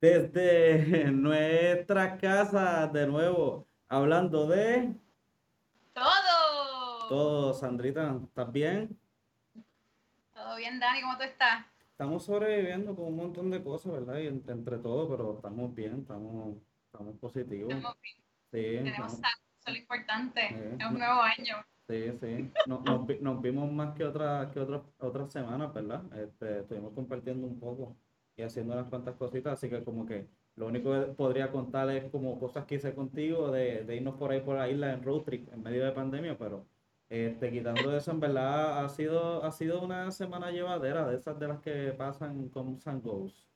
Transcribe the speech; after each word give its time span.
desde 0.00 1.10
nuestra 1.12 2.16
casa 2.18 2.86
de 2.88 3.06
nuevo, 3.06 3.66
hablando 3.88 4.46
de 4.46 4.94
todo. 5.92 7.08
todo. 7.08 7.54
Sandrita, 7.54 8.18
¿estás 8.24 8.52
bien? 8.52 8.98
Todo 10.34 10.56
bien, 10.56 10.80
Dani, 10.80 11.02
¿cómo 11.02 11.16
tú 11.16 11.24
estás? 11.24 11.66
Estamos 11.92 12.24
sobreviviendo 12.24 12.96
con 12.96 13.06
un 13.06 13.16
montón 13.16 13.50
de 13.50 13.62
cosas, 13.62 13.92
¿verdad? 13.92 14.18
Y 14.20 14.26
entre, 14.28 14.54
entre 14.54 14.78
todo, 14.78 15.08
pero 15.08 15.34
estamos 15.34 15.74
bien, 15.74 16.00
estamos, 16.00 16.56
estamos 16.86 17.16
positivos. 17.18 17.74
Estamos 17.74 17.96
bien. 18.02 18.16
Sí, 18.52 18.76
Tenemos 18.78 19.12
estamos- 19.12 19.12
salud, 19.20 19.42
eso 19.60 19.66
es 19.66 19.72
lo 19.74 19.78
importante. 19.78 20.48
Sí. 20.48 20.54
Es 20.82 20.86
un 20.90 20.98
nuevo 20.98 21.20
año. 21.20 21.56
sí, 21.88 22.12
sí. 22.20 22.50
Nos, 22.66 22.82
nos 22.84 23.06
vi- 23.06 23.18
nos 23.20 23.42
vimos 23.42 23.70
más 23.70 23.94
que 23.94 24.04
otras 24.04 24.50
que 24.50 24.60
otras 24.60 24.80
otras 24.98 25.30
semanas, 25.30 25.74
¿verdad? 25.74 26.02
Este, 26.16 26.60
estuvimos 26.60 26.94
compartiendo 26.94 27.46
un 27.46 27.60
poco 27.60 27.94
y 28.40 28.42
haciendo 28.42 28.72
unas 28.74 28.88
cuantas 28.88 29.14
cositas, 29.16 29.52
así 29.52 29.68
que 29.68 29.84
como 29.84 30.06
que 30.06 30.26
lo 30.56 30.66
único 30.66 30.92
que 30.92 31.12
podría 31.12 31.50
contar 31.50 31.90
es 31.90 32.10
como 32.10 32.38
cosas 32.38 32.64
que 32.64 32.76
hice 32.76 32.94
contigo 32.94 33.50
de, 33.50 33.84
de 33.84 33.96
irnos 33.96 34.16
por 34.16 34.32
ahí 34.32 34.40
por 34.40 34.56
la 34.56 34.68
isla 34.68 34.92
en 34.92 35.02
road 35.02 35.22
trip 35.22 35.52
en 35.52 35.62
medio 35.62 35.84
de 35.84 35.92
pandemia, 35.92 36.36
pero 36.36 36.66
este, 37.10 37.50
quitando 37.50 37.96
eso, 37.96 38.12
en 38.12 38.20
verdad 38.20 38.84
ha 38.84 38.88
sido, 38.88 39.44
ha 39.44 39.50
sido 39.52 39.82
una 39.82 40.10
semana 40.10 40.50
llevadera 40.50 41.06
de 41.06 41.16
esas 41.16 41.38
de 41.38 41.48
las 41.48 41.60
que 41.60 41.92
pasan 41.96 42.48
con 42.48 42.78
San 42.78 43.00
Goes. 43.00 43.46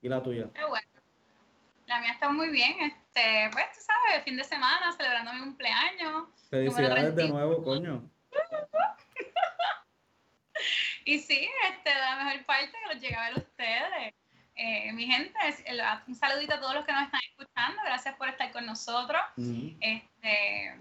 ¿Y 0.00 0.08
la 0.08 0.22
tuya? 0.22 0.48
Bueno. 0.68 0.86
La 1.86 2.00
mía 2.00 2.12
está 2.12 2.30
muy 2.30 2.50
bien. 2.50 2.72
Este, 2.80 3.50
pues 3.52 3.64
tú 3.74 3.80
sabes, 3.80 4.24
fin 4.24 4.36
de 4.36 4.44
semana, 4.44 4.92
celebrando 4.92 5.32
mi 5.34 5.40
cumpleaños. 5.40 6.28
Felicidades 6.48 7.16
de 7.16 7.24
31. 7.24 7.34
nuevo, 7.34 7.62
coño. 7.62 8.08
Y 11.06 11.18
sí, 11.18 11.48
este, 11.70 11.94
la 11.98 12.22
mejor 12.22 12.44
parte 12.44 12.70
que 12.70 12.94
los 12.94 13.02
llegué 13.02 13.14
a 13.16 13.30
ver 13.30 13.38
ustedes. 13.38 14.14
Eh, 14.62 14.92
mi 14.92 15.06
gente, 15.06 15.38
el- 15.64 15.80
un 16.06 16.14
saludito 16.14 16.52
a 16.54 16.60
todos 16.60 16.74
los 16.74 16.84
que 16.84 16.92
nos 16.92 17.04
están 17.04 17.20
escuchando. 17.30 17.80
Gracias 17.82 18.14
por 18.16 18.28
estar 18.28 18.52
con 18.52 18.66
nosotros. 18.66 19.20
Este, 19.80 20.78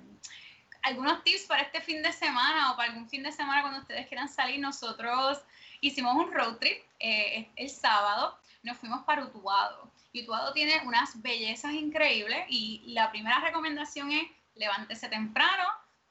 algunos 0.81 1.23
tips 1.23 1.45
para 1.47 1.61
este 1.61 1.80
fin 1.80 2.03
de 2.03 2.11
semana 2.11 2.73
o 2.73 2.75
para 2.75 2.89
algún 2.89 3.08
fin 3.09 3.23
de 3.23 3.31
semana 3.31 3.61
cuando 3.61 3.80
ustedes 3.80 4.05
quieran 4.08 4.27
salir. 4.27 4.59
Nosotros 4.59 5.41
hicimos 5.80 6.13
un 6.16 6.33
road 6.33 6.58
trip 6.58 6.83
eh, 6.99 7.47
el 7.55 7.69
sábado, 7.69 8.38
nos 8.63 8.77
fuimos 8.77 9.03
para 9.05 9.23
Utuado. 9.23 9.89
Y 10.11 10.23
Utuado 10.23 10.52
tiene 10.52 10.81
unas 10.86 11.21
bellezas 11.21 11.71
increíbles 11.71 12.45
y 12.49 12.83
la 12.93 13.09
primera 13.11 13.39
recomendación 13.39 14.11
es 14.11 14.23
levántese 14.55 15.08
temprano, 15.08 15.64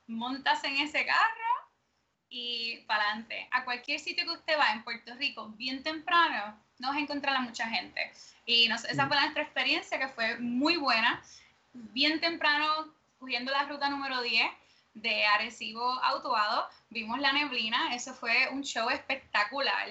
montase 0.06 0.68
en 0.68 0.78
ese 0.78 1.04
carro 1.04 1.70
y 2.30 2.78
para 2.86 3.04
adelante. 3.04 3.46
A 3.50 3.64
cualquier 3.64 4.00
sitio 4.00 4.24
que 4.24 4.30
usted 4.38 4.58
va 4.58 4.72
en 4.72 4.84
Puerto 4.84 5.14
Rico, 5.16 5.50
bien 5.50 5.82
temprano, 5.82 6.58
no 6.78 6.88
vas 6.88 6.96
a 6.96 7.00
encontrar 7.00 7.36
a 7.36 7.40
mucha 7.40 7.68
gente. 7.68 8.12
Y 8.46 8.68
nos- 8.68 8.84
esa 8.84 9.04
Mm. 9.04 9.08
fue 9.08 9.20
nuestra 9.20 9.42
experiencia, 9.42 9.98
que 9.98 10.08
fue 10.08 10.38
muy 10.38 10.76
buena. 10.76 11.22
Bien 11.72 12.20
temprano, 12.20 12.66
cogiendo 13.18 13.50
la 13.52 13.64
ruta 13.64 13.88
número 13.90 14.22
10 14.22 14.46
de 14.94 15.26
Arecibo 15.26 15.84
a 16.02 16.16
Utuado, 16.16 16.68
vimos 16.90 17.18
la 17.20 17.32
neblina, 17.32 17.94
eso 17.94 18.14
fue 18.14 18.48
un 18.50 18.62
show 18.64 18.88
espectacular, 18.90 19.88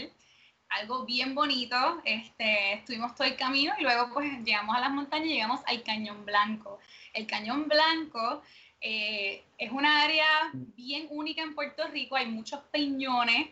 algo 0.70 1.06
bien 1.06 1.34
bonito, 1.34 2.02
este, 2.04 2.74
estuvimos 2.74 3.16
todo 3.16 3.26
el 3.28 3.38
camino 3.38 3.74
y 3.80 3.84
luego 3.84 4.10
pues 4.14 4.30
llegamos 4.44 4.76
a 4.76 4.82
las 4.82 4.92
montañas 4.92 5.28
y 5.28 5.34
llegamos 5.34 5.62
al 5.66 5.82
Cañón 5.84 6.26
Blanco. 6.26 6.80
El 7.14 7.26
Cañón 7.28 7.68
Blanco 7.70 8.42
eh, 8.82 9.44
es 9.58 9.72
una 9.72 10.04
área 10.04 10.26
bien 10.54 11.08
única 11.10 11.42
en 11.42 11.56
Puerto 11.56 11.88
Rico, 11.88 12.16
hay 12.16 12.28
muchos 12.28 12.60
peñones, 12.72 13.48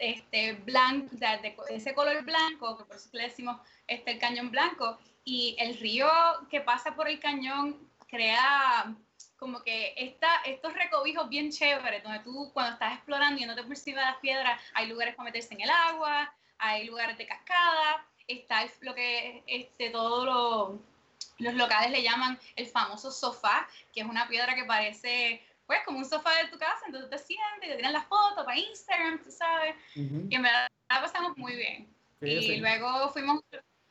este, 0.00 0.54
blanco, 0.54 1.08
de, 1.12 1.26
de 1.26 1.56
ese 1.70 1.94
color 1.94 2.24
blanco, 2.24 2.78
que 2.78 2.84
por 2.84 2.96
eso 2.96 3.08
le 3.12 3.24
decimos 3.24 3.58
este, 3.86 4.12
el 4.12 4.18
cañón 4.18 4.50
blanco, 4.50 4.98
y 5.24 5.54
el 5.58 5.78
río 5.78 6.08
que 6.50 6.60
pasa 6.62 6.94
por 6.96 7.08
el 7.08 7.20
cañón 7.20 7.76
crea 8.08 8.92
como 9.38 9.62
que 9.62 9.94
esta, 9.96 10.42
estos 10.44 10.74
recobijos 10.74 11.28
bien 11.28 11.50
chéveres, 11.50 12.02
donde 12.02 12.20
tú 12.20 12.50
cuando 12.52 12.72
estás 12.72 12.94
explorando 12.94 13.40
y 13.40 13.46
no 13.46 13.54
te 13.54 13.62
percibes 13.62 14.02
las 14.02 14.16
piedras, 14.16 14.60
hay 14.74 14.86
lugares 14.86 15.14
para 15.14 15.28
meterse 15.28 15.54
en 15.54 15.60
el 15.62 15.70
agua, 15.70 16.32
hay 16.58 16.84
lugares 16.86 17.16
de 17.16 17.26
cascada, 17.26 18.04
está 18.26 18.62
el- 18.62 18.70
lo 18.80 18.94
que 18.94 19.42
este, 19.46 19.90
todos 19.90 20.24
los, 20.26 20.80
los 21.38 21.54
locales 21.54 21.90
le 21.90 22.02
llaman 22.02 22.38
el 22.56 22.66
famoso 22.66 23.10
sofá, 23.10 23.66
que 23.94 24.00
es 24.00 24.06
una 24.06 24.28
piedra 24.28 24.54
que 24.54 24.64
parece 24.64 25.42
pues 25.70 25.82
como 25.86 25.98
un 25.98 26.04
sofá 26.04 26.30
de 26.42 26.50
tu 26.50 26.58
casa, 26.58 26.80
entonces 26.84 27.08
te 27.08 27.18
sientes, 27.18 27.68
te 27.68 27.76
tiran 27.76 27.92
las 27.92 28.04
fotos 28.06 28.44
para 28.44 28.58
Instagram, 28.58 29.22
tú 29.22 29.30
sabes, 29.30 29.76
y 29.94 30.34
en 30.34 30.42
verdad 30.42 30.66
la 30.88 31.00
pasamos 31.00 31.38
muy 31.38 31.54
bien. 31.54 31.88
Sí, 32.20 32.26
y 32.26 32.42
sí. 32.42 32.56
luego 32.56 33.08
fuimos, 33.10 33.40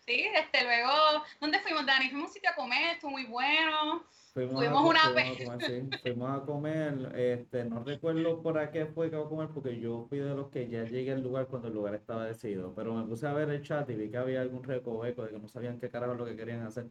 sí, 0.06 0.28
este, 0.36 0.66
luego, 0.66 0.92
¿dónde 1.40 1.60
fuimos, 1.60 1.86
Dani? 1.86 2.10
Fuimos 2.10 2.26
a 2.26 2.28
un 2.28 2.34
sitio 2.34 2.50
a 2.50 2.56
comer, 2.56 2.96
estuvo 2.96 3.12
muy 3.12 3.28
bueno. 3.28 4.04
Fuimos, 4.34 4.56
Fuimos 4.56 4.84
a, 4.84 4.88
una 4.88 5.10
vez. 5.14 5.50
a 5.50 5.58
sí, 5.62 5.90
fuimos 6.02 6.30
a 6.30 6.46
comer, 6.46 7.14
este, 7.16 7.64
no 7.64 7.82
recuerdo 7.82 8.42
por 8.42 8.58
a 8.58 8.72
qué 8.72 8.86
fue 8.86 9.10
que 9.10 9.16
a 9.16 9.24
comer, 9.24 9.48
porque 9.48 9.80
yo 9.80 10.06
fui 10.10 10.20
de 10.20 10.36
los 10.36 10.50
que 10.50 10.68
ya 10.68 10.84
llegué 10.84 11.14
al 11.14 11.24
lugar 11.24 11.48
cuando 11.48 11.70
el 11.70 11.76
lugar 11.76 11.96
estaba 11.96 12.26
decidido, 12.26 12.76
pero 12.76 12.94
me 12.94 13.08
puse 13.08 13.26
a 13.26 13.32
ver 13.32 13.50
el 13.52 13.64
chat 13.64 13.90
y 13.90 13.96
vi 13.96 14.12
que 14.12 14.18
había 14.18 14.42
algún 14.42 14.66
recoveco 14.66 15.24
de 15.24 15.32
que 15.32 15.40
no 15.40 15.48
sabían 15.48 15.80
qué 15.80 15.90
carajo 15.90 16.16
lo 16.16 16.26
que 16.26 16.36
querían 16.36 16.64
hacer, 16.64 16.88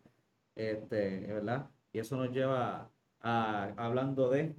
este, 0.56 1.26
¿verdad? 1.26 1.68
Y 1.92 1.98
eso 1.98 2.16
nos 2.16 2.30
lleva 2.30 2.90
a, 3.20 3.72
hablando 3.76 4.30
de, 4.30 4.54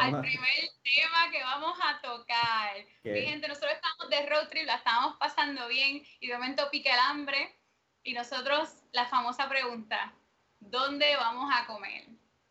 al 0.00 0.20
primer 0.22 0.54
tema 0.82 1.30
que 1.30 1.42
vamos 1.42 1.78
a 1.82 2.00
tocar. 2.00 2.74
que- 3.02 3.12
Mi 3.12 3.20
gente, 3.26 3.48
nosotros 3.48 3.72
estamos 3.72 4.08
de 4.10 4.26
road 4.26 4.48
trip, 4.48 4.66
la 4.66 4.76
estábamos 4.76 5.16
pasando 5.16 5.66
bien 5.68 6.02
y 6.20 6.26
de 6.28 6.34
momento 6.34 6.68
pica 6.70 6.92
el 6.92 6.98
hambre 7.00 7.58
y 8.02 8.12
nosotros 8.14 8.68
la 8.92 9.06
famosa 9.06 9.48
pregunta, 9.48 10.12
¿dónde 10.60 11.16
vamos 11.16 11.50
a 11.54 11.66
comer? 11.66 12.04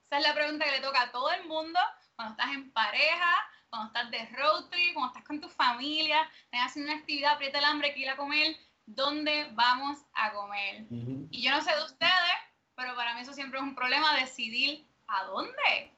Esa 0.06 0.18
es 0.18 0.24
la 0.28 0.34
pregunta 0.34 0.66
que 0.66 0.72
le 0.72 0.80
toca 0.82 1.02
a 1.04 1.12
todo 1.12 1.32
el 1.32 1.46
mundo 1.46 1.80
cuando 2.16 2.34
estás 2.34 2.54
en 2.54 2.72
pareja, 2.72 3.50
cuando 3.70 3.88
estás 3.88 4.12
de 4.12 4.26
road 4.38 4.66
trip, 4.70 4.94
cuando 4.94 5.12
estás 5.12 5.28
con 5.28 5.42
tu 5.42 5.50
familia, 5.50 6.22
estás 6.46 6.68
haciendo 6.68 6.92
una 6.92 7.00
actividad, 7.02 7.34
aprieta 7.34 7.58
el 7.60 7.66
hambre, 7.66 7.94
que 7.94 8.02
ir 8.02 8.10
a 8.10 8.16
comer, 8.16 8.56
¿dónde 8.86 9.48
vamos 9.54 9.98
a 10.14 10.32
comer? 10.34 10.84
Ujú. 10.92 11.28
Y 11.32 11.42
yo 11.44 11.52
no 11.52 11.62
sé 11.62 11.74
de 11.76 11.84
ustedes, 11.84 12.38
pero 12.76 12.96
para 12.96 13.14
mí 13.16 13.22
eso 13.22 13.34
siempre 13.34 13.58
es 13.60 13.64
un 13.64 13.74
problema 13.76 14.16
decidir 14.16 14.86
a 15.08 15.24
dónde. 15.24 15.92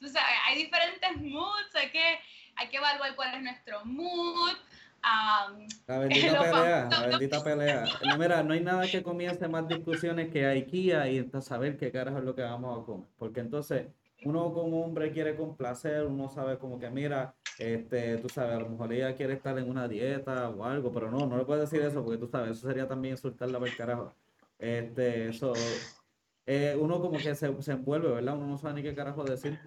Tú 0.00 0.08
sabes, 0.08 0.34
hay 0.46 0.58
diferentes 0.58 1.20
moods, 1.20 1.74
hay 1.74 1.90
que, 1.90 2.18
hay 2.56 2.68
que 2.68 2.76
evaluar 2.76 3.14
cuál 3.16 3.34
es 3.34 3.42
nuestro 3.42 3.84
mood. 3.84 4.56
am, 5.02 5.66
La 5.86 5.98
bendita 6.00 6.40
pelea, 6.40 6.88
la 6.90 7.06
bendita 7.06 7.44
pelea. 7.44 7.84
No, 8.04 8.18
mira, 8.18 8.42
no 8.42 8.54
hay 8.54 8.60
nada 8.60 8.86
que 8.86 9.02
comience 9.02 9.48
más 9.48 9.66
discusiones 9.68 10.30
que 10.30 10.46
IKEA 10.46 11.08
y 11.08 11.18
entonces 11.18 11.48
saber 11.48 11.76
qué 11.76 11.90
carajo 11.90 12.18
es 12.18 12.24
lo 12.24 12.34
que 12.34 12.42
vamos 12.42 12.82
a 12.82 12.86
comer. 12.86 13.06
Porque 13.18 13.40
entonces 13.40 13.86
uno 14.24 14.52
como 14.52 14.84
hombre 14.84 15.12
quiere 15.12 15.36
complacer, 15.36 16.04
uno 16.04 16.28
sabe 16.28 16.58
como 16.58 16.78
que 16.78 16.90
mira, 16.90 17.34
este, 17.58 18.18
tú 18.18 18.28
sabes, 18.28 18.56
a 18.56 18.60
lo 18.60 18.68
mejor 18.68 18.92
ella 18.92 19.14
quiere 19.14 19.34
estar 19.34 19.56
en 19.58 19.68
una 19.68 19.88
dieta 19.88 20.48
o 20.48 20.64
algo, 20.64 20.92
pero 20.92 21.10
no, 21.10 21.26
no 21.26 21.36
le 21.36 21.44
puedes 21.44 21.70
decir 21.70 21.84
eso 21.86 22.04
porque 22.04 22.18
tú 22.18 22.28
sabes, 22.28 22.58
eso 22.58 22.66
sería 22.66 22.86
también 22.88 23.14
insultarla 23.14 23.58
por 23.58 23.68
el 23.68 23.76
carajo. 23.76 24.12
Este, 24.58 25.28
eso, 25.28 25.52
eh, 26.50 26.74
uno 26.78 27.00
como 27.00 27.18
que 27.18 27.34
se, 27.34 27.62
se 27.62 27.72
envuelve, 27.72 28.08
¿verdad? 28.08 28.34
Uno 28.34 28.46
no 28.46 28.56
sabe 28.58 28.74
ni 28.74 28.82
qué 28.82 28.94
carajo 28.94 29.22
decir. 29.22 29.58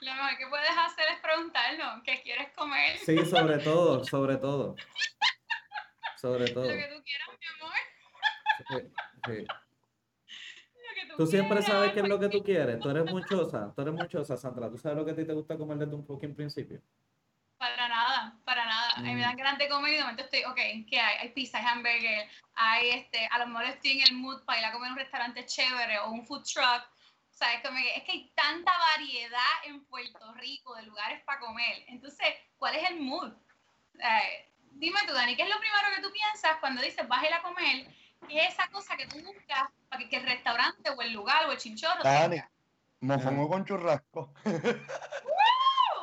lo 0.00 0.14
mejor 0.14 0.36
que 0.38 0.46
puedes 0.48 0.70
hacer 0.70 1.04
es 1.14 1.20
preguntarnos 1.20 2.02
qué 2.04 2.20
quieres 2.22 2.48
comer, 2.56 2.98
Sí, 2.98 3.16
sobre 3.24 3.58
todo, 3.58 4.04
sobre 4.04 4.36
todo. 4.36 4.74
Sobre 6.16 6.50
todo. 6.50 6.64
lo 6.64 6.70
que 6.70 6.88
tú 6.94 7.02
quieras, 7.04 7.28
mi 7.40 7.46
amor, 7.62 7.74
Sí, 8.68 8.92
sí. 9.24 9.46
lo 9.46 10.94
que 10.94 11.06
tú, 11.08 11.16
Tú 11.16 11.26
siempre 11.26 11.58
quieras, 11.58 11.66
sabes 11.72 11.92
qué 11.92 12.00
es 12.00 12.08
lo 12.08 12.18
que 12.18 12.28
tú 12.28 12.42
quieres. 12.42 12.80
Tú 12.80 12.90
eres 12.90 13.04
muchosa. 13.04 13.72
Tú 13.74 13.82
eres 13.82 13.94
muchosa, 13.94 14.36
Sandra. 14.36 14.68
Tú 14.68 14.76
sabes 14.78 14.98
lo 14.98 15.04
que 15.04 15.12
a 15.12 15.16
ti 15.16 15.24
te 15.24 15.32
gusta 15.32 15.56
comer 15.56 15.78
desde 15.78 15.94
un 15.94 16.04
fucking 16.04 16.34
principio. 16.34 16.80
Mí 18.98 19.14
me 19.14 19.16
Mm. 19.16 19.20
dan 19.20 19.36
ganas 19.36 19.58
de 19.58 19.68
comer 19.68 19.92
y 19.92 19.96
de 19.96 20.02
momento 20.02 20.22
estoy, 20.22 20.44
ok, 20.44 20.56
¿qué 20.88 21.00
hay? 21.00 21.18
Hay 21.18 21.28
pizza, 21.30 21.58
hay 21.58 21.64
hamburger, 21.66 22.28
hay 22.54 22.90
este, 22.90 23.26
a 23.26 23.38
lo 23.38 23.46
mejor 23.46 23.64
estoy 23.66 23.92
en 23.92 24.08
el 24.08 24.14
mood 24.16 24.44
para 24.44 24.60
ir 24.60 24.64
a 24.66 24.72
comer 24.72 24.88
a 24.88 24.92
un 24.92 24.98
restaurante 24.98 25.46
chévere 25.46 25.98
o 26.00 26.10
un 26.10 26.26
food 26.26 26.44
truck. 26.44 26.82
O 27.30 27.32
sea, 27.32 27.54
es, 27.54 27.62
como 27.62 27.78
que, 27.78 27.94
es 27.96 28.02
que 28.04 28.12
hay 28.12 28.32
tanta 28.34 28.72
variedad 28.92 29.64
en 29.64 29.84
Puerto 29.84 30.34
Rico 30.34 30.74
de 30.74 30.82
lugares 30.82 31.22
para 31.24 31.40
comer. 31.40 31.84
Entonces, 31.88 32.28
¿cuál 32.58 32.74
es 32.76 32.90
el 32.90 33.00
mood? 33.00 33.32
Eh, 33.98 34.50
dime 34.72 35.00
tú, 35.06 35.14
Dani, 35.14 35.36
¿qué 35.36 35.42
es 35.44 35.48
lo 35.48 35.58
primero 35.58 35.86
que 35.94 36.02
tú 36.02 36.12
piensas 36.12 36.56
cuando 36.60 36.82
dices 36.82 37.06
vas 37.08 37.22
a 37.22 37.26
ir 37.26 37.34
a 37.34 37.42
comer? 37.42 37.86
¿Qué 38.28 38.44
es 38.44 38.52
esa 38.52 38.68
cosa 38.68 38.96
que 38.96 39.06
tú 39.06 39.18
buscas 39.22 39.70
para 39.88 40.02
que, 40.02 40.08
que 40.08 40.16
el 40.16 40.24
restaurante 40.24 40.90
o 40.90 41.00
el 41.00 41.12
lugar 41.12 41.46
o 41.46 41.52
el 41.52 41.58
chinchorro 41.58 42.02
Dani, 42.02 42.42
mofongo 43.00 43.48
con 43.48 43.64
churrasco. 43.64 44.34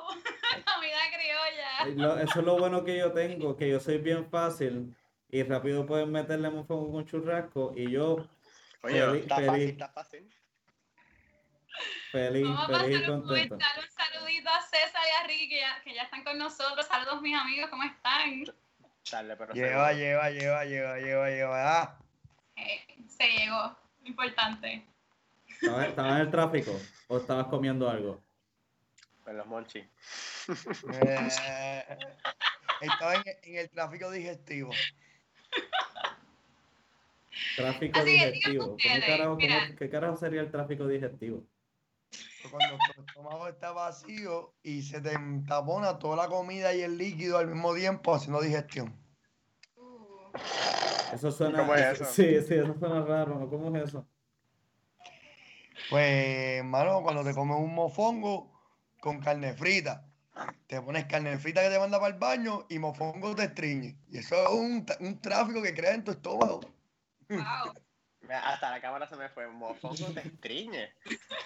Comida 0.76 0.98
criolla. 1.14 1.96
Lo- 1.96 2.20
eso 2.20 2.40
es 2.40 2.46
lo 2.46 2.58
bueno 2.58 2.84
que 2.84 2.98
yo 2.98 3.12
tengo, 3.12 3.56
que 3.56 3.70
yo 3.70 3.80
soy 3.80 3.98
bien 3.98 4.30
fácil 4.30 4.96
y 5.30 5.44
rápido 5.44 5.86
pueden 5.86 6.12
meterle 6.12 6.50
mofongo 6.50 6.92
con 6.92 7.06
churrasco 7.06 7.74
y 7.76 7.92
yo 7.92 8.28
Oye, 8.84 9.02
Feliz- 9.02 9.22
está 9.24 9.36
feliz. 9.36 9.48
fácil, 9.50 9.70
está 9.70 9.90
fácil. 9.90 10.34
feliz, 12.12 12.44
Vamos 12.44 12.64
a 12.64 12.68
feliz 12.80 13.00
pasar 13.00 13.12
un, 13.12 13.22
contento. 13.22 13.56
un 13.56 13.62
saludito 13.92 14.50
a 14.50 14.62
César 14.62 15.02
y 15.06 15.24
a 15.24 15.28
Ricky 15.28 15.50
que 15.50 15.60
ya, 15.60 15.82
que 15.84 15.94
ya 15.96 16.04
están 16.04 16.24
con 16.24 16.38
nosotros. 16.38 16.86
Saludos 16.86 17.22
mis 17.22 17.36
amigos, 17.38 17.70
¿cómo 17.70 17.84
están? 17.84 18.44
Tarde, 19.10 19.36
pero 19.38 19.54
Lleva, 19.54 19.94
lleva, 19.94 20.30
lleva, 20.32 20.66
lleva, 20.66 20.98
lleva, 21.00 21.30
lleva. 21.30 21.82
Ah, 21.82 21.98
Eh, 22.56 22.86
se 23.08 23.28
llegó, 23.28 23.78
importante. 24.04 24.86
¿Estabas, 25.48 25.88
estabas 25.88 26.12
en 26.14 26.18
el 26.22 26.32
tráfico 26.32 26.72
o 27.08 27.18
estabas 27.18 27.48
comiendo 27.48 27.90
algo? 27.90 28.22
En 29.28 29.38
los 29.38 29.46
monchis. 29.48 29.84
eh, 31.04 31.28
estaba 32.82 33.16
en, 33.16 33.24
en 33.44 33.56
el 33.58 33.70
tráfico 33.70 34.10
digestivo. 34.10 34.72
Tráfico 37.56 38.00
Así 38.00 38.06
que 38.06 38.12
digan 38.12 38.32
digestivo. 38.32 38.64
¿Cómo 38.64 38.76
ustedes, 38.76 39.06
carajo, 39.06 39.24
cómo- 39.32 39.36
mira. 39.38 39.76
¿Qué 39.78 39.90
carajo 39.90 40.18
sería 40.18 40.42
el 40.42 40.52
tráfico 40.52 40.88
digestivo? 40.88 41.44
Cuando 42.50 42.78
tu 42.96 43.02
estómago 43.02 43.48
está 43.50 43.72
vacío 43.74 44.54
y 44.64 44.82
se 44.82 45.02
te 45.02 45.12
entapona 45.12 46.00
toda 46.00 46.16
la 46.16 46.28
comida 46.30 46.74
y 46.74 46.82
el 46.82 46.98
líquido 46.98 47.38
al 47.38 47.48
mismo 47.48 47.76
tiempo 47.76 48.16
haciendo 48.16 48.40
digestión. 48.42 48.96
Eso 51.14 51.32
suena. 51.32 51.60
¿Cómo 51.60 51.76
es 51.76 51.82
eso- 51.82 52.04
eso? 52.04 52.14
Sí, 52.14 52.42
sí, 52.48 52.54
eso 52.54 52.74
suena 52.80 53.02
raro. 53.04 53.36
¿no? 53.38 53.50
¿Cómo 53.50 53.76
es 53.76 53.90
eso? 53.90 54.08
Pues, 55.90 56.60
hermano, 56.60 57.02
cuando 57.02 57.24
te 57.26 57.34
comes 57.34 57.58
un 57.58 57.74
mofongo 57.76 58.57
con 59.00 59.20
carne 59.20 59.54
frita, 59.54 60.06
te 60.68 60.82
pones 60.82 61.06
carne 61.06 61.38
frita 61.38 61.62
que 61.62 61.70
te 61.70 61.80
manda 61.80 62.00
para 62.00 62.14
el 62.14 62.20
baño 62.20 62.66
y 62.70 62.80
mofongo 62.80 63.36
te 63.36 63.44
estriñe. 63.46 63.98
Y 64.10 64.18
eso 64.20 64.36
es 64.44 64.50
un, 64.50 64.86
un 65.00 65.22
tráfico 65.22 65.62
que 65.62 65.74
crea 65.74 65.94
en 65.94 66.04
tu 66.04 66.12
estómago. 66.12 66.62
wow. 67.30 67.74
Hasta 68.30 68.72
la 68.72 68.82
cámara 68.82 69.08
se 69.08 69.16
me 69.16 69.30
fue. 69.30 69.48
Mofongo 69.48 70.08
te 70.14 70.20
estriñe. 70.28 70.92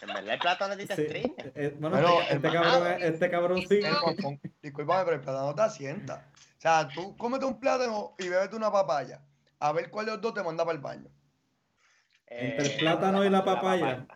En 0.01 0.07
verdad 0.07 0.33
el 0.33 0.39
plátano 0.39 0.75
te 0.75 0.87
Sí. 0.87 1.01
estriñe. 1.03 1.35
Eh, 1.55 1.75
bueno, 1.79 1.95
Bueno, 1.97 2.21
este, 2.21 2.35
este 2.37 2.51
cabrón, 2.51 2.87
este 3.01 3.29
cabrón 3.29 3.61
sí. 3.67 3.79
Discúlpame, 4.63 5.03
pero 5.05 5.15
el 5.17 5.21
plátano 5.21 5.53
te 5.53 5.61
asienta. 5.61 6.25
O 6.57 6.61
sea, 6.61 6.87
tú 6.87 7.15
cómete 7.17 7.45
un 7.45 7.59
plátano 7.59 8.15
y 8.17 8.27
bébete 8.29 8.55
una 8.55 8.71
papaya. 8.71 9.21
A 9.59 9.71
ver 9.73 9.91
cuál 9.91 10.07
de 10.07 10.13
los 10.13 10.21
dos 10.21 10.33
te 10.33 10.41
manda 10.43 10.65
para 10.65 10.75
el 10.75 10.81
baño. 10.81 11.09
Entre 12.25 12.65
el 12.73 12.79
plátano 12.79 13.23
y 13.25 13.29
la 13.29 13.43
papaya. 13.45 14.07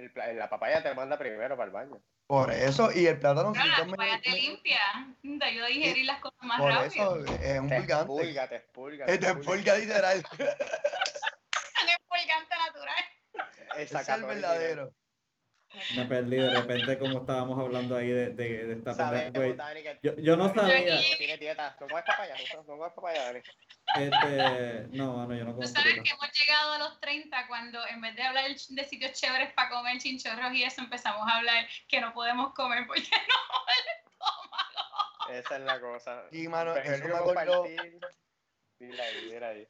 El 0.00 0.38
la 0.38 0.48
papaya 0.48 0.82
te 0.82 0.94
manda 0.94 1.18
primero 1.18 1.56
para 1.56 1.66
el 1.66 1.72
baño. 1.72 2.00
Por 2.26 2.50
eso, 2.52 2.90
y 2.92 3.06
el 3.06 3.18
plátano 3.18 3.52
si 3.54 3.68
la 3.68 3.86
papaya 3.86 4.20
te 4.22 4.30
limpia, 4.30 4.80
te 5.22 5.44
ayuda 5.44 5.66
a 5.66 5.68
digerir 5.68 6.04
las 6.06 6.20
cosas 6.20 6.38
más 6.42 6.60
Por 6.60 6.70
rápido. 6.72 7.16
eso 7.24 7.34
es 7.42 7.60
un 7.60 7.68
Te 7.68 7.76
purgante. 7.80 7.92
expulga, 7.94 8.48
te 8.48 8.56
expulga. 8.56 9.04
Es 9.08 9.20
de 9.20 9.34
pulga 9.34 9.74
literal. 9.76 10.16
Es 10.18 10.24
expulgante 11.94 12.54
natural. 12.56 13.04
Es 13.76 13.92
el 14.08 14.24
verdadero. 14.24 14.94
Me 15.96 16.04
perdí 16.04 16.36
de 16.36 16.50
repente 16.50 16.98
como 16.98 17.20
estábamos 17.20 17.58
hablando 17.58 17.96
ahí 17.96 18.08
de, 18.08 18.30
de, 18.30 18.66
de 18.66 18.72
esta 18.72 18.92
¿Sabes, 18.94 19.32
Yo, 20.02 20.16
yo 20.16 20.36
no 20.36 20.52
sabía. 20.52 20.98
Aquí- 20.98 21.14
Tiene 21.18 21.36
dieta. 21.36 21.76
¿No 21.80 21.86
comes 21.86 22.04
papaya? 22.04 22.34
¿No 22.66 22.76
no 22.76 22.94
papaya, 22.94 23.24
Dani? 23.26 23.40
Este, 23.96 24.86
no, 24.90 25.16
mano, 25.16 25.34
yo 25.34 25.44
no 25.44 25.50
Tú 25.50 25.56
como 25.56 25.68
sabes 25.68 25.94
que 25.94 26.10
hemos 26.10 26.30
llegado 26.32 26.72
a 26.72 26.78
los 26.78 27.00
30 27.00 27.46
cuando 27.48 27.84
en 27.88 28.00
vez 28.00 28.14
de 28.14 28.22
hablar 28.22 28.44
de 28.48 28.84
sitios 28.84 29.12
chéveres 29.12 29.52
para 29.54 29.70
comer 29.70 29.98
chinchorros 29.98 30.52
y 30.52 30.62
eso, 30.62 30.80
empezamos 30.80 31.26
a 31.28 31.38
hablar 31.38 31.66
que 31.88 32.00
no 32.00 32.12
podemos 32.12 32.54
comer 32.54 32.86
porque 32.86 33.02
no 33.10 33.60
el 33.78 34.12
estómago. 34.12 35.30
Esa 35.32 35.56
es 35.56 35.62
la 35.62 35.80
cosa. 35.80 36.22
Sí, 36.30 36.48
mano, 36.48 36.74
Pensé 36.74 36.94
eso 36.94 37.02
que 37.02 37.08
me 37.08 37.14
acordó. 37.14 37.64
compartir- 37.64 38.00
Dile 38.78 39.02
ahí, 39.02 39.24
dile 39.24 39.46
ahí. 39.46 39.68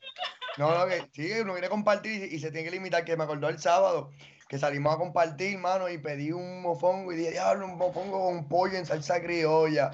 No, 0.57 0.77
no, 0.79 0.87
que 0.87 1.09
sí, 1.13 1.33
uno 1.41 1.53
quiere 1.55 1.69
compartir 1.69 2.31
y, 2.31 2.37
y 2.37 2.39
se 2.39 2.53
tiene 2.53 2.67
que 2.67 2.77
limitar, 2.77 3.05
que 3.05 3.17
me 3.17 3.25
acordó 3.25 3.49
el 3.49 3.59
sábado, 3.59 4.13
que 4.49 4.57
salimos 4.59 4.95
a 4.95 4.99
compartir, 4.99 5.59
mano, 5.59 5.89
y 5.89 5.99
pedí 5.99 6.31
un 6.31 6.63
mofongo 6.63 7.11
y 7.13 7.17
dije, 7.17 7.33
diablo, 7.33 7.67
un 7.67 7.77
mofongo 7.77 8.25
con 8.25 8.49
pollo 8.49 8.77
en 8.79 8.87
salsa 8.87 9.21
criolla. 9.21 9.91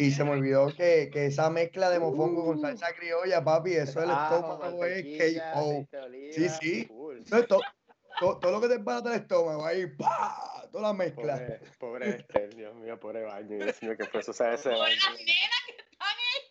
Y 0.00 0.12
se 0.12 0.22
me 0.22 0.30
olvidó 0.30 0.68
que, 0.68 1.10
que 1.12 1.26
esa 1.26 1.50
mezcla 1.50 1.90
de 1.90 1.98
mofongo 1.98 2.44
con 2.44 2.60
salsa 2.60 2.86
criolla, 2.96 3.42
papi, 3.42 3.72
eso 3.72 4.00
el 4.00 4.10
estómago 4.10 4.84
es 4.84 5.04
oh, 5.54 5.58
aceite 5.58 5.96
de 5.96 6.02
oliva, 6.04 6.32
Sí, 6.32 6.48
sí. 6.48 6.88
eso 7.26 7.36
es 7.38 7.46
to- 7.48 7.60
to- 8.20 8.38
todo 8.38 8.52
lo 8.52 8.60
que 8.60 8.68
te 8.68 8.78
pasa 8.78 9.12
el 9.12 9.20
estómago, 9.22 9.66
ahí, 9.66 9.86
¡pa! 9.86 10.68
Toda 10.70 10.88
la 10.88 10.92
mezcla. 10.92 11.34
Pobre, 11.34 11.60
pobre 11.80 12.08
Estel, 12.10 12.50
Dios 12.50 12.76
mío, 12.76 13.00
pobre 13.00 13.22
baño. 13.24 13.56
Dios 13.56 13.82
mío, 13.82 13.96
que 13.96 14.04
fue 14.04 14.20
eso, 14.20 14.32
¿sabes? 14.32 14.60
Ese 14.60 14.68
baño. 14.70 14.96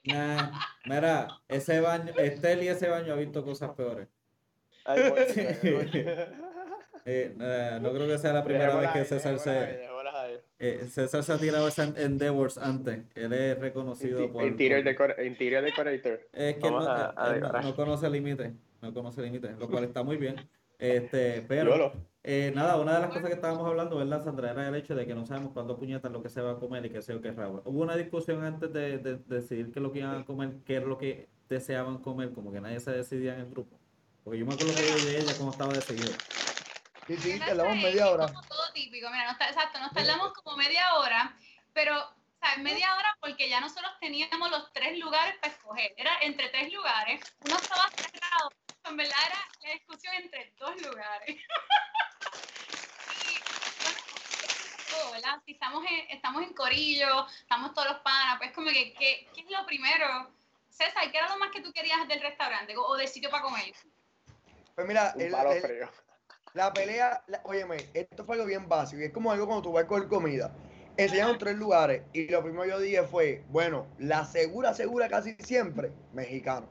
Nah, 0.04 0.52
mira, 0.86 1.28
ese 1.48 1.80
baño, 1.80 2.14
Estel 2.18 2.64
y 2.64 2.68
ese 2.68 2.90
baño 2.90 3.14
ha 3.14 3.16
visto 3.18 3.46
cosas 3.46 3.70
peores. 3.72 4.10
Ay, 4.84 5.10
por- 5.10 5.20
Eh, 7.10 7.34
eh, 7.40 7.80
no 7.82 7.94
creo 7.94 8.06
que 8.06 8.18
sea 8.18 8.34
la 8.34 8.44
primera 8.44 8.76
vez 8.76 8.90
que 8.92 9.06
César 9.06 9.40
se. 9.40 9.88
Eh, 10.60 10.88
César 10.90 11.24
se 11.24 11.34
ha 11.34 11.38
tirado 11.38 11.68
esa 11.68 11.84
Endeavors 11.98 12.58
antes. 12.58 13.00
Él 13.16 13.34
es 13.34 13.60
reconocido 13.60 14.20
Inti- 14.22 14.32
por. 14.32 14.44
Interior, 14.44 14.80
por- 14.84 14.88
decor- 15.16 15.26
interior 15.26 15.64
decorator. 15.64 16.20
Es 16.34 16.56
que 16.56 16.70
no, 16.72 16.80
a- 16.80 17.10
eh, 17.10 17.14
a 17.16 17.36
él 17.36 17.42
no- 17.64 17.76
conoce 17.76 18.10
límites, 18.10 18.52
no 18.82 18.94
conoce 18.94 19.22
límites, 19.22 19.58
lo 19.58 19.70
cual 19.70 19.84
está 19.84 20.04
muy 20.04 20.18
bien. 20.18 20.36
Este, 20.80 21.44
pero 21.48 21.92
eh, 22.24 22.52
nada, 22.54 22.76
una 22.80 22.94
de 22.96 23.00
las 23.02 23.10
cosas 23.10 23.30
que 23.30 23.34
estábamos 23.34 23.66
hablando, 23.68 23.98
¿verdad, 23.98 24.24
Sandra? 24.24 24.52
Era 24.52 24.68
el 24.68 24.76
hecho 24.76 24.94
de 24.96 25.08
que 25.08 25.16
no 25.16 25.26
sabemos 25.26 25.54
cuándo 25.54 25.76
puñetas 25.78 26.12
lo 26.12 26.22
que 26.22 26.30
se 26.30 26.40
va 26.42 26.52
a 26.52 26.56
comer 26.60 26.86
y 26.86 26.90
qué 26.92 27.02
sé 27.02 27.14
yo 27.14 27.22
qué 27.22 27.32
rabo. 27.32 27.62
Hubo 27.66 27.82
una 27.82 27.96
discusión 27.96 28.44
antes 28.44 28.72
de, 28.74 28.98
de- 29.00 29.16
de 29.16 29.36
decidir 29.40 29.72
qué 29.72 29.80
es 29.80 29.84
lo 29.84 29.92
que 29.92 30.00
iban 30.00 30.22
a 30.22 30.26
comer, 30.26 30.52
qué 30.66 30.76
era 30.76 30.86
lo 30.86 30.98
que 31.00 31.28
deseaban 31.50 31.98
comer, 32.00 32.32
como 32.32 32.52
que 32.52 32.62
nadie 32.62 32.80
se 32.80 32.92
decidía 32.92 33.34
en 33.36 33.40
el 33.42 33.50
grupo. 33.50 33.80
Porque 34.24 34.40
yo 34.40 34.46
me 34.46 34.54
acuerdo 34.54 34.74
que 34.76 34.82
yo 35.02 35.06
de 35.10 35.18
ella 35.20 35.34
como 35.38 35.52
estaba 35.52 35.74
decidido. 35.74 36.12
Sí, 37.08 37.16
sí, 37.18 37.32
¿Qué 37.40 37.46
te 37.46 37.52
hablamos 37.52 37.76
pasa? 37.76 37.88
media 37.88 38.06
Es 38.06 38.12
hora. 38.12 38.28
como 38.28 38.44
todo 38.48 38.74
típico, 38.74 39.10
mira, 39.10 39.32
nos 39.32 39.40
exacto, 39.42 39.80
nos 39.80 39.94
tardamos 39.94 40.34
como 40.34 40.58
media 40.58 40.94
hora, 40.96 41.38
pero, 41.74 41.98
o 42.04 42.16
sea, 42.42 42.58
media 42.58 42.94
hora 42.96 43.16
porque 43.22 43.48
ya 43.50 43.62
nosotros 43.62 43.92
teníamos 44.02 44.52
los 44.52 44.72
tres 44.74 44.98
lugares 45.00 45.36
para 45.40 45.54
escoger. 45.54 45.94
Era 45.98 46.18
entre 46.22 46.50
tres 46.50 46.72
lugares, 46.74 47.22
uno 47.40 47.56
estaba 47.58 47.90
cerrado, 47.96 48.52
en 48.84 48.98
verdad 48.98 49.18
era 49.26 49.40
la 49.62 49.72
discusión 49.74 50.14
entre 50.16 50.54
dos 50.60 50.76
lugares. 50.82 51.38
y, 53.26 53.40
bueno, 53.84 53.98
todo, 54.92 55.12
¿verdad? 55.12 55.42
Si 55.46 55.54
estamos 55.54 55.86
en, 55.90 56.10
estamos 56.10 56.44
en 56.44 56.54
corillo, 56.54 57.26
estamos 57.40 57.74
todos 57.74 57.88
los 57.88 58.00
panas, 58.02 58.38
pues 58.38 58.52
como 58.52 58.70
que, 58.70 58.94
¿qué, 58.96 59.30
qué 59.34 59.42
es 59.42 59.50
lo 59.50 59.66
primero? 59.66 60.30
César, 60.70 61.10
¿qué 61.10 61.18
era 61.18 61.30
lo 61.30 61.38
más 61.38 61.52
que 61.52 61.62
tú 61.62 61.72
querías 61.72 62.06
del 62.08 62.22
restaurante 62.22 62.76
o, 62.76 62.84
o 62.84 62.96
del 62.98 63.08
sitio 63.08 63.30
para 63.30 63.44
comer? 63.44 63.74
Pues 64.76 64.86
mira, 64.88 65.14
Un 65.16 65.22
el- 65.22 65.32
palo 65.32 65.52
el- 65.54 65.62
frío. 65.62 65.90
La 66.58 66.74
pelea, 66.74 67.24
la- 67.28 67.40
óyeme, 67.44 67.78
esto 67.94 68.26
fue 68.26 68.34
algo 68.36 68.48
bien 68.48 68.68
básico. 68.68 69.00
y 69.00 69.06
Es 69.06 69.12
como 69.14 69.32
algo 69.32 69.46
cuando 69.46 69.62
tú 69.62 69.72
vas 69.74 69.84
a 69.84 69.88
coger 69.88 70.08
comida. 70.08 70.52
Enseñaron 70.98 71.38
tres 71.38 71.56
lugares 71.56 72.02
y 72.14 72.28
lo 72.30 72.42
primero 72.42 72.64
que 72.64 72.70
yo 72.70 72.80
dije 72.80 73.04
fue, 73.04 73.44
bueno, 73.50 73.86
la 74.00 74.26
segura, 74.26 74.74
segura 74.74 75.08
casi 75.08 75.36
siempre, 75.38 75.92
mexicano. 76.14 76.68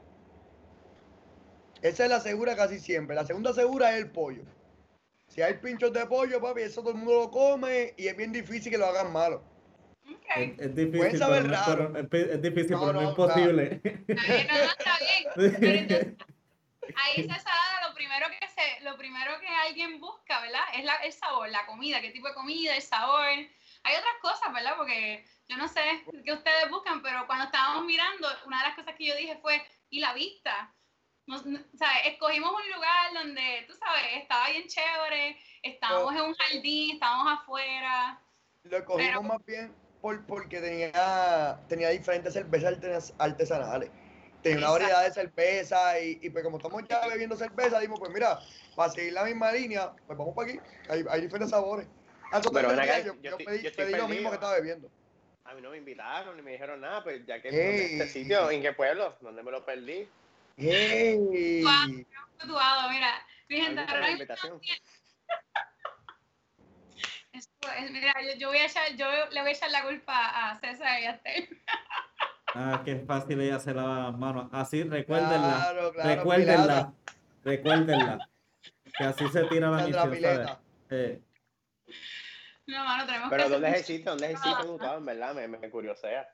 Esa 1.81 2.03
es 2.03 2.09
la 2.09 2.19
segura 2.19 2.57
casi 2.57 2.79
siempre. 2.81 3.15
La 3.15 3.25
segunda 3.25 3.53
segura 3.53 3.93
es 3.95 4.03
el 4.03 4.11
pollo. 4.11 4.41
Si 5.29 5.41
hay 5.41 5.53
pinchos 5.53 5.93
de 5.93 6.05
pollo, 6.05 6.41
papi, 6.41 6.63
eso 6.63 6.81
todo 6.81 6.91
el 6.91 6.97
mundo 6.97 7.13
lo 7.13 7.31
come 7.31 7.93
y 7.95 8.07
es 8.07 8.17
bien 8.17 8.33
difícil 8.33 8.69
que 8.69 8.77
lo 8.77 8.87
hagan 8.87 9.13
malo. 9.13 9.41
Ok. 10.11 10.25
Es, 10.35 10.59
es 10.59 10.75
difícil, 10.75 10.99
pero 11.11 11.17
saber 11.17 11.45
no, 11.45 11.51
raro. 11.53 11.93
pero- 11.93 12.25
es, 12.25 12.29
es 12.35 12.41
difícil, 12.41 12.71
No, 12.71 12.79
pero 12.81 12.91
no, 12.93 13.01
no, 13.01 13.01
es 13.03 13.09
imposible. 13.11 13.81
Está 13.83 14.27
bien, 14.27 14.47
no, 14.49 14.55
no, 14.57 14.63
está 14.63 14.97
bien. 14.99 15.55
Pero 15.61 15.77
entonces, 15.79 16.07
ahí 16.95 17.23
César, 17.23 17.53
lo 17.76 17.76
primero 17.97 18.27
que 18.29 18.47
se, 18.47 18.81
lo 18.83 18.97
primero 18.97 19.39
que 19.39 19.47
alguien 19.47 19.99
busca, 19.99 20.39
¿verdad? 20.39 20.61
Es 20.73 20.85
la, 20.85 20.95
el 20.97 21.11
sabor, 21.11 21.49
la 21.49 21.65
comida, 21.65 21.99
qué 22.01 22.11
tipo 22.11 22.27
de 22.29 22.33
comida, 22.33 22.75
el 22.75 22.81
sabor. 22.81 23.25
Hay 23.83 23.95
otras 23.95 24.13
cosas, 24.21 24.53
¿verdad? 24.53 24.73
Porque 24.77 25.25
yo 25.47 25.57
no 25.57 25.67
sé 25.67 25.81
qué 26.23 26.31
ustedes 26.33 26.69
buscan, 26.69 27.01
pero 27.01 27.25
cuando 27.27 27.45
estábamos 27.45 27.83
mirando, 27.85 28.27
una 28.45 28.59
de 28.61 28.67
las 28.69 28.75
cosas 28.75 28.95
que 28.95 29.05
yo 29.05 29.15
dije 29.15 29.37
fue, 29.41 29.61
¿y 29.89 29.99
la 29.99 30.13
vista? 30.13 30.73
Nos- 31.25 31.43
sea, 31.43 31.97
escogimos 32.05 32.51
un 32.53 32.71
lugar 32.73 33.13
donde, 33.13 33.65
tú 33.67 33.73
sabes, 33.73 34.03
estaba 34.15 34.49
bien 34.49 34.67
chévere, 34.67 35.37
estábamos 35.61 36.13
en 36.15 36.21
un 36.21 36.33
jardín, 36.35 36.93
estábamos 36.95 37.39
afuera. 37.41 38.21
Lo 38.63 38.85
cogimos 38.85 39.07
Pero- 39.09 39.23
más 39.23 39.45
bien 39.45 39.75
por, 40.01 40.25
porque 40.25 40.59
tenía, 40.61 41.59
tenía 41.67 41.89
diferentes 41.89 42.33
cervezas 42.33 42.73
artes- 42.73 43.13
artesanales. 43.19 43.89
Tenía 44.49 44.57
una 44.65 44.71
variedad 44.71 45.03
de 45.03 45.11
cerveza 45.11 45.99
y, 45.99 46.19
y 46.21 46.29
pues 46.29 46.43
como 46.43 46.57
estamos 46.57 46.83
ya 46.87 47.05
bebiendo 47.07 47.35
cerveza, 47.35 47.79
dimos, 47.79 47.99
pues 47.99 48.11
mira, 48.11 48.39
para 48.75 48.91
seguir 48.91 49.13
la 49.13 49.23
misma 49.23 49.51
línea, 49.51 49.91
pues 50.05 50.17
vamos 50.17 50.33
para 50.35 50.49
aquí. 50.49 50.59
Hay, 50.89 51.03
hay 51.09 51.21
diferentes 51.21 51.49
sabores. 51.51 51.87
Pero 52.31 52.67
mentira, 52.69 52.83
acá, 52.83 52.99
yo, 52.99 53.13
yo 53.15 53.21
yo 53.21 53.29
estoy- 53.31 53.45
pedí, 53.45 53.61
yo 53.63 53.69
estoy 53.69 53.85
pedí 53.85 53.95
lo 53.97 54.07
mismo 54.07 54.29
que 54.29 54.35
estaba 54.35 54.53
bebiendo. 54.55 54.89
A 55.45 55.53
mí 55.53 55.61
no 55.61 55.69
me 55.69 55.77
invitaron 55.77 56.35
ni 56.35 56.41
me 56.41 56.51
dijeron 56.51 56.81
nada, 56.81 57.03
pues 57.03 57.25
ya 57.25 57.41
que 57.41 57.47
Ey. 57.49 57.93
este 57.93 58.07
sitio, 58.09 58.51
¿en 58.51 58.61
qué 58.61 58.73
pueblo? 58.73 59.15
¿Dónde 59.21 59.43
me 59.43 59.51
lo 59.51 59.63
perdí? 59.65 60.09
¡Ey! 60.57 61.63
Fluctuado, 62.37 62.89
mira. 62.89 63.25
Mi 63.47 63.61
gente, 63.61 63.79
¿Alguien 63.79 63.95
ahora 63.95 64.11
invitación? 64.11 64.59
Esto 67.31 67.67
es- 67.77 67.91
mira, 67.91 68.13
yo, 68.21 68.33
yo 68.37 68.47
voy 68.49 68.57
a 68.57 68.65
echar, 68.65 68.93
yo 68.95 69.07
le 69.31 69.41
voy 69.41 69.49
a 69.49 69.53
echar 69.53 69.71
la 69.71 69.83
culpa 69.83 70.51
a 70.51 70.59
César 70.59 70.99
y 71.01 71.05
a 71.05 71.11
Estel. 71.11 71.47
Ah, 72.59 72.81
qué 72.83 72.95
fácil 73.05 73.39
ella 73.39 73.59
se 73.59 73.71
lava 73.71 73.99
las 74.09 74.17
manos. 74.17 74.49
Así, 74.51 74.81
recuérdenla. 74.81 75.57
Claro, 75.59 75.93
claro, 75.93 76.09
recuérdenla. 76.15 76.63
pirata. 76.63 76.93
Recuérdenla. 77.43 78.29
Que 78.97 79.03
así 79.03 79.27
se 79.29 79.43
tira 79.43 79.69
la 79.69 79.85
misión. 79.85 80.57
Eh, 80.89 81.21
No, 82.65 82.83
mano, 82.83 83.05
tenemos 83.05 83.29
Pero 83.29 83.43
que 83.43 83.49
¿dónde 83.49 83.69
es 83.69 83.75
el 83.77 83.83
sitio? 83.83 84.11
¿Dónde 84.11 84.25
es 84.25 84.31
el 84.31 84.37
sitio 84.37 84.71
ubicado? 84.71 84.97
En 84.97 85.05
verdad, 85.05 85.35
me, 85.35 85.47
me 85.47 85.69
curiosea. 85.69 86.27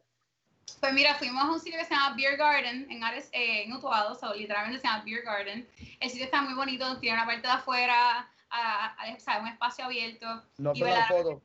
Pues 0.80 0.94
mira, 0.94 1.16
fuimos 1.16 1.44
a 1.44 1.52
un 1.52 1.60
sitio 1.60 1.78
que 1.78 1.86
se 1.86 1.94
llama 1.94 2.16
Beer 2.16 2.38
Garden 2.38 2.90
en, 2.90 3.04
Ares, 3.04 3.28
eh, 3.34 3.64
en 3.64 3.74
Utuado, 3.74 4.16
so, 4.16 4.34
literalmente 4.34 4.80
se 4.80 4.88
llama 4.88 5.04
Beer 5.04 5.24
Garden. 5.24 5.68
El 6.00 6.10
sitio 6.10 6.24
está 6.24 6.42
muy 6.42 6.54
bonito, 6.54 7.00
tiene 7.00 7.18
una 7.18 7.26
parte 7.26 7.42
de 7.46 7.54
afuera, 7.54 8.30
a, 8.50 8.86
a- 8.96 9.14
o 9.14 9.20
sea, 9.20 9.40
un 9.40 9.50
espacio 9.50 9.84
abierto. 9.84 10.42
No 10.58 10.72
Y 10.74 10.80
la 10.80 11.06
foto. 11.06 11.42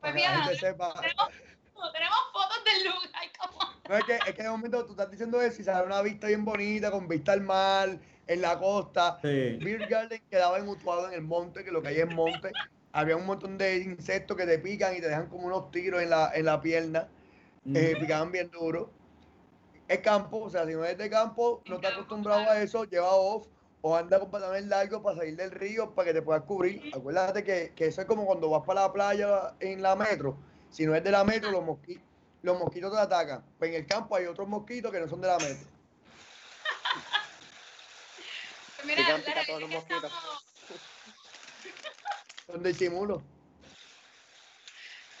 Pues 0.00 0.14
mira, 0.14 0.54
sepa. 0.54 0.92
Tenemos, 1.76 1.92
tenemos 1.92 2.18
fotos 2.32 2.58
del 2.64 2.84
lugar, 2.84 3.22
como... 3.38 3.76
No, 3.88 3.96
es 3.96 4.04
que, 4.04 4.14
es 4.30 4.34
que 4.34 4.42
de 4.42 4.50
momento 4.50 4.84
tú 4.84 4.92
estás 4.92 5.10
diciendo 5.10 5.40
eso 5.40 5.60
y 5.62 5.64
sale 5.64 5.86
una 5.86 6.02
vista 6.02 6.26
bien 6.26 6.44
bonita, 6.44 6.90
con 6.90 7.06
vista 7.06 7.32
al 7.32 7.40
mar, 7.42 7.98
en 8.26 8.40
la 8.40 8.58
costa. 8.58 9.18
Sí. 9.22 9.58
Beer 9.62 9.86
Garden 9.86 10.22
quedaba 10.30 10.58
en 10.58 10.68
Utuado 10.68 11.06
en 11.08 11.14
el 11.14 11.22
monte, 11.22 11.64
que 11.64 11.70
lo 11.70 11.82
que 11.82 11.88
hay 11.88 12.00
es 12.00 12.10
monte. 12.10 12.50
Había 12.92 13.16
un 13.16 13.26
montón 13.26 13.58
de 13.58 13.76
insectos 13.78 14.36
que 14.36 14.46
te 14.46 14.58
pican 14.58 14.96
y 14.96 15.00
te 15.00 15.08
dejan 15.08 15.28
como 15.28 15.46
unos 15.46 15.70
tiros 15.70 16.02
en 16.02 16.10
la, 16.10 16.32
en 16.34 16.44
la 16.46 16.60
pierna. 16.60 17.08
eh, 17.74 17.94
Mm. 17.96 18.00
picaban 18.00 18.32
bien 18.32 18.50
duro. 18.50 18.90
Es 19.88 19.98
campo, 20.00 20.38
o 20.42 20.50
sea, 20.50 20.66
si 20.66 20.72
no 20.72 20.84
eres 20.84 20.98
de 20.98 21.08
campo, 21.10 21.62
no 21.66 21.74
Es 21.76 21.78
estás 21.78 21.92
campo, 21.92 22.04
acostumbrado 22.06 22.50
a 22.50 22.60
eso, 22.62 22.84
lleva 22.84 23.10
off 23.14 23.46
o 23.80 23.96
anda 23.96 24.18
con 24.18 24.30
pantalones 24.30 24.66
largos 24.66 25.00
para 25.02 25.16
salir 25.18 25.36
del 25.36 25.50
río 25.52 25.94
para 25.94 26.06
que 26.08 26.14
te 26.14 26.22
puedas 26.22 26.42
cubrir. 26.42 26.82
Acuérdate 26.92 27.44
que, 27.44 27.72
que 27.76 27.86
eso 27.86 28.00
es 28.00 28.06
como 28.08 28.26
cuando 28.26 28.50
vas 28.50 28.62
para 28.66 28.82
la 28.82 28.92
playa 28.92 29.54
en 29.60 29.82
la 29.82 29.94
metro. 29.94 30.36
Si 30.76 30.84
no 30.84 30.94
es 30.94 31.02
de 31.02 31.10
la 31.10 31.24
metro, 31.24 31.50
los, 31.50 31.64
mosqui- 31.64 31.98
los 32.42 32.58
mosquitos 32.58 32.92
te 32.92 32.98
atacan. 32.98 33.42
Pues 33.58 33.70
en 33.70 33.76
el 33.76 33.86
campo 33.86 34.14
hay 34.14 34.26
otros 34.26 34.46
mosquitos 34.46 34.92
que 34.92 35.00
no 35.00 35.08
son 35.08 35.22
de 35.22 35.28
la 35.28 35.38
metro. 35.38 35.66
Pues 38.76 38.86
mira, 38.86 39.00
Pican, 39.00 39.20
la 39.20 39.24
pican 39.24 39.34
realidad 39.34 39.46
todos 39.46 39.62
es 39.62 39.70
los 39.70 39.84
que 39.84 39.94
mosquitos. 39.94 40.12
estamos- 40.12 40.42
Son 42.46 42.62
de 42.62 42.74
chimulo. 42.76 43.22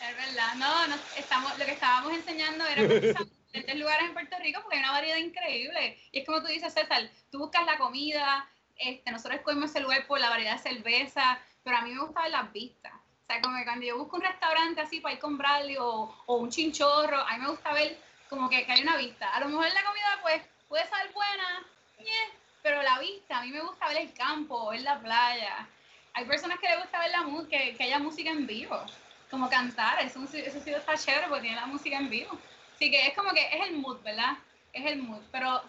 Es 0.08 0.14
verdad, 0.16 0.54
no, 0.56 0.86
no, 0.88 0.96
estamos, 1.16 1.58
lo 1.58 1.64
que 1.64 1.72
estábamos 1.72 2.12
enseñando 2.12 2.66
era 2.66 2.82
diferentes 3.00 3.76
lugares 3.76 4.08
en 4.08 4.12
Puerto 4.12 4.36
Rico 4.40 4.60
porque 4.60 4.76
hay 4.76 4.82
una 4.82 4.92
variedad 4.92 5.16
increíble. 5.16 5.98
Y 6.12 6.18
es 6.20 6.26
como 6.26 6.42
tú 6.42 6.48
dices, 6.48 6.74
César, 6.74 7.10
tú 7.30 7.38
buscas 7.38 7.64
la 7.64 7.78
comida, 7.78 8.46
este, 8.76 9.10
nosotros 9.10 9.38
escogimos 9.38 9.70
ese 9.70 9.80
lugar 9.80 10.06
por 10.06 10.20
la 10.20 10.28
variedad 10.28 10.62
de 10.62 10.70
cerveza, 10.74 11.38
pero 11.64 11.78
a 11.78 11.80
mí 11.80 11.92
me 11.94 12.00
gusta 12.04 12.20
ver 12.22 12.30
las 12.32 12.52
vistas. 12.52 12.92
O 13.28 13.32
sea, 13.32 13.40
como 13.40 13.56
cuando 13.64 13.84
yo 13.84 13.98
busco 13.98 14.16
un 14.16 14.22
restaurante 14.22 14.80
así 14.80 15.00
para 15.00 15.14
ir 15.14 15.20
con 15.20 15.36
Bradley 15.36 15.76
o, 15.78 16.14
o 16.26 16.36
un 16.36 16.48
chinchorro, 16.48 17.18
a 17.20 17.32
mí 17.36 17.42
me 17.42 17.50
gusta 17.50 17.72
ver 17.72 17.98
como 18.28 18.48
que, 18.48 18.64
que 18.64 18.72
hay 18.72 18.82
una 18.82 18.96
vista. 18.96 19.28
A 19.34 19.40
lo 19.40 19.48
mejor 19.48 19.66
la 19.72 19.82
comida 19.84 20.18
pues 20.22 20.42
puede 20.68 20.84
ser 20.86 21.12
buena, 21.12 21.66
ñe, 21.98 22.38
pero 22.62 22.82
la 22.82 23.00
vista, 23.00 23.38
a 23.38 23.42
mí 23.42 23.50
me 23.50 23.60
gusta 23.62 23.88
ver 23.88 23.96
el 23.98 24.12
campo, 24.14 24.70
ver 24.70 24.80
la 24.82 25.00
playa. 25.00 25.66
Hay 26.14 26.24
personas 26.24 26.58
que 26.60 26.68
les 26.68 26.78
gusta 26.78 27.00
ver 27.00 27.10
la 27.10 27.22
mu- 27.22 27.48
que, 27.48 27.76
haya 27.80 27.98
música 27.98 28.30
en 28.30 28.46
vivo 28.46 28.80
como 29.28 29.50
cantar, 29.50 30.00
eso, 30.02 30.22
eso 30.22 30.60
sí 30.60 30.70
está 30.70 30.96
chévere 30.96 31.26
porque 31.26 31.42
tiene 31.42 31.56
la 31.56 31.66
música 31.66 31.96
en 31.96 32.08
vivo. 32.08 32.38
Así 32.76 32.90
que 32.92 33.08
es 33.08 33.14
como 33.14 33.32
que 33.32 33.44
es 33.56 33.66
el 33.68 33.76
mood, 33.76 34.00
¿verdad? 34.02 34.36
Es 34.72 34.86
el 34.86 34.98
mood. 35.02 35.22
Pero 35.32 35.62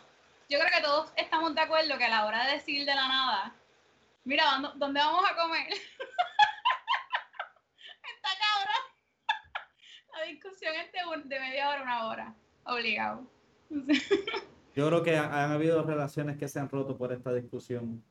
yo 0.47 0.59
creo 0.59 0.71
que 0.75 0.81
todos 0.83 1.11
estamos 1.15 1.55
de 1.55 1.61
acuerdo 1.61 1.97
que 1.97 2.05
a 2.05 2.09
la 2.09 2.25
hora 2.27 2.45
de 2.45 2.53
decir 2.53 2.85
de 2.85 2.93
la 2.93 3.07
nada, 3.07 3.51
mira, 4.25 4.45
¿dónde, 4.51 4.69
dónde 4.75 4.99
vamos 4.99 5.25
a 5.27 5.35
comer? 5.35 5.67
Está 8.03 8.29
cabrón. 8.39 8.83
La 10.19 10.25
discusión 10.25 10.73
es 10.75 10.91
de, 10.91 10.99
un- 11.21 11.29
de 11.29 11.39
media 11.39 11.69
hora 11.69 11.79
a 11.79 11.83
una 11.83 12.07
hora. 12.07 12.35
Obligado. 12.65 13.23
Yo 14.75 14.87
creo 14.87 15.03
que 15.03 15.17
ha- 15.17 15.45
han 15.45 15.51
habido 15.51 15.83
relaciones 15.83 16.37
que 16.37 16.47
se 16.47 16.59
han 16.59 16.69
roto 16.69 16.97
por 16.97 17.11
esta 17.11 17.33
discusión 17.33 18.03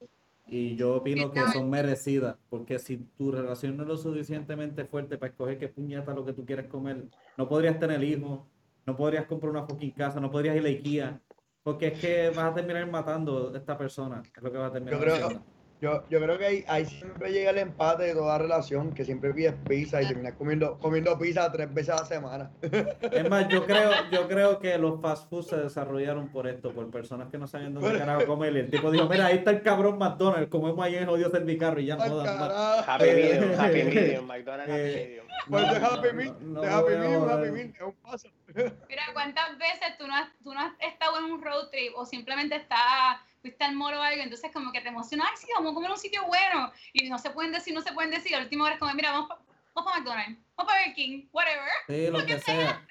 y 0.48 0.76
yo 0.76 0.94
opino 0.96 1.30
que 1.30 1.40
son 1.52 1.68
merecidas, 1.70 2.36
porque 2.48 2.78
si 2.78 2.98
tu 3.18 3.32
relación 3.32 3.76
no 3.76 3.82
es 3.82 3.88
lo 3.88 3.96
suficientemente 3.96 4.84
fuerte 4.84 5.18
para 5.18 5.30
escoger 5.30 5.58
qué 5.58 5.68
puñeta 5.68 6.14
lo 6.14 6.24
que 6.24 6.32
tú 6.32 6.44
quieres 6.44 6.66
comer, 6.66 7.04
no 7.36 7.48
podrías 7.48 7.78
tener 7.78 8.02
hijos, 8.02 8.40
no 8.86 8.96
podrías 8.96 9.26
comprar 9.26 9.50
una 9.50 9.64
fucking 9.66 9.90
casa, 9.92 10.20
no 10.20 10.30
podrías 10.30 10.56
ir 10.56 10.64
a 10.64 10.68
IKEA, 10.68 11.20
porque 11.62 11.88
es 11.88 11.98
que 12.00 12.30
vas 12.30 12.52
a 12.52 12.54
terminar 12.54 12.88
matando 12.88 13.50
a 13.52 13.56
esta 13.58 13.76
persona, 13.76 14.22
es 14.36 14.42
lo 14.42 14.52
que 14.52 14.58
va 14.58 14.66
a 14.66 14.72
terminar 14.72 15.00
Yo 15.00 15.04
creo-. 15.04 15.42
Yo, 15.80 16.02
yo 16.08 16.20
creo 16.20 16.38
que 16.38 16.46
ahí, 16.46 16.64
ahí 16.68 16.86
siempre 16.86 17.30
llega 17.30 17.50
el 17.50 17.58
empate 17.58 18.04
de 18.04 18.14
toda 18.14 18.38
relación, 18.38 18.92
que 18.94 19.04
siempre 19.04 19.34
pides 19.34 19.54
pizza 19.68 20.00
y 20.00 20.08
terminas 20.08 20.32
comiendo, 20.34 20.78
comiendo 20.78 21.18
pizza 21.18 21.52
tres 21.52 21.72
veces 21.72 21.90
a 21.90 21.96
la 21.96 22.06
semana. 22.06 22.50
Es 22.60 23.28
más, 23.28 23.46
yo 23.48 23.66
creo, 23.66 23.90
yo 24.10 24.26
creo 24.26 24.58
que 24.58 24.78
los 24.78 25.00
fast 25.02 25.28
food 25.28 25.44
se 25.44 25.56
desarrollaron 25.56 26.28
por 26.28 26.46
esto, 26.46 26.72
por 26.72 26.90
personas 26.90 27.28
que 27.30 27.36
no 27.36 27.46
sabían 27.46 27.74
dónde 27.74 27.98
carajo 27.98 28.26
comer. 28.26 28.54
Y 28.54 28.60
el 28.60 28.70
tipo 28.70 28.90
dijo, 28.90 29.06
mira, 29.06 29.26
ahí 29.26 29.36
está 29.36 29.50
el 29.50 29.62
cabrón 29.62 29.98
McDonald's, 29.98 30.48
comemos 30.48 30.84
ahí 30.84 30.96
en 30.96 31.06
jodido 31.06 31.30
servicarro 31.30 31.78
y 31.80 31.86
ya 31.86 31.96
no 31.96 32.04
¡Ay, 32.04 32.10
jodan 32.10 32.38
más. 32.38 32.88
Happy 32.88 33.04
medium, 33.04 33.60
happy 33.60 33.82
medium, 33.84 34.26
McDonald's 34.26 34.72
happy 34.72 34.82
Eh, 34.82 35.06
medium. 35.08 35.26
Pues 35.48 35.70
de 35.70 35.76
Happy 35.76 36.08
no, 36.08 36.14
Meal, 36.14 36.36
no, 36.40 36.60
de 36.60 36.68
no 36.68 36.76
Happy 36.76 36.92
Meal. 36.94 37.30
Happy 37.30 37.50
Meal, 37.50 37.72
es 37.74 37.82
un 37.82 37.94
paso. 37.96 38.28
Mira, 38.54 39.02
¿cuántas 39.12 39.58
veces 39.58 39.96
tú 39.98 40.06
no, 40.06 40.16
has, 40.16 40.28
tú 40.42 40.52
no 40.54 40.60
has 40.60 40.72
estado 40.80 41.18
en 41.18 41.24
un 41.24 41.42
road 41.42 41.68
trip 41.70 41.92
o 41.96 42.04
simplemente 42.04 42.56
estás, 42.56 43.18
fuiste 43.46 43.64
al 43.64 43.74
mall 43.74 43.94
o 43.94 44.02
algo, 44.02 44.22
entonces 44.22 44.50
como 44.52 44.72
que 44.72 44.80
te 44.80 44.88
emociona, 44.88 45.24
ay, 45.28 45.36
sí, 45.36 45.46
vamos 45.54 45.72
a 45.72 45.74
comer 45.74 45.90
un 45.90 45.98
sitio 45.98 46.24
bueno, 46.26 46.72
y 46.92 47.08
no 47.08 47.18
se 47.18 47.30
pueden 47.30 47.52
decir, 47.52 47.72
no 47.74 47.80
se 47.80 47.92
pueden 47.92 48.10
decir, 48.10 48.34
a 48.34 48.38
la 48.38 48.44
última 48.44 48.64
hora 48.64 48.74
es 48.74 48.80
como, 48.80 48.92
mira, 48.94 49.12
vamos 49.12 49.28
para 49.28 49.40
pa 49.74 49.98
McDonald's, 49.98 50.38
vamos 50.56 50.72
para 50.72 50.80
Burger 50.80 50.94
King, 50.94 51.28
whatever. 51.32 51.70
Sí, 51.86 52.10
lo 52.10 52.26
que 52.26 52.38
sea. 52.40 52.86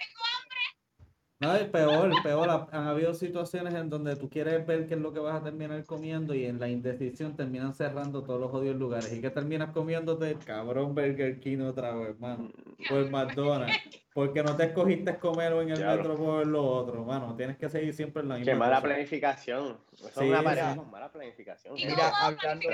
No, 1.40 1.54
es 1.54 1.66
peor, 1.70 2.12
peor. 2.24 2.50
Ha- 2.50 2.68
Han 2.72 2.88
habido 2.88 3.14
situaciones 3.14 3.74
en 3.74 3.90
donde 3.90 4.16
tú 4.16 4.30
quieres 4.30 4.66
ver 4.66 4.88
qué 4.88 4.94
es 4.94 5.00
lo 5.02 5.12
que 5.12 5.20
vas 5.20 5.36
a 5.42 5.44
terminar 5.44 5.84
comiendo 5.86 6.34
y 6.34 6.46
en 6.46 6.60
la 6.62 6.70
indecisión 6.70 7.36
terminan 7.36 7.74
cerrando 7.74 8.24
todos 8.24 8.40
los 8.40 8.52
jodidos 8.52 8.78
lugares. 8.78 9.12
¿Y 9.12 9.20
que 9.20 9.30
terminas 9.30 9.72
comiéndote? 9.74 10.32
El 10.32 10.40
cabrón 10.40 10.96
Burger 10.96 11.40
King 11.42 11.60
otra 11.60 11.94
vez, 11.94 12.18
mano. 12.20 12.52
O 12.90 12.96
el 12.96 13.12
McDonald's. 13.12 13.76
Porque 14.14 14.44
no 14.44 14.56
te 14.56 14.64
escogiste 14.68 15.18
comer 15.20 15.52
o 15.52 15.62
en 15.62 15.72
el 15.72 15.86
metro 15.86 16.16
por 16.16 16.48
lo 16.48 16.64
otro, 16.66 17.04
mano. 17.04 17.36
Tienes 17.36 17.58
que 17.58 17.68
seguir 17.68 17.94
siempre 17.94 18.22
en 18.24 18.30
la 18.30 18.36
misma 18.36 18.54
Qué 18.54 18.58
mala 18.58 18.76
cosa. 18.78 18.88
planificación. 18.88 19.78
Eso 19.92 20.06
Sí, 20.08 20.12
es 20.14 20.18
una 20.30 20.42
pareja 20.42 20.72
sí. 20.72 20.78
con 20.80 20.90
mala 20.92 21.12
planificación. 21.12 21.78
¿Y 21.78 21.86
Mira, 21.86 22.12
hablando-. 22.16 22.70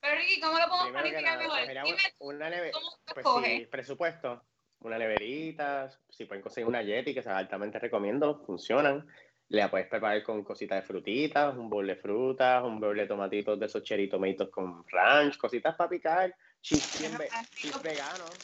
Pero 0.00 0.14
Ricky, 0.16 0.40
¿cómo 0.40 0.58
lo 0.58 0.68
podemos 0.68 0.90
planificar 0.92 1.38
mejor? 1.38 1.58
Dime 1.60 1.96
una 2.20 2.50
neve, 2.50 2.70
cómo 2.72 3.42
pues 3.42 3.46
sí, 3.46 3.66
presupuesto, 3.70 4.42
una 4.80 4.98
neverita, 4.98 5.90
si 6.08 6.24
pueden 6.24 6.42
conseguir 6.42 6.68
una 6.68 6.82
Yeti, 6.82 7.14
que 7.14 7.22
se 7.22 7.30
altamente 7.30 7.78
recomiendo, 7.78 8.42
funcionan. 8.44 9.06
Le 9.50 9.58
la 9.60 9.70
puedes 9.70 9.86
preparar 9.88 10.22
con 10.22 10.44
cositas 10.44 10.80
de 10.82 10.86
frutitas, 10.86 11.56
un 11.56 11.70
bowl 11.70 11.86
de 11.86 11.96
frutas, 11.96 12.62
un 12.62 12.78
bowl 12.78 12.96
de 12.96 13.06
tomatitos 13.06 13.58
de 13.58 13.66
esos 13.66 13.82
cherry 13.82 14.08
tomatoes 14.08 14.50
con 14.50 14.84
ranch, 14.88 15.38
cositas 15.38 15.74
para 15.74 15.88
picar, 15.88 16.34
chips, 16.60 17.00
veganos. 17.82 18.36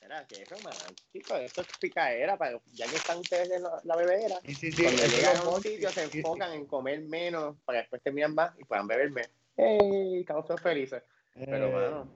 Era 0.00 0.24
que 0.28 0.42
es 0.42 0.48
romántico, 0.50 1.34
esto 1.34 1.62
es 1.62 1.66
picaera, 1.80 2.36
para, 2.36 2.60
ya 2.74 2.86
que 2.86 2.96
están 2.96 3.18
ustedes 3.18 3.50
en 3.50 3.62
la, 3.62 3.80
la 3.84 3.96
bebera. 3.96 4.38
Y 4.44 4.54
sí, 4.54 4.70
sí, 4.70 4.82
Cuando 4.84 5.02
eso 5.02 5.16
llegan 5.16 5.36
a 5.38 5.48
un 5.48 5.62
sitio 5.62 5.90
se 5.90 6.02
Sí, 6.04 6.10
sí. 6.10 6.18
enfocan 6.18 6.52
en 6.52 6.66
comer 6.66 7.00
menos 7.00 7.56
para 7.64 7.78
que 7.78 7.82
después 7.84 8.02
terminan 8.02 8.34
más 8.34 8.52
y 8.58 8.64
puedan 8.64 8.86
beber 8.86 9.10
más. 9.10 9.30
¡Ey! 9.56 10.20
Estamos 10.20 10.44
todos 10.46 10.60
felices. 10.60 11.02
Pero, 11.34 11.68
Eh, 11.68 11.72
mano, 11.72 12.08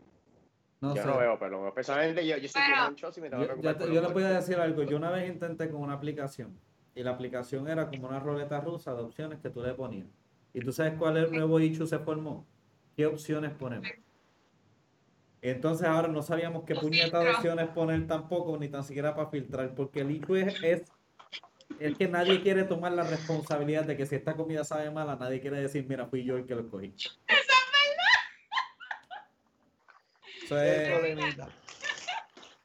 No 0.80 0.94
yo 0.94 1.02
sé. 1.02 1.08
no 1.08 1.18
veo 1.18 1.38
pelo. 1.38 1.74
Personalmente, 1.74 2.26
yo, 2.26 2.36
yo 2.36 2.48
soy 2.48 2.62
Bueno. 2.68 2.82
ancho 2.84 3.10
si 3.12 3.20
me 3.20 3.30
tengo 3.30 3.42
que 3.42 3.48
Yo, 3.48 3.62
yo 3.62 3.76
te- 3.76 3.86
les 3.88 4.12
voy 4.12 4.22
a 4.22 4.28
decir 4.30 4.56
algo. 4.56 4.82
Yo 4.84 4.96
una 4.96 5.10
vez 5.10 5.28
intenté 5.28 5.68
con 5.70 5.82
una 5.82 5.94
aplicación 5.94 6.56
y 6.94 7.02
la 7.02 7.10
aplicación 7.12 7.68
era 7.68 7.88
como 7.88 8.08
una 8.08 8.20
roleta 8.20 8.60
rusa 8.60 8.94
de 8.94 9.02
opciones 9.02 9.40
que 9.40 9.50
tú 9.50 9.60
le 9.62 9.74
ponías. 9.74 10.06
¿Y 10.54 10.60
tú 10.60 10.72
sabes 10.72 10.94
cuál 10.98 11.16
es 11.16 11.24
el 11.24 11.32
nuevo 11.34 11.58
issue 11.60 11.86
se 11.86 11.98
formó? 11.98 12.46
¿Qué 12.96 13.06
opciones 13.06 13.52
ponemos? 13.52 13.88
Entonces 15.40 15.86
ahora 15.86 16.08
no 16.08 16.22
sabíamos 16.22 16.64
qué 16.64 16.74
Los 16.74 16.82
puñeta 16.84 17.22
de 17.22 17.30
opciones 17.30 17.68
poner 17.68 18.06
tampoco, 18.06 18.56
ni 18.58 18.68
tan 18.68 18.82
siquiera 18.82 19.14
para 19.14 19.28
filtrar, 19.30 19.72
porque 19.74 20.00
el 20.00 20.10
issue 20.10 20.36
es, 20.40 20.62
es, 20.64 20.92
es 21.78 21.96
que 21.96 22.08
nadie 22.08 22.40
quiere 22.42 22.64
tomar 22.64 22.90
la 22.92 23.04
responsabilidad 23.04 23.84
de 23.84 23.96
que 23.96 24.04
si 24.06 24.16
esta 24.16 24.34
comida 24.34 24.64
sabe 24.64 24.90
mala, 24.90 25.14
nadie 25.14 25.40
quiere 25.40 25.60
decir, 25.60 25.86
mira, 25.88 26.06
fui 26.06 26.24
yo 26.24 26.36
el 26.36 26.44
que 26.46 26.54
lo 26.56 26.62
escogí. 26.62 26.92
Eso 30.48 30.62
es, 30.62 30.88
problemita. 30.88 31.48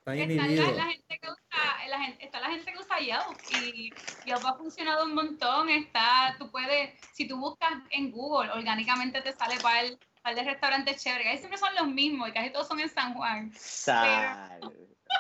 está 0.06 0.16
la, 0.16 0.86
gente 0.86 1.20
que 1.20 1.28
usa, 1.30 1.88
la 1.90 2.00
gente, 2.00 2.25
está 2.25 2.40
la 2.40 2.50
gente 2.50 2.72
que 2.72 2.80
usa 2.80 3.00
Yelp 3.00 3.62
y 3.62 3.90
Yelp 4.24 4.46
ha 4.46 4.54
funcionado 4.56 5.04
un 5.04 5.13
montón. 5.13 5.68
Está, 5.68 6.34
tú 6.40 6.50
puedes, 6.50 6.98
si 7.12 7.28
tú 7.28 7.38
buscas 7.38 7.74
en 7.90 8.12
Google, 8.12 8.52
orgánicamente 8.52 9.22
te 9.22 9.34
sale 9.34 9.56
para 9.62 9.82
el, 9.82 10.00
par 10.22 10.34
de 10.34 10.44
restaurantes 10.44 11.04
chéveres. 11.04 11.28
Ahí 11.28 11.38
siempre 11.40 11.58
son 11.58 11.75
los 11.75 11.88
mismos 11.90 12.30
y 12.30 12.32
casi 12.32 12.52
todos 12.52 12.70
son 12.70 12.80
en 12.80 12.88
San 12.88 13.16
Juan. 13.16 13.52
Sal. 13.54 14.62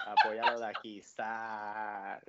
Apóyalo 0.05 0.57
de 0.57 0.67
aquí, 0.67 1.01
sal. 1.01 2.21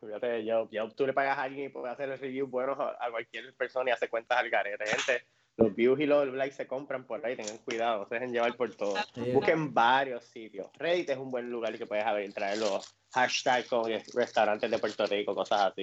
Fíjate, 0.00 0.44
yo, 0.44 0.70
yo, 0.70 0.88
tú 0.92 1.08
le 1.08 1.12
pagas 1.12 1.38
a 1.38 1.42
alguien 1.42 1.66
y 1.66 1.68
puedes 1.70 1.92
hacer 1.92 2.08
reviews 2.20 2.48
buenos 2.48 2.78
a, 2.78 3.04
a 3.04 3.10
cualquier 3.10 3.52
persona 3.56 3.90
y 3.90 3.92
hace 3.94 4.08
cuentas 4.08 4.38
al 4.38 4.48
garete. 4.48 4.86
Gente, 4.86 5.26
los 5.56 5.74
views 5.74 6.00
y 6.00 6.06
los 6.06 6.28
likes 6.28 6.56
se 6.56 6.66
compran 6.66 7.04
por 7.06 7.24
ahí, 7.24 7.36
tengan 7.36 7.58
cuidado, 7.58 7.98
no 8.00 8.06
se 8.08 8.14
dejen 8.14 8.32
llevar 8.32 8.56
por 8.56 8.74
todo. 8.74 8.94
Busquen 9.34 9.72
varios 9.74 10.24
sitios. 10.24 10.70
Reddit 10.78 11.10
es 11.10 11.18
un 11.18 11.30
buen 11.30 11.50
lugar 11.50 11.76
que 11.76 11.86
puedes 11.86 12.04
abrir, 12.04 12.32
traer 12.32 12.58
los 12.58 12.96
hashtags 13.12 13.68
con 13.68 13.84
restaurantes 14.14 14.70
de 14.70 14.78
Puerto 14.78 15.04
Rico, 15.06 15.34
cosas 15.34 15.60
así. 15.72 15.82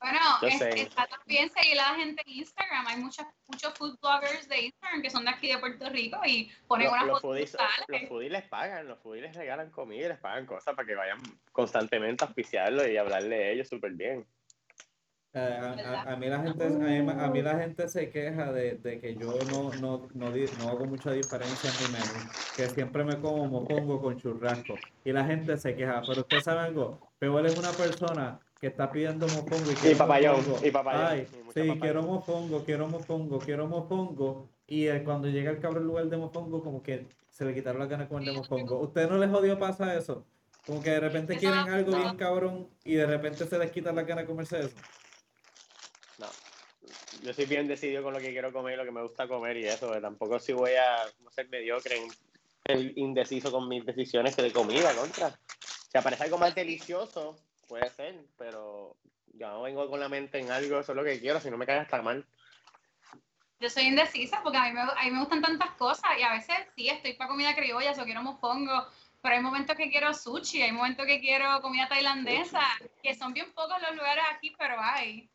Bueno, 0.00 0.18
es- 0.42 0.60
está 0.62 1.06
también 1.08 1.50
seguir 1.50 1.78
a 1.80 1.90
la 1.92 1.98
gente 1.98 2.22
en 2.24 2.32
Instagram. 2.34 2.86
Hay 2.86 2.96
muchos, 2.98 3.26
muchos 3.48 3.74
food 3.74 3.98
bloggers 4.00 4.48
de 4.48 4.62
Instagram 4.66 5.02
que 5.02 5.10
son 5.10 5.24
de 5.24 5.30
aquí 5.30 5.48
de 5.48 5.58
Puerto 5.58 5.88
Rico 5.90 6.20
y 6.24 6.50
ponen 6.68 6.86
Los, 6.86 6.92
unas 6.94 7.06
los 7.06 7.20
fotos 7.20 7.30
foodies, 7.50 7.56
los 7.88 8.08
foodies 8.08 8.32
les 8.32 8.44
pagan, 8.48 8.86
los 8.86 8.98
foodies 9.00 9.22
les 9.24 9.36
regalan 9.36 9.70
comida 9.70 10.06
y 10.06 10.08
les 10.08 10.18
pagan 10.18 10.46
cosas 10.46 10.76
para 10.76 10.86
que 10.86 10.94
vayan 10.94 11.18
constantemente 11.50 12.22
a 12.22 12.28
auspiciarlo 12.28 12.88
y 12.88 12.96
hablarle 12.96 13.36
de 13.38 13.52
ellos 13.52 13.68
súper 13.68 13.92
bien. 13.92 14.24
Eh, 15.34 15.38
a, 15.60 15.72
a- 16.08 16.12
a 16.12 16.16
mí 16.16 16.26
la 16.26 16.40
gente, 16.40 16.64
a 16.64 16.68
mí, 16.70 17.10
a 17.10 17.28
mí 17.28 17.42
la 17.42 17.58
gente 17.58 17.86
se 17.88 18.08
queja 18.08 18.50
de, 18.50 18.76
de 18.76 18.98
que 18.98 19.14
yo 19.14 19.34
no, 19.50 19.70
no, 19.80 20.08
no, 20.14 20.32
di- 20.32 20.46
no 20.58 20.70
hago 20.70 20.86
mucha 20.86 21.12
diferencia 21.12 21.70
en 21.70 21.86
mi 21.92 21.92
menú, 21.98 22.30
que 22.56 22.66
siempre 22.68 23.04
me 23.04 23.18
como 23.20 23.46
mofongo 23.46 24.00
con 24.00 24.16
churrasco. 24.16 24.74
Y 25.04 25.12
la 25.12 25.24
gente 25.26 25.58
se 25.58 25.76
queja, 25.76 26.02
pero 26.06 26.22
usted 26.22 26.40
sabe 26.40 26.60
algo, 26.60 26.98
Peor 27.18 27.44
es 27.46 27.58
una 27.58 27.70
persona 27.72 28.40
que 28.60 28.68
está 28.68 28.90
pidiendo 28.90 29.26
mofongo 29.28 29.70
y 29.88 29.94
papayón, 29.94 30.40
y 30.64 30.70
papayón, 30.70 31.04
Ay, 31.06 31.26
y 31.30 31.36
mucha 31.44 31.52
sí, 31.52 31.60
papayón. 31.60 31.78
quiero 31.80 32.02
mofongo, 32.02 32.64
quiero 32.64 32.88
mofongo, 32.88 33.38
quiero 33.38 33.66
mofongo. 33.68 34.48
Y 34.66 34.86
eh, 34.88 35.02
cuando 35.04 35.28
llega 35.28 35.50
el 35.50 35.58
cabrón 35.60 35.84
lugar 35.84 36.06
de 36.06 36.16
mofongo, 36.16 36.62
como 36.62 36.82
que 36.82 37.06
se 37.30 37.44
le 37.44 37.54
quitaron 37.54 37.80
las 37.80 37.88
ganas 37.88 38.06
de 38.08 38.14
comer 38.14 38.24
de 38.30 38.32
mofongo. 38.38 38.80
¿Usted 38.80 39.08
no 39.08 39.18
les 39.18 39.30
jodió 39.30 39.58
pasa 39.58 39.94
eso? 39.94 40.24
Como 40.66 40.82
que 40.82 40.90
de 40.90 41.00
repente 41.00 41.36
quieren 41.36 41.68
algo 41.68 41.92
bien 41.92 42.16
cabrón 42.16 42.68
y 42.84 42.94
de 42.94 43.06
repente 43.06 43.46
se 43.46 43.58
les 43.58 43.70
quitan 43.70 43.94
las 43.94 44.06
ganas 44.06 44.24
de 44.24 44.28
comerse 44.28 44.58
eso. 44.60 44.76
Yo 47.22 47.34
soy 47.34 47.46
bien 47.46 47.66
decidido 47.66 48.02
con 48.02 48.12
lo 48.12 48.20
que 48.20 48.30
quiero 48.30 48.52
comer 48.52 48.74
y 48.74 48.76
lo 48.76 48.84
que 48.84 48.92
me 48.92 49.02
gusta 49.02 49.26
comer 49.26 49.56
y 49.56 49.66
eso. 49.66 49.94
eh, 49.94 50.00
Tampoco 50.00 50.38
si 50.38 50.52
voy 50.52 50.72
a 50.72 51.04
no 51.20 51.30
ser 51.30 51.48
mediocre 51.48 51.96
en 51.96 52.10
ser 52.64 52.98
indeciso 52.98 53.50
con 53.50 53.68
mis 53.68 53.84
decisiones 53.84 54.36
que 54.36 54.42
de 54.42 54.52
comida, 54.52 54.94
contra. 54.94 55.38
Si 55.90 55.98
aparece 55.98 56.24
algo 56.24 56.38
más 56.38 56.54
delicioso, 56.54 57.36
puede 57.66 57.88
ser, 57.90 58.14
pero 58.36 58.96
yo 59.34 59.48
no 59.48 59.62
vengo 59.62 59.88
con 59.88 60.00
la 60.00 60.08
mente 60.08 60.38
en 60.38 60.50
algo, 60.50 60.80
eso 60.80 60.92
es 60.92 60.96
lo 60.96 61.04
que 61.04 61.20
quiero, 61.20 61.40
si 61.40 61.50
no 61.50 61.56
me 61.56 61.66
cae 61.66 61.78
hasta 61.78 62.02
mal. 62.02 62.26
Yo 63.60 63.68
soy 63.68 63.84
indecisa 63.84 64.40
porque 64.42 64.58
a 64.58 64.64
mí, 64.64 64.72
me, 64.72 64.80
a 64.80 65.04
mí 65.04 65.10
me 65.10 65.18
gustan 65.18 65.42
tantas 65.42 65.70
cosas 65.72 66.10
y 66.18 66.22
a 66.22 66.32
veces 66.32 66.56
sí, 66.76 66.88
estoy 66.88 67.14
para 67.14 67.28
comida 67.28 67.56
criolla, 67.56 67.92
o 67.92 68.04
quiero 68.04 68.22
mofongo, 68.22 68.86
pero 69.20 69.34
hay 69.34 69.42
momentos 69.42 69.76
que 69.76 69.90
quiero 69.90 70.14
sushi, 70.14 70.62
hay 70.62 70.72
momentos 70.72 71.04
que 71.06 71.20
quiero 71.20 71.60
comida 71.60 71.88
tailandesa, 71.88 72.62
que 73.02 73.14
son 73.14 73.32
bien 73.32 73.52
pocos 73.52 73.82
los 73.82 73.96
lugares 73.96 74.24
aquí, 74.32 74.54
pero 74.56 74.76
hay. 74.78 75.28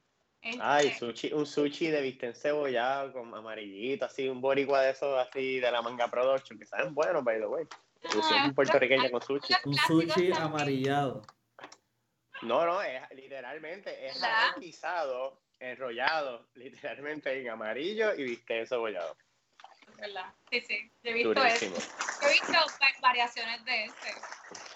Este, 0.44 0.60
Ay, 0.62 0.94
sushi, 0.94 1.32
un 1.32 1.46
sushi 1.46 1.88
de 1.90 2.02
vista 2.02 2.26
encebollado 2.26 3.14
con 3.14 3.34
amarillito, 3.34 4.04
así, 4.06 4.28
un 4.28 4.42
boricua 4.42 4.82
de 4.82 4.92
esos 4.92 5.18
así 5.18 5.62
de 5.62 5.72
la 5.72 5.82
manga 5.82 6.10
production, 6.10 6.60
que 6.60 6.66
saben 6.66 6.94
buenos, 6.94 7.24
by 7.24 7.40
the 7.40 7.46
way. 7.46 7.66
Yo 8.14 8.22
soy 8.22 8.38
un 8.40 8.54
puertorriqueño 8.54 9.10
con 9.10 9.22
sushi. 9.22 9.54
Un 9.64 9.78
sushi 9.78 10.34
amarillado. 10.34 11.22
No, 12.42 12.66
no, 12.66 12.82
es 12.82 13.02
literalmente, 13.12 14.06
es 14.08 14.22
guisado, 14.60 15.42
enrollado, 15.60 16.50
literalmente 16.56 17.40
en 17.40 17.50
amarillo 17.50 18.14
y 18.14 18.24
viste 18.24 18.60
encebollado. 18.60 19.16
¿verdad? 19.98 20.26
Sí, 20.52 20.60
sí, 20.62 20.92
yo 21.04 21.12
he 21.12 21.14
visto 21.14 21.34
Durísimo. 21.34 21.78
eso. 21.78 21.90
Yo 22.22 22.28
he 22.28 22.32
visto 22.34 22.52
va- 22.52 23.00
variaciones 23.02 23.64
de 23.64 23.86
ese. 23.86 24.14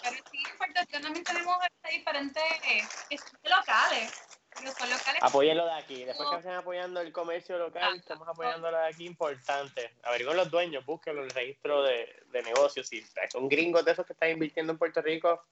Pero 0.02 0.16
sí, 0.30 0.38
en 0.50 0.56
Puerto 0.56 0.80
Rico 0.80 1.00
también 1.02 1.24
tenemos 1.24 1.56
este, 1.62 1.98
diferentes 1.98 2.42
eh, 2.64 2.82
que 3.10 3.18
son 4.58 4.66
locales. 4.66 4.98
Locales. 4.98 5.22
Apoyenlo 5.22 5.64
de 5.66 5.72
aquí. 5.72 6.04
Después 6.04 6.28
que 6.30 6.36
estén 6.36 6.52
apoyando 6.52 7.00
el 7.00 7.12
comercio 7.12 7.58
local, 7.58 7.96
estamos 7.96 8.26
apoyando 8.28 8.70
lo 8.70 8.78
de 8.78 8.86
aquí, 8.86 9.06
importante. 9.06 9.94
Averigüen 10.02 10.36
los 10.36 10.50
dueños, 10.50 10.84
búsquenlo 10.84 11.22
en 11.22 11.28
el 11.28 11.34
registro 11.34 11.82
de, 11.82 12.22
de 12.26 12.42
negocios. 12.42 12.88
Si 12.88 13.04
son 13.30 13.48
gringos 13.48 13.84
de 13.84 13.92
esos 13.92 14.06
que 14.06 14.12
están 14.12 14.30
invirtiendo 14.30 14.72
en 14.72 14.78
Puerto 14.78 15.00
Rico, 15.02 15.44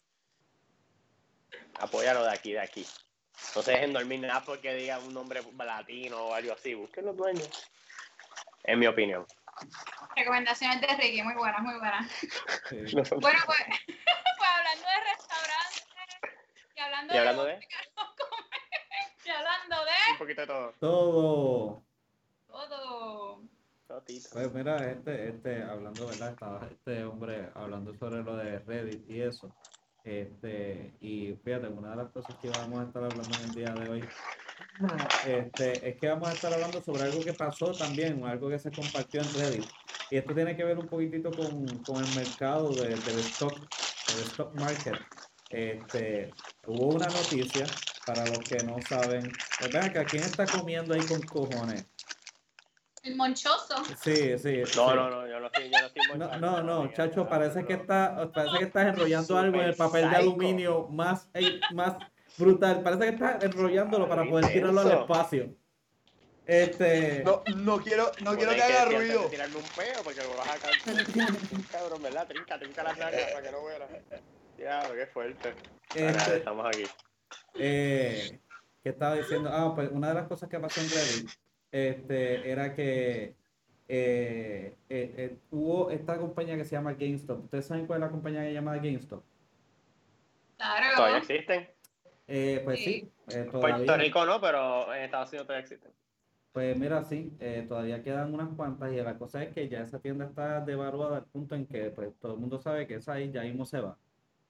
apóyalo 1.78 2.24
de 2.24 2.30
aquí, 2.30 2.52
de 2.52 2.60
aquí. 2.60 2.86
No 3.54 3.62
se 3.62 3.72
dejen 3.72 3.92
dormir 3.92 4.20
nada 4.20 4.42
porque 4.44 4.74
diga 4.74 4.98
un 4.98 5.12
nombre 5.12 5.42
latino 5.58 6.26
o 6.26 6.34
algo 6.34 6.52
así. 6.52 6.74
Busquen 6.74 7.04
los 7.06 7.16
dueños. 7.16 7.70
En 8.64 8.78
mi 8.78 8.86
opinión. 8.86 9.26
Recomendaciones 10.14 10.80
de 10.80 10.86
Ricky, 10.96 11.22
muy 11.22 11.34
buenas, 11.34 11.60
muy 11.60 11.78
buenas. 11.78 12.10
Bueno, 12.70 13.38
pues, 13.46 13.64
pues 13.86 14.50
hablando 14.50 14.86
de 14.86 15.00
restaurantes 15.12 15.86
y 16.74 16.80
hablando, 16.80 17.14
Y 17.14 17.18
hablando 17.18 17.44
de, 17.44 17.52
de 17.52 17.60
y 19.26 19.30
hablando 19.30 19.76
de 19.84 20.12
un 20.12 20.18
poquito 20.18 20.40
de 20.42 20.46
todo. 20.46 20.72
Todo. 20.80 21.82
todo. 22.48 23.40
Totito. 23.88 24.28
Pues 24.32 24.52
mira, 24.52 24.76
este, 24.90 25.28
este, 25.28 25.62
hablando, 25.62 26.06
¿verdad? 26.06 26.30
Estaba 26.30 26.66
este 26.70 27.04
hombre 27.04 27.50
hablando 27.54 27.94
sobre 27.98 28.22
lo 28.22 28.36
de 28.36 28.58
Reddit 28.60 29.08
y 29.08 29.20
eso. 29.22 29.54
Este, 30.02 30.92
y 31.00 31.34
fíjate, 31.44 31.68
una 31.68 31.90
de 31.90 31.96
las 31.96 32.10
cosas 32.12 32.36
que 32.40 32.48
vamos 32.48 32.80
a 32.80 32.84
estar 32.84 33.02
hablando 33.04 33.36
en 33.38 33.44
el 33.44 33.54
día 33.54 33.72
de 33.74 33.88
hoy, 33.90 34.08
este, 35.26 35.88
es 35.88 35.96
que 36.00 36.08
vamos 36.08 36.28
a 36.28 36.32
estar 36.32 36.52
hablando 36.52 36.80
sobre 36.82 37.02
algo 37.04 37.24
que 37.24 37.32
pasó 37.32 37.72
también, 37.72 38.24
algo 38.24 38.48
que 38.48 38.58
se 38.58 38.70
compartió 38.70 39.20
en 39.20 39.34
Reddit. 39.34 39.64
Y 40.10 40.16
esto 40.16 40.34
tiene 40.34 40.56
que 40.56 40.64
ver 40.64 40.78
un 40.78 40.86
poquitito 40.86 41.30
con, 41.32 41.66
con 41.84 42.04
el 42.04 42.14
mercado 42.14 42.70
de- 42.72 42.88
del 42.90 43.18
stock, 43.20 43.54
del 43.58 44.24
stock 44.26 44.54
market. 44.54 44.94
Este, 45.50 46.32
hubo 46.66 46.94
una 46.94 47.06
noticia, 47.06 47.66
para 48.06 48.24
los 48.24 48.38
que 48.38 48.62
no 48.62 48.76
saben, 48.88 49.30
pues 49.58 49.72
ven 49.72 49.82
acá, 49.82 50.04
¿quién 50.04 50.22
está 50.22 50.46
comiendo 50.46 50.94
ahí 50.94 51.04
con 51.06 51.20
cojones? 51.22 51.84
El 53.02 53.16
monchoso. 53.16 53.84
Sí, 54.02 54.38
sí. 54.38 54.62
No, 54.76 54.90
sí. 54.90 54.96
no, 54.96 55.10
no, 55.10 55.26
yo 55.28 55.40
no 55.40 55.46
estoy, 55.46 55.70
yo 55.70 55.80
no 55.80 55.86
estoy 55.86 56.18
No, 56.18 56.38
no, 56.38 56.62
no, 56.62 56.92
chacho, 56.92 57.28
parece 57.28 57.64
que 57.64 57.74
está, 57.74 58.30
parece 58.32 58.58
que 58.58 58.64
estás 58.64 58.86
enrollando 58.86 59.38
algo 59.38 59.60
en 59.60 59.68
el 59.68 59.74
papel 59.74 60.10
de 60.10 60.16
aluminio 60.16 60.88
más, 60.88 61.28
más 61.72 61.96
brutal. 62.36 62.82
Parece 62.82 63.02
que 63.02 63.08
estás 63.10 63.42
enrollándolo 63.44 64.08
para 64.08 64.24
poder 64.24 64.52
tirarlo 64.52 64.80
al 64.80 64.90
espacio. 64.92 65.54
Este, 66.46 67.24
No, 67.24 67.42
no 67.56 67.78
quiero, 67.78 68.12
no 68.22 68.36
quiero 68.36 68.52
que 68.54 68.62
haga 68.62 68.84
ruido. 68.84 69.26
tirarme 69.26 69.56
un 69.56 69.62
peo 69.62 70.02
porque 70.04 70.22
lo 70.22 70.36
vas 70.36 70.48
a 70.48 70.58
cansar. 70.58 71.04
Cabrón, 71.72 72.02
¿verdad? 72.02 72.26
Trinca, 72.28 72.56
trinca 72.58 72.84
las 72.84 72.96
nalgas 72.98 73.32
para 73.32 73.42
que 73.42 73.50
no 73.50 73.60
muera. 73.62 73.88
Diablo, 74.56 74.94
qué 74.94 75.06
fuerte. 75.06 75.54
Ahora, 75.90 76.10
Este- 76.10 76.36
estamos 76.36 76.66
aquí. 76.66 76.84
Eh, 77.58 78.40
¿qué 78.82 78.88
estaba 78.90 79.14
diciendo? 79.14 79.50
Ah, 79.52 79.74
pues 79.74 79.90
una 79.90 80.08
de 80.08 80.14
las 80.14 80.28
cosas 80.28 80.48
que 80.48 80.58
pasó 80.60 80.80
en 80.80 80.88
Reddit, 80.88 81.30
este, 81.72 82.50
era 82.50 82.74
que 82.74 83.34
eh, 83.88 84.76
eh, 84.88 85.14
eh, 85.16 85.36
hubo 85.50 85.90
esta 85.90 86.18
compañía 86.18 86.56
que 86.56 86.64
se 86.64 86.72
llama 86.76 86.94
GameStop. 86.94 87.44
¿Ustedes 87.44 87.66
saben 87.66 87.86
cuál 87.86 87.98
es 88.00 88.06
la 88.06 88.10
compañía 88.10 88.40
que 88.42 88.48
se 88.48 88.54
llama 88.54 88.76
GameStop? 88.76 89.22
Claro. 90.56 90.96
¿Todavía 90.96 91.18
existen? 91.18 91.68
Eh, 92.28 92.60
pues 92.64 92.78
Sí. 92.80 92.84
sí, 92.84 93.12
eh, 93.36 93.48
Puerto 93.50 93.60
todavía. 93.84 93.96
Rico 93.96 94.24
no, 94.26 94.40
pero 94.40 94.92
en 94.94 95.02
Estados 95.04 95.28
Unidos 95.30 95.46
todavía 95.46 95.62
existen. 95.64 95.92
Pues 96.52 96.76
mira, 96.78 97.04
sí, 97.04 97.32
eh, 97.38 97.66
todavía 97.68 98.02
quedan 98.02 98.32
unas 98.32 98.48
cuantas 98.56 98.90
y 98.90 98.96
la 98.96 99.18
cosa 99.18 99.42
es 99.42 99.52
que 99.52 99.68
ya 99.68 99.82
esa 99.82 100.00
tienda 100.00 100.24
está 100.24 100.62
devaluada 100.62 101.18
al 101.18 101.24
punto 101.26 101.54
en 101.54 101.66
que 101.66 101.90
pues, 101.90 102.16
todo 102.18 102.32
el 102.32 102.40
mundo 102.40 102.58
sabe 102.58 102.86
que 102.86 102.94
esa 102.94 103.12
ahí 103.12 103.30
ya 103.30 103.42
mismo 103.42 103.66
se 103.66 103.78
va. 103.80 103.98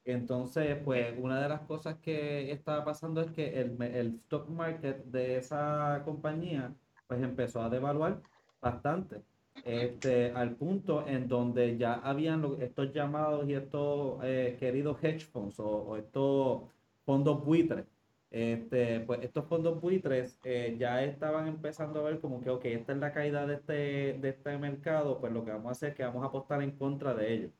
Entonces, 0.07 0.79
pues 0.85 1.15
una 1.19 1.43
de 1.43 1.49
las 1.49 1.63
cosas 1.63 1.97
que 2.01 2.53
estaba 2.53 2.85
pasando 2.85 3.21
es 3.21 3.31
que 3.33 3.61
el, 3.61 3.83
el 3.83 4.15
stock 4.17 4.49
market 4.49 5.05
de 5.07 5.37
esa 5.39 6.03
compañía 6.05 6.73
pues 7.09 7.23
empezó 7.23 7.61
a 7.63 7.69
devaluar 7.71 8.23
bastante. 8.61 9.23
Este, 9.65 10.33
al 10.33 10.57
punto 10.57 11.07
en 11.09 11.29
donde 11.29 11.77
ya 11.79 11.95
habían 11.95 12.45
estos 12.61 12.93
llamados 12.93 13.49
y 13.49 13.55
estos 13.55 14.21
eh, 14.23 14.57
queridos 14.61 15.03
hedge 15.03 15.25
funds 15.27 15.59
o, 15.61 15.67
o 15.69 15.97
estos 15.97 16.71
fondos 17.05 17.45
buitres. 17.45 17.87
Este, 18.31 19.01
pues 19.01 19.21
estos 19.23 19.47
fondos 19.47 19.81
buitres 19.81 20.39
eh, 20.45 20.77
ya 20.79 21.03
estaban 21.05 21.49
empezando 21.49 22.01
a 22.01 22.03
ver 22.11 22.21
como 22.21 22.41
que, 22.41 22.51
ok, 22.51 22.65
esta 22.67 22.93
es 22.93 22.99
la 22.99 23.13
caída 23.13 23.47
de 23.47 23.55
este, 23.55 23.73
de 24.21 24.29
este 24.31 24.59
mercado, 24.59 25.21
pues 25.21 25.33
lo 25.33 25.45
que 25.45 25.51
vamos 25.53 25.69
a 25.69 25.73
hacer 25.73 25.91
es 25.91 25.97
que 25.97 26.05
vamos 26.05 26.23
a 26.25 26.27
apostar 26.27 26.63
en 26.63 26.73
contra 26.77 27.15
de 27.15 27.33
ellos. 27.33 27.53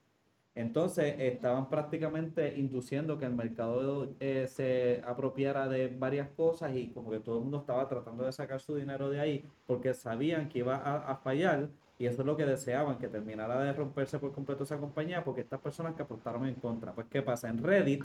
Entonces 0.57 1.17
estaban 1.19 1.69
prácticamente 1.69 2.57
induciendo 2.57 3.19
que 3.19 3.27
el 3.27 3.35
mercado 3.35 4.09
eh, 4.21 4.47
se 4.49 5.03
apropiara 5.07 5.69
de 5.69 5.89
varias 5.89 6.31
cosas 6.31 6.75
y 6.75 6.89
como 6.89 7.11
que 7.11 7.21
todo 7.21 7.37
el 7.37 7.43
mundo 7.43 7.59
estaba 7.59 7.87
tratando 7.87 8.25
de 8.25 8.33
sacar 8.33 8.59
su 8.63 8.75
dinero 8.75 9.11
de 9.11 9.21
ahí 9.21 9.45
porque 9.67 9.93
sabían 9.93 10.49
que 10.49 10.61
iba 10.61 10.77
a, 10.77 11.15
fallar 11.17 11.69
y 11.99 12.07
eso 12.07 12.23
es 12.23 12.27
lo 12.27 12.39
que 12.39 12.47
deseaban, 12.47 12.97
que 12.97 13.09
terminara 13.09 13.63
de 13.63 13.75
romperse 13.75 14.19
por 14.19 14.33
completo 14.33 14.65
esa 14.65 14.79
compañía 14.79 15.23
porque 15.23 15.43
estas 15.43 15.61
personas 15.61 15.95
que 15.95 16.03
apostaron 16.03 16.47
en 16.47 16.55
contra. 16.55 16.95
Pues 16.95 17.07
¿qué 17.11 17.21
pasa? 17.21 17.51
En 17.51 17.63
Reddit, 17.63 18.03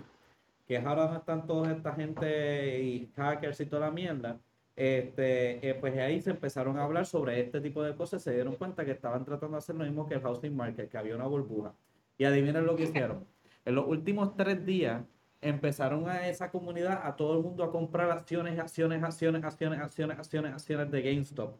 que 0.67 0.75
es 0.75 0.85
ahora 0.85 1.03
donde 1.03 1.19
están 1.19 1.47
toda 1.47 1.71
esta 1.71 1.93
gente 1.93 2.81
y 2.83 3.09
hackers 3.15 3.61
y 3.61 3.65
toda 3.65 3.87
la 3.87 3.91
mierda, 3.91 4.37
este, 4.75 5.69
eh, 5.69 5.75
pues 5.75 5.97
ahí 5.97 6.21
se 6.21 6.31
empezaron 6.31 6.77
a 6.77 6.83
hablar 6.83 7.05
sobre 7.05 7.39
este 7.39 7.61
tipo 7.61 7.81
de 7.81 7.95
cosas, 7.95 8.21
se 8.21 8.33
dieron 8.33 8.55
cuenta 8.57 8.83
que 8.83 8.91
estaban 8.91 9.23
tratando 9.23 9.55
de 9.55 9.59
hacer 9.59 9.75
lo 9.75 9.85
mismo 9.85 10.05
que 10.05 10.15
el 10.15 10.21
housing 10.21 10.55
market, 10.55 10.89
que 10.89 10.97
había 10.97 11.15
una 11.15 11.27
burbuja. 11.27 11.73
Y 12.21 12.25
adivinen 12.25 12.67
lo 12.67 12.75
que 12.75 12.83
hicieron. 12.83 13.25
En 13.65 13.73
los 13.73 13.87
últimos 13.87 14.35
tres 14.35 14.63
días 14.63 15.01
empezaron 15.41 16.07
a 16.07 16.27
esa 16.27 16.51
comunidad, 16.51 17.01
a 17.03 17.15
todo 17.15 17.35
el 17.35 17.43
mundo 17.43 17.63
a 17.63 17.71
comprar 17.71 18.11
acciones, 18.11 18.59
acciones, 18.59 19.01
acciones, 19.01 19.43
acciones, 19.43 19.79
acciones, 19.79 20.19
acciones, 20.19 20.53
acciones 20.53 20.91
de 20.91 21.01
GameStop. 21.01 21.57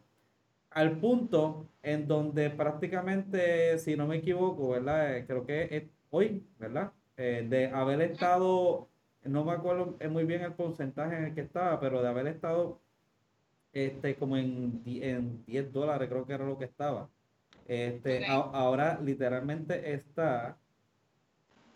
Al 0.70 1.00
punto 1.00 1.66
en 1.82 2.06
donde 2.06 2.48
prácticamente, 2.50 3.76
si 3.80 3.96
no 3.96 4.06
me 4.06 4.18
equivoco, 4.18 4.68
¿verdad? 4.68 5.16
Eh, 5.16 5.26
Creo 5.26 5.44
que 5.44 5.90
hoy, 6.10 6.46
¿verdad? 6.60 6.92
Eh, 7.16 7.44
de 7.50 7.66
haber 7.66 8.00
estado 8.02 8.88
no 9.24 9.44
me 9.44 9.50
acuerdo 9.50 9.98
muy 10.10 10.24
bien 10.26 10.42
el 10.42 10.52
porcentaje 10.52 11.16
en 11.16 11.24
el 11.24 11.34
que 11.34 11.40
estaba, 11.40 11.80
pero 11.80 12.02
de 12.02 12.08
haber 12.08 12.28
estado 12.28 12.80
este, 13.72 14.14
como 14.14 14.36
en, 14.36 14.80
en 14.86 15.44
10 15.44 15.72
dólares, 15.72 16.08
creo 16.08 16.24
que 16.24 16.34
era 16.34 16.46
lo 16.46 16.56
que 16.56 16.66
estaba. 16.66 17.10
Este, 17.66 18.26
ahora 18.26 18.98
literalmente 19.02 19.92
está, 19.92 20.56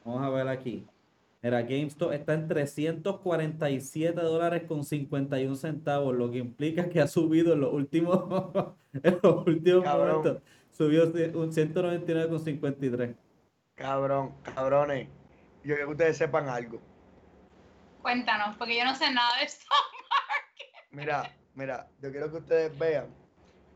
vamos 0.04 0.22
a 0.22 0.30
ver 0.30 0.48
aquí, 0.48 0.86
era 1.46 1.62
GameStop 1.62 2.12
está 2.12 2.34
en 2.34 2.48
347 2.48 4.20
dólares 4.20 4.64
con 4.66 4.82
51 4.82 5.54
centavos, 5.54 6.12
lo 6.16 6.30
que 6.30 6.38
implica 6.38 6.88
que 6.88 7.00
ha 7.00 7.06
subido 7.06 7.52
en 7.52 7.60
los 7.60 7.72
últimos, 7.72 8.24
en 8.92 9.20
los 9.22 9.46
últimos 9.46 9.84
momentos. 9.84 10.42
Subió 10.72 11.04
un 11.04 11.52
199 11.52 12.28
con 12.28 12.40
53. 12.40 13.14
Cabrón, 13.76 14.34
cabrones. 14.42 15.08
Yo 15.62 15.74
quiero 15.74 15.86
que 15.86 15.92
ustedes 15.92 16.16
sepan 16.16 16.48
algo. 16.48 16.80
Cuéntanos, 18.02 18.56
porque 18.56 18.78
yo 18.78 18.84
no 18.84 18.94
sé 18.96 19.12
nada 19.12 19.38
de 19.38 19.44
esto. 19.44 19.66
Mira, 20.90 21.30
mira, 21.54 21.88
yo 22.00 22.10
quiero 22.10 22.30
que 22.30 22.38
ustedes 22.38 22.78
vean 22.78 23.06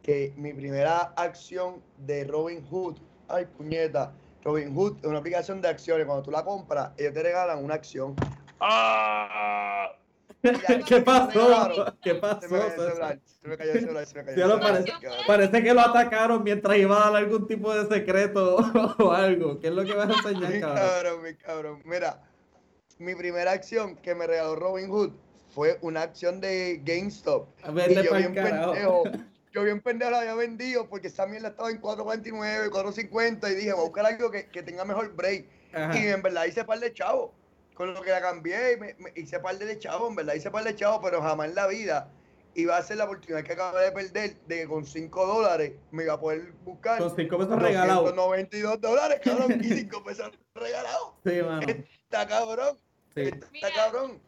que 0.02 0.32
mi 0.36 0.52
primera 0.52 1.12
acción 1.16 1.82
de 1.98 2.24
Robin 2.24 2.64
Hood, 2.70 2.96
ay 3.28 3.46
puñeta, 3.46 4.12
Robin 4.44 4.74
Hood 4.74 4.98
es 4.98 5.04
una 5.04 5.18
aplicación 5.18 5.60
de 5.60 5.68
acciones. 5.68 6.06
Cuando 6.06 6.22
tú 6.22 6.30
la 6.30 6.44
compras, 6.44 6.90
ellos 6.96 7.12
te 7.12 7.22
regalan 7.22 7.62
una 7.62 7.74
acción. 7.74 8.14
¡Ah! 8.60 9.92
¿Qué 10.86 11.00
pasó? 11.02 11.96
¿Qué 12.02 12.14
pasó? 12.14 12.40
Se 12.48 13.48
me 13.48 13.56
cayó 13.56 13.72
el 13.72 13.80
celular, 13.80 14.06
se 14.06 14.18
me 14.18 14.24
cayó 14.24 14.54
el 14.54 14.60
Parece, 14.60 14.92
parece, 15.26 15.62
que 15.62 15.74
lo 15.74 15.80
atacaron 15.80 16.42
mientras 16.42 16.76
iba 16.78 16.96
a 16.96 17.10
dar 17.10 17.16
algún 17.16 17.46
tipo 17.46 17.74
de 17.74 17.86
secreto 17.94 18.56
o 18.98 19.12
algo. 19.12 19.58
¿Qué 19.58 19.68
es 19.68 19.74
lo 19.74 19.84
que 19.84 19.94
vas 19.94 20.08
a 20.08 20.12
enseñar, 20.12 20.52
mi 20.52 20.60
cabrón? 20.60 21.22
Mi 21.22 21.34
cabrón, 21.34 21.82
Mira, 21.84 22.22
mi 22.98 23.14
primera 23.14 23.52
acción 23.52 23.96
que 23.96 24.14
me 24.14 24.26
regaló 24.26 24.56
Robin 24.56 24.90
Hood 24.90 25.10
fue 25.50 25.78
una 25.82 26.02
acción 26.02 26.40
de 26.40 26.80
GameStop. 26.84 27.48
A 27.62 27.70
ver, 27.70 27.90
y 27.90 27.94
yo 27.96 28.14
bien 28.14 28.34
pendejo, 28.34 29.04
yo 29.52 29.64
bien 29.64 29.80
pendejo 29.80 30.10
la 30.10 30.20
había 30.20 30.34
vendido 30.34 30.88
porque 30.88 31.08
esa 31.08 31.26
mierda 31.26 31.48
estaba 31.48 31.70
en 31.70 31.80
4.49, 31.80 32.70
4.50 32.70 33.50
y 33.50 33.54
dije, 33.54 33.72
voy 33.72 33.80
a 33.80 33.84
buscar 33.84 34.06
algo 34.06 34.30
que, 34.30 34.46
que 34.46 34.62
tenga 34.62 34.84
mejor 34.84 35.14
break. 35.14 35.46
Y 35.94 36.06
en 36.08 36.22
verdad 36.22 36.46
hice 36.46 36.64
par 36.64 36.80
de 36.80 36.92
chavos. 36.92 37.30
Con 37.74 37.94
lo 37.94 38.02
que 38.02 38.10
la 38.10 38.20
cambié, 38.20 38.76
me, 38.76 38.94
me 38.98 39.12
hice 39.16 39.40
par 39.40 39.56
de 39.56 39.78
chavos, 39.78 40.10
en 40.10 40.16
verdad 40.16 40.34
hice 40.34 40.50
par 40.50 40.64
de 40.64 40.74
chavos, 40.74 41.00
pero 41.02 41.22
jamás 41.22 41.48
en 41.48 41.54
la 41.54 41.66
vida 41.66 42.10
iba 42.54 42.76
a 42.76 42.82
ser 42.82 42.96
la 42.98 43.04
oportunidad 43.04 43.42
que 43.44 43.52
acabo 43.52 43.78
de 43.78 43.92
perder 43.92 44.36
de 44.46 44.56
que 44.60 44.66
con 44.66 44.84
5 44.84 45.26
dólares 45.26 45.72
me 45.90 46.04
iba 46.04 46.14
a 46.14 46.20
poder 46.20 46.52
buscar. 46.64 46.98
Con 46.98 47.14
5 47.14 47.38
pesos 47.38 47.62
regalados. 47.62 48.14
92 48.14 48.80
dólares, 48.80 49.20
cabrón, 49.22 49.60
y 49.62 49.68
5 49.68 50.04
pesos 50.04 50.30
regalados. 50.54 51.12
Sí, 51.24 51.42
mano. 51.42 51.60
Está 51.66 52.26
cabrón. 52.26 52.76
Sí. 53.14 53.22
Está 53.22 53.72
cabrón. 53.74 54.20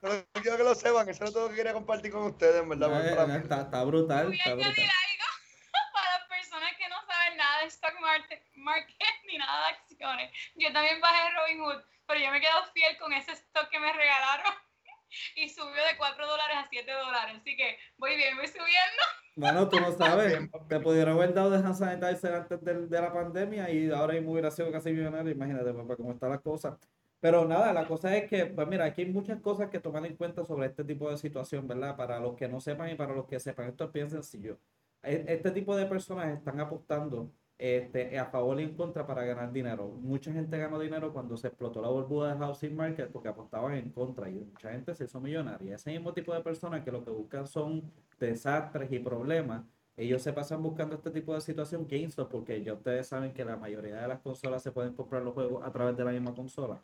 Pero 0.00 0.24
quiero 0.40 0.56
que 0.56 0.64
lo 0.64 0.74
sepan, 0.74 1.08
eso 1.08 1.24
es 1.24 1.32
todo 1.32 1.44
lo 1.44 1.50
que 1.50 1.56
quería 1.56 1.74
compartir 1.74 2.10
con 2.10 2.22
ustedes, 2.22 2.62
en 2.62 2.68
verdad. 2.70 3.06
Eh, 3.06 3.36
está, 3.42 3.62
está, 3.62 3.84
brutal. 3.84 4.32
Está 4.32 4.54
brutal. 4.54 4.72
algo 4.72 5.26
para 5.92 6.18
las 6.18 6.28
personas 6.28 6.70
que 6.78 6.88
no 6.88 6.96
saben 7.06 7.36
nada 7.36 7.60
de 7.60 7.66
stock 7.66 8.00
market, 8.00 8.42
market 8.54 9.16
ni 9.26 9.36
nada 9.36 9.66
de 9.66 9.74
acciones. 9.74 10.32
Yo 10.56 10.72
también 10.72 11.00
bajé 11.02 11.30
Robinhood, 11.36 11.82
pero 12.06 12.20
yo 12.20 12.30
me 12.30 12.40
quedo 12.40 12.64
fiel 12.72 12.96
con 12.98 13.12
ese 13.12 13.32
stock 13.32 13.68
que 13.68 13.78
me 13.78 13.92
regalaron 13.92 14.54
y 15.36 15.50
subió 15.50 15.84
de 15.84 15.96
4 15.98 16.26
dólares 16.26 16.56
a 16.56 16.66
7 16.70 16.90
dólares. 16.90 17.36
Así 17.38 17.54
que 17.54 17.78
voy 17.98 18.16
bien, 18.16 18.36
voy 18.38 18.46
subiendo. 18.48 19.02
Bueno, 19.36 19.68
tú 19.68 19.80
no 19.80 19.92
sabes. 19.92 20.48
Te 20.66 20.80
pudieron 20.80 21.18
haber 21.18 21.34
dado 21.34 21.50
de 21.50 21.58
hand 21.58 21.74
sanitizer 21.74 22.34
antes 22.34 22.64
de, 22.64 22.86
de, 22.86 23.00
la 23.00 23.12
pandemia 23.12 23.68
y 23.68 23.90
ahora 23.90 24.14
mismo 24.14 24.32
hubiera 24.32 24.50
sido 24.50 24.72
casi 24.72 24.92
millonario. 24.92 25.30
Imagínate, 25.30 25.74
papá, 25.74 25.96
cómo 25.96 26.12
están 26.12 26.30
las 26.30 26.40
cosas. 26.40 26.78
Pero 27.20 27.44
nada, 27.46 27.72
la 27.74 27.86
cosa 27.86 28.16
es 28.16 28.28
que, 28.28 28.46
pues 28.46 28.66
mira, 28.66 28.86
aquí 28.86 29.02
hay 29.02 29.12
muchas 29.12 29.40
cosas 29.40 29.68
que 29.68 29.78
tomar 29.78 30.06
en 30.06 30.16
cuenta 30.16 30.44
sobre 30.44 30.66
este 30.68 30.84
tipo 30.84 31.10
de 31.10 31.18
situación, 31.18 31.68
¿verdad? 31.68 31.94
Para 31.96 32.18
los 32.18 32.34
que 32.34 32.48
no 32.48 32.60
sepan 32.60 32.90
y 32.90 32.94
para 32.94 33.14
los 33.14 33.26
que 33.26 33.38
sepan, 33.38 33.68
esto 33.68 33.84
es 33.84 33.92
bien 33.92 34.10
sencillo. 34.10 34.58
E, 35.02 35.24
este 35.28 35.50
tipo 35.50 35.76
de 35.76 35.86
personas 35.86 36.28
están 36.36 36.58
apostando 36.60 37.30
este, 37.58 38.18
a 38.18 38.24
favor 38.26 38.58
y 38.58 38.64
en 38.64 38.74
contra 38.74 39.06
para 39.06 39.22
ganar 39.24 39.52
dinero. 39.52 39.88
Mucha 39.88 40.32
gente 40.32 40.56
ganó 40.56 40.78
dinero 40.78 41.12
cuando 41.12 41.36
se 41.36 41.48
explotó 41.48 41.82
la 41.82 41.88
burbuja 41.88 42.32
de 42.34 42.38
housing 42.38 42.74
market 42.74 43.10
porque 43.12 43.28
apostaban 43.28 43.74
en 43.74 43.90
contra 43.90 44.30
y 44.30 44.34
mucha 44.36 44.72
gente 44.72 44.94
se 44.94 45.04
hizo 45.04 45.20
millonaria. 45.20 45.74
Ese 45.74 45.90
mismo 45.90 46.14
tipo 46.14 46.32
de 46.34 46.40
personas 46.40 46.82
que 46.84 46.90
lo 46.90 47.04
que 47.04 47.10
buscan 47.10 47.46
son 47.46 47.82
desastres 48.18 48.90
y 48.92 48.98
problemas, 48.98 49.62
ellos 49.96 50.22
se 50.22 50.32
pasan 50.32 50.62
buscando 50.62 50.94
este 50.96 51.10
tipo 51.10 51.34
de 51.34 51.42
situación 51.42 51.86
GameStop 51.86 52.30
porque 52.30 52.62
ya 52.64 52.72
ustedes 52.72 53.08
saben 53.08 53.34
que 53.34 53.44
la 53.44 53.56
mayoría 53.58 53.96
de 53.96 54.08
las 54.08 54.20
consolas 54.20 54.62
se 54.62 54.72
pueden 54.72 54.94
comprar 54.94 55.22
los 55.22 55.34
juegos 55.34 55.62
a 55.62 55.70
través 55.70 55.94
de 55.98 56.04
la 56.04 56.12
misma 56.12 56.34
consola 56.34 56.82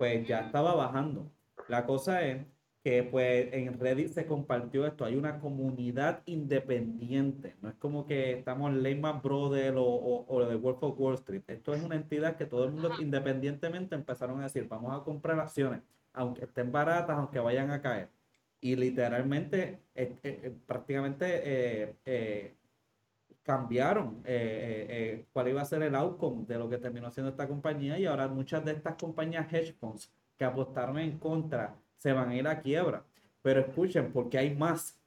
pues 0.00 0.26
ya 0.26 0.40
estaba 0.40 0.74
bajando. 0.74 1.30
La 1.68 1.84
cosa 1.84 2.26
es 2.26 2.46
que 2.82 3.02
pues 3.02 3.52
en 3.52 3.78
Reddit 3.78 4.08
se 4.08 4.24
compartió 4.24 4.86
esto, 4.86 5.04
hay 5.04 5.14
una 5.14 5.38
comunidad 5.40 6.22
independiente, 6.24 7.56
no 7.60 7.68
es 7.68 7.74
como 7.74 8.06
que 8.06 8.32
estamos 8.32 8.70
en 8.70 8.82
Lehman 8.82 9.20
Brothers 9.20 9.76
o, 9.76 9.84
o, 9.84 10.24
o 10.26 10.58
Wolf 10.58 10.82
of 10.82 10.98
Wall 10.98 11.16
Street, 11.16 11.42
esto 11.48 11.74
es 11.74 11.82
una 11.82 11.96
entidad 11.96 12.36
que 12.38 12.46
todo 12.46 12.64
el 12.64 12.72
mundo 12.72 12.92
independientemente 12.98 13.94
empezaron 13.94 14.40
a 14.40 14.44
decir, 14.44 14.66
vamos 14.68 14.98
a 14.98 15.04
comprar 15.04 15.38
acciones, 15.38 15.82
aunque 16.14 16.46
estén 16.46 16.72
baratas, 16.72 17.18
aunque 17.18 17.38
vayan 17.38 17.70
a 17.70 17.82
caer. 17.82 18.08
Y 18.62 18.76
literalmente, 18.76 19.82
eh, 19.94 20.16
eh, 20.22 20.54
prácticamente 20.66 21.42
eh, 22.06 22.56
cambiaron 23.42 24.22
eh, 24.24 24.34
eh, 24.34 24.86
eh, 24.88 25.26
cuál 25.32 25.48
iba 25.48 25.62
a 25.62 25.64
ser 25.64 25.82
el 25.82 25.94
outcome 25.94 26.44
de 26.46 26.58
lo 26.58 26.68
que 26.68 26.78
terminó 26.78 27.08
haciendo 27.08 27.30
esta 27.30 27.48
compañía 27.48 27.98
y 27.98 28.06
ahora 28.06 28.28
muchas 28.28 28.64
de 28.64 28.72
estas 28.72 28.96
compañías 28.96 29.52
hedge 29.52 29.72
funds 29.72 30.12
que 30.36 30.44
apostaron 30.44 30.98
en 30.98 31.18
contra 31.18 31.74
se 31.96 32.12
van 32.12 32.30
a 32.30 32.36
ir 32.36 32.46
a 32.46 32.60
quiebra. 32.60 33.04
Pero 33.42 33.60
escuchen, 33.60 34.12
porque 34.12 34.38
hay 34.38 34.54
más. 34.54 34.98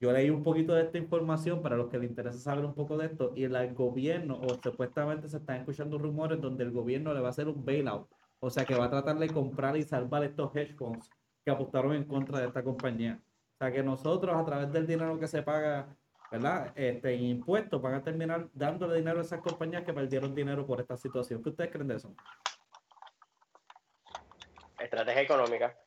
Yo 0.00 0.12
leí 0.12 0.30
un 0.30 0.42
poquito 0.42 0.74
de 0.74 0.82
esta 0.82 0.98
información 0.98 1.62
para 1.62 1.76
los 1.76 1.88
que 1.88 1.98
les 1.98 2.10
interesa 2.10 2.38
saber 2.38 2.64
un 2.64 2.74
poco 2.74 2.96
de 2.98 3.06
esto 3.06 3.32
y 3.36 3.44
el 3.44 3.74
gobierno, 3.74 4.40
o 4.40 4.60
supuestamente 4.62 5.28
se 5.28 5.36
están 5.36 5.60
escuchando 5.60 5.96
rumores 5.96 6.40
donde 6.40 6.64
el 6.64 6.72
gobierno 6.72 7.14
le 7.14 7.20
va 7.20 7.28
a 7.28 7.30
hacer 7.30 7.48
un 7.48 7.64
bailout, 7.64 8.08
o 8.40 8.50
sea 8.50 8.64
que 8.64 8.74
va 8.74 8.86
a 8.86 8.90
tratar 8.90 9.18
de 9.18 9.28
comprar 9.28 9.76
y 9.76 9.84
salvar 9.84 10.24
estos 10.24 10.54
hedge 10.56 10.74
funds 10.74 11.08
que 11.44 11.50
apostaron 11.50 11.94
en 11.94 12.04
contra 12.04 12.40
de 12.40 12.48
esta 12.48 12.64
compañía. 12.64 13.20
O 13.54 13.58
sea 13.58 13.72
que 13.72 13.82
nosotros 13.82 14.34
a 14.34 14.44
través 14.44 14.72
del 14.72 14.86
dinero 14.86 15.18
que 15.20 15.28
se 15.28 15.42
paga 15.42 15.96
¿verdad? 16.32 16.72
Este, 16.74 17.14
impuestos 17.14 17.80
van 17.82 17.92
a 17.92 18.02
terminar 18.02 18.48
dándole 18.54 18.96
dinero 18.96 19.18
a 19.18 19.22
esas 19.22 19.42
compañías 19.42 19.84
que 19.84 19.92
perdieron 19.92 20.34
dinero 20.34 20.66
por 20.66 20.80
esta 20.80 20.96
situación. 20.96 21.42
¿Qué 21.42 21.50
ustedes 21.50 21.70
creen 21.70 21.88
de 21.88 21.96
eso? 21.96 22.14
Estrategia 24.80 25.22
económica. 25.22 25.78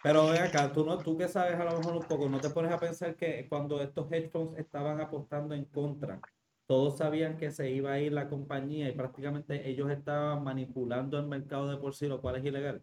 Pero 0.00 0.28
ven 0.28 0.42
acá, 0.42 0.72
tú, 0.72 0.86
no, 0.86 0.96
tú 0.98 1.18
que 1.18 1.26
sabes 1.26 1.58
a 1.58 1.64
lo 1.64 1.76
mejor 1.76 1.96
un 1.96 2.04
poco, 2.04 2.28
¿no 2.28 2.40
te 2.40 2.50
pones 2.50 2.70
a 2.70 2.78
pensar 2.78 3.16
que 3.16 3.48
cuando 3.48 3.82
estos 3.82 4.10
hedge 4.12 4.30
funds 4.30 4.56
estaban 4.56 5.00
apostando 5.00 5.56
en 5.56 5.64
contra, 5.64 6.20
todos 6.66 6.98
sabían 6.98 7.36
que 7.36 7.50
se 7.50 7.68
iba 7.68 7.92
a 7.92 7.98
ir 7.98 8.12
la 8.12 8.28
compañía 8.28 8.88
y 8.88 8.92
prácticamente 8.92 9.68
ellos 9.68 9.90
estaban 9.90 10.44
manipulando 10.44 11.18
el 11.18 11.26
mercado 11.26 11.68
de 11.68 11.78
por 11.78 11.96
sí, 11.96 12.06
lo 12.06 12.20
cual 12.20 12.36
es 12.36 12.44
ilegal? 12.44 12.80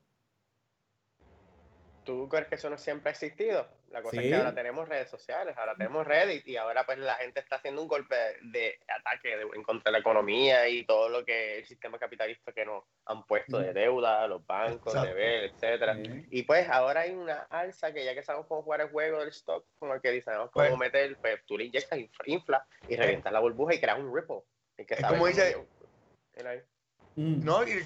¿Tú 2.03 2.27
crees 2.27 2.47
que 2.47 2.55
eso 2.55 2.69
no 2.69 2.77
siempre 2.77 3.09
ha 3.09 3.13
existido? 3.13 3.65
La 3.95 4.01
cosa 4.01 4.21
es 4.21 4.27
que 4.27 4.35
ahora 4.35 4.53
tenemos 4.53 4.89
redes 4.89 5.09
sociales, 5.09 5.55
ahora 5.57 5.73
tenemos 5.73 6.05
Reddit 6.05 6.45
y 6.49 6.57
ahora 6.57 6.85
pues 6.85 6.97
la 6.97 7.15
gente 7.15 7.39
está 7.39 7.55
haciendo 7.55 7.81
un 7.81 7.87
golpe 7.87 8.13
de 8.41 8.77
ataque 8.89 9.39
en 9.39 9.63
contra 9.63 9.89
de 9.89 9.93
la 9.93 9.99
economía 9.99 10.67
y 10.67 10.83
todo 10.83 11.07
lo 11.07 11.23
que 11.23 11.59
el 11.59 11.65
sistema 11.65 11.97
capitalista 11.97 12.51
que 12.51 12.65
nos 12.65 12.83
han 13.05 13.25
puesto 13.25 13.57
de 13.57 13.71
deuda, 13.71 14.27
los 14.27 14.45
bancos, 14.45 14.93
de 14.93 15.07
deber, 15.07 15.43
etcétera. 15.45 15.97
Y 16.29 16.43
pues 16.43 16.67
ahora 16.67 17.01
hay 17.01 17.11
una 17.11 17.43
alza 17.43 17.93
que 17.93 18.03
ya 18.03 18.13
que 18.13 18.21
sabemos 18.21 18.47
cómo 18.47 18.63
jugar 18.63 18.81
el 18.81 18.89
juego 18.89 19.19
del 19.19 19.29
stock, 19.29 19.65
como 19.79 19.93
el 19.93 20.01
que 20.01 20.11
dice, 20.11 20.29
cómo 20.33 20.51
pues 20.51 20.77
meter, 20.77 21.15
pues 21.21 21.45
tú 21.45 21.57
le 21.57 21.63
inyectas, 21.63 21.97
infla 22.25 22.67
y 22.89 22.97
revientas 22.97 23.31
la 23.31 23.39
burbuja 23.39 23.75
y 23.75 23.79
creas 23.79 23.97
un 23.97 24.13
ripple. 24.13 24.41
Y 24.77 24.83
que 24.83 24.95
es 24.95 25.05
como 25.05 25.25
dice... 25.25 25.55
Mm. 27.15 27.45
No, 27.45 27.65
y 27.65 27.81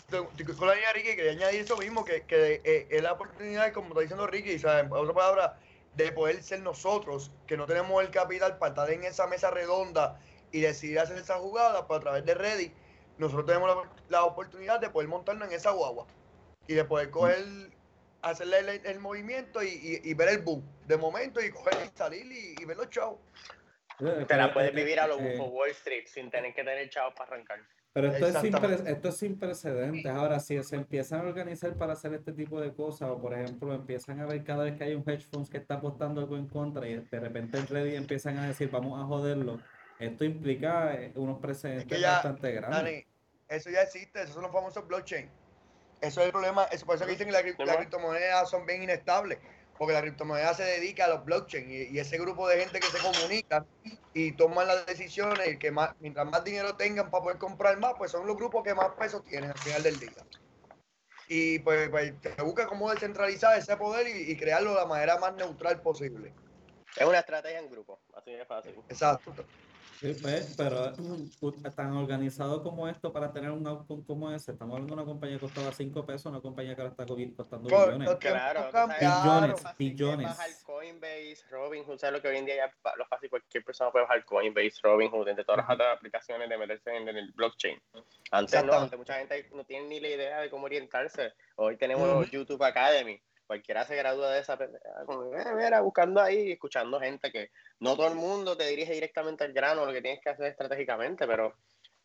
con 0.58 0.68
la 0.68 0.74
niña 0.74 0.92
Ricky 0.92 1.16
quería 1.16 1.34
añadir 1.34 1.62
eso 1.62 1.78
mismo, 1.78 2.04
que, 2.04 2.24
que 2.24 2.62
eh, 2.64 2.88
es 2.90 3.04
la 3.04 3.14
oportunidad, 3.14 3.72
como 3.74 3.90
está 3.90 4.02
diciendo 4.02 4.26
Ricky, 4.26 4.58
¿sabes? 4.58 4.86
en 4.86 4.92
otra 4.92 5.14
palabra, 5.14 5.60
de 5.96 6.12
poder 6.12 6.42
ser 6.44 6.62
nosotros, 6.62 7.32
que 7.48 7.58
no 7.58 7.66
tenemos 7.66 8.02
el 8.04 8.10
capital 8.12 8.58
para 8.58 8.70
estar 8.70 8.92
en 8.92 9.04
esa 9.04 9.28
mesa 9.28 9.52
redonda 9.52 10.20
y 10.52 10.62
decidir 10.62 11.00
hacer 11.00 11.18
esa 11.18 11.36
jugada, 11.36 11.88
pero 11.88 11.98
a 11.98 12.00
través 12.00 12.26
de 12.26 12.34
Ready, 12.34 12.72
nosotros 13.18 13.46
tenemos 13.46 13.88
la, 14.08 14.24
oportunidad 14.24 14.80
de 14.80 14.90
poder 14.90 15.10
montarnos 15.10 15.48
en 15.48 15.54
esa 15.54 15.72
guagua 15.72 16.08
y 16.68 16.74
de 16.74 16.86
poder 16.86 17.10
coger, 17.10 17.44
hacerle 18.22 18.82
el, 18.84 19.00
movimiento 19.00 19.62
y, 19.62 20.14
ver 20.14 20.30
el 20.30 20.40
boom 20.40 20.64
de 20.88 20.98
momento 20.98 21.42
y 21.42 21.52
coger 21.52 21.74
y 21.86 21.98
salir 21.98 22.26
y, 22.32 22.56
y 22.62 22.66
ver 22.66 22.78
los 22.78 22.90
chavos. 22.90 23.20
Te 24.00 24.38
la 24.38 24.54
puedes 24.54 24.74
vivir 24.74 24.98
a 25.00 25.08
los 25.08 25.20
eh, 25.20 25.38
Wall 25.38 25.72
Street 25.72 26.06
sin 26.08 26.32
tener 26.32 26.54
que 26.54 26.64
tener 26.64 26.90
chavos 26.90 27.14
para 27.16 27.34
arrancar. 27.34 27.60
Pero 27.92 28.12
esto 28.12 28.28
es, 28.28 28.38
sin 28.40 28.56
esto 28.88 29.10
es 29.10 29.18
sin 29.18 29.40
precedentes. 29.40 30.06
Ahora, 30.06 30.40
si 30.40 30.62
se 30.64 30.76
empiezan 30.76 31.22
a 31.22 31.24
organizar 31.24 31.74
para 31.74 31.94
hacer 31.94 32.14
este 32.14 32.32
tipo 32.32 32.62
de 32.62 32.72
cosas, 32.72 33.10
o 33.10 33.20
por 33.20 33.34
ejemplo, 33.34 33.74
empiezan 33.74 34.20
a 34.20 34.26
ver 34.26 34.44
cada 34.44 34.66
vez 34.66 34.78
que 34.78 34.84
hay 34.84 34.94
un 34.94 35.04
hedge 35.10 35.26
fund 35.32 35.50
que 35.50 35.58
está 35.58 35.76
apostando 35.76 36.22
algo 36.22 36.38
en 36.38 36.48
contra 36.48 36.88
y 36.88 36.96
de 36.96 37.20
repente 37.20 37.58
en 37.58 37.68
Reddit 37.68 37.96
empiezan 37.96 38.38
a 38.38 38.48
decir, 38.48 38.70
vamos 38.70 39.02
a 39.02 39.06
joderlo, 39.06 39.60
esto 40.00 40.24
implica 40.24 40.94
eh, 40.94 41.12
unos 41.16 41.40
precedentes 41.40 42.02
bastante 42.02 42.52
grandes. 42.52 43.06
eso 43.48 43.70
ya 43.70 43.82
existe, 43.82 44.22
esos 44.22 44.36
son 44.36 44.44
los 44.44 44.52
famosos 44.52 44.88
blockchain. 44.88 45.30
Eso 46.02 46.22
es 46.22 46.28
el 46.28 46.32
problema. 46.32 46.64
Es 46.66 46.84
por 46.84 46.96
eso 46.96 47.06
que 47.06 47.12
dicen 47.12 47.28
que 47.28 47.34
la 47.34 47.66
las 47.66 47.78
criptomonedas 47.78 48.50
son 48.50 48.66
bien 48.66 48.84
inestables. 48.84 49.38
Porque 49.80 49.94
la 49.94 50.02
criptomoneda 50.02 50.54
se 50.54 50.64
dedica 50.64 51.06
a 51.06 51.08
los 51.08 51.24
blockchain 51.24 51.72
y, 51.72 51.84
y 51.84 52.00
ese 52.00 52.18
grupo 52.18 52.50
de 52.50 52.60
gente 52.60 52.82
que 52.82 52.88
se 52.88 53.00
comunica 53.00 53.66
y 54.14 54.34
toman 54.34 54.68
las 54.68 54.86
decisiones 54.86 55.54
y 55.54 55.58
que 55.58 55.72
más, 55.72 55.96
mientras 56.00 56.28
más 56.30 56.44
dinero 56.44 56.76
tengan 56.76 57.10
para 57.10 57.24
poder 57.24 57.38
comprar 57.38 57.80
más, 57.80 57.94
pues 57.98 58.12
son 58.12 58.28
los 58.28 58.36
grupos 58.36 58.62
que 58.62 58.76
más 58.76 58.90
peso 59.00 59.22
tienen 59.22 59.52
al 59.52 59.58
final 59.58 59.82
del 59.82 59.98
día. 59.98 60.26
Y 61.30 61.60
pues, 61.60 61.90
pues 61.90 62.14
se 62.22 62.42
busca 62.42 62.68
cómo 62.68 62.92
descentralizar 62.92 63.58
ese 63.58 63.78
poder 63.78 64.06
y, 64.08 64.32
y 64.32 64.36
crearlo 64.36 64.72
de 64.72 64.82
la 64.82 64.86
manera 64.86 65.18
más 65.18 65.34
neutral 65.36 65.82
posible. 65.82 66.34
Es 66.98 67.06
una 67.06 67.20
estrategia 67.20 67.60
en 67.60 67.72
grupo, 67.72 68.02
así 68.14 68.32
de 68.34 68.46
fácil. 68.46 68.76
Exacto. 68.90 69.34
Sí, 70.00 70.16
pues, 70.22 70.54
pero 70.58 70.94
tan 71.76 71.92
organizado 71.94 72.64
como 72.64 72.88
esto 72.88 73.12
para 73.12 73.34
tener 73.34 73.52
un 73.52 73.68
outcome 73.68 74.04
como 74.08 74.32
ese. 74.32 74.54
Estamos 74.54 74.76
hablando 74.76 74.96
de 74.96 75.02
una 75.02 75.06
compañía 75.12 75.36
que 75.38 75.42
costaba 75.42 75.72
5 75.74 76.06
pesos, 76.06 76.28
una 76.28 76.40
compañía 76.40 76.74
que 76.74 76.82
ahora 76.82 76.92
está 76.92 77.06
co- 77.06 77.18
costando 77.36 77.68
tiempos 77.68 78.16
Claro. 78.18 78.70
Billones. 79.00 79.64
billones. 79.78 80.28
Bajar 80.28 80.50
Coinbase, 80.66 81.44
Robinhood, 81.52 81.98
¿sabes 81.98 82.14
lo 82.16 82.22
que 82.22 82.28
hoy 82.30 82.38
en 82.38 82.46
día 82.46 82.56
ya 82.56 82.94
lo 82.96 83.06
fácil 83.08 83.30
cualquier 83.30 83.64
persona 83.66 83.92
puede 83.92 84.06
bajar 84.06 84.24
Coinbase, 84.24 84.80
Robinhood, 84.84 85.28
entre 85.28 85.44
todas 85.44 85.58
las 85.68 85.70
otras 85.76 85.98
aplicaciones 85.98 86.48
de 86.48 86.58
meterse 86.58 86.96
en, 86.96 87.08
en 87.10 87.18
el 87.18 87.32
blockchain. 87.34 87.78
Antes 88.32 88.64
no, 88.64 88.74
antes 88.74 88.98
mucha 88.98 89.16
gente 89.16 89.50
no 89.54 89.66
tiene 89.66 89.88
ni 89.88 90.00
la 90.00 90.08
idea 90.08 90.40
de 90.40 90.50
cómo 90.50 90.66
orientarse. 90.66 91.34
Hoy 91.56 91.76
tenemos. 91.78 92.30
YouTube 92.32 92.64
Academy. 92.64 93.20
Cualquiera 93.50 93.84
se 93.84 93.96
gradúa 93.96 94.30
de 94.30 94.42
esa 94.42 94.60
como, 95.08 95.34
eh, 95.36 95.44
mira, 95.56 95.82
buscando 95.82 96.22
ahí, 96.22 96.52
escuchando 96.52 97.00
gente 97.00 97.32
que 97.32 97.50
no 97.80 97.96
todo 97.96 98.08
el 98.08 98.14
mundo 98.14 98.56
te 98.56 98.68
dirige 98.68 98.94
directamente 98.94 99.44
al 99.44 99.54
grano, 99.54 99.88
lo 99.88 99.92
que 99.92 100.04
tienes 100.04 100.22
que 100.22 100.30
hacer 100.30 100.46
estratégicamente, 100.46 101.26
pero 101.26 101.56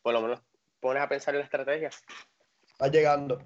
por 0.01 0.11
lo 0.15 0.21
menos 0.23 0.41
pones 0.79 1.03
a 1.03 1.07
pensar 1.07 1.35
en 1.35 1.41
la 1.41 1.45
estrategia. 1.45 1.89
Está 2.65 2.87
llegando. 2.87 3.39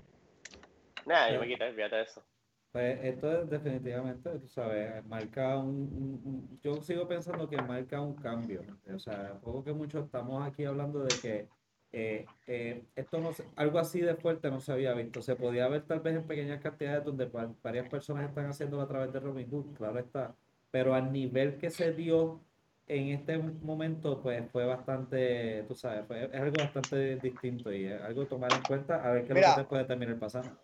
Nada, 1.06 1.34
yo 1.34 1.42
me 1.42 1.48
quité, 1.48 1.74
fíjate 1.74 1.96
de 1.98 2.02
eso. 2.04 2.24
Pues 2.72 3.00
esto 3.04 3.42
es 3.42 3.50
definitivamente, 3.50 4.30
tú 4.40 4.48
sabes, 4.48 5.06
marca 5.06 5.58
un, 5.58 5.68
un- 5.68 6.22
un- 6.24 6.60
yo 6.62 6.82
sigo 6.82 7.06
pensando 7.06 7.50
que 7.50 7.58
marca 7.58 8.00
un 8.00 8.16
cambio. 8.16 8.62
O 8.96 9.00
sea, 9.00 9.34
poco 9.44 9.66
que 9.66 9.74
mucho 9.74 10.00
estamos 10.00 10.48
aquí 10.48 10.64
hablando 10.64 11.04
de 11.04 11.20
que 11.20 11.50
eh, 11.92 12.34
eh, 12.48 12.88
esto 12.96 13.20
no 13.20 13.34
se- 13.34 13.50
algo 13.56 13.80
así 13.80 14.02
de 14.02 14.16
fuerte 14.16 14.50
no 14.52 14.60
se 14.62 14.72
había 14.72 14.94
visto. 14.94 15.22
Se 15.22 15.36
podía 15.36 15.68
ver 15.68 15.86
tal 15.88 16.02
vez 16.02 16.16
en 16.16 16.28
pequeñas 16.28 16.62
cantidades 16.62 17.04
donde 17.06 17.26
va- 17.28 17.56
varias 17.64 17.90
personas 17.90 18.28
están 18.30 18.46
haciéndolo 18.48 18.84
a 18.84 18.88
través 18.88 19.12
de 19.14 19.20
Robinhood, 19.20 19.76
claro 19.76 20.00
está. 20.00 20.38
Pero 20.72 20.94
al 20.94 21.12
nivel 21.12 21.58
que 21.58 21.70
se 21.72 21.94
dio 21.94 22.46
en 22.88 23.10
este 23.10 23.38
momento, 23.40 24.22
pues 24.22 24.50
fue 24.52 24.66
bastante, 24.66 25.64
tú 25.68 25.76
sabes, 25.76 26.06
fue, 26.08 26.26
es 26.26 26.34
algo 26.42 26.58
bastante 26.60 27.18
distinto 27.20 27.72
y 27.74 27.86
es 27.86 28.02
algo 28.02 28.24
a 28.24 28.28
tomar 28.28 28.54
en 28.54 28.66
cuenta 28.66 29.04
a 29.04 29.12
ver 29.12 29.26
qué 29.26 29.34
es 29.34 29.40
lo 29.40 29.42
Mira. 29.42 29.56
que 29.56 29.64
puede 29.66 29.86
terminar 29.86 30.20
pasando. 30.20 30.60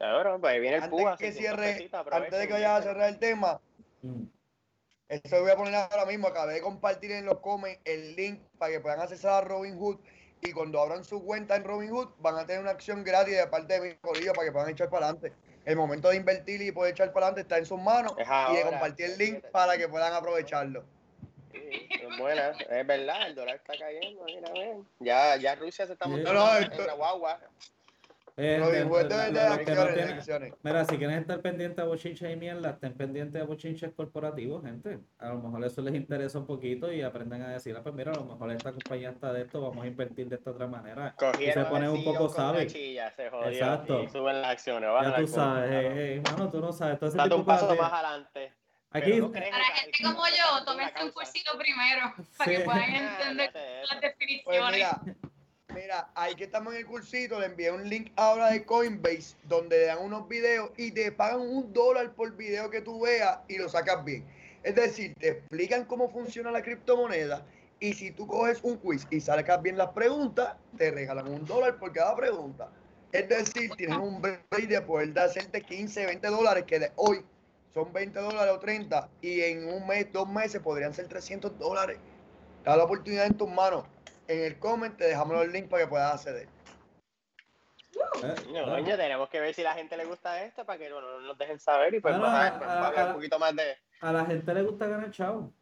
Ahora, 0.00 0.38
pues 0.38 0.52
ahí 0.52 0.60
viene 0.60 0.76
el 0.76 0.82
Antes 0.84 0.98
que 1.18 1.32
600 1.32 1.32
cierre, 1.32 1.90
antes 2.10 2.38
de 2.38 2.46
que 2.46 2.52
vayas 2.52 2.80
a 2.80 2.82
cerrar 2.82 3.08
el 3.08 3.18
tema, 3.18 3.60
Mm. 4.02 4.28
Esto 5.08 5.36
lo 5.36 5.42
voy 5.42 5.50
a 5.52 5.56
poner 5.56 5.74
ahora 5.74 6.06
mismo. 6.06 6.28
Acabé 6.28 6.54
de 6.54 6.62
compartir 6.62 7.10
en 7.12 7.26
los 7.26 7.40
comments 7.40 7.80
el 7.84 8.16
link 8.16 8.48
para 8.58 8.72
que 8.72 8.80
puedan 8.80 9.00
acceder 9.00 9.32
a 9.32 9.40
Robinhood. 9.42 10.00
Y 10.46 10.52
cuando 10.52 10.78
abran 10.78 11.02
su 11.04 11.24
cuenta 11.24 11.56
en 11.56 11.64
Robinhood, 11.64 12.10
van 12.18 12.36
a 12.36 12.44
tener 12.44 12.60
una 12.60 12.72
acción 12.72 13.02
gratis 13.02 13.34
de 13.34 13.46
parte 13.46 13.80
de 13.80 13.88
mi 13.88 13.94
corillo 13.96 14.34
para 14.34 14.46
que 14.46 14.52
puedan 14.52 14.68
echar 14.68 14.90
para 14.90 15.06
adelante. 15.06 15.32
El 15.64 15.76
momento 15.76 16.10
de 16.10 16.16
invertir 16.16 16.60
y 16.60 16.70
poder 16.70 16.92
echar 16.92 17.14
para 17.14 17.28
adelante 17.28 17.40
está 17.40 17.56
en 17.56 17.64
sus 17.64 17.80
manos. 17.80 18.12
Es 18.18 18.28
Y 18.52 18.56
de 18.56 18.62
compartir 18.62 19.06
el 19.06 19.16
link 19.16 19.44
para 19.46 19.78
que 19.78 19.88
puedan 19.88 20.12
aprovecharlo. 20.12 20.84
Sí, 21.50 21.88
es 21.88 22.18
buena, 22.18 22.50
es 22.50 22.86
verdad, 22.86 23.26
el 23.26 23.34
dólar 23.34 23.56
está 23.56 23.72
cayendo, 23.78 24.22
mira. 24.24 24.50
Ya, 24.98 25.36
ya 25.36 25.54
Rusia 25.54 25.86
se 25.86 25.94
está 25.94 26.06
montando 26.06 26.34
No, 26.34 26.60
no, 26.60 26.66
en 26.66 26.86
la 26.88 26.92
guagua. 26.92 27.40
Eh, 28.36 28.58
de- 28.58 28.84
de, 28.84 29.30
de 29.30 29.32
no 29.32 30.14
acciones. 30.14 30.52
Mira, 30.64 30.84
si 30.84 30.96
quieren 30.98 31.18
estar 31.18 31.40
pendientes 31.40 31.78
a 31.78 31.84
bochinches 31.86 32.32
y 32.32 32.36
mierda, 32.36 32.70
estén 32.70 32.92
pendientes 32.94 33.40
a 33.40 33.44
bochinches 33.44 33.92
corporativos, 33.92 34.64
gente. 34.64 34.98
A 35.18 35.28
lo 35.28 35.38
mejor 35.40 35.64
eso 35.64 35.80
les 35.82 35.94
interesa 35.94 36.40
un 36.40 36.46
poquito 36.46 36.92
y 36.92 37.02
aprenden 37.02 37.42
a 37.42 37.50
decir, 37.50 37.76
ah, 37.76 37.82
pues 37.84 37.94
mira, 37.94 38.10
a 38.10 38.16
lo 38.16 38.24
mejor 38.24 38.50
esta 38.50 38.72
compañía 38.72 39.10
está 39.10 39.32
de 39.32 39.42
esto, 39.42 39.60
vamos 39.60 39.84
a 39.84 39.86
invertir 39.86 40.28
de 40.28 40.34
esta 40.34 40.50
otra 40.50 40.66
manera. 40.66 41.14
Cogieron 41.16 41.64
se 41.64 41.70
ponen 41.70 41.90
un 41.90 42.02
poco 42.02 42.28
sabios. 42.28 42.74
Exacto. 42.74 44.02
Y 44.02 44.08
suben 44.08 44.42
las 44.42 44.50
acciones. 44.50 44.90
Ya 45.00 45.14
tú 45.16 45.26
sabes, 45.28 45.70
eh, 45.70 46.14
eh, 46.16 46.22
mano, 46.32 46.50
tú 46.50 46.60
no 46.60 46.72
sabes. 46.72 46.98
Todo 46.98 47.08
ese 47.10 47.16
Date 47.18 47.28
tipo 47.30 47.40
un 47.40 47.46
paso 47.46 47.74
más 47.76 47.92
adelante. 47.92 48.52
Aquí, 48.90 49.16
no 49.16 49.30
Para 49.32 49.46
en 49.46 49.52
gente 49.54 49.98
como 50.04 50.24
yo, 50.26 50.64
tómense 50.64 51.04
un 51.04 51.10
cursito 51.10 51.56
primero 51.58 52.14
para 52.38 52.50
Sí. 52.50 52.56
que 52.56 52.64
puedan 52.64 52.80
Ah, 52.94 53.18
entender 53.20 53.50
las. 53.52 53.88
Pues 53.88 54.00
definiciones. 54.00 54.72
mira, 54.72 55.00
mira, 55.74 56.08
ahí 56.14 56.34
que 56.34 56.44
estamos 56.44 56.72
en 56.74 56.80
el 56.80 56.86
cursito, 56.86 57.38
le 57.38 57.46
envié 57.46 57.70
un 57.70 57.88
link 57.88 58.12
ahora 58.16 58.50
de 58.50 58.64
Coinbase 58.64 59.36
donde 59.44 59.78
le 59.78 59.86
dan 59.86 59.98
unos 59.98 60.28
videos 60.28 60.70
y 60.76 60.92
te 60.92 61.10
pagan 61.12 61.40
un 61.40 61.72
dólar 61.72 62.12
por 62.12 62.34
video 62.36 62.70
que 62.70 62.80
tú 62.80 63.00
veas 63.00 63.40
y 63.48 63.58
lo 63.58 63.68
sacas 63.68 64.04
bien. 64.04 64.24
Es 64.62 64.74
decir, 64.74 65.14
te 65.18 65.28
explican 65.28 65.84
cómo 65.84 66.08
funciona 66.10 66.50
la 66.50 66.62
criptomoneda 66.62 67.44
y 67.80 67.92
si 67.92 68.10
tú 68.12 68.26
coges 68.26 68.60
un 68.62 68.78
quiz 68.78 69.06
y 69.10 69.20
sacas 69.20 69.60
bien 69.62 69.76
las 69.76 69.90
preguntas, 69.90 70.56
te 70.78 70.90
regalan 70.90 71.28
un 71.28 71.44
dólar 71.44 71.78
por 71.78 71.92
cada 71.92 72.16
pregunta. 72.16 72.70
Es 73.12 73.28
decir, 73.28 73.70
tienes 73.76 73.98
un 73.98 74.20
break 74.20 74.68
de 74.68 74.80
poder 74.80 75.12
de 75.12 75.20
hacerte 75.20 75.60
15, 75.60 76.06
20 76.06 76.28
dólares 76.28 76.64
que 76.66 76.78
de 76.78 76.92
hoy 76.96 77.24
son 77.72 77.92
20 77.92 78.18
dólares 78.18 78.54
o 78.54 78.58
30 78.58 79.08
y 79.20 79.40
en 79.40 79.68
un 79.68 79.86
mes, 79.86 80.06
dos 80.12 80.28
meses 80.28 80.60
podrían 80.62 80.94
ser 80.94 81.08
300 81.08 81.58
dólares. 81.58 81.98
Te 82.62 82.70
da 82.70 82.76
la 82.76 82.84
oportunidad 82.84 83.26
en 83.26 83.34
tus 83.34 83.50
manos. 83.50 83.84
En 84.28 84.44
el 84.44 84.58
comment 84.58 84.96
te 84.96 85.04
dejamos 85.04 85.36
los 85.36 85.48
links 85.48 85.68
para 85.68 85.84
que 85.84 85.88
puedas 85.88 86.14
acceder. 86.14 86.48
eh, 88.22 88.34
No, 88.52 88.96
tenemos 88.96 89.28
que 89.28 89.40
ver 89.40 89.54
si 89.54 89.62
la 89.62 89.74
gente 89.74 89.96
le 89.96 90.04
gusta 90.04 90.42
esto 90.44 90.64
para 90.64 90.78
que 90.78 90.92
bueno, 90.92 91.20
nos 91.20 91.36
dejen 91.38 91.58
saber 91.60 91.94
y 91.94 92.00
pues 92.00 92.14
ah, 92.18 92.90
pues, 92.94 93.06
un 93.06 93.12
poquito 93.14 93.38
más 93.38 93.54
de... 93.54 93.76
A 94.00 94.12
la 94.12 94.24
gente 94.24 94.54
le 94.54 94.62
gusta 94.62 94.86
ganar 94.86 95.10
chavo. 95.10 95.52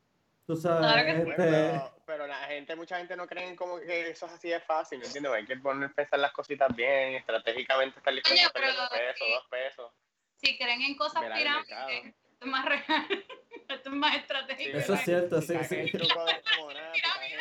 Tú 0.46 0.56
sabes, 0.56 0.78
Claro 0.80 1.06
que 1.06 1.24
sí. 1.24 1.30
este, 1.30 1.36
Pero, 1.36 1.94
pero 2.04 2.26
la 2.26 2.38
gente, 2.46 2.74
mucha 2.76 2.98
gente 2.98 3.16
no 3.16 3.26
cree 3.26 3.48
en 3.48 3.56
como 3.56 3.78
que 3.78 4.10
eso 4.10 4.26
es 4.26 4.32
así 4.32 4.48
de 4.48 4.60
fácil, 4.60 4.98
¿me 4.98 5.06
entiendes? 5.06 5.32
Hay 5.32 5.46
que 5.46 5.56
poner 5.56 5.92
pensar 5.92 6.18
las 6.18 6.32
cositas 6.32 6.74
bien, 6.74 7.14
estratégicamente 7.14 7.98
estar 7.98 8.12
listo 8.12 8.30
Coño, 8.30 8.48
a 8.48 8.50
perder 8.50 8.74
pero 8.74 8.82
un 8.82 8.88
peso, 8.98 9.24
sí. 9.24 9.32
dos 9.32 9.46
pesos. 9.48 9.92
Si 10.36 10.58
creen 10.58 10.82
en 10.82 10.96
cosas 10.96 11.22
pirámides, 11.22 12.14
esto 12.42 12.44
es 12.44 12.50
más 12.50 12.64
real, 12.64 13.24
esto 13.68 13.88
es 13.88 13.94
más 13.94 14.16
estratégico. 14.16 14.78
Eso 14.78 14.94
es 14.94 15.00
cierto, 15.00 15.40
sí, 15.40 15.54
sí. 15.68 15.76
el 15.76 15.92
truco 15.92 16.24
de 16.24 16.32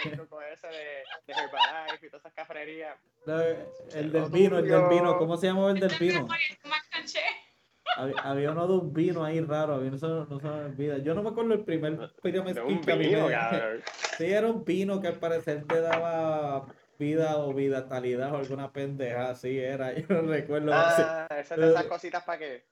el 0.04 0.12
truco 0.12 0.42
ese 0.42 0.68
de, 0.68 1.04
de 1.28 1.34
Herbalife 1.34 2.06
y 2.06 2.10
todas 2.10 2.22
esas 2.22 2.34
cafrerías. 2.34 2.98
no, 3.26 3.40
el 3.40 4.12
del 4.12 4.30
vino, 4.32 4.60
el 4.60 4.68
del 4.68 4.90
vino, 4.90 5.18
¿cómo 5.18 5.38
se 5.38 5.48
llama 5.48 5.72
el 5.72 5.80
del 5.80 5.92
Este 5.92 6.06
vino? 6.06 6.28
Había, 7.98 8.22
había 8.22 8.52
uno 8.52 8.68
de 8.68 8.74
un 8.74 8.94
vino 8.94 9.24
ahí 9.24 9.42
raro, 9.42 9.78
no 9.82 9.98
se, 9.98 10.08
no 10.08 10.40
se 10.40 10.48
me 10.48 10.66
olvida. 10.66 10.98
Yo 11.00 11.14
no 11.14 11.24
me 11.24 11.30
acuerdo 11.30 11.54
el 11.54 11.66
primer 11.66 12.14
Pyramid 12.22 12.58
que 12.86 12.96
vino. 12.96 13.28
Sí, 14.18 14.26
era 14.32 14.48
un 14.48 14.64
vino 14.64 15.02
que 15.02 15.08
al 15.08 15.20
parecer 15.20 15.66
te 15.68 15.82
daba 15.82 16.68
vida 16.98 17.38
o 17.38 17.54
vitalidad 17.54 18.34
o 18.34 18.38
alguna 18.38 18.72
pendeja, 18.72 19.32
así 19.32 19.60
era, 19.60 19.94
yo 19.94 20.06
no 20.10 20.22
recuerdo. 20.22 20.72
Ah, 20.74 21.28
esas 21.38 21.58
de 21.58 21.70
esas 21.70 21.86
cositas 21.86 22.24
para 22.24 22.38
que... 22.40 22.71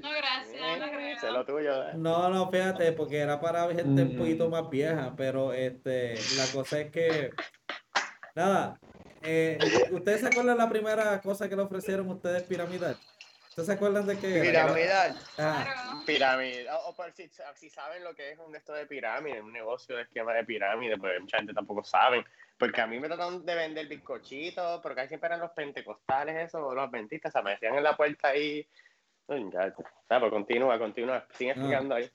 No, 0.00 0.10
gracias, 0.10 0.78
no 0.78 0.90
creo. 0.90 1.18
Sé 1.20 1.30
lo 1.30 1.44
tuyo. 1.44 1.88
eh. 1.88 1.92
No, 1.94 2.28
no, 2.28 2.50
fíjate, 2.50 2.92
porque 2.92 3.18
era 3.18 3.40
para 3.40 3.66
gente 3.74 4.02
un 4.02 4.16
poquito 4.16 4.48
más 4.48 4.68
vieja, 4.70 5.12
pero 5.16 5.52
este, 5.52 6.14
la 6.36 6.46
cosa 6.52 6.80
es 6.80 6.90
que, 6.90 7.30
nada, 8.34 8.78
eh, 9.22 9.58
¿ustedes 9.90 10.20
se 10.20 10.26
acuerdan 10.28 10.58
la 10.58 10.68
primera 10.68 11.20
cosa 11.20 11.48
que 11.48 11.56
le 11.56 11.62
ofrecieron 11.62 12.08
ustedes 12.08 12.42
piramidal? 12.44 12.96
¿Ustedes 13.48 13.66
se 13.66 13.72
acuerdan 13.72 14.06
de 14.06 14.16
qué 14.18 14.38
era? 14.48 14.66
Piramidal. 14.68 15.16
Ah, 15.38 15.62
Claro. 15.64 16.02
Pirámide. 16.06 16.70
O, 16.70 16.88
o 16.90 16.96
por 16.96 17.12
si, 17.12 17.28
si 17.56 17.68
saben 17.68 18.02
lo 18.04 18.14
que 18.14 18.30
es 18.30 18.38
un 18.38 18.52
de 18.52 18.58
esto 18.58 18.72
de 18.72 18.86
pirámide, 18.86 19.42
un 19.42 19.52
negocio 19.52 19.96
de 19.96 20.02
esquema 20.02 20.32
de 20.32 20.44
pirámide, 20.44 20.96
pues 20.96 21.20
mucha 21.20 21.38
gente 21.38 21.52
tampoco 21.52 21.82
sabe. 21.84 22.24
Porque 22.56 22.80
a 22.80 22.86
mí 22.86 23.00
me 23.00 23.08
trataron 23.08 23.44
de 23.44 23.54
vender 23.54 23.86
bizcochitos, 23.88 24.80
pero 24.82 24.94
casi 24.94 25.08
siempre 25.08 25.28
eran 25.28 25.40
los 25.40 25.50
pentecostales, 25.50 26.36
eso, 26.36 26.72
los 26.74 26.84
adventistas, 26.88 27.30
o 27.30 27.32
sea, 27.32 27.42
me 27.42 27.52
decían 27.52 27.74
en 27.74 27.82
la 27.82 27.96
puerta 27.96 28.28
ahí. 28.28 28.66
Ya, 29.30 29.72
sea, 30.08 30.18
pues 30.18 30.32
continúa, 30.32 30.76
continúa, 30.76 31.24
sigue 31.34 31.52
explicando 31.52 31.94
ahí. 31.94 32.10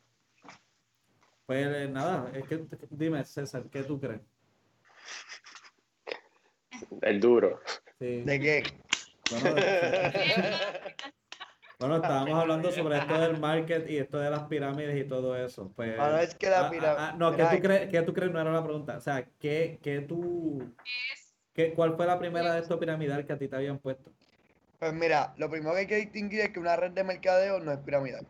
pues 1.46 1.66
eh, 1.66 1.88
nada, 1.88 2.30
es 2.34 2.46
que, 2.46 2.66
dime 2.90 3.24
César, 3.24 3.64
¿qué 3.72 3.84
tú 3.84 4.02
crees? 4.02 4.20
El 7.02 7.22
duro. 7.22 7.62
Sí, 8.00 8.24
¿De 8.24 8.38
qué? 8.38 8.64
bueno, 9.32 9.56
bueno, 11.80 11.96
estábamos 11.96 12.38
hablando 12.38 12.70
sobre 12.74 12.98
esto 12.98 13.18
del 13.18 13.40
market 13.40 13.90
y 13.90 13.98
esto 13.98 14.20
de 14.20 14.30
las 14.30 14.44
pirámides 14.48 14.98
y 14.98 15.08
todo 15.08 15.38
eso. 15.38 15.72
Pues, 15.74 15.98
Ahora 15.98 16.22
es 16.22 16.36
que 16.36 16.50
la 16.50 16.68
ah, 16.68 16.70
pirámide. 16.70 17.02
ah, 17.02 17.12
ah, 17.14 17.16
no, 17.18 17.34
¿qué 17.34 17.46
tú, 17.46 17.62
crees, 17.62 17.90
¿qué 17.90 18.02
tú 18.02 18.14
crees? 18.14 18.34
No 18.34 18.42
era 18.42 18.52
la 18.52 18.64
pregunta. 18.64 18.98
O 18.98 19.02
sea, 19.02 19.26
¿qué, 19.40 19.80
qué 19.82 20.02
tú, 20.02 20.70
Es 21.14 21.34
qué, 21.54 21.74
¿cuál 21.74 21.96
fue 21.96 22.08
la 22.08 22.20
primera 22.20 22.54
de 22.54 22.60
estos 22.60 22.78
piramidal 22.78 23.26
que 23.26 23.32
a 23.32 23.38
ti 23.38 23.48
te 23.48 23.56
habían 23.56 23.80
puesto? 23.80 24.12
Pues 24.86 24.94
mira, 24.94 25.34
lo 25.38 25.50
primero 25.50 25.74
que 25.74 25.80
hay 25.80 25.88
que 25.88 25.96
distinguir 25.96 26.42
es 26.42 26.50
que 26.52 26.60
una 26.60 26.76
red 26.76 26.92
de 26.92 27.04
mercadeo 27.04 27.60
no 27.60 27.72
es 27.72 27.80
piramidal. 27.80 28.24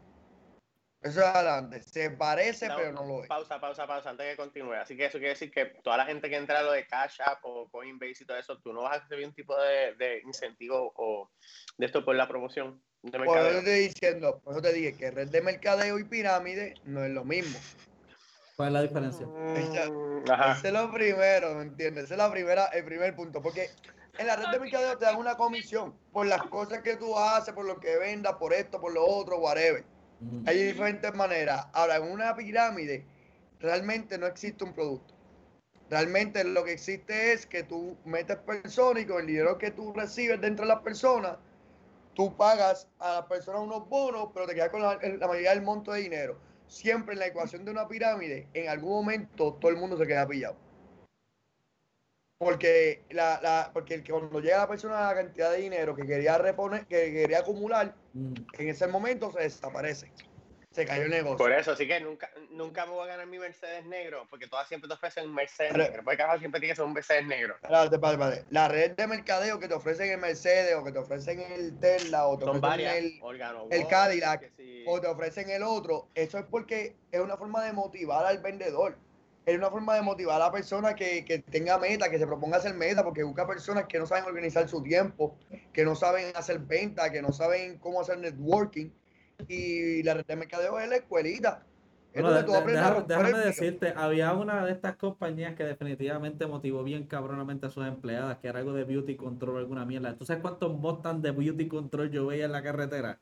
Eso 1.01 1.19
es 1.19 1.25
adelante. 1.25 1.83
Se 1.83 2.11
parece, 2.11 2.69
No, 2.69 2.77
pero 2.77 2.91
no 2.93 3.03
lo 3.05 3.23
es. 3.23 3.27
Pausa, 3.27 3.59
pausa, 3.59 3.85
pausa, 3.85 4.11
antes 4.11 4.25
de 4.25 4.31
que 4.31 4.37
continúe. 4.37 4.75
Así 4.75 4.95
que 4.95 5.07
eso 5.07 5.17
quiere 5.17 5.33
decir 5.33 5.51
que 5.51 5.65
toda 5.83 5.97
la 5.97 6.05
gente 6.05 6.29
que 6.29 6.37
entra 6.37 6.59
a 6.59 6.63
lo 6.63 6.71
de 6.71 6.87
Cash 6.87 7.19
App 7.25 7.39
o 7.43 7.67
Coinbase 7.69 8.23
y 8.23 8.25
todo 8.25 8.37
eso, 8.37 8.57
tú 8.59 8.71
no 8.71 8.83
vas 8.83 8.95
a 8.95 8.99
recibir 9.01 9.27
un 9.27 9.33
tipo 9.33 9.53
de, 9.59 9.95
de 9.95 10.21
incentivo 10.25 10.93
o 10.95 11.29
de 11.77 11.87
esto 11.87 12.05
por 12.05 12.15
la 12.15 12.25
promoción 12.25 12.81
de 13.01 13.11
Por 13.19 13.27
eso 13.27 13.33
te 13.33 13.39
mercadeo. 13.41 13.59
estoy 13.59 13.79
diciendo, 13.79 14.39
por 14.41 14.53
eso 14.53 14.61
te 14.61 14.71
dije 14.71 14.95
que 14.95 15.11
red 15.11 15.27
de 15.27 15.41
mercadeo 15.41 15.99
y 15.99 16.05
pirámide 16.05 16.75
no 16.85 17.03
es 17.03 17.11
lo 17.11 17.25
mismo. 17.25 17.59
¿Cuál 18.55 18.69
es 18.69 18.73
la 18.75 18.81
diferencia? 18.83 19.27
Mm. 19.27 20.23
Ese 20.57 20.67
es 20.67 20.73
lo 20.73 20.89
primero, 20.89 21.53
¿me 21.55 21.63
entiendes? 21.63 22.05
Ese 22.05 22.13
es 22.13 22.17
la 22.17 22.31
primera, 22.31 22.67
el 22.67 22.85
primer 22.85 23.13
punto. 23.13 23.41
Porque 23.41 23.69
en 24.17 24.27
la 24.27 24.35
red 24.35 24.47
de 24.51 24.59
mercadeo 24.59 24.97
te 24.97 25.05
dan 25.05 25.17
una 25.17 25.35
comisión 25.35 25.93
por 26.11 26.25
las 26.25 26.43
cosas 26.43 26.81
que 26.81 26.95
tú 26.95 27.17
haces, 27.17 27.53
por 27.53 27.65
lo 27.65 27.79
que 27.79 27.97
vendas, 27.97 28.35
por 28.35 28.53
esto, 28.53 28.79
por 28.79 28.93
lo 28.93 29.05
otro, 29.05 29.39
whatever. 29.39 29.83
Hay 30.45 30.63
diferentes 30.63 31.13
maneras. 31.13 31.67
Ahora, 31.73 31.97
en 31.97 32.03
una 32.03 32.35
pirámide 32.35 33.05
realmente 33.59 34.17
no 34.17 34.25
existe 34.25 34.63
un 34.63 34.73
producto. 34.73 35.13
Realmente 35.89 36.43
lo 36.43 36.63
que 36.63 36.71
existe 36.71 37.33
es 37.33 37.45
que 37.45 37.63
tú 37.63 37.95
metes 38.05 38.37
personas 38.37 39.03
y 39.03 39.05
con 39.05 39.21
el 39.21 39.27
dinero 39.27 39.57
que 39.57 39.71
tú 39.71 39.93
recibes 39.93 40.41
dentro 40.41 40.65
de 40.65 40.73
las 40.73 40.81
personas, 40.81 41.37
tú 42.15 42.35
pagas 42.35 42.87
a 42.99 43.15
las 43.15 43.25
personas 43.25 43.61
unos 43.61 43.87
bonos, 43.87 44.29
pero 44.33 44.47
te 44.47 44.55
quedas 44.55 44.69
con 44.69 44.81
la, 44.81 44.97
la 44.97 45.27
mayoría 45.27 45.51
del 45.51 45.61
monto 45.61 45.91
de 45.91 46.01
dinero. 46.01 46.37
Siempre 46.67 47.13
en 47.13 47.19
la 47.19 47.27
ecuación 47.27 47.65
de 47.65 47.71
una 47.71 47.87
pirámide, 47.87 48.47
en 48.53 48.69
algún 48.69 48.93
momento 48.93 49.53
todo 49.53 49.69
el 49.69 49.77
mundo 49.77 49.97
se 49.97 50.07
queda 50.07 50.27
pillado. 50.27 50.55
Porque, 52.37 53.03
la, 53.11 53.39
la, 53.41 53.69
porque 53.73 54.03
cuando 54.03 54.41
llega 54.41 54.57
la 54.57 54.67
persona 54.67 55.07
la 55.07 55.15
cantidad 55.15 55.51
de 55.51 55.57
dinero 55.59 55.95
que 55.95 56.05
quería 56.05 56.37
reponer, 56.37 56.85
que 56.85 57.13
quería 57.13 57.39
acumular, 57.39 57.95
Ujú. 58.13 58.33
en 58.59 58.69
ese 58.69 58.87
momento 58.87 59.31
se 59.31 59.39
desaparece. 59.39 60.11
Se 60.71 60.85
cayó 60.85 61.03
el 61.03 61.09
negocio. 61.11 61.37
Por 61.37 61.53
eso, 61.53 61.71
así 61.71 61.87
que 61.87 62.01
nunca, 62.01 62.29
nunca 62.49 62.85
me 62.85 62.91
voy 62.91 63.05
a 63.05 63.11
ganar 63.11 63.27
mi 63.27 63.39
Mercedes 63.39 63.85
negro, 63.85 64.27
porque 64.29 64.47
todas 64.47 64.67
siempre 64.67 64.89
te 64.89 64.93
ofrecen 64.95 65.29
un 65.29 65.33
Mercedes 65.33 65.71
Pero- 65.71 65.85
negro. 65.85 66.03
Porque 66.03 66.17
cada 66.17 66.37
siempre 66.37 66.59
tiene 66.59 66.73
que 66.73 66.75
ser 66.75 66.83
un 66.83 66.91
Mercedes 66.91 67.25
negro. 67.25 67.53
Espérate, 67.55 67.95
espérate, 67.95 68.21
espérate. 68.23 68.45
La 68.49 68.67
red 68.67 68.91
de 68.91 69.07
mercadeo 69.07 69.57
que 69.57 69.69
te 69.69 69.73
ofrecen 69.73 70.11
el 70.11 70.17
Mercedes 70.17 70.75
o 70.75 70.83
que 70.83 70.91
te 70.91 70.99
ofrecen 70.99 71.39
el 71.39 71.79
Tesla 71.79 72.27
o 72.27 72.37
te 72.37 72.43
Son 72.43 72.57
ofrecen 72.57 72.69
varias. 73.21 73.71
el, 73.71 73.87
Cadillac, 73.87 74.51
sí. 74.57 74.83
o 74.85 74.99
te 74.99 75.07
ofrecen 75.07 75.49
el 75.49 75.63
otro, 75.63 76.09
eso 76.13 76.37
es 76.39 76.45
porque 76.51 76.97
es 77.09 77.21
una 77.21 77.37
forma 77.37 77.63
de 77.63 77.71
motivar 77.71 78.25
al 78.25 78.39
vendedor. 78.39 78.97
Es 79.45 79.55
una 79.57 79.69
forma 79.69 79.93
de 79.95 80.01
motivar 80.01 80.37
a 80.41 80.45
la 80.45 80.51
persona 80.51 80.95
que, 80.95 81.23
que 81.23 81.39
tenga 81.39 81.77
meta, 81.77 82.09
que 82.09 82.17
se 82.17 82.25
proponga 82.25 82.57
hacer 82.57 82.73
meta, 82.73 83.03
porque 83.03 83.23
busca 83.23 83.45
personas 83.45 83.85
que 83.85 83.99
no 83.99 84.07
saben 84.07 84.23
organizar 84.25 84.67
su 84.67 84.81
tiempo, 84.81 85.37
que 85.71 85.85
no 85.85 85.95
saben 85.95 86.35
hacer 86.35 86.59
venta, 86.59 87.11
que 87.11 87.21
no 87.21 87.31
saben 87.31 87.77
cómo 87.77 88.01
hacer 88.01 88.17
networking. 88.17 88.89
Y 89.47 90.01
la 90.03 90.15
red 90.15 90.25
de 90.25 90.35
mercadeo 90.35 90.79
es 90.79 90.89
la 90.89 90.95
escuelita. 90.95 91.63
Es 92.13 92.21
Bueno, 92.21 92.37
de- 92.37 92.43
de- 92.43 92.47
déjame, 93.07 93.37
decirte, 93.45 93.93
había 93.95 94.33
una 94.33 94.65
de 94.65 94.71
estas 94.71 94.95
compañías 94.95 95.53
que 95.55 95.65
definitivamente 95.65 96.47
motivó 96.47 96.83
bien 96.83 97.05
cabronamente 97.05 97.65
a 97.65 97.69
sus 97.69 97.85
empleadas, 97.85 98.37
que 98.39 98.47
era 98.47 98.59
algo 98.59 98.73
de 98.73 98.85
beauty 98.85 99.15
control, 99.17 99.57
alguna 99.59 99.85
mierda. 99.85 100.15
¿Tú 100.17 100.25
sabes 100.25 100.41
cuántos 100.41 100.73
Mustang 100.73 101.21
de 101.21 101.31
beauty 101.31 101.67
control 101.67 102.09
yo 102.09 102.25
veía 102.25 102.45
en 102.45 102.53
la 102.53 102.63
carretera? 102.63 103.19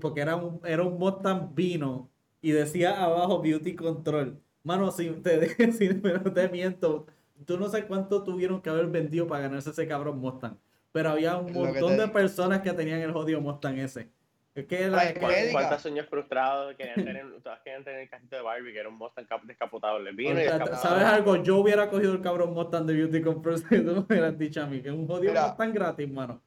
Porque 0.00 0.20
era 0.20 0.36
un, 0.36 0.60
era 0.64 0.82
un 0.82 0.98
Mustang 0.98 1.54
vino 1.54 2.10
y 2.42 2.50
decía 2.52 3.02
abajo 3.02 3.40
beauty 3.40 3.74
control. 3.74 4.42
Mano, 4.66 4.90
si 4.90 5.08
te, 5.10 5.72
si 5.72 5.88
no 5.90 6.32
te 6.32 6.48
miento, 6.48 7.06
tú 7.46 7.56
no 7.56 7.68
sé 7.68 7.84
cuánto 7.86 8.24
tuvieron 8.24 8.60
que 8.60 8.68
haber 8.68 8.86
vendido 8.88 9.24
para 9.28 9.42
ganarse 9.42 9.70
ese 9.70 9.86
cabrón 9.86 10.18
Mustang. 10.18 10.56
Pero 10.90 11.10
había 11.10 11.36
un 11.36 11.52
montón 11.52 11.90
de 11.96 12.02
digo. 12.02 12.12
personas 12.12 12.62
que 12.62 12.72
tenían 12.72 12.98
el 13.00 13.12
jodido 13.12 13.40
Mustang 13.40 13.78
ese. 13.78 14.08
Es 14.56 14.64
que 14.64 14.88
la, 14.88 14.98
Ay, 15.00 15.14
¿Cuán- 15.14 15.30
médica. 15.30 15.52
¿Cuántos 15.52 15.82
sueños 15.82 16.06
frustrados 16.08 16.74
querían 16.74 16.96
tener, 16.96 17.26
todas 17.44 17.60
querían 17.60 17.84
tener 17.84 18.00
el 18.00 18.08
cajito 18.10 18.34
de 18.34 18.42
Barbie, 18.42 18.72
que 18.72 18.80
era 18.80 18.88
un 18.88 18.96
Mustang 18.98 19.26
cap- 19.26 19.44
descapotable? 19.44 20.10
Vino 20.12 20.32
y 20.32 20.34
descapotable. 20.42 20.78
¿Sabes 20.82 21.04
algo? 21.04 21.36
Yo 21.36 21.58
hubiera 21.58 21.88
cogido 21.88 22.12
el 22.14 22.20
cabrón 22.20 22.52
Mustang 22.52 22.86
de 22.86 22.94
Beauty 22.94 23.22
Control 23.22 23.58
si 23.68 23.84
tú 23.84 23.92
me 23.94 24.00
hubieras 24.00 24.36
dicho 24.36 24.62
a 24.62 24.66
mí 24.66 24.80
que 24.82 24.88
es 24.88 24.94
un 24.94 25.06
jodido 25.06 25.30
Mira. 25.32 25.46
Mustang 25.46 25.72
gratis, 25.72 26.10
mano. 26.10 26.40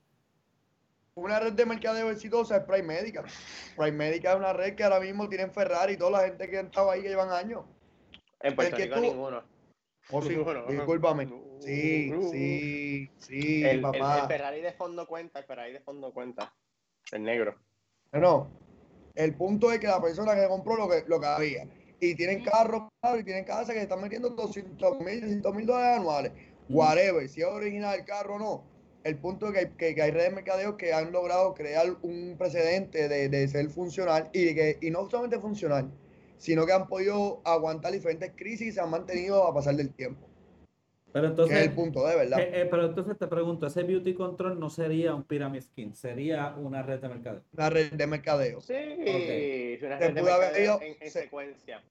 Una 1.15 1.39
red 1.39 1.53
de 1.53 1.65
mercadeo 1.65 2.09
exitosa 2.11 2.57
es 2.57 2.63
Prime 2.63 2.83
Medical. 2.83 3.25
Prime 3.77 3.91
Medical 3.91 4.33
es 4.33 4.39
una 4.39 4.53
red 4.53 4.75
que 4.75 4.83
ahora 4.83 4.99
mismo 4.99 5.29
tienen 5.29 5.51
Ferrari 5.53 5.93
y 5.93 5.97
toda 5.97 6.11
la 6.11 6.27
gente 6.27 6.49
que 6.49 6.57
ha 6.57 6.61
estado 6.61 6.89
ahí 6.91 7.01
que 7.01 7.09
llevan 7.09 7.31
años. 7.31 7.61
En 8.41 8.55
Puerto 8.55 8.75
Rico 8.75 8.95
tú- 8.95 9.01
ninguno. 9.01 9.43
Oh, 10.11 10.21
sí, 10.21 10.29
Ninguno. 10.29 10.65
discúlpame. 10.67 11.27
Sí, 11.59 12.11
sí, 12.31 13.11
sí, 13.19 13.63
El, 13.63 13.81
papá. 13.81 14.21
el 14.21 14.27
Ferrari 14.27 14.61
de 14.61 14.71
fondo 14.73 15.05
cuenta, 15.05 15.39
el 15.39 15.45
Ferrari 15.45 15.73
de 15.73 15.81
fondo 15.81 16.11
cuenta. 16.11 16.53
El 17.11 17.23
negro. 17.23 17.55
No, 18.13 18.19
no. 18.19 18.51
El 19.13 19.35
punto 19.35 19.71
es 19.71 19.79
que 19.79 19.87
la 19.87 20.01
persona 20.01 20.33
que 20.35 20.47
compró 20.47 20.77
lo 20.77 20.89
que, 20.89 21.03
lo 21.07 21.19
que 21.19 21.25
había. 21.27 21.67
Y 21.99 22.15
tienen 22.15 22.43
carros 22.43 22.83
claro, 23.01 23.19
y 23.19 23.23
tienen 23.23 23.43
casas 23.43 23.67
que 23.67 23.73
se 23.75 23.81
están 23.83 24.01
metiendo 24.01 24.29
200 24.29 24.99
mil, 25.01 25.19
300 25.19 25.53
mil 25.53 25.65
dólares 25.65 25.99
anuales. 25.99 26.31
Whatever, 26.69 27.27
si 27.27 27.41
es 27.41 27.47
original 27.47 27.99
el 27.99 28.05
carro 28.05 28.35
o 28.35 28.39
no. 28.39 28.63
El 29.03 29.17
punto 29.17 29.47
es 29.47 29.53
que 29.53 29.59
hay, 29.59 29.67
que, 29.75 29.95
que 29.95 30.01
hay 30.01 30.11
redes 30.11 30.29
de 30.29 30.35
mercadeo 30.35 30.77
que 30.77 30.93
han 30.93 31.11
logrado 31.11 31.53
crear 31.53 31.87
un 32.01 32.35
precedente 32.37 33.07
de, 33.09 33.29
de 33.29 33.47
ser 33.47 33.69
funcional 33.69 34.29
y, 34.33 34.45
de 34.45 34.55
que, 34.55 34.77
y 34.81 34.91
no 34.91 35.09
solamente 35.09 35.39
funcional, 35.39 35.89
sino 36.39 36.65
que 36.65 36.71
han 36.73 36.87
podido 36.87 37.41
aguantar 37.45 37.91
diferentes 37.91 38.31
crisis 38.35 38.69
y 38.69 38.71
se 38.71 38.81
han 38.81 38.89
mantenido 38.89 39.45
a 39.45 39.53
pasar 39.53 39.75
del 39.75 39.93
tiempo. 39.93 40.25
Pero 41.11 41.23
Que 41.23 41.25
es 41.27 41.31
entonces, 41.31 41.57
el 41.67 41.71
punto, 41.73 42.07
de 42.07 42.15
verdad. 42.15 42.39
eh, 42.39 42.61
eh, 42.61 42.67
pero 42.69 42.85
entonces 42.85 43.17
te 43.17 43.27
pregunto, 43.27 43.67
ese 43.67 43.83
Beauty 43.83 44.13
Control 44.13 44.59
no 44.59 44.69
sería 44.69 45.13
un 45.15 45.23
Pyramid 45.23 45.61
Skin, 45.61 45.93
sería 45.95 46.53
una 46.57 46.81
red 46.83 46.99
de 46.99 47.09
mercado. 47.09 47.41
Una 47.53 47.69
red 47.69 47.91
de 47.93 48.07
mercadeo. 48.07 48.61
Sí, 48.61 48.73
Ok. 48.73 49.05
es 49.05 49.83
una 49.83 49.97
red 49.99 50.13
de 50.13 50.21
mercadeo 50.21 50.79
en, 50.81 50.95
en 51.01 51.11
se- 51.11 51.21
secuencia. 51.23 51.83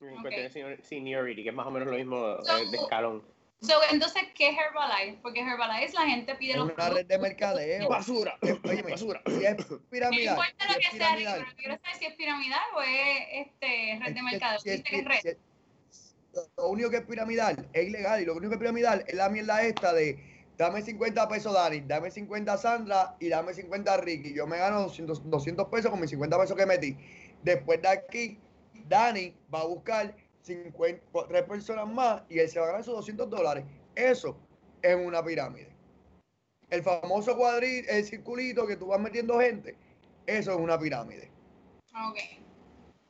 En 0.00 0.14
Ok. 0.14 0.22
cuestión 0.22 0.42
de 0.44 0.50
senior- 0.50 0.82
seniority, 0.82 1.42
que 1.44 1.48
es 1.50 1.54
más 1.54 1.66
o 1.66 1.70
menos 1.70 1.88
lo 1.88 1.96
mismo 1.96 2.16
eh, 2.16 2.36
So- 2.42 2.70
de 2.70 2.76
escalón. 2.76 3.22
So, 3.62 3.74
entonces, 3.92 4.22
¿qué 4.34 4.48
es 4.50 4.56
Herbalife? 4.58 5.18
Porque 5.22 5.40
Herbalife 5.40 5.92
la 5.94 6.06
gente 6.06 6.34
pide 6.34 6.50
Es 6.52 6.56
los 6.56 6.64
una 6.66 6.74
productos. 6.74 6.98
red 6.98 7.06
de 7.06 7.18
mercadeo. 7.18 7.88
¡Basura! 7.88 8.36
Óyeme, 8.64 8.90
¡Basura! 8.90 9.22
Si 9.26 9.44
es 9.44 9.70
No 9.70 9.78
piramidal, 9.90 10.36
importa 10.36 10.66
si 10.66 10.72
lo 10.72 10.78
es 10.80 10.90
que 10.90 10.96
sea, 10.96 11.08
Rico, 11.14 11.18
piramidal, 11.18 11.44
pero 11.44 11.56
quiero 11.56 11.76
saber 11.76 11.96
si 11.96 12.04
es 12.06 12.14
piramidal 12.14 12.60
o 12.76 12.82
es 12.82 13.46
este, 13.46 13.98
red 14.00 14.08
Es 14.08 14.08
de 14.08 14.14
que 14.14 14.22
mercado. 14.22 14.58
si 14.58 14.70
es 14.70 14.82
que 14.82 14.98
es 14.98 15.04
red. 15.04 15.20
si 15.20 15.28
es- 15.28 15.36
Lo 16.56 16.68
único 16.68 16.90
que 16.90 16.96
es 16.96 17.02
piramidal 17.02 17.68
es 17.72 17.86
ilegal 17.88 18.20
y 18.20 18.24
lo 18.24 18.32
único 18.34 18.48
que 18.50 18.54
es 18.56 18.60
piramidal 18.60 19.04
es 19.06 19.14
la 19.14 19.28
mierda 19.28 19.62
esta 19.62 19.92
de 19.92 20.18
dame 20.58 20.82
50 20.82 21.28
pesos 21.28 21.52
Dani, 21.52 21.80
dame 21.86 22.10
50 22.10 22.56
Sandra 22.56 23.16
y 23.20 23.28
dame 23.28 23.54
50 23.54 23.96
Ricky. 23.98 24.34
Yo 24.34 24.46
me 24.46 24.58
gano 24.58 24.80
200, 24.82 25.28
200 25.30 25.68
pesos 25.68 25.90
con 25.90 26.00
mis 26.00 26.10
50 26.10 26.36
pesos 26.40 26.56
que 26.56 26.66
metí. 26.66 26.96
Después 27.42 27.80
de 27.82 27.88
aquí, 27.88 28.38
Dani 28.88 29.34
va 29.54 29.60
a 29.60 29.64
buscar 29.66 30.14
50, 30.42 31.02
tres 31.28 31.42
personas 31.44 31.88
más 31.88 32.22
y 32.28 32.38
él 32.38 32.48
se 32.48 32.58
va 32.58 32.64
a 32.66 32.68
ganar 32.68 32.82
esos 32.82 32.94
200 32.94 33.30
dólares. 33.30 33.64
Eso 33.94 34.36
es 34.82 34.94
una 34.96 35.24
pirámide. 35.24 35.68
El 36.70 36.82
famoso 36.82 37.36
cuadrito, 37.36 37.90
el 37.90 38.04
circulito 38.04 38.66
que 38.66 38.76
tú 38.76 38.86
vas 38.86 39.00
metiendo 39.00 39.38
gente, 39.38 39.76
eso 40.26 40.52
es 40.52 40.58
una 40.58 40.78
pirámide. 40.78 41.30
Ok. 42.08 42.18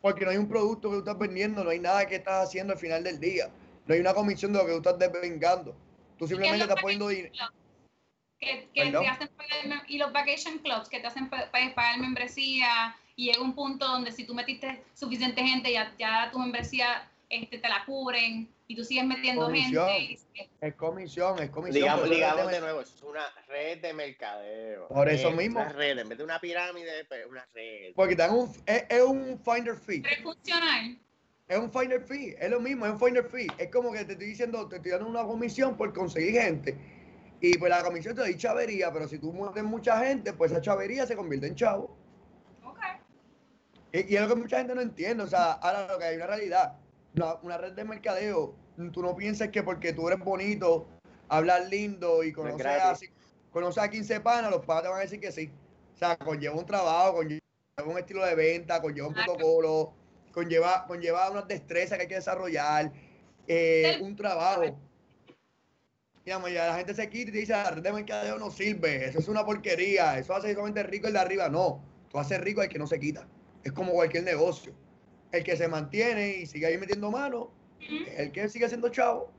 Porque 0.00 0.24
no 0.24 0.32
hay 0.32 0.36
un 0.36 0.48
producto 0.48 0.88
que 0.90 0.94
tú 0.96 0.98
estás 1.00 1.18
vendiendo, 1.18 1.62
no 1.62 1.70
hay 1.70 1.78
nada 1.78 2.06
que 2.06 2.16
estás 2.16 2.48
haciendo 2.48 2.72
al 2.72 2.78
final 2.78 3.04
del 3.04 3.20
día. 3.20 3.48
No 3.86 3.94
hay 3.94 4.00
una 4.00 4.14
comisión 4.14 4.52
de 4.52 4.58
lo 4.58 4.66
que 4.66 4.72
tú 4.72 4.78
estás 4.78 4.98
devengando. 4.98 5.76
Tú 6.18 6.26
simplemente 6.26 6.64
estás 6.64 6.80
poniendo 6.80 7.08
dinero. 7.08 7.32
Que, 8.40 8.68
te 8.74 8.82
hacen 9.06 9.28
pagar, 9.36 9.84
y 9.86 9.98
los 9.98 10.12
vacation 10.12 10.58
clubs 10.58 10.88
que 10.88 10.98
te 10.98 11.06
hacen 11.06 11.30
pa- 11.30 11.48
pa- 11.52 11.74
pagar 11.76 12.00
membresía 12.00 12.96
y 13.14 13.26
llega 13.26 13.40
un 13.40 13.54
punto 13.54 13.86
donde 13.86 14.10
si 14.10 14.24
tú 14.24 14.34
metiste 14.34 14.82
suficiente 14.94 15.44
gente 15.44 15.72
ya, 15.72 15.94
ya 15.96 16.28
tu 16.32 16.40
membresía 16.40 17.08
este, 17.32 17.58
te 17.58 17.68
la 17.68 17.82
cubren 17.86 18.48
y 18.68 18.76
tú 18.76 18.84
sigues 18.84 19.04
metiendo 19.06 19.42
Comisión. 19.46 19.88
gente. 19.88 20.12
y- 20.34 20.50
Es 20.60 20.74
comisión, 20.74 21.38
es 21.42 21.50
comisión. 21.50 21.82
Digamos, 21.82 22.10
digamos 22.10 22.40
es 22.42 22.46
de 22.48 22.54
de- 22.54 22.60
nuevo, 22.60 22.80
es 22.82 23.02
una 23.02 23.24
red 23.48 23.80
de 23.80 23.92
mercadeo. 23.94 24.88
Por 24.88 25.08
eso 25.08 25.28
Es 25.30 25.36
mismo. 25.36 25.60
Una 25.60 25.72
red, 25.72 25.98
en 25.98 26.08
vez 26.10 26.18
de 26.18 26.24
una 26.24 26.38
pirámide, 26.40 27.04
pues 27.06 27.24
una 27.26 27.46
red. 27.54 27.94
Porque 27.94 28.14
te 28.14 28.22
dan 28.22 28.32
un, 28.34 28.52
es, 28.66 28.84
es 28.88 29.02
un 29.02 29.40
finder 29.42 29.76
fee. 29.76 30.02
Es 30.10 30.22
funcional. 30.22 30.98
Es 31.48 31.58
un 31.58 31.72
finder 31.72 32.02
fee. 32.02 32.36
Es 32.38 32.50
lo 32.50 32.60
mismo, 32.60 32.84
es 32.86 32.92
un 32.92 33.00
finder 33.00 33.24
fee. 33.24 33.46
Es 33.58 33.70
como 33.70 33.92
que 33.92 34.04
te 34.04 34.12
estoy 34.12 34.26
diciendo, 34.28 34.68
te 34.68 34.76
estoy 34.76 34.90
dando 34.92 35.08
una 35.08 35.24
comisión 35.24 35.76
por 35.76 35.92
conseguir 35.94 36.40
gente. 36.40 36.76
Y 37.40 37.56
pues 37.58 37.70
la 37.70 37.82
comisión 37.82 38.14
te 38.14 38.20
doy 38.20 38.36
chavería, 38.36 38.92
pero 38.92 39.08
si 39.08 39.18
tú 39.18 39.32
mueves 39.32 39.64
mucha 39.64 39.98
gente, 40.04 40.32
pues 40.34 40.52
esa 40.52 40.60
chavería 40.60 41.06
se 41.06 41.16
convierte 41.16 41.46
en 41.48 41.56
chavo. 41.56 41.96
Ok. 42.64 42.78
Y, 43.92 44.12
y 44.12 44.16
es 44.16 44.22
lo 44.22 44.28
que 44.28 44.34
mucha 44.36 44.58
gente 44.58 44.74
no 44.74 44.80
entiende. 44.80 45.24
O 45.24 45.26
sea, 45.26 45.52
ahora 45.54 45.88
lo 45.92 45.98
que 45.98 46.04
hay 46.04 46.16
una 46.16 46.26
realidad. 46.28 46.78
Una, 47.14 47.34
una 47.42 47.58
red 47.58 47.72
de 47.72 47.84
mercadeo, 47.84 48.54
tú 48.92 49.02
no 49.02 49.14
pienses 49.14 49.50
que 49.50 49.62
porque 49.62 49.92
tú 49.92 50.08
eres 50.08 50.20
bonito, 50.20 50.86
hablas 51.28 51.68
lindo 51.68 52.22
y 52.22 52.32
conoces 52.32 52.66
a, 52.66 52.96
conoces 53.50 53.82
a 53.82 53.90
15 53.90 54.20
panas, 54.20 54.50
los 54.50 54.64
panas 54.64 54.84
te 54.84 54.88
van 54.88 54.98
a 54.98 55.02
decir 55.02 55.20
que 55.20 55.32
sí. 55.32 55.50
O 55.94 55.98
sea, 55.98 56.16
conlleva 56.16 56.54
un 56.54 56.66
trabajo, 56.66 57.16
conlleva 57.16 57.40
un 57.84 57.98
estilo 57.98 58.24
de 58.24 58.34
venta, 58.34 58.80
conlleva 58.80 59.08
un 59.08 59.14
Claro. 59.14 59.32
protocolo, 59.32 59.92
conlleva, 60.32 60.86
conlleva 60.86 61.30
unas 61.30 61.46
destrezas 61.48 61.98
que 61.98 62.02
hay 62.02 62.08
que 62.08 62.14
desarrollar, 62.16 62.92
eh, 63.46 63.98
un 64.00 64.16
trabajo. 64.16 64.78
Digamos, 66.24 66.52
ya 66.52 66.68
la 66.68 66.76
gente 66.76 66.94
se 66.94 67.08
quita 67.10 67.30
y 67.30 67.32
te 67.32 67.38
dice, 67.38 67.52
la 67.52 67.70
red 67.70 67.82
de 67.82 67.92
mercadeo 67.92 68.38
no 68.38 68.50
sirve, 68.50 69.06
eso 69.06 69.18
es 69.18 69.28
una 69.28 69.44
porquería, 69.44 70.18
eso 70.18 70.34
hace 70.34 70.54
solamente 70.54 70.82
rico 70.84 71.08
el 71.08 71.14
de 71.14 71.18
arriba. 71.18 71.48
No, 71.48 71.82
tú 72.08 72.18
haces 72.18 72.40
rico 72.40 72.62
el 72.62 72.68
que 72.68 72.78
no 72.78 72.86
se 72.86 73.00
quita. 73.00 73.26
Es 73.64 73.72
como 73.72 73.92
cualquier 73.92 74.22
negocio. 74.24 74.72
El 75.32 75.44
que 75.44 75.56
se 75.56 75.68
mantiene 75.68 76.36
y 76.36 76.46
sigue 76.46 76.66
ahí 76.66 76.78
metiendo 76.78 77.10
mano, 77.10 77.50
el 77.80 78.30
que 78.32 78.48
sigue 78.48 78.68
siendo 78.68 78.88
chavo. 78.90 79.32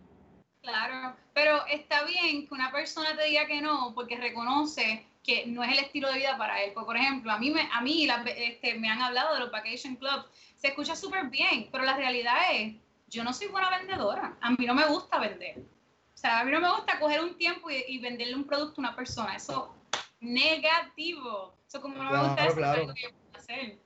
Claro, 0.61 1.15
pero 1.33 1.65
está 1.67 2.03
bien 2.05 2.47
que 2.47 2.53
una 2.53 2.71
persona 2.71 3.15
te 3.15 3.25
diga 3.25 3.45
que 3.47 3.61
no 3.61 3.93
porque 3.93 4.17
reconoce 4.17 5.05
que 5.23 5.45
no 5.45 5.63
es 5.63 5.71
el 5.71 5.79
estilo 5.85 6.11
de 6.11 6.19
vida 6.19 6.37
para 6.37 6.61
él. 6.61 6.71
Pues, 6.73 6.85
por 6.85 6.97
ejemplo, 6.97 7.31
a 7.31 7.37
mí, 7.37 7.51
me, 7.51 7.69
a 7.71 7.81
mí 7.81 8.07
este, 8.37 8.75
me 8.75 8.89
han 8.89 9.01
hablado 9.01 9.33
de 9.33 9.39
los 9.41 9.51
vacation 9.51 9.95
clubs, 9.95 10.25
se 10.55 10.69
escucha 10.69 10.95
súper 10.95 11.29
bien, 11.29 11.69
pero 11.71 11.83
la 11.83 11.95
realidad 11.95 12.35
es, 12.51 12.75
yo 13.07 13.23
no 13.23 13.33
soy 13.33 13.47
buena 13.47 13.69
vendedora, 13.69 14.37
a 14.41 14.51
mí 14.51 14.65
no 14.65 14.73
me 14.73 14.85
gusta 14.85 15.19
vender. 15.19 15.59
O 15.59 16.17
sea, 16.17 16.39
a 16.39 16.43
mí 16.45 16.51
no 16.51 16.61
me 16.61 16.69
gusta 16.69 16.99
coger 16.99 17.21
un 17.21 17.37
tiempo 17.37 17.69
y, 17.69 17.83
y 17.87 17.99
venderle 17.99 18.35
un 18.35 18.45
producto 18.45 18.79
a 18.79 18.87
una 18.87 18.95
persona, 18.95 19.35
eso 19.35 19.75
negativo. 20.23 21.55
Eso 21.67 21.81
como 21.81 22.01
no 22.03 22.11
me 22.11 22.19
gusta 22.19 22.45
eso, 22.45 22.59
es 22.59 22.93
que 22.93 23.01
yo 23.01 23.09
puedo 23.11 23.37
hacer. 23.37 23.79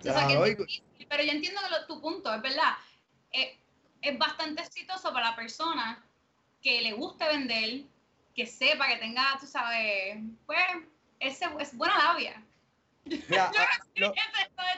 O 0.00 0.02
sea, 0.02 0.26
que 0.26 0.34
Claro, 0.34 0.44
es 0.46 0.52
y- 0.52 0.54
difícil, 0.56 1.06
pero 1.08 1.22
yo 1.22 1.32
entiendo 1.32 1.60
lo- 1.70 1.86
tu 1.86 2.00
punto, 2.00 2.32
es 2.34 2.42
verdad. 2.42 2.72
Eh, 3.32 3.58
es 4.02 4.18
bastante 4.18 4.62
exitoso 4.62 5.12
para 5.12 5.30
la 5.30 5.36
persona 5.36 6.02
que 6.62 6.80
le 6.80 6.92
guste 6.92 7.26
vender, 7.26 7.82
que 8.34 8.46
sepa, 8.46 8.88
que 8.88 8.96
tenga, 8.96 9.36
tú 9.38 9.46
sabes, 9.46 10.18
pues, 10.46 10.58
ese, 11.18 11.46
es 11.58 11.76
buena 11.76 11.96
labia. 11.98 12.42
Mira, 13.04 13.50
ah, 13.58 13.68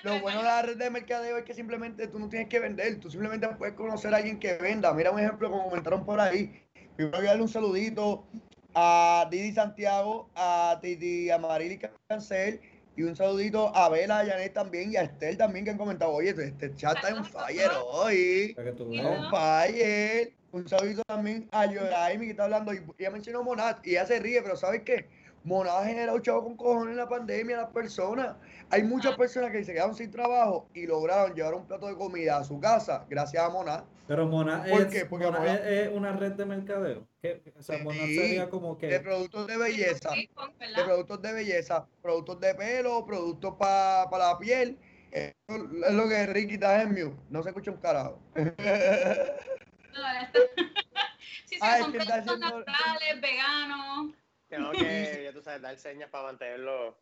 lo, 0.02 0.20
bueno 0.20 0.38
de 0.38 0.44
la 0.44 0.62
red 0.62 0.76
de 0.76 0.90
mercadeo 0.90 1.38
es 1.38 1.44
que 1.44 1.54
simplemente 1.54 2.06
tú 2.08 2.18
no 2.18 2.28
tienes 2.28 2.48
que 2.48 2.58
vender, 2.58 2.98
tú 2.98 3.10
simplemente 3.10 3.48
puedes 3.48 3.74
conocer 3.74 4.14
a 4.14 4.18
alguien 4.18 4.38
que 4.38 4.54
venda. 4.54 4.92
Mira 4.92 5.10
un 5.10 5.20
ejemplo 5.20 5.50
como 5.50 5.64
comentaron 5.64 6.04
por 6.04 6.20
ahí. 6.20 6.64
Primero 6.96 7.18
voy 7.18 7.26
a 7.26 7.30
darle 7.30 7.42
un 7.42 7.48
saludito 7.48 8.26
a 8.74 9.28
Didi 9.30 9.52
Santiago, 9.52 10.30
a 10.34 10.78
Titi 10.80 11.30
Amarili 11.30 11.78
Cancel 12.08 12.60
y 12.96 13.02
un 13.02 13.16
saludito 13.16 13.74
a 13.74 13.88
Bela, 13.88 14.20
a 14.20 14.26
Janet 14.26 14.52
también 14.52 14.92
y 14.92 14.96
a 14.96 15.02
Estel 15.02 15.36
también 15.36 15.64
que 15.64 15.70
han 15.70 15.78
comentado, 15.78 16.12
oye, 16.12 16.30
este 16.30 16.74
chat 16.74 16.96
está 16.96 17.08
en 17.10 17.24
fire 17.24 17.70
hoy. 17.86 18.52
Para 18.54 18.70
que 18.70 18.76
tú 18.76 18.84
Sí, 18.90 19.00
veas. 19.00 19.06
On 19.06 19.30
fire. 19.30 20.34
Un 20.52 20.68
saludito 20.68 21.02
también 21.06 21.48
a 21.50 21.64
Yoraimi 21.64 22.26
que 22.26 22.32
está 22.32 22.44
hablando. 22.44 22.74
Y 22.74 22.82
ella 22.98 23.10
mencionó 23.10 23.42
Monad 23.42 23.78
y 23.84 23.92
ella 23.92 24.04
se 24.06 24.18
ríe, 24.20 24.42
pero 24.42 24.56
¿sabes 24.56 24.82
qué? 24.82 25.08
Monad 25.44 25.82
ha 25.82 25.84
generado 25.86 26.18
chavo 26.20 26.44
con 26.44 26.56
cojones 26.56 26.92
en 26.92 26.96
la 26.98 27.08
pandemia 27.08 27.58
a 27.58 27.62
las 27.62 27.70
personas. 27.70 28.36
Hay 28.70 28.82
muchas 28.84 29.16
personas 29.16 29.50
que 29.50 29.64
se 29.64 29.72
quedaron 29.72 29.94
sin 29.94 30.10
trabajo 30.10 30.68
y 30.72 30.86
lograron 30.86 31.34
llevar 31.34 31.54
un 31.54 31.66
plato 31.66 31.86
de 31.88 31.96
comida 31.96 32.36
a 32.38 32.44
su 32.44 32.60
casa 32.60 33.04
gracias 33.08 33.42
a 33.42 33.48
Monad. 33.50 33.82
Pero 34.06 34.26
Mona, 34.26 34.64
¿Por 34.68 34.82
es, 34.82 34.86
qué? 34.88 35.04
Porque 35.06 35.24
Mona 35.26 35.38
Mona- 35.40 35.54
es, 35.68 35.88
una 35.92 36.12
red 36.12 36.32
de 36.32 36.44
mercadeo. 36.44 37.06
O 37.58 37.62
sea, 37.62 37.78
Mona 37.78 37.98
Sí, 38.04 38.16
sería 38.16 38.48
como 38.50 38.74
De 38.76 38.88
que. 38.88 39.00
productos 39.00 39.46
de 39.46 39.56
belleza. 39.56 40.10
De 40.10 40.84
productos 40.84 41.22
de 41.22 41.32
belleza, 41.32 41.86
productos 42.02 42.40
de 42.40 42.54
pelo, 42.54 43.04
productos 43.06 43.54
para 43.58 44.06
la 44.18 44.38
piel. 44.38 44.78
Eso 45.10 45.34
es 45.86 45.92
lo 45.92 46.08
que 46.08 46.26
Ricky 46.26 46.54
está 46.54 46.82
en 46.82 46.90
mute. 46.90 47.16
No 47.30 47.42
se 47.42 47.50
escucha 47.50 47.70
un 47.70 47.76
carajo. 47.78 48.18
No, 48.34 48.42
sí, 51.44 51.56
sí, 51.56 51.58
Ah, 51.60 51.78
son 51.80 51.92
productos 51.92 52.16
haciendo- 52.16 52.36
naturales, 52.38 53.20
veganos. 53.20 54.14
Tengo 54.52 54.70
que, 54.72 55.22
ya 55.24 55.32
tú 55.32 55.40
sabes, 55.42 55.62
dar 55.62 55.78
señas 55.78 56.10
para 56.10 56.24
mantenerlo. 56.24 56.94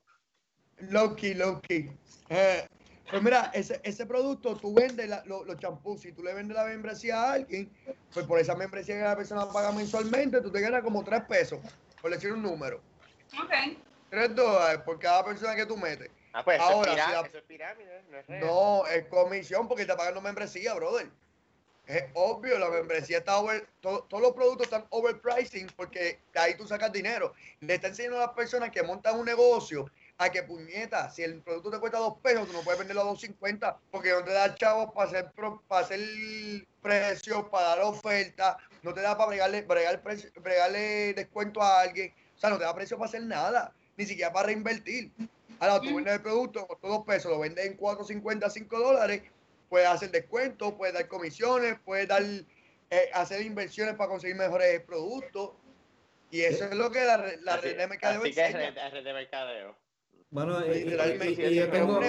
Low 0.78 1.16
key, 1.16 1.34
low 1.34 1.60
key. 1.60 1.90
Eh, 2.28 2.64
pues 3.10 3.20
mira, 3.22 3.50
ese, 3.52 3.80
ese 3.82 4.06
producto 4.06 4.56
tú 4.56 4.72
vendes 4.72 5.08
la- 5.08 5.24
lo- 5.26 5.44
los 5.44 5.58
champús. 5.58 6.00
Si 6.02 6.12
tú 6.12 6.22
le 6.22 6.32
vendes 6.32 6.56
la 6.56 6.64
membresía 6.64 7.20
a 7.20 7.32
alguien, 7.32 7.68
pues 8.14 8.24
por 8.24 8.38
esa 8.38 8.54
membresía 8.54 8.94
que 8.96 9.02
la 9.02 9.16
persona 9.16 9.50
paga 9.52 9.72
mensualmente, 9.72 10.40
tú 10.40 10.52
te 10.52 10.60
ganas 10.60 10.82
como 10.82 11.02
3 11.02 11.24
pesos, 11.24 11.58
por 12.00 12.12
decir 12.12 12.32
un 12.32 12.40
número. 12.42 12.80
Ok. 13.42 13.76
3 14.10 14.34
dólares 14.34 14.82
por 14.84 15.00
cada 15.00 15.24
persona 15.24 15.56
que 15.56 15.66
tú 15.66 15.76
metes. 15.76 16.08
Ah, 16.32 16.44
pues 16.44 16.60
eso, 16.60 16.70
Ahora, 16.70 16.92
es, 16.92 16.96
pirá- 16.98 17.06
si 17.06 17.12
la- 17.12 17.20
eso 17.26 17.38
es 17.38 17.44
pirámide, 17.44 18.02
no 18.08 18.16
es 18.18 18.26
real. 18.28 18.46
No, 18.46 18.86
es 18.86 19.06
comisión 19.06 19.66
porque 19.66 19.82
está 19.82 19.96
pagando 19.96 20.20
membresía, 20.20 20.72
brother. 20.74 21.08
Es 21.90 22.04
obvio, 22.14 22.58
la 22.58 22.68
membresía 22.68 23.18
está 23.18 23.38
over, 23.38 23.66
to- 23.80 24.06
todos 24.08 24.22
los 24.22 24.32
productos 24.32 24.66
están 24.66 24.86
overpricing 24.90 25.66
porque 25.76 26.20
de 26.32 26.40
ahí 26.40 26.54
tú 26.56 26.66
sacas 26.66 26.92
dinero. 26.92 27.34
Le 27.60 27.74
está 27.74 27.88
enseñando 27.88 28.18
a 28.18 28.26
las 28.26 28.34
personas 28.34 28.70
que 28.70 28.82
montan 28.82 29.18
un 29.18 29.26
negocio 29.26 29.90
a 30.18 30.28
que 30.30 30.42
puñeta, 30.42 31.10
si 31.10 31.22
el 31.22 31.40
producto 31.42 31.70
te 31.70 31.78
cuesta 31.80 31.98
dos 31.98 32.18
pesos, 32.22 32.46
tú 32.46 32.52
no 32.52 32.60
puedes 32.60 32.78
venderlo 32.78 33.02
a 33.02 33.06
2.50 33.06 33.76
porque 33.90 34.10
no 34.10 34.22
te 34.22 34.32
da 34.32 34.54
chavos 34.54 34.92
para 34.94 35.08
hacer, 35.08 35.32
para 35.66 35.84
hacer 35.84 36.00
precios, 36.82 37.44
para 37.50 37.68
dar 37.68 37.80
ofertas, 37.80 38.56
no 38.82 38.92
te 38.94 39.00
da 39.00 39.16
para 39.16 39.28
bregarle, 39.28 39.62
bregar 39.62 40.02
precio- 40.02 40.30
descuento 41.14 41.62
a 41.62 41.80
alguien, 41.80 42.12
o 42.36 42.38
sea, 42.38 42.50
no 42.50 42.58
te 42.58 42.64
da 42.64 42.74
precio 42.74 42.96
para 42.98 43.08
hacer 43.08 43.22
nada, 43.22 43.72
ni 43.96 44.06
siquiera 44.06 44.32
para 44.32 44.46
reinvertir. 44.46 45.10
Ahora, 45.58 45.80
tú 45.80 45.94
vendes 45.94 46.14
el 46.14 46.22
producto 46.22 46.66
por 46.66 46.78
dos 46.80 47.04
pesos, 47.04 47.30
lo 47.30 47.38
vendes 47.38 47.66
en 47.66 47.76
4.50, 47.76 48.48
5 48.50 48.78
dólares, 48.78 49.22
puedes 49.70 49.88
hacer 49.88 50.10
descuentos, 50.10 50.74
puedes 50.74 50.92
dar 50.92 51.08
comisiones, 51.08 51.78
puedes 51.82 52.06
dar, 52.08 52.22
eh, 52.22 53.10
hacer 53.14 53.40
inversiones 53.40 53.94
para 53.94 54.10
conseguir 54.10 54.36
mejores 54.36 54.80
productos. 54.82 55.52
Y 56.30 56.42
eso 56.42 56.64
es 56.66 56.74
lo 56.74 56.90
que 56.90 57.04
la, 57.04 57.16
la 57.42 57.54
Así- 57.54 57.68
red 57.68 57.78
de 57.78 57.86
mercadeo 57.86 58.20
Así 58.20 58.34
que 58.34 58.44
es 58.44 58.52
red, 58.52 58.74
red 58.92 59.04
de 59.04 59.12
mercadeo. 59.12 59.76
Bueno, 60.30 60.58
y, 60.66 60.84
yo 60.84 60.96
tengo, 61.70 62.00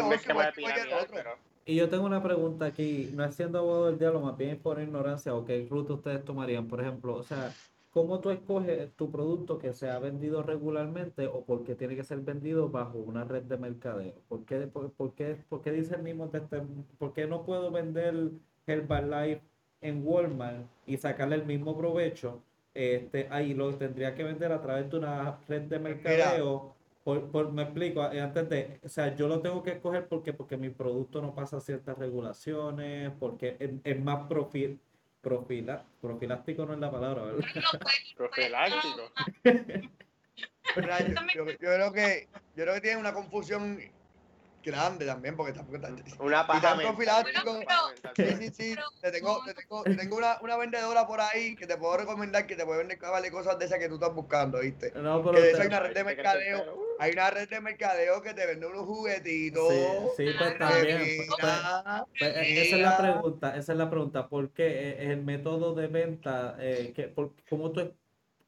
y 1.65 1.75
yo 1.75 2.01
una 2.03 2.21
pregunta 2.21 2.65
aquí, 2.65 3.09
no 3.13 3.23
es 3.23 3.33
siendo 3.35 3.59
abogado 3.59 3.87
del 3.87 3.97
diablo, 3.99 4.19
más 4.21 4.37
bien 4.37 4.59
por 4.59 4.79
ignorancia, 4.79 5.33
o 5.33 5.45
qué 5.45 5.65
ruta 5.69 5.93
ustedes 5.93 6.23
tomarían, 6.23 6.67
por 6.67 6.81
ejemplo, 6.81 7.15
o 7.15 7.23
sea, 7.23 7.51
¿cómo 7.91 8.19
tú 8.21 8.29
escoges 8.31 8.91
tu 8.95 9.11
producto 9.11 9.57
que 9.59 9.73
se 9.73 9.89
ha 9.89 9.99
vendido 9.99 10.43
regularmente 10.43 11.27
o 11.27 11.43
porque 11.45 11.75
tiene 11.75 11.95
que 11.95 12.03
ser 12.03 12.19
vendido 12.21 12.69
bajo 12.69 12.97
una 12.99 13.23
red 13.25 13.43
de 13.43 13.57
mercadeo? 13.57 14.13
¿Por 14.27 14.45
qué, 14.45 14.67
por, 14.67 14.91
por 14.93 15.13
qué, 15.13 15.37
por 15.49 15.61
qué 15.61 15.71
dice 15.71 15.95
el 15.95 16.03
mismo, 16.03 16.27
de 16.27 16.39
este- 16.39 16.61
por 16.97 17.13
qué 17.13 17.27
no 17.27 17.45
puedo 17.45 17.71
vender 17.71 18.31
Herbalife 18.67 19.41
en 19.81 20.05
Walmart 20.05 20.65
y 20.85 20.97
sacarle 20.97 21.35
el 21.35 21.45
mismo 21.45 21.77
provecho? 21.77 22.41
Este, 22.73 23.27
ahí 23.29 23.53
lo 23.53 23.75
tendría 23.75 24.15
que 24.15 24.23
vender 24.23 24.51
a 24.53 24.61
través 24.61 24.89
de 24.89 24.97
una 24.97 25.39
red 25.47 25.63
de 25.63 25.79
mercadeo. 25.79 26.75
Por, 27.03 27.31
por- 27.31 27.51
me 27.51 27.63
explico, 27.63 28.03
eh, 28.11 28.21
antes 28.21 28.47
de, 28.49 28.79
o 28.83 28.87
sea, 28.89 29.15
yo 29.15 29.27
lo 29.27 29.41
tengo 29.41 29.63
que 29.63 29.71
escoger 29.71 30.07
porque, 30.07 30.33
porque 30.33 30.55
mi 30.55 30.69
producto 30.69 31.21
no 31.21 31.33
pasa 31.33 31.59
ciertas 31.59 31.97
regulaciones, 31.97 33.11
porque 33.19 33.57
es, 33.59 33.71
es 33.83 34.01
más 34.03 34.27
profil, 34.27 34.79
profila, 35.21 35.83
profiláctico 36.01 36.65
no 36.65 36.73
es 36.73 36.79
la 36.79 36.91
palabra, 36.91 37.23
¿verdad? 37.23 37.39
Lo 37.55 37.79
puedes- 37.79 38.13
Profiláctico. 38.17 39.11
Yo, 41.33 41.45
yo- 41.45 41.45
yo 41.45 41.57
creo 41.57 41.91
que, 41.93 42.27
yo 42.55 42.63
creo 42.63 42.73
que 42.75 42.81
tiene 42.81 42.97
una 42.97 43.13
confusión 43.13 43.79
grande 44.61 45.05
también, 45.05 45.35
porque 45.35 45.53
tampoco 45.53 45.77
está. 45.77 46.23
Una 46.23 46.45
paja 46.47 46.75
mental, 46.75 47.25
una 47.43 47.65
paja 47.65 47.89
mental. 47.89 48.13
Sí, 48.15 48.35
sí, 48.35 48.51
sí. 48.53 48.75
Te 49.01 49.11
tengo, 49.11 49.43
te 49.45 49.53
tengo, 49.53 49.83
te 49.83 49.95
tengo 49.95 50.17
una, 50.17 50.37
una 50.41 50.57
vendedora 50.57 51.07
por 51.07 51.21
ahí 51.21 51.55
que 51.55 51.67
te 51.67 51.77
puedo 51.77 51.97
recomendar 51.97 52.45
que 52.45 52.55
te 52.55 52.65
puede 52.65 52.79
vender 52.79 52.99
vale, 52.99 53.31
cosas 53.31 53.57
de 53.57 53.65
esas 53.65 53.79
que 53.79 53.87
tú 53.87 53.95
estás 53.95 54.13
buscando, 54.13 54.59
¿viste? 54.59 54.91
No, 54.95 55.21
Que 55.23 55.29
pero 55.29 55.41
de 55.41 55.47
eso 55.47 55.57
te- 55.57 55.61
hay 55.63 55.67
una 55.67 55.79
red 55.79 55.89
de 55.89 55.99
que 55.99 56.05
mercadeo. 56.05 56.87
Hay 56.99 57.11
una 57.13 57.31
red 57.31 57.49
de 57.49 57.61
mercadeo 57.61 58.21
que 58.21 58.33
te 58.33 58.45
vende 58.45 58.67
unos 58.67 58.85
juguetitos. 58.85 59.67
sí, 60.17 60.25
sí, 60.27 60.33
pues 60.37 60.51
Ah, 60.51 60.57
también, 60.59 60.85
que 60.85 61.15
pues, 61.17 61.29
pues, 62.19 62.35
eh, 62.37 62.61
esa 62.61 62.75
es 62.75 62.81
la 62.81 62.97
pregunta, 62.97 63.55
esa 63.57 63.71
es 63.71 63.77
la 63.77 63.89
pregunta, 63.89 64.29
¿por 64.29 64.51
qué 64.51 64.67
eh, 64.91 65.11
el 65.11 65.23
método 65.23 65.73
de 65.73 65.87
venta, 65.87 66.55
eh, 66.59 66.93
que, 66.95 67.07
por, 67.07 67.33
cómo 67.49 67.71
tú, 67.71 67.93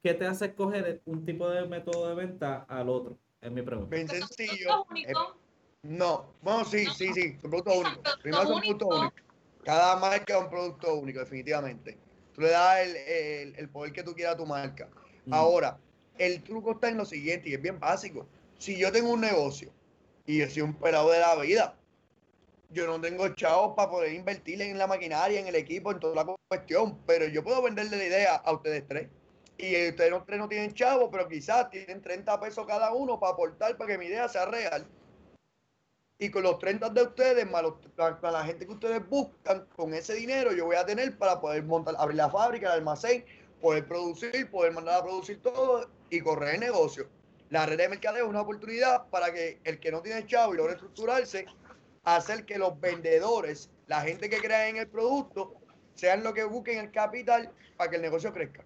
qué 0.03 0.13
te 0.13 0.27
hace 0.27 0.45
escoger 0.45 1.01
un 1.05 1.25
tipo 1.25 1.49
de 1.49 1.65
método 1.65 2.09
de 2.09 2.15
venta 2.15 2.65
al 2.69 2.89
otro? 2.89 3.17
Es 3.41 3.51
mi 3.51 3.61
pregunta. 3.61 3.95
Bien 3.95 4.07
sencillo. 4.07 4.85
No, 5.83 6.33
bueno, 6.41 6.63
sí, 6.65 6.85
sí, 6.95 7.13
sí, 7.13 7.37
son 7.41 7.49
productos 7.51 7.75
únicos. 7.75 7.93
productos 8.03 8.17
Primero 8.21 8.47
son 8.47 8.61
productos 8.61 8.87
únicos. 8.87 8.99
únicos. 8.99 9.23
Cada 9.65 9.95
marca 9.97 10.37
es 10.37 10.41
un 10.43 10.49
producto 10.49 10.95
único, 10.95 11.19
definitivamente. 11.19 11.97
Tú 12.33 12.41
le 12.41 12.49
das 12.49 12.79
el, 12.81 12.95
el- 12.95 13.55
el 13.59 13.69
poder 13.69 13.91
que 13.93 14.03
tú 14.03 14.13
quieras 14.13 14.35
a 14.35 14.37
tu 14.37 14.45
marca. 14.45 14.89
Mm. 15.25 15.33
Ahora, 15.33 15.77
el 16.17 16.41
truco 16.43 16.71
está 16.71 16.89
en 16.89 16.97
lo 16.97 17.05
siguiente, 17.05 17.49
y 17.49 17.53
es 17.53 17.61
bien 17.61 17.79
básico. 17.79 18.27
Si 18.57 18.77
yo 18.77 18.91
tengo 18.91 19.11
un 19.11 19.21
negocio 19.21 19.71
y 20.25 20.39
yo 20.39 20.49
soy 20.49 20.61
un 20.61 20.73
pelado 20.73 21.11
de 21.11 21.19
la 21.19 21.35
vida, 21.35 21.75
yo 22.69 22.87
no 22.87 22.99
tengo 22.99 23.27
chavos 23.35 23.73
para 23.75 23.89
poder 23.89 24.13
invertir 24.13 24.61
en 24.61 24.77
la 24.77 24.87
maquinaria, 24.87 25.39
en 25.39 25.47
el 25.47 25.55
equipo, 25.55 25.91
en 25.91 25.99
toda 25.99 26.15
la 26.15 26.35
cuestión, 26.47 26.99
pero 27.05 27.27
yo 27.27 27.43
puedo 27.43 27.61
venderle 27.61 27.97
la 27.97 28.05
idea 28.05 28.35
a 28.35 28.51
ustedes 28.53 28.87
tres. 28.87 29.09
Y 29.57 29.89
ustedes 29.89 30.13
tres 30.25 30.39
no 30.39 30.47
tienen 30.49 30.73
chavos, 30.73 31.09
pero 31.11 31.27
quizás 31.27 31.69
tienen 31.69 32.01
30 32.01 32.39
pesos 32.39 32.65
cada 32.65 32.91
uno 32.93 33.19
para 33.19 33.33
aportar 33.33 33.77
para 33.77 33.91
que 33.91 33.97
mi 33.97 34.05
idea 34.07 34.27
sea 34.27 34.45
real. 34.45 34.87
Y 36.23 36.31
con 36.31 36.43
los 36.43 36.57
30 36.57 36.87
de 36.87 37.03
ustedes, 37.03 37.51
más 37.51 37.63
los- 37.63 37.73
para 37.97 38.31
la 38.31 38.45
gente 38.45 38.65
que 38.65 38.71
ustedes 38.71 39.05
buscan, 39.09 39.65
con 39.75 39.93
ese 39.93 40.13
dinero 40.13 40.53
yo 40.53 40.63
voy 40.63 40.77
a 40.77 40.85
tener 40.85 41.17
para 41.17 41.41
poder 41.41 41.63
montar, 41.63 41.95
abrir 41.97 42.15
la 42.15 42.29
fábrica, 42.29 42.67
el 42.67 42.79
almacén, 42.79 43.25
poder 43.61 43.85
producir, 43.85 44.49
poder 44.49 44.71
mandar 44.71 45.01
a 45.01 45.03
producir 45.03 45.41
todo 45.41 45.89
y 46.09 46.21
correr 46.21 46.53
el 46.55 46.61
negocio. 46.61 47.09
La 47.49 47.65
red 47.65 47.77
de 47.77 47.89
mercadeo 47.89 48.23
es 48.23 48.29
una 48.29 48.39
oportunidad 48.39 49.09
para 49.09 49.33
que 49.33 49.59
el 49.65 49.81
que 49.81 49.91
no 49.91 50.01
tiene 50.01 50.25
chavo 50.25 50.53
y 50.53 50.57
logra 50.57 50.71
estructurarse, 50.71 51.45
hacer 52.05 52.45
que 52.45 52.57
los 52.57 52.79
vendedores, 52.79 53.69
la 53.87 53.99
gente 53.99 54.29
que 54.29 54.37
crea 54.37 54.69
en 54.69 54.77
el 54.77 54.87
producto, 54.87 55.55
sean 55.93 56.23
los 56.23 56.33
que 56.33 56.45
busquen 56.45 56.79
el 56.79 56.91
capital 56.91 57.51
para 57.75 57.89
que 57.89 57.97
el 57.97 58.01
negocio 58.01 58.31
crezca. 58.31 58.63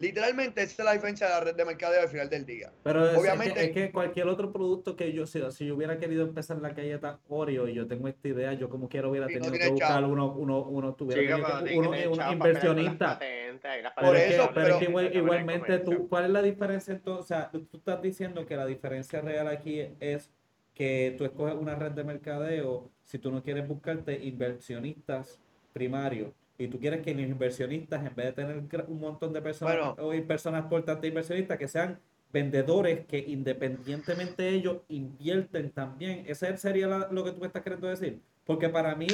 Literalmente 0.00 0.62
esa 0.62 0.80
es 0.82 0.84
la 0.86 0.92
diferencia 0.94 1.26
de 1.26 1.32
la 1.34 1.40
red 1.40 1.54
de 1.54 1.64
mercadeo 1.64 2.00
al 2.00 2.08
final 2.08 2.30
del 2.30 2.46
día. 2.46 2.72
Pero 2.82 3.06
es, 3.10 3.18
Obviamente- 3.18 3.60
es 3.66 3.70
que, 3.72 3.80
es 3.82 3.86
que 3.88 3.92
cualquier 3.92 4.28
otro 4.28 4.50
producto 4.50 4.96
que 4.96 5.12
yo, 5.12 5.26
si, 5.26 5.40
si 5.50 5.66
yo 5.66 5.76
hubiera 5.76 5.98
querido 5.98 6.22
empezar 6.24 6.56
la 6.56 6.70
galleta 6.70 7.20
Oreo 7.28 7.68
y 7.68 7.74
yo 7.74 7.86
tengo 7.86 8.08
esta 8.08 8.26
idea, 8.28 8.54
yo 8.54 8.70
como 8.70 8.88
quiera 8.88 9.08
hubiera 9.08 9.26
Sí, 9.28 9.34
no 9.34 9.40
tenido 9.44 9.62
que 9.62 9.70
buscar 9.72 9.88
chavo. 10.00 10.08
uno, 10.12 10.32
uno, 10.32 10.62
uno 10.62 10.94
tuviera 10.94 11.20
tenido 11.20 11.64
que- 11.64 11.78
uno, 12.08 12.32
inversionista. 12.32 13.18
patentes, 13.18 13.60
Por 13.60 13.60
Pero 13.60 13.82
es 13.84 13.92
patentes 13.94 14.24
que, 14.28 14.34
eso, 14.34 14.50
pero 14.54 14.66
es 14.66 14.72
que 14.72 14.78
pero- 14.78 14.90
igual- 14.90 15.10
que 15.10 15.18
a 15.18 15.20
igualmente 15.20 15.78
tú. 15.80 16.08
¿cuál 16.08 16.24
es 16.24 16.30
la 16.30 16.42
diferencia 16.42 16.94
entonces? 16.94 17.24
O 17.24 17.28
sea, 17.28 17.50
tú 17.50 17.76
estás 17.76 18.00
diciendo 18.00 18.46
que 18.46 18.56
la 18.56 18.64
diferencia 18.64 19.20
real 19.20 19.48
aquí 19.48 19.84
es 20.00 20.30
que 20.74 21.14
tú 21.18 21.26
escoges 21.26 21.54
una 21.56 21.74
red 21.74 21.90
de 21.92 22.04
mercadeo 22.04 22.88
si 23.04 23.18
tú 23.18 23.30
no 23.30 23.42
quieres 23.42 23.68
buscarte 23.68 24.14
inversionistas 24.24 25.38
primarios 25.74 26.30
y 26.64 26.68
tú 26.68 26.78
quieres 26.78 27.02
que 27.02 27.14
los 27.14 27.22
inversionistas, 27.24 28.04
en 28.06 28.14
vez 28.14 28.26
de 28.26 28.32
tener 28.32 28.62
un 28.88 29.00
montón 29.00 29.32
de 29.32 29.40
personas 29.42 29.94
Bueno. 29.96 29.96
o 29.98 30.26
personas 30.26 30.66
portantes 30.66 31.08
inversionistas, 31.08 31.58
que 31.58 31.68
sean 31.68 31.98
vendedores 32.32 33.06
que 33.06 33.18
independientemente 33.18 34.42
de 34.44 34.50
ellos 34.50 34.78
invierten 34.88 35.70
también. 35.70 36.24
¿Ese 36.26 36.56
sería 36.56 36.86
la- 36.86 37.08
lo 37.10 37.24
que 37.24 37.32
tú 37.32 37.40
me 37.40 37.46
estás 37.46 37.62
queriendo 37.62 37.88
decir? 37.88 38.20
Porque 38.44 38.68
para 38.68 38.94
mí 38.94 39.06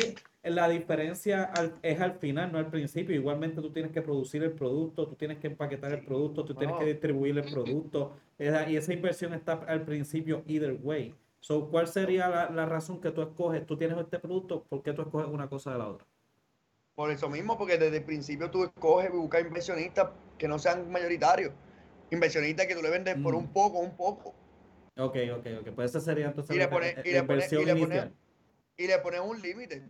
la 0.42 0.68
diferencia 0.68 1.44
al- 1.44 1.74
es 1.82 2.00
al 2.00 2.12
final, 2.14 2.52
no 2.52 2.58
al 2.58 2.70
principio. 2.70 3.14
Igualmente 3.14 3.60
tú 3.60 3.70
tienes 3.70 3.92
que 3.92 4.02
producir 4.02 4.42
el 4.42 4.52
producto, 4.52 5.06
tú 5.06 5.14
tienes 5.14 5.38
que 5.38 5.46
empaquetar 5.48 5.92
el 5.92 6.04
producto, 6.04 6.44
tú 6.44 6.54
tienes 6.54 6.76
que 6.76 6.84
distribuir 6.86 7.36
el 7.38 7.50
producto. 7.50 8.12
Esa- 8.38 8.68
y 8.70 8.76
esa 8.76 8.92
inversión 8.92 9.32
está 9.34 9.54
al 9.66 9.82
principio 9.82 10.42
either 10.46 10.78
way. 10.82 11.14
So, 11.40 11.68
¿Cuál 11.68 11.86
sería 11.86 12.28
la, 12.28 12.50
la 12.50 12.66
razón 12.66 13.00
que 13.00 13.10
tú 13.10 13.22
escoges? 13.22 13.64
Tú 13.66 13.76
tienes 13.76 13.96
este 13.98 14.18
producto, 14.18 14.64
¿por 14.68 14.82
qué 14.82 14.92
tú 14.92 15.02
escoges 15.02 15.28
una 15.28 15.48
cosa 15.48 15.72
de 15.72 15.78
la 15.78 15.88
otra? 15.88 16.06
Por 16.96 17.10
eso 17.10 17.28
mismo, 17.28 17.58
porque 17.58 17.76
desde 17.76 17.98
el 17.98 18.04
principio 18.04 18.50
tú 18.50 18.64
escoges 18.64 19.12
buscar 19.12 19.42
inversionistas 19.42 20.08
que 20.38 20.48
no 20.48 20.58
sean 20.58 20.90
mayoritarios. 20.90 21.52
Inversionistas 22.10 22.66
que 22.66 22.74
tú 22.74 22.80
le 22.82 22.88
vendes 22.88 23.14
por 23.16 23.34
Mm. 23.34 23.36
un 23.36 23.52
poco, 23.52 23.78
un 23.80 23.94
poco. 23.94 24.34
Ok, 24.96 25.16
ok, 25.36 25.46
ok. 25.60 25.68
Pues 25.74 25.90
esa 25.90 26.00
sería 26.00 26.26
entonces 26.28 26.56
Y 26.56 26.58
le 26.58 26.64
la, 26.64 26.70
pone- 26.70 26.94
la 26.94 27.00
y 27.02 27.12
le 27.12 27.22
pone- 27.22 27.34
inversión 27.34 27.62
y 27.62 27.64
le 27.66 27.72
pone- 27.72 27.82
inicial. 27.84 28.14
Y 28.78 28.86
le 28.86 28.98
pones 29.00 29.20
un 29.20 29.42
límite. 29.42 29.82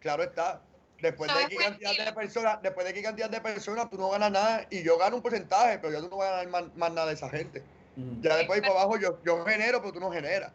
Claro 0.00 0.24
está. 0.24 0.60
Después 1.00 1.28
de 1.28 1.34
¿Sabes 1.34 1.48
qué 1.48 1.54
cuál 1.54 1.66
cantidad 1.78 2.04
de 2.06 2.12
personas, 2.12 2.62
después 2.62 2.86
de 2.88 2.92
qué 2.92 3.02
cantidad 3.04 3.30
de 3.30 3.40
personas, 3.40 3.88
tú 3.88 3.96
no 3.96 4.10
ganas 4.10 4.32
nada 4.32 4.66
y 4.68 4.82
yo 4.82 4.98
gano 4.98 5.14
un 5.14 5.22
porcentaje, 5.22 5.78
pero 5.78 5.92
yo 5.92 6.00
tú 6.02 6.08
no 6.10 6.16
vas 6.16 6.26
a 6.28 6.30
ganar 6.38 6.48
más, 6.48 6.76
más 6.76 6.92
nada 6.92 7.06
de 7.06 7.14
esa 7.14 7.28
gente. 7.30 7.62
Ujú. 7.96 8.20
Ya 8.20 8.36
después 8.36 8.56
ahí 8.60 8.68
para 8.68 8.80
abajo 8.80 8.98
yo, 8.98 9.22
yo 9.24 9.44
genero, 9.44 9.80
pero 9.80 9.92
tú 9.92 10.00
no 10.00 10.10
generas. 10.10 10.52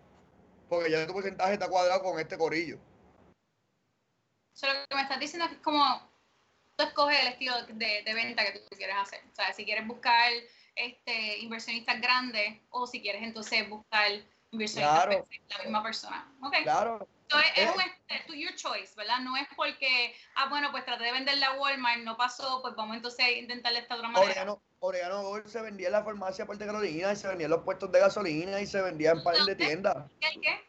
Porque 0.67 0.91
ya 0.91 1.07
tu 1.07 1.13
porcentaje 1.13 1.53
está 1.53 1.69
cuadrado 1.69 2.01
con 2.03 2.19
este 2.19 2.37
corillo. 2.37 2.77
So, 4.53 4.67
lo 4.67 4.87
que 4.87 4.95
me 4.95 5.01
estás 5.01 5.19
diciendo 5.19 5.45
es 5.45 5.51
que 5.51 5.61
como 5.61 5.83
tú 6.77 6.83
escoges 6.83 7.19
el 7.21 7.27
estilo 7.27 7.61
de, 7.67 8.03
de 8.03 8.13
venta 8.13 8.43
que 8.45 8.59
tú 8.59 8.75
quieres 8.75 8.95
hacer. 8.95 9.21
O 9.31 9.35
sea, 9.35 9.51
si 9.53 9.65
quieres 9.65 9.85
buscar 9.87 10.31
este, 10.75 11.39
inversionistas 11.39 11.99
grandes 12.01 12.59
o 12.69 12.87
si 12.87 13.01
quieres 13.01 13.21
entonces 13.23 13.67
buscar 13.69 14.11
inversionistas 14.51 15.05
Claro. 15.05 15.23
pequeños, 15.25 15.49
la 15.49 15.63
misma 15.63 15.83
persona. 15.83 16.31
Ok. 16.41 16.55
Claro. 16.63 17.07
So, 17.29 17.39
es, 17.39 17.45
es 17.55 17.69
Eh. 17.69 17.71
un 17.75 17.81
este, 17.81 18.27
to 18.27 18.33
your 18.33 18.53
choice, 18.55 18.93
¿verdad? 18.95 19.19
No 19.19 19.35
es 19.37 19.47
porque, 19.55 20.15
ah, 20.35 20.47
bueno, 20.49 20.69
pues 20.71 20.85
traté 20.85 21.05
de 21.05 21.11
venderla 21.13 21.47
a 21.47 21.53
Walmart, 21.53 22.01
no 22.01 22.15
pasó, 22.15 22.61
pues 22.61 22.75
vamos 22.75 22.95
entonces 22.95 23.25
a 23.25 23.31
intentar 23.31 23.73
de 23.73 23.79
esta 23.79 23.95
otra 23.95 24.07
manera. 24.09 24.23
Orégano, 24.31 24.61
orégano 24.79 25.21
Gold 25.23 25.47
se 25.47 25.61
vendía 25.61 25.87
en 25.87 25.93
la 25.93 26.03
farmacia 26.03 26.45
Puerto 26.45 26.65
Carolina 26.65 27.11
y 27.11 27.15
se 27.15 27.27
vendía 27.27 27.45
en 27.45 27.51
los 27.51 27.63
puestos 27.63 27.91
de 27.91 27.99
gasolina 27.99 28.61
y 28.61 28.67
se 28.67 28.81
vendía 28.81 29.11
en 29.11 29.23
pares 29.23 29.45
de 29.47 29.55
tiendas. 29.55 30.11
¿Qué? 30.19 30.39
¿Qué? 30.41 30.61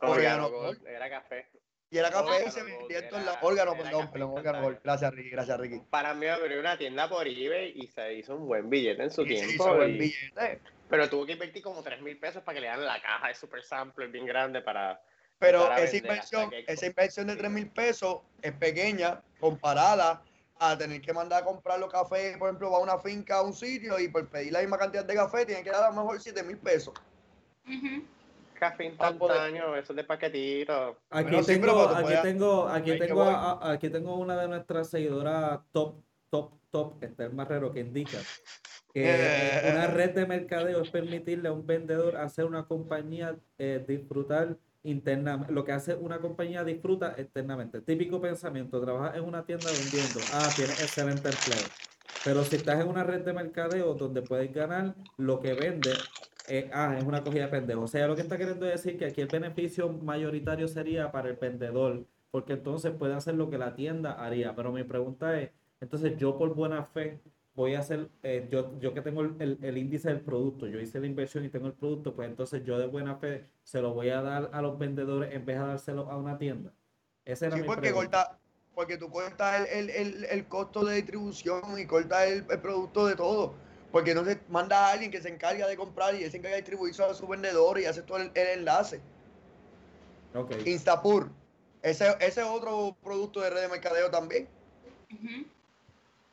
Gold. 0.00 0.50
Gold, 0.50 0.86
era 0.86 1.10
café. 1.10 1.48
Y 1.92 1.98
era 1.98 2.10
café 2.10 2.44
y 2.46 2.50
se 2.50 2.62
vendía 2.62 3.00
en 3.00 3.08
todos. 3.10 3.36
Órgano, 3.42 3.76
perdón, 3.76 4.10
perdón. 4.10 4.78
Gracias, 4.82 5.12
Ricky, 5.14 5.28
gracias, 5.28 5.60
Ricky. 5.60 5.80
Para 5.90 6.14
mí 6.14 6.26
abrió 6.26 6.58
una 6.58 6.78
tienda 6.78 7.06
por 7.06 7.28
eBay 7.28 7.74
y 7.76 7.86
se 7.86 8.14
hizo 8.14 8.34
un 8.34 8.46
buen 8.46 8.70
billete 8.70 9.02
en 9.02 9.10
su 9.10 9.22
Y 9.26 9.36
se 9.36 9.44
tiempo. 9.44 9.64
hizo 9.66 9.76
buen 9.76 9.90
y- 9.96 9.98
billete. 9.98 10.60
Pero 10.88 11.10
tuvo 11.10 11.26
que 11.26 11.32
invertir 11.32 11.62
como 11.62 11.82
3 11.82 12.00
mil 12.00 12.18
pesos 12.18 12.42
para 12.42 12.54
que 12.54 12.62
le 12.62 12.68
dan 12.68 12.82
la 12.82 13.00
caja 13.02 13.28
de 13.28 13.34
Super 13.34 13.62
Sample 13.62 14.06
bien 14.06 14.24
grande 14.24 14.62
para... 14.62 15.02
Pero 15.38 15.64
para 15.64 15.82
esa 15.82 15.96
inversión, 15.98 16.50
esa 16.66 16.86
inversión 16.86 17.26
de 17.26 17.36
3 17.36 17.50
mil 17.50 17.68
pesos 17.68 18.20
es 18.40 18.52
pequeña 18.52 19.20
comparada 19.38 20.22
a 20.58 20.78
tener 20.78 21.02
que 21.02 21.12
mandar 21.12 21.42
a 21.42 21.44
comprar 21.44 21.78
los 21.78 21.90
cafés, 21.92 22.38
por 22.38 22.48
ejemplo, 22.48 22.70
va 22.70 22.78
a 22.78 22.80
una 22.80 22.98
finca 22.98 23.36
a 23.36 23.42
un 23.42 23.52
sitio 23.52 23.98
y 23.98 24.08
por 24.08 24.26
pedir 24.30 24.52
la 24.52 24.60
misma 24.60 24.78
cantidad 24.78 25.04
de 25.04 25.14
café 25.14 25.44
tiene 25.44 25.62
que 25.62 25.70
dar 25.70 25.84
a 25.84 25.88
lo 25.90 25.96
mejor 25.96 26.18
7 26.20 26.42
mil 26.42 26.56
pesos. 26.56 26.94
Ujú. 27.66 28.02
Café 28.62 28.94
Ah, 28.96 29.12
pues. 29.18 29.32
instantáneo, 29.32 29.74
esos 29.74 29.96
de 29.96 30.04
paquetito. 30.04 30.98
Aquí 31.10 31.24
Bueno, 31.30 31.42
sí, 31.42 31.52
tengo, 31.54 31.88
tú 31.88 31.94
aquí 31.96 32.14
tengo, 32.22 32.68
aquí 32.68 32.96
tengo, 32.96 33.22
a- 33.24 33.72
aquí 33.72 33.90
tengo 33.90 34.14
una 34.14 34.36
de 34.36 34.46
nuestras 34.46 34.88
seguidoras 34.88 35.58
top, 35.72 35.96
top, 36.30 36.52
top, 36.70 37.02
Esther 37.02 37.32
Marrero, 37.32 37.72
que 37.72 37.80
indica 37.80 38.18
que 38.94 39.02
eh, 39.66 39.72
una 39.72 39.88
red 39.88 40.10
de 40.14 40.26
mercadeo 40.26 40.80
es 40.80 40.90
permitirle 40.90 41.48
a 41.48 41.52
un 41.52 41.66
vendedor 41.66 42.16
hacer 42.16 42.44
una 42.44 42.64
compañía 42.68 43.34
eh, 43.58 43.84
disfrutar 43.84 44.56
internamente, 44.84 45.52
lo 45.52 45.64
que 45.64 45.72
hace 45.72 45.96
una 45.96 46.18
compañía 46.18 46.62
disfruta 46.62 47.14
externamente. 47.18 47.80
Típico 47.80 48.20
pensamiento, 48.20 48.80
trabajas 48.80 49.16
en 49.16 49.24
una 49.24 49.44
tienda 49.44 49.66
vendiendo, 49.72 50.20
ah, 50.34 50.48
tienes 50.54 50.80
excelente 50.80 51.28
empleo. 51.30 51.66
Pero 52.24 52.44
si 52.44 52.54
estás 52.54 52.80
en 52.80 52.86
una 52.86 53.02
red 53.02 53.22
de 53.22 53.32
mercadeo 53.32 53.94
donde 53.94 54.22
puedes 54.22 54.54
ganar 54.54 54.94
lo 55.18 55.40
que 55.40 55.52
vende, 55.54 55.90
eh, 56.48 56.70
ah, 56.72 56.96
es 56.98 57.04
una 57.04 57.22
cogida 57.22 57.44
de 57.44 57.48
pendejo. 57.50 57.82
O 57.82 57.86
sea, 57.88 58.06
lo 58.06 58.14
que 58.16 58.22
está 58.22 58.36
queriendo 58.38 58.66
decir 58.66 58.98
que 58.98 59.06
aquí 59.06 59.20
el 59.20 59.28
beneficio 59.28 59.88
mayoritario 59.90 60.68
sería 60.68 61.10
para 61.12 61.28
el 61.28 61.36
vendedor, 61.36 62.04
porque 62.30 62.54
entonces 62.54 62.92
puede 62.92 63.14
hacer 63.14 63.34
lo 63.34 63.50
que 63.50 63.58
la 63.58 63.74
tienda 63.74 64.12
haría. 64.12 64.54
Pero 64.54 64.72
mi 64.72 64.82
pregunta 64.84 65.40
es, 65.40 65.50
entonces 65.80 66.16
yo 66.16 66.36
por 66.38 66.54
buena 66.54 66.84
fe 66.84 67.20
voy 67.54 67.74
a 67.74 67.80
hacer, 67.80 68.08
eh, 68.22 68.48
yo, 68.50 68.78
yo 68.80 68.94
que 68.94 69.02
tengo 69.02 69.20
el, 69.22 69.34
el- 69.38 69.58
el 69.62 69.76
índice 69.78 70.08
del 70.08 70.20
producto, 70.20 70.66
yo 70.66 70.80
hice 70.80 70.98
la 71.00 71.06
inversión 71.06 71.44
y 71.44 71.50
tengo 71.50 71.66
el 71.66 71.74
producto, 71.74 72.14
pues 72.14 72.28
entonces 72.28 72.64
yo 72.64 72.78
de 72.78 72.86
buena 72.86 73.16
fe 73.16 73.44
se 73.62 73.80
lo 73.82 73.92
voy 73.92 74.08
a 74.08 74.22
dar 74.22 74.50
a 74.52 74.62
los 74.62 74.78
vendedores 74.78 75.34
en 75.34 75.44
vez 75.44 75.58
de 75.58 75.66
dárselo 75.66 76.10
a 76.10 76.16
una 76.16 76.38
tienda. 76.38 76.72
Esa 77.24 77.46
era 77.46 77.56
Sí, 77.56 77.62
mi 77.62 77.66
porque, 77.68 77.82
pregunta. 77.90 78.24
corta, 78.24 78.38
porque 78.74 78.96
tú 78.96 79.10
cortas 79.10 79.68
el, 79.70 79.90
el, 79.90 80.14
el, 80.14 80.24
el 80.24 80.46
costo 80.46 80.82
de 80.84 80.96
distribución 80.96 81.60
y 81.78 81.84
cortas 81.86 82.26
el, 82.26 82.44
el 82.50 82.58
producto 82.60 83.06
de 83.06 83.16
todo. 83.16 83.54
Porque 83.92 84.12
entonces 84.12 84.38
manda 84.48 84.86
a 84.88 84.92
alguien 84.92 85.10
que 85.10 85.20
se 85.20 85.28
encarga 85.28 85.68
de 85.68 85.76
comprar 85.76 86.14
y 86.14 86.24
él 86.24 86.30
se 86.30 86.38
encarga 86.38 86.56
de 86.56 86.62
distribuirlo 86.62 87.04
a 87.04 87.14
su 87.14 87.28
vendedor 87.28 87.78
y 87.78 87.84
hace 87.84 88.02
todo 88.02 88.18
el, 88.18 88.30
el 88.34 88.48
enlace. 88.58 89.00
Ok. 90.34 90.66
Instapur. 90.66 91.30
Ese, 91.82 92.08
ese 92.20 92.40
es 92.40 92.46
otro 92.46 92.96
producto 93.04 93.40
de 93.40 93.50
red 93.50 93.60
de 93.62 93.68
mercadeo 93.68 94.10
también. 94.10 94.48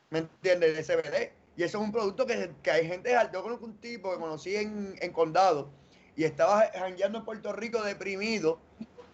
¿Me 0.08 0.20
entiendes? 0.20 0.78
El 0.78 0.84
CBD. 0.84 1.32
Y 1.56 1.62
eso 1.64 1.78
es 1.78 1.84
un 1.84 1.92
producto 1.92 2.24
que, 2.24 2.50
que 2.62 2.70
hay 2.70 2.86
gente. 2.86 3.14
Yo 3.32 3.42
conozco 3.42 3.66
un 3.66 3.76
tipo 3.78 4.10
que 4.12 4.18
conocí 4.18 4.56
en, 4.56 4.96
en 4.98 5.12
Condado 5.12 5.68
y 6.16 6.24
estaba 6.24 6.70
jangueando 6.74 7.18
en 7.18 7.24
Puerto 7.24 7.52
Rico 7.52 7.82
deprimido 7.82 8.58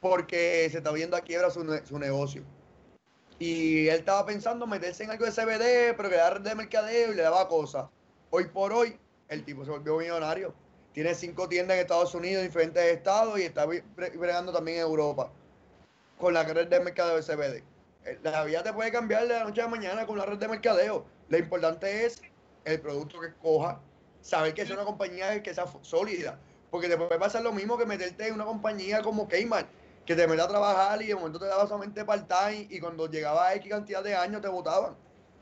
porque 0.01 0.69
se 0.71 0.79
estaba 0.79 0.95
viendo 0.95 1.17
a 1.17 1.23
quiebra 1.23 1.51
su, 1.51 1.81
su 1.85 1.99
negocio. 1.99 2.45
Y 3.39 3.89
él 3.89 3.99
estaba 3.99 4.25
pensando 4.25 4.67
meterse 4.67 5.05
en 5.05 5.11
algo 5.11 5.25
de 5.25 5.33
CBD, 5.33 5.97
pero 5.97 6.09
que 6.09 6.15
era 6.15 6.31
red 6.31 6.43
de 6.43 6.55
mercadeo 6.55 7.13
y 7.13 7.17
le 7.17 7.23
daba 7.23 7.49
cosas. 7.49 7.87
Hoy 8.39 8.45
por 8.45 8.71
hoy, 8.71 8.99
el 9.31 9.47
tipo 9.47 9.65
se 9.65 9.71
volvió 9.71 9.97
millonario. 9.97 10.53
Tiene 10.93 11.15
cinco 11.15 11.49
tiendas 11.49 11.77
en 11.77 11.81
Estados 11.81 12.15
Unidos, 12.15 12.43
en 12.43 12.49
diferentes 12.49 12.85
estados, 12.85 13.39
y 13.39 13.45
está 13.45 13.65
bre- 13.65 13.83
bregando 13.97 14.53
también 14.53 14.77
en 14.77 14.83
Europa 14.83 15.33
con 16.19 16.35
la 16.35 16.43
red 16.43 16.69
de 16.69 16.79
mercadeo 16.81 17.17
de 17.17 17.23
CBD. 17.23 17.65
Eh, 18.05 18.19
La 18.23 18.45
vida 18.45 18.63
te 18.63 18.75
puede 18.75 18.93
cambiar 18.93 19.23
de 19.23 19.33
la 19.39 19.45
noche 19.45 19.63
a 19.63 19.65
la 19.65 19.71
mañana 19.71 20.07
con 20.07 20.19
la 20.19 20.27
red 20.27 20.37
de 20.37 20.49
mercadeo. 20.49 21.07
Lo 21.31 21.39
importante 21.39 22.05
es 22.05 22.21
el 22.67 22.79
producto 22.79 23.19
que 23.21 23.29
escoja, 23.29 23.81
saber 24.21 24.53
que 24.53 24.61
es 24.61 24.71
una 24.71 24.85
compañía 24.85 25.43
que 25.43 25.55
sea 25.55 25.65
sólida. 25.81 26.39
Porque 26.71 26.91
te 26.91 26.99
puede 26.99 27.19
pasar 27.19 27.43
lo 27.43 27.55
mismo 27.55 27.79
que 27.79 27.87
meterte 27.87 28.29
en 28.29 28.35
una 28.35 28.45
compañía 28.45 29.01
como 29.01 29.27
Kmart, 29.27 29.67
que 30.05 30.15
te 30.15 30.27
mete 30.27 30.43
a 30.43 30.49
trabajar 30.49 31.01
y 31.01 31.07
de 31.07 31.15
momento 31.15 31.39
te 31.39 31.47
daba 31.47 31.67
solamente 31.67 32.05
part-time 32.05 32.67
y 32.69 32.81
cuando 32.81 33.09
llegaba 33.11 33.49
a 33.49 33.55
X 33.55 33.71
cantidad 33.71 34.05
de 34.05 34.15
años 34.15 34.43
te 34.43 34.49
votaban 34.49 34.95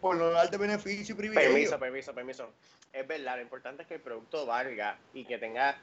por 0.04 0.16
no 0.16 0.28
darte 0.30 0.58
beneficio 0.58 1.14
y 1.14 1.16
privilegio. 1.16 1.50
Permiso, 1.50 1.78
permiso, 1.78 2.14
permiso. 2.14 2.50
Es 2.92 3.08
verdad, 3.08 3.36
lo 3.36 3.42
importante 3.42 3.82
es 3.84 3.88
que 3.88 3.94
el 3.94 4.02
producto 4.02 4.44
valga 4.44 4.98
y 5.14 5.24
que 5.24 5.38
tenga 5.38 5.78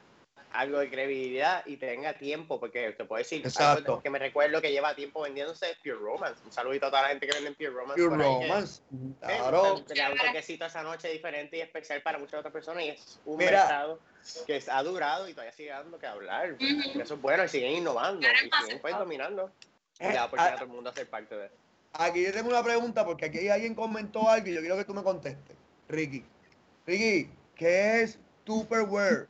algo 0.52 0.78
de 0.78 0.88
credibilidad 0.88 1.66
y 1.66 1.76
tenga 1.76 2.12
tiempo, 2.14 2.60
porque 2.60 2.92
te 2.92 3.04
puedo 3.04 3.18
decir, 3.18 3.44
Exacto. 3.44 4.00
que 4.00 4.10
me 4.10 4.20
recuerdo 4.20 4.60
que 4.62 4.70
lleva 4.70 4.94
tiempo 4.94 5.22
vendiéndose 5.22 5.72
es 5.72 5.76
Pure 5.78 5.96
Romance. 5.96 6.40
Un 6.44 6.52
saludito 6.52 6.86
a 6.86 6.90
toda 6.90 7.02
la 7.02 7.08
gente 7.08 7.26
que 7.26 7.32
vende 7.34 7.48
en 7.48 7.54
Pure 7.56 7.70
Romance. 7.70 8.00
Pure 8.00 8.16
que- 8.16 8.22
Romance. 8.46 8.82
Eh, 8.92 9.14
Claro. 9.18 9.84
Le 9.88 10.00
da 10.00 10.10
un 10.12 10.18
toquecito 10.18 10.66
esa 10.66 10.82
noche 10.84 11.08
diferente 11.08 11.56
y 11.56 11.60
especial 11.62 12.00
para 12.02 12.18
muchas 12.18 12.38
otras 12.38 12.52
personas 12.52 12.84
y 12.84 12.90
es 12.90 13.18
un 13.24 13.38
Mira. 13.38 13.50
mercado 13.64 13.98
que 14.46 14.62
ha 14.70 14.82
durado 14.84 15.28
y 15.28 15.32
todavía 15.32 15.52
sigue 15.52 15.70
dando 15.70 15.98
que 15.98 16.06
hablar. 16.06 16.54
Eso 16.60 17.14
es 17.14 17.20
bueno 17.20 17.42
y 17.44 17.48
siguen 17.48 17.72
innovando 17.72 18.24
y 18.28 18.50
siguen 18.62 18.80
pues 18.80 18.96
dominando. 18.96 19.50
Y 19.98 20.04
Eh, 20.04 20.08
le 20.10 20.14
da 20.14 20.26
oportunidad 20.26 20.52
a- 20.52 20.54
a 20.54 20.58
todo 20.58 20.64
el 20.66 20.70
mundo 20.72 20.90
a 20.90 20.92
ser 20.94 21.10
parte 21.10 21.34
de 21.36 21.50
Aquí 21.94 22.24
yo 22.24 22.32
tengo 22.32 22.48
una 22.48 22.62
pregunta 22.62 23.04
porque 23.04 23.26
aquí 23.26 23.48
alguien 23.48 23.74
comentó 23.74 24.28
algo 24.28 24.48
y 24.48 24.54
yo 24.54 24.60
quiero 24.60 24.76
que 24.76 24.84
tú 24.84 24.94
me 24.94 25.02
contestes. 25.02 25.56
Ricky. 25.88 26.24
Ricky, 26.86 27.30
¿qué 27.54 28.02
es 28.02 28.18
Tupperware? 28.44 29.28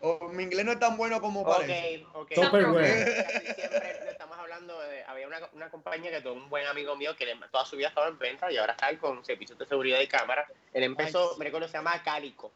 O, 0.00 0.28
mi 0.28 0.42
inglés 0.42 0.64
no 0.66 0.72
es 0.72 0.78
tan 0.78 0.96
bueno 0.96 1.20
como 1.20 1.42
parece. 1.42 2.04
Ok, 2.12 2.14
ok. 2.14 2.34
Tupperware. 2.34 3.54
Siempre 3.54 4.10
estamos 4.10 4.38
hablando 4.38 4.78
de, 4.82 5.04
había 5.04 5.26
una, 5.26 5.40
una 5.54 5.70
compañía 5.70 6.10
que 6.10 6.20
tuvo 6.20 6.34
un 6.34 6.50
buen 6.50 6.66
amigo 6.66 6.94
mío 6.96 7.16
que 7.16 7.26
toda 7.50 7.64
su 7.64 7.76
vida 7.76 7.88
estaba 7.88 8.08
en 8.08 8.18
venta 8.18 8.52
y 8.52 8.58
ahora 8.58 8.72
está 8.72 8.96
con 8.98 9.24
servicios 9.24 9.58
de 9.58 9.66
seguridad 9.66 9.98
y 10.00 10.06
cámara. 10.06 10.46
Él 10.74 10.82
empezó, 10.84 11.24
Nice. 11.28 11.38
me 11.38 11.44
recuerdo, 11.46 11.66
se 11.66 11.74
llama 11.78 12.02
Cálico. 12.02 12.52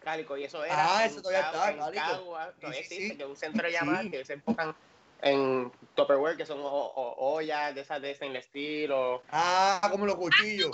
Cálico, 0.00 0.36
y 0.36 0.44
eso 0.44 0.64
era. 0.64 0.74
Ah, 0.98 1.04
ese 1.06 1.20
todavía 1.22 1.46
está, 1.46 1.76
Cálico. 1.76 1.92
Cagua, 1.92 2.52
todavía 2.58 2.82
Sí, 2.82 2.88
sí, 2.88 2.94
existe, 2.94 3.08
sí. 3.10 3.16
que 3.16 3.22
es 3.22 3.28
un 3.28 3.36
centro 3.36 3.66
de 3.66 3.72
llamadas 3.72 4.02
Sí. 4.02 4.10
que 4.10 4.24
se 4.24 4.32
enfocan 4.32 4.74
en 5.22 5.70
Tupperware, 5.94 6.36
que 6.36 6.46
son 6.46 6.58
ollas 6.62 7.74
de 7.74 7.80
esas 7.80 8.00
de 8.00 8.14
stainless 8.14 8.44
steel 8.46 8.92
o 8.92 9.22
Ah, 9.30 9.88
como 9.90 10.06
los 10.06 10.16
cuchillos. 10.16 10.70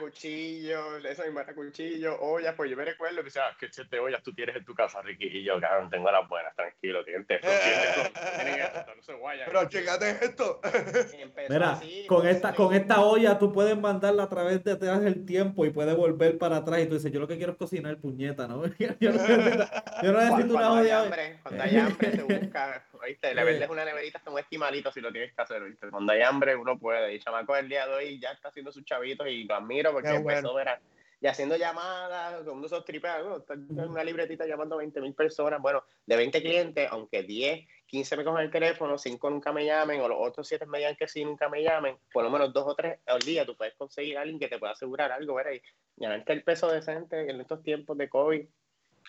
Cuchillos. 0.00 1.04
eso 1.04 1.22
mismo 1.24 1.40
era 1.40 1.54
cuchillos, 1.54 2.16
ollas, 2.20 2.54
pues 2.56 2.70
yo 2.70 2.76
me 2.76 2.84
recuerdo 2.84 3.16
que 3.18 3.24
decía, 3.24 3.42
ah, 3.46 3.56
¿qué 3.58 3.68
siete 3.70 3.98
ollas 3.98 4.22
tú 4.22 4.32
tienes 4.34 4.56
en 4.56 4.64
tu 4.64 4.74
casa, 4.74 5.02
Ricky? 5.02 5.26
Y 5.26 5.44
yo, 5.44 5.60
cabrón, 5.60 5.90
tengo 5.90 6.10
las 6.10 6.28
buenas, 6.28 6.54
tranquilo, 6.54 7.04
tienen 7.04 7.26
teflón, 7.26 7.52
tienen 8.36 8.60
esto, 8.60 8.94
no 8.94 9.02
se 9.02 9.14
guayan. 9.14 9.46
Pero 9.46 9.68
chécate 9.68 10.10
esto. 10.24 10.60
Mira, 11.48 11.72
así, 11.72 12.06
con 12.06 12.22
pues, 12.22 12.36
esta, 12.36 12.54
con 12.54 12.74
esta 12.74 13.00
olla 13.00 13.38
tú 13.38 13.52
puedes 13.52 13.76
mandarla 13.78 14.24
a 14.24 14.28
través 14.28 14.62
de 14.64 14.72
atrás 14.72 15.00
del 15.02 15.24
tiempo 15.24 15.64
y 15.64 15.70
puedes 15.70 15.96
volver 15.96 16.38
para 16.38 16.58
atrás. 16.58 16.80
Y 16.80 16.86
tú 16.86 16.94
dices, 16.94 17.12
yo 17.12 17.20
lo 17.20 17.28
que 17.28 17.36
quiero 17.36 17.52
es 17.52 17.58
cocinar 17.58 17.98
puñeta, 17.98 18.46
¿no? 18.46 18.62
Yo 19.00 19.12
no 19.12 19.22
necesito, 19.22 19.64
yo 20.02 20.12
no 20.12 20.18
necesito 20.20 20.52
Cuando, 20.52 20.54
una 20.54 20.60
cuando 20.60 20.76
hay 20.76 20.86
olla. 20.86 20.98
hambre, 21.00 21.38
cuando 21.42 21.62
hay 21.62 21.76
hambre 21.76 22.12
se 22.12 22.22
busca, 22.22 22.84
¿oíste? 23.02 23.34
Le 23.34 23.44
vendes 23.44 23.68
una 23.68 23.84
neverita 23.84 24.18
hasta 24.18 24.30
un 24.30 24.38
estimalito 24.38 24.90
si 24.92 25.00
lo 25.00 25.12
tienes 25.12 25.34
que 25.34 25.42
hacer, 25.42 25.62
¿oíste? 25.62 25.90
Cuando 25.90 26.12
hay 26.12 26.22
hambre 26.22 26.56
uno 26.56 26.78
puede. 26.78 27.14
Y 27.14 27.18
chamaco 27.18 27.56
el 27.56 27.68
día 27.68 27.86
de 27.86 27.94
hoy 27.94 28.20
ya 28.20 28.30
está 28.30 28.48
haciendo 28.48 28.72
sus 28.72 28.84
chavitos 28.84 29.26
y 29.28 29.44
lo 29.44 29.54
admiro 29.54 29.92
porque 29.92 30.08
Qué 30.08 30.16
empezó, 30.16 30.52
bueno. 30.52 30.54
verá, 30.54 30.80
y 31.22 31.28
haciendo 31.28 31.56
llamadas, 31.56 32.42
con 32.42 32.64
esos 32.64 32.84
en 32.88 33.88
una 33.88 34.02
libretita 34.02 34.44
llamando 34.44 34.74
a 34.74 34.78
20 34.78 35.00
mil 35.00 35.14
personas. 35.14 35.62
Bueno, 35.62 35.84
de 36.04 36.16
20 36.16 36.42
clientes, 36.42 36.88
aunque 36.90 37.22
10, 37.22 37.64
15 37.86 38.16
me 38.16 38.24
cogen 38.24 38.42
el 38.42 38.50
teléfono, 38.50 38.98
5 38.98 39.30
nunca 39.30 39.52
me 39.52 39.64
llamen, 39.64 40.00
o 40.00 40.08
los 40.08 40.18
otros 40.20 40.48
7 40.48 40.66
me 40.66 40.78
digan 40.78 40.96
que 40.96 41.06
sí, 41.06 41.24
nunca 41.24 41.48
me 41.48 41.62
llamen, 41.62 41.96
por 42.12 42.24
lo 42.24 42.30
menos 42.30 42.52
2 42.52 42.64
o 42.66 42.74
3 42.74 42.98
al 43.06 43.20
día 43.20 43.46
tú 43.46 43.56
puedes 43.56 43.74
conseguir 43.74 44.18
a 44.18 44.22
alguien 44.22 44.40
que 44.40 44.48
te 44.48 44.58
pueda 44.58 44.72
asegurar 44.72 45.12
algo, 45.12 45.34
¿verdad? 45.34 45.52
Y 45.52 45.62
ganarte 45.96 46.32
el 46.32 46.42
peso 46.42 46.68
decente 46.72 47.30
en 47.30 47.40
estos 47.40 47.62
tiempos 47.62 47.96
de 47.96 48.08
COVID. 48.08 48.44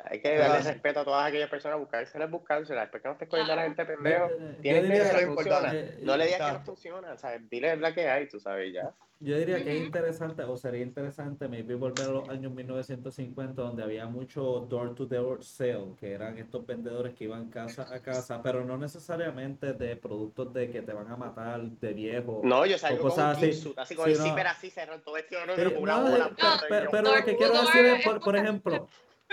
Hay 0.05 0.19
que 0.21 0.29
darle 0.29 0.45
Gracias. 0.55 0.73
respeto 0.73 0.99
a 1.01 1.05
todas 1.05 1.27
aquellas 1.27 1.49
personas, 1.49 1.79
buscárselas, 1.79 2.29
buscárselas. 2.31 2.83
Después 2.85 3.01
que 3.03 3.07
no 3.09 3.13
estés 3.13 3.29
cogiendo 3.29 3.53
a 3.53 3.55
la 3.57 3.63
gente 3.63 3.85
pendejo, 3.85 4.29
tienes 4.61 4.81
que 4.89 4.93
Eso 4.97 5.03
es 5.03 5.13
lo 5.13 5.33
funciona. 5.35 5.57
importante. 5.57 5.97
No 6.01 6.17
le 6.17 6.25
digas 6.25 6.41
que 6.41 6.57
no 6.57 6.65
funciona, 6.65 7.17
¿sabes? 7.17 7.49
Dile 7.49 7.77
la 7.77 7.93
que 7.93 8.09
hay, 8.09 8.27
tú 8.27 8.39
sabes, 8.39 8.73
ya. 8.73 8.91
Yo 9.19 9.37
diría 9.37 9.63
que 9.63 9.77
es 9.77 9.85
interesante, 9.85 10.43
o 10.43 10.57
sería 10.57 10.81
interesante, 10.81 11.47
maybe 11.47 11.75
volver 11.75 12.07
a 12.07 12.11
los 12.11 12.27
años 12.27 12.51
1950, 12.51 13.61
donde 13.61 13.81
había 13.81 14.05
mucho 14.05 14.65
door-to-door 14.69 15.41
sale, 15.45 15.93
que 15.97 16.11
eran 16.11 16.37
estos 16.37 16.65
vendedores 16.65 17.13
que 17.13 17.23
iban 17.25 17.49
casa 17.49 17.87
a 17.93 18.01
casa, 18.01 18.41
pero 18.43 18.65
no 18.65 18.77
necesariamente 18.77 19.71
de 19.73 19.95
productos 19.95 20.51
de 20.53 20.69
que 20.69 20.81
te 20.81 20.91
van 20.91 21.09
a 21.09 21.15
matar, 21.15 21.61
de 21.61 21.93
viejo. 21.93 22.41
No, 22.43 22.65
yo 22.65 22.77
salgo 22.77 22.99
con 22.99 23.09
cosas 23.11 23.37
un 23.37 23.49
así. 23.49 23.73
así 23.77 23.95
con 23.95 24.05
Sí, 24.07 24.11
el 24.11 24.17
no. 24.17 24.23
zipper 24.25 24.47
así 24.47 24.69
cerrado, 24.69 24.99
todo 25.01 25.15
esto 25.15 25.35
no, 25.45 25.55
Sí, 25.55 25.63
con 25.73 25.83
una 25.83 25.97
no, 25.99 26.11
bola. 26.11 26.25
puesta, 26.29 26.67
pe- 26.67 26.75
y 26.79 26.83
yo- 26.83 26.91
pero 26.91 27.15
lo 27.15 27.25
que 27.25 27.37
quiero 27.37 27.53
decir 27.61 27.85
es, 27.85 28.03
por, 28.03 28.19
por 28.19 28.35
ejemplo, 28.35 28.87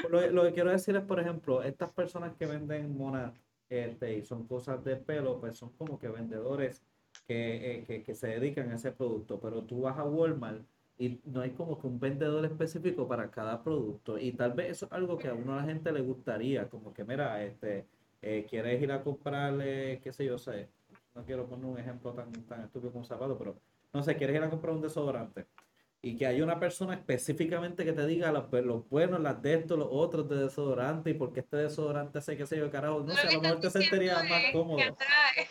lo, 0.08 0.30
lo 0.30 0.42
que 0.44 0.52
quiero 0.52 0.70
decir 0.70 0.96
es, 0.96 1.02
por 1.02 1.20
ejemplo, 1.20 1.62
estas 1.62 1.90
personas 1.90 2.34
que 2.36 2.46
venden 2.46 2.96
monas 2.96 3.32
este, 3.68 4.18
y 4.18 4.22
son 4.22 4.46
cosas 4.46 4.82
de 4.84 4.96
pelo, 4.96 5.40
pues 5.40 5.56
son 5.56 5.70
como 5.70 5.98
que 5.98 6.08
vendedores 6.08 6.82
que, 7.26 7.78
eh, 7.78 7.84
que, 7.84 8.02
que 8.02 8.14
se 8.14 8.28
dedican 8.28 8.70
a 8.70 8.76
ese 8.76 8.92
producto, 8.92 9.40
pero 9.40 9.62
tú 9.62 9.82
vas 9.82 9.98
a 9.98 10.04
Walmart 10.04 10.62
y 10.98 11.20
no 11.24 11.40
hay 11.40 11.50
como 11.52 11.78
que 11.78 11.86
un 11.86 11.98
vendedor 11.98 12.44
específico 12.44 13.08
para 13.08 13.30
cada 13.30 13.62
producto. 13.62 14.18
Y 14.18 14.32
tal 14.32 14.52
vez 14.52 14.70
eso 14.72 14.86
es 14.86 14.92
algo 14.92 15.16
que 15.16 15.28
a 15.28 15.34
uno 15.34 15.54
a 15.54 15.56
la 15.56 15.62
gente 15.62 15.92
le 15.92 16.02
gustaría, 16.02 16.68
como 16.68 16.92
que 16.92 17.04
mira, 17.04 17.42
este, 17.42 17.86
eh, 18.22 18.46
quieres 18.48 18.82
ir 18.82 18.92
a 18.92 19.02
comprarle, 19.02 20.00
qué 20.02 20.12
sé 20.12 20.26
yo, 20.26 20.36
sé, 20.36 20.68
no 21.14 21.24
quiero 21.24 21.46
poner 21.46 21.66
un 21.66 21.78
ejemplo 21.78 22.12
tan, 22.12 22.30
tan 22.46 22.62
estúpido 22.64 22.92
como 22.92 23.00
un 23.02 23.06
zapato, 23.06 23.38
pero 23.38 23.56
no 23.92 24.02
sé, 24.02 24.16
quieres 24.16 24.36
ir 24.36 24.42
a 24.42 24.50
comprar 24.50 24.74
un 24.74 24.82
desodorante 24.82 25.46
y 26.02 26.16
que 26.16 26.26
haya 26.26 26.42
una 26.42 26.58
persona 26.58 26.94
específicamente 26.94 27.84
que 27.84 27.92
te 27.92 28.06
diga 28.06 28.32
los, 28.32 28.50
los 28.50 28.88
buenos, 28.88 29.20
las 29.20 29.42
de 29.42 29.54
estos, 29.54 29.78
los 29.78 29.88
otros 29.90 30.28
de 30.28 30.36
desodorante 30.36 31.10
y 31.10 31.14
porque 31.14 31.40
este 31.40 31.58
desodorante 31.58 32.18
hace 32.18 32.36
qué 32.36 32.46
sé 32.46 32.56
yo, 32.56 32.70
carajo, 32.70 33.00
no 33.00 33.14
sé, 33.14 33.26
a 33.26 33.28
que 33.28 33.34
lo 33.34 33.42
mejor 33.42 33.60
te 33.60 33.70
sentirías 33.70 34.28
más 34.28 34.42
cómodo. 34.52 34.76
Que 34.78 34.84
atrae, 34.84 35.48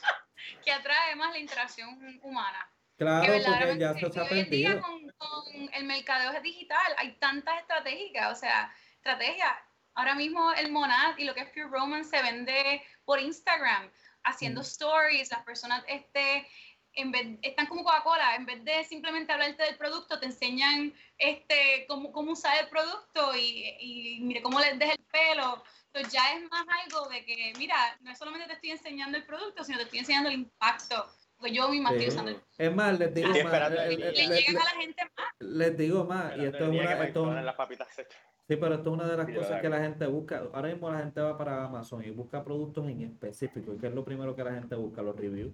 que 0.64 0.72
atrae 0.72 1.16
más 1.16 1.32
la 1.32 1.38
interacción 1.38 2.20
humana. 2.22 2.68
Claro, 2.96 3.32
que 3.32 3.42
porque 3.44 3.78
ya 3.78 3.94
se 3.94 4.06
os 4.06 4.16
ha 4.16 4.28
perdido. 4.28 4.80
con, 4.80 5.08
con 5.18 5.74
el 5.74 5.84
mercadeo 5.84 6.40
digital 6.40 6.94
hay 6.96 7.12
tantas 7.18 7.60
estrategias, 7.60 8.32
o 8.32 8.34
sea, 8.34 8.72
estrategias. 8.96 9.52
Ahora 9.94 10.14
mismo 10.14 10.52
el 10.52 10.72
Monad 10.72 11.18
y 11.18 11.24
lo 11.24 11.34
que 11.34 11.40
es 11.40 11.50
Pure 11.50 11.68
Romance 11.68 12.10
se 12.16 12.22
vende 12.22 12.82
por 13.04 13.20
Instagram, 13.20 13.90
haciendo 14.24 14.60
Mm. 14.60 14.64
stories, 14.64 15.30
las 15.30 15.42
personas 15.42 15.84
este, 15.86 16.46
en 16.94 17.10
vez, 17.10 17.38
están 17.42 17.66
como 17.66 17.84
Coca-Cola, 17.84 18.36
en 18.36 18.46
vez 18.46 18.64
de 18.64 18.84
simplemente 18.84 19.32
hablarte 19.32 19.62
del 19.62 19.76
producto, 19.76 20.18
te 20.20 20.26
enseñan 20.26 20.92
este, 21.18 21.86
cómo, 21.88 22.12
cómo 22.12 22.32
usar 22.32 22.62
el 22.62 22.68
producto 22.68 23.34
y, 23.36 23.74
y 23.80 24.20
mire 24.20 24.42
cómo 24.42 24.60
les 24.60 24.78
deja 24.78 24.92
el 24.92 25.04
pelo. 25.10 25.62
Entonces 25.86 26.12
ya 26.12 26.34
es 26.34 26.42
más 26.50 26.64
algo 26.84 27.08
de 27.08 27.24
que, 27.24 27.52
mira, 27.58 27.76
no 28.00 28.14
solamente 28.14 28.46
te 28.46 28.52
estoy 28.54 28.70
enseñando 28.70 29.18
el 29.18 29.24
producto, 29.26 29.64
sino 29.64 29.78
te 29.78 29.84
estoy 29.84 29.98
enseñando 30.00 30.28
el 30.30 30.36
impacto. 30.36 31.06
Porque 31.36 31.54
yo 31.56 31.68
misma 31.68 31.90
estoy 31.90 32.04
Sí. 32.04 32.08
usando 32.10 32.30
el 32.30 32.40
Es 32.56 32.74
más, 32.74 32.98
les 32.98 33.14
digo 33.14 33.28
Estoy 33.28 33.44
más, 33.44 33.70
le- 33.70 33.76
le- 33.76 33.96
le 33.96 34.12
le- 34.12 34.12
llegan 34.12 34.54
le- 34.54 34.60
a 34.60 34.64
la 34.64 34.80
gente 34.80 35.02
más. 35.16 35.26
les 35.40 35.76
digo 35.76 36.04
más, 36.04 36.36
y 36.36 36.44
esto 36.44 36.56
es 36.58 36.68
una, 36.70 37.04
esto 37.04 37.36
es 37.38 37.44
las 37.44 37.54
papitas 37.56 37.88
secas. 37.94 38.16
Sí, 38.48 38.56
pero 38.56 38.74
esto 38.76 38.90
es 38.90 38.94
una 38.94 39.08
de 39.08 39.16
las 39.16 39.26
Sí, 39.26 39.34
cosas 39.34 39.50
la 39.50 39.60
que 39.60 39.68
la 39.68 39.78
gente 39.80 40.06
busca. 40.06 40.42
Ahora 40.52 40.68
mismo 40.68 40.90
la 40.90 40.98
gente 40.98 41.20
va 41.20 41.36
para 41.38 41.64
Amazon 41.64 42.04
y 42.04 42.10
busca 42.10 42.44
productos 42.44 42.86
en 42.88 43.02
específico. 43.02 43.72
¿Y 43.74 43.78
qué 43.78 43.86
es 43.88 43.94
lo 43.94 44.04
primero 44.04 44.36
que 44.36 44.44
la 44.44 44.52
gente 44.52 44.74
busca? 44.76 45.02
Los 45.02 45.16
reviews. 45.16 45.52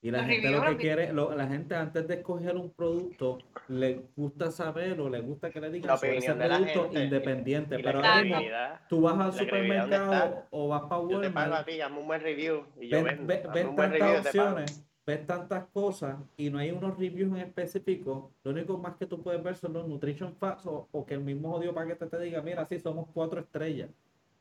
Y 0.00 0.10
la 0.12 0.18
Los 0.18 0.26
gente 0.28 0.42
reviews, 0.42 0.64
lo 0.64 0.70
que 0.70 0.82
quiere, 0.82 1.12
lo- 1.12 1.34
la 1.34 1.46
gente 1.48 1.74
antes 1.74 2.06
de 2.06 2.14
escoger 2.14 2.56
un 2.56 2.70
producto, 2.70 3.38
le 3.68 4.02
gusta 4.16 4.50
saber 4.52 5.00
o 5.00 5.08
le 5.08 5.20
gusta 5.20 5.50
que 5.50 5.60
le 5.60 5.70
digan 5.70 5.98
sobre 5.98 6.18
ese 6.18 6.34
producto 6.34 6.84
gente. 6.84 7.04
independiente. 7.04 7.74
Y 7.78 7.82
la 7.82 7.92
Pero 7.92 7.98
ahora 7.98 8.22
mismo 8.22 8.40
tú 8.88 9.00
vas 9.00 9.14
al 9.18 9.32
la 9.32 9.46
credibilidad, 9.46 9.80
¿dónde 9.82 9.96
supermercado 9.96 10.46
o 10.50 10.68
vas 10.68 10.82
para 10.82 11.02
Yo 11.02 11.20
te 11.20 11.30
pago 11.30 11.30
a 11.30 11.48
Walmart, 11.48 11.68
ti, 11.68 11.80
hazme 11.80 11.98
un 11.98 12.06
buen 12.06 12.20
review 12.20 12.64
y 12.80 12.88
yo 12.88 13.00
buen 13.02 13.18
review 13.18 13.26
y 13.26 13.42
tantas 13.74 13.98
pago. 14.00 14.18
opciones, 14.28 14.84
ves 15.04 15.26
tantas 15.26 15.64
cosas 15.72 16.16
y 16.36 16.50
no 16.50 16.58
hay 16.58 16.70
unos 16.70 16.96
reviews 16.96 17.30
en 17.32 17.38
específico. 17.38 18.30
Lo 18.44 18.52
único 18.52 18.78
más 18.78 18.94
que 18.96 19.06
tú 19.06 19.20
puedes 19.20 19.42
ver 19.42 19.56
son 19.56 19.72
los 19.72 19.88
nutrition 19.88 20.32
facts 20.36 20.64
o, 20.66 20.86
o 20.92 21.04
que 21.04 21.14
el 21.14 21.20
mismo 21.20 21.50
jodido 21.50 21.74
paquete 21.74 22.06
te 22.06 22.20
diga, 22.20 22.40
mira, 22.40 22.64
sí, 22.66 22.78
somos 22.78 23.08
cuatro 23.12 23.40
estrellas. 23.40 23.90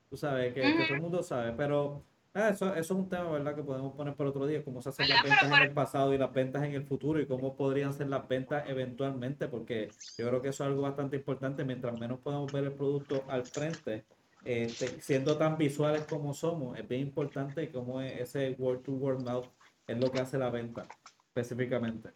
Tú 0.10 0.16
sabes, 0.18 0.54
que, 0.54 0.62
que 0.62 0.68
Ujú. 0.70 0.84
todo 0.84 0.94
el 0.94 1.02
mundo 1.02 1.24
sabe, 1.24 1.52
pero 1.58 2.04
ah, 2.38 2.50
eso, 2.50 2.70
eso 2.70 2.80
es 2.80 2.92
un 2.92 3.10
tema, 3.10 3.32
¿verdad? 3.32 3.56
Que 3.56 3.64
podemos 3.64 3.94
poner 3.94 4.14
por 4.16 4.28
otro 4.28 4.46
día, 4.48 4.64
cómo 4.64 4.82
se 4.82 4.90
hacen 4.90 5.10
las 5.10 5.24
ventas 5.24 5.44
en 5.44 5.54
el 5.54 5.72
pasado 5.74 6.14
y 6.14 6.18
las 6.18 6.32
ventas 6.32 6.64
en 6.64 6.74
el 6.74 6.86
futuro 6.86 7.20
y 7.20 7.26
cómo 7.26 7.56
podrían 7.56 7.94
ser 7.94 8.08
las 8.08 8.28
ventas 8.28 8.64
eventualmente, 8.68 9.48
porque 9.48 9.90
yo 10.18 10.28
creo 10.28 10.42
que 10.42 10.50
eso 10.50 10.64
es 10.64 10.70
algo 10.70 10.84
bastante 10.84 11.18
importante. 11.18 11.64
Mientras 11.66 12.00
menos 12.00 12.20
podemos 12.20 12.52
ver 12.52 12.66
el 12.66 12.74
producto 12.74 13.24
al 13.28 13.46
frente, 13.46 14.06
este, 14.46 15.02
siendo 15.02 15.38
tan 15.38 15.58
visuales 15.58 16.06
como 16.06 16.34
somos, 16.34 16.78
es 16.78 16.88
bien 16.88 17.02
importante 17.02 17.70
cómo 17.72 18.02
es 18.02 18.22
ese 18.22 18.56
word 18.58 18.82
to 18.82 18.94
word 18.94 19.22
mouth 19.24 19.48
es 19.88 19.98
lo 19.98 20.12
que 20.12 20.20
hace 20.20 20.38
la 20.38 20.50
venta 20.50 20.88
específicamente. 21.28 22.12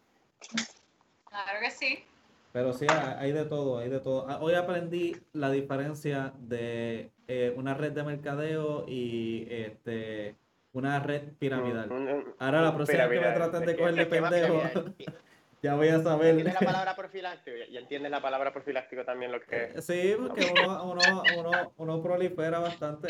Claro 1.28 1.60
que 1.60 1.70
sí. 1.70 2.04
Pero 2.52 2.72
sí, 2.74 2.86
hay 3.18 3.32
de 3.32 3.44
todo, 3.46 3.78
hay 3.78 3.88
de 3.88 4.00
todo. 4.00 4.26
Ah, 4.28 4.38
Hoy 4.40 4.54
aprendí 4.54 5.16
la 5.32 5.50
diferencia 5.50 6.32
de 6.38 7.10
eh, 7.26 7.54
una 7.56 7.72
red 7.74 7.92
de 7.92 8.02
mercadeo 8.02 8.84
y 8.86 9.46
este 9.50 10.36
una 10.72 11.00
red 11.00 11.32
piramidal. 11.38 11.90
Un- 11.90 12.08
un- 12.08 12.34
Ahora 12.38 12.60
la 12.62 12.74
próxima 12.74 13.06
vez 13.06 13.20
que 13.20 13.26
me 13.28 13.32
traten 13.34 13.60
de 13.60 13.66
Es 13.72 13.72
que- 13.72 13.78
coger 13.78 13.94
de 13.94 14.02
es 14.02 14.08
que 14.08 14.20
más 14.20 14.30
pendejo, 14.30 14.62
ya 15.62 15.74
voy 15.76 15.88
a 15.88 15.94
¿Entiendes 15.94 16.04
saber. 16.04 16.44
la 16.44 16.58
palabra 16.60 16.96
profiláctico? 16.96 17.56
¿Ya 17.70 17.80
entiendes 17.80 18.10
la 18.10 18.20
palabra 18.22 18.52
profiláctico 18.52 19.04
también 19.04 19.32
lo 19.32 19.40
que 19.40 19.72
es? 19.74 19.84
Sí, 19.86 20.14
porque 20.18 20.52
uno, 20.62 20.84
uno, 20.84 21.22
uno, 21.38 21.72
uno 21.76 22.02
prolifera 22.02 22.58
bastante. 22.58 23.08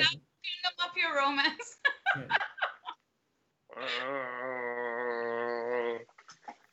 Romance. 1.15 1.81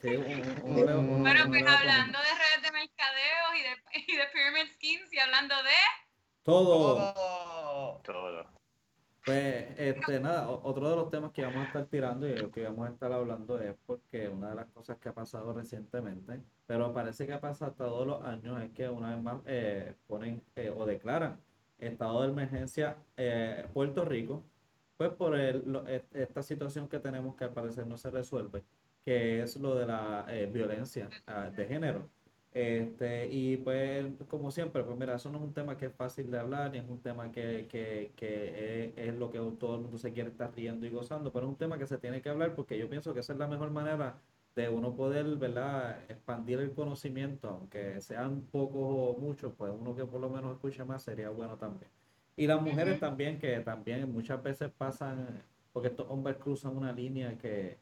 Sí, 0.01 0.07
uno- 0.15 0.25
uno 0.63 0.99
uno- 0.99 1.17
Bueno, 1.19 1.41
uno 1.45 1.49
pues 1.49 1.67
hablando 1.67 2.19
de 2.19 2.71
mercadeos 2.71 3.55
y 3.57 3.61
de, 3.63 4.03
y 4.13 4.15
de 4.17 4.23
Pyramid 4.33 4.71
Schemes 4.75 5.11
y 5.13 5.19
hablando 5.19 5.55
de... 5.63 5.71
Todo. 6.49 7.13
Todo. 8.03 8.45
Pues, 9.23 9.67
este, 9.77 10.19
nada, 10.19 10.49
otro 10.49 10.89
de 10.89 10.95
los 10.95 11.11
temas 11.11 11.31
que 11.31 11.43
vamos 11.43 11.59
a 11.59 11.67
estar 11.67 11.85
tirando 11.85 12.25
y 12.27 12.31
de 12.31 12.41
lo 12.41 12.51
que 12.51 12.63
vamos 12.63 12.87
a 12.87 12.91
estar 12.91 13.11
hablando 13.11 13.59
es 13.61 13.75
porque 13.85 14.27
una 14.27 14.49
de 14.49 14.55
las 14.55 14.65
cosas 14.67 14.97
que 14.97 15.09
ha 15.09 15.13
pasado 15.13 15.53
recientemente, 15.53 16.41
pero 16.65 16.91
parece 16.91 17.27
que 17.27 17.33
ha 17.33 17.39
pasado 17.41 17.73
todos 17.73 18.07
los 18.07 18.23
años, 18.23 18.59
es 18.63 18.71
que 18.71 18.89
una 18.89 19.13
vez 19.13 19.23
más 19.23 19.41
eh, 19.45 19.93
ponen 20.07 20.41
eh, 20.55 20.73
o 20.75 20.85
declaran 20.85 21.39
estado 21.77 22.23
de 22.23 22.29
emergencia 22.29 22.97
eh, 23.15 23.67
Puerto 23.71 24.03
Rico, 24.03 24.43
pues 24.97 25.11
por 25.11 25.35
el, 25.35 25.61
lo- 25.71 25.87
e- 25.87 26.03
esta 26.13 26.41
situación 26.41 26.87
que 26.87 26.99
tenemos 26.99 27.35
que 27.35 27.43
al 27.43 27.51
parecer 27.53 27.85
no 27.85 27.97
se 27.97 28.09
resuelve, 28.09 28.63
que 29.05 29.43
es 29.43 29.55
lo 29.57 29.75
de 29.75 29.85
la 29.85 30.25
eh, 30.27 30.47
violencia 30.51 31.09
ah, 31.27 31.49
de 31.55 31.65
género. 31.67 32.09
Este, 32.51 33.27
y 33.27 33.57
pues, 33.57 34.07
como 34.27 34.49
siempre, 34.49 34.83
pues 34.83 34.97
mira, 34.97 35.15
eso 35.15 35.29
no 35.29 35.37
es 35.37 35.43
un 35.43 35.53
tema 35.53 35.77
que 35.77 35.85
es 35.85 35.93
fácil 35.93 36.31
de 36.31 36.39
hablar, 36.39 36.71
ni 36.71 36.79
es 36.79 36.89
un 36.89 36.99
tema 36.99 37.31
que, 37.31 37.67
que, 37.69 38.11
que 38.15 38.85
es, 38.97 39.09
es, 39.09 39.15
lo 39.15 39.29
que 39.29 39.37
todo 39.59 39.75
el 39.75 39.81
mundo 39.81 39.99
se 39.99 40.11
quiere 40.13 40.29
estar 40.29 40.51
riendo 40.55 40.85
y 40.87 40.89
gozando, 40.89 41.31
pero 41.31 41.45
es 41.45 41.51
un 41.51 41.57
tema 41.57 41.77
que 41.77 41.85
se 41.85 41.99
tiene 41.99 42.21
que 42.21 42.29
hablar 42.29 42.55
porque 42.55 42.77
yo 42.77 42.89
pienso 42.89 43.13
que 43.13 43.19
esa 43.19 43.33
es 43.33 43.39
la 43.39 43.47
mejor 43.47 43.69
manera 43.69 44.17
de 44.55 44.67
uno 44.67 44.95
poder, 44.95 45.25
¿verdad?, 45.37 45.99
expandir 46.09 46.59
el 46.59 46.73
conocimiento, 46.73 47.49
aunque 47.49 48.01
sean 48.01 48.41
pocos 48.41 48.81
o 48.81 49.17
muchos, 49.19 49.53
pues 49.55 49.71
uno 49.79 49.95
que 49.95 50.05
por 50.05 50.19
lo 50.19 50.29
menos 50.29 50.53
escuche 50.53 50.83
más 50.83 51.03
sería 51.03 51.29
bueno 51.29 51.55
también. 51.57 51.91
Y 52.35 52.47
las 52.47 52.61
mujeres 52.61 52.99
también, 52.99 53.37
que 53.37 53.59
también 53.59 54.11
muchas 54.11 54.41
veces 54.41 54.71
pasan, 54.75 55.43
porque 55.71 55.89
estos 55.89 56.07
hombres 56.09 56.37
cruzan 56.37 56.75
una 56.75 56.91
línea 56.91 57.37
que 57.37 57.77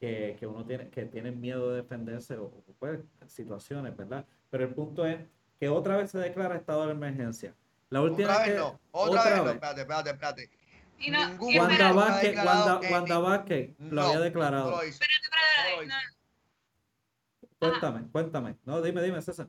que, 0.00 0.36
que, 0.40 0.46
uno 0.46 0.64
tiene, 0.64 0.88
que 0.88 1.04
tienen 1.04 1.40
miedo 1.40 1.70
de 1.70 1.76
defenderse 1.76 2.36
o, 2.38 2.50
pues, 2.80 2.98
situaciones, 3.28 3.96
¿verdad? 3.96 4.24
Pero 4.50 4.64
el 4.64 4.74
punto 4.74 5.06
es 5.06 5.20
que 5.60 5.68
otra 5.68 5.96
vez 5.98 6.10
se 6.10 6.18
declara 6.18 6.56
estado 6.56 6.86
de 6.86 6.92
emergencia. 6.92 7.54
La 7.90 8.00
última 8.00 8.32
otra 8.32 8.46
vez 8.46 8.56
no, 8.56 8.80
otra, 8.90 9.24
vez, 9.24 9.36
no, 9.36 9.50
espérate, 9.50 9.80
espérate, 9.82 10.10
espérate. 10.10 10.50
Y 10.98 11.10
no, 11.10 11.28
Ningún 11.28 11.56
Wanda 11.58 11.92
Vázquez, 11.92 12.30
declarado 12.30 12.80
Wanda, 12.80 12.90
Wanda 12.90 13.18
Vázquez 13.18 13.70
lo 13.78 13.90
No, 14.02 14.02
había 14.08 14.20
declarado. 14.20 14.70
lo 14.70 14.84
hizo. 14.84 15.02
espérate, 15.02 15.24
espérate, 15.24 15.86
No 15.86 17.68
lo 17.68 17.72
no, 17.74 17.80
Cuéntame, 17.80 18.10
cuéntame. 18.10 18.56
No, 18.64 18.80
dime, 18.80 19.02
dime, 19.02 19.20
César. 19.20 19.48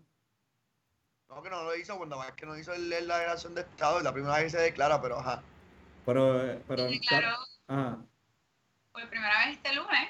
No, 1.30 1.42
que 1.42 1.50
no 1.50 1.64
lo 1.64 1.76
hizo, 1.76 1.96
Wanda 1.96 2.18
Vázquez 2.18 2.48
no 2.48 2.58
hizo 2.58 2.74
el- 2.74 2.90
la 2.90 2.98
declaración 3.18 3.56
de 3.56 3.62
Estado, 3.62 4.00
es 4.00 4.04
la 4.04 4.12
primera 4.14 4.36
vez 4.36 4.44
que 4.46 4.50
se 4.50 4.58
declara, 4.60 5.02
pero 5.02 5.20
ajá. 5.20 5.42
Pero, 6.06 6.46
eh, 6.46 6.62
pero, 6.68 6.84
se 6.84 6.90
declaró 6.90 7.38
ajá. 7.68 7.98
por 8.92 9.10
primera 9.10 9.46
vez 9.46 9.56
este 9.56 9.74
lunes, 9.74 10.10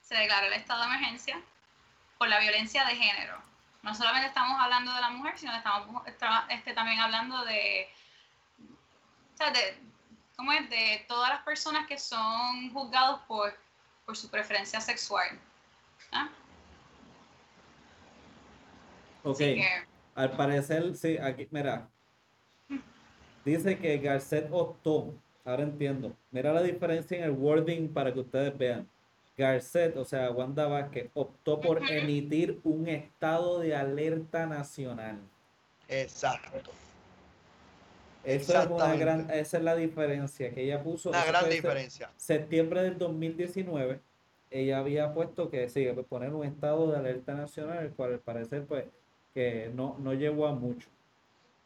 se 0.00 0.14
declaró 0.14 0.46
el 0.46 0.52
estado 0.52 0.82
de 0.82 0.86
emergencia 0.88 1.42
por 2.20 2.28
la 2.28 2.38
violencia 2.38 2.84
de 2.84 2.96
género. 2.96 3.34
No 3.82 3.94
solamente 3.94 4.28
estamos 4.28 4.60
hablando 4.60 4.92
de 4.92 5.00
la 5.00 5.08
mujer, 5.08 5.38
sino 5.38 5.56
estamos 5.56 6.06
este, 6.50 6.74
también 6.74 7.00
hablando 7.00 7.46
de, 7.46 7.88
o 9.32 9.36
sea, 9.38 9.50
de, 9.50 9.78
¿cómo 10.36 10.52
es? 10.52 10.68
de 10.68 11.02
todas 11.08 11.30
las 11.30 11.42
personas 11.44 11.86
que 11.86 11.96
son 11.96 12.70
juzgados 12.74 13.22
por, 13.26 13.58
por 14.04 14.18
su 14.18 14.28
preferencia 14.28 14.82
sexual. 14.82 15.38
¿ah? 16.12 16.28
Ok. 19.24 19.38
Que, 19.38 19.86
Al 20.14 20.32
parecer, 20.32 20.94
sí, 20.94 21.16
aquí, 21.16 21.48
mira. 21.50 21.88
Dice 23.46 23.78
que 23.78 23.96
Garcet 23.96 24.46
optó. 24.52 25.14
Ahora 25.42 25.62
entiendo. 25.62 26.14
Mira 26.30 26.52
la 26.52 26.60
diferencia 26.60 27.16
en 27.16 27.24
el 27.24 27.30
wording 27.30 27.88
para 27.88 28.12
que 28.12 28.20
ustedes 28.20 28.58
vean. 28.58 28.86
Garcet, 29.40 29.96
o 29.96 30.04
sea, 30.04 30.30
Wanda 30.30 30.66
Vázquez, 30.66 31.10
optó 31.14 31.60
por 31.60 31.82
emitir 31.90 32.60
un 32.62 32.86
estado 32.88 33.58
de 33.60 33.74
alerta 33.74 34.46
nacional. 34.46 35.18
Exacto. 35.88 36.70
Eso 38.22 38.42
es 38.42 38.48
una 38.50 38.62
Exactamente. 38.62 38.98
gran, 38.98 39.30
esa 39.30 39.56
es 39.56 39.62
la 39.64 39.74
diferencia 39.74 40.50
que 40.52 40.62
ella 40.62 40.82
puso. 40.82 41.08
Una 41.08 41.24
gran 41.24 41.48
diferencia. 41.48 42.10
septiembre 42.18 42.82
del 42.82 42.98
2019, 42.98 43.98
ella 44.50 44.78
había 44.78 45.14
puesto 45.14 45.50
que 45.50 45.70
sí, 45.70 45.84
que 45.84 45.94
poner 45.94 46.34
un 46.34 46.44
estado 46.44 46.90
de 46.90 46.98
alerta 46.98 47.32
nacional, 47.32 47.78
el 47.78 47.92
cual 47.92 48.12
al 48.12 48.18
parecer, 48.18 48.66
pues, 48.66 48.84
que 49.32 49.70
no, 49.74 49.96
no 50.00 50.12
llegó 50.12 50.46
a 50.46 50.52
mucho. 50.52 50.88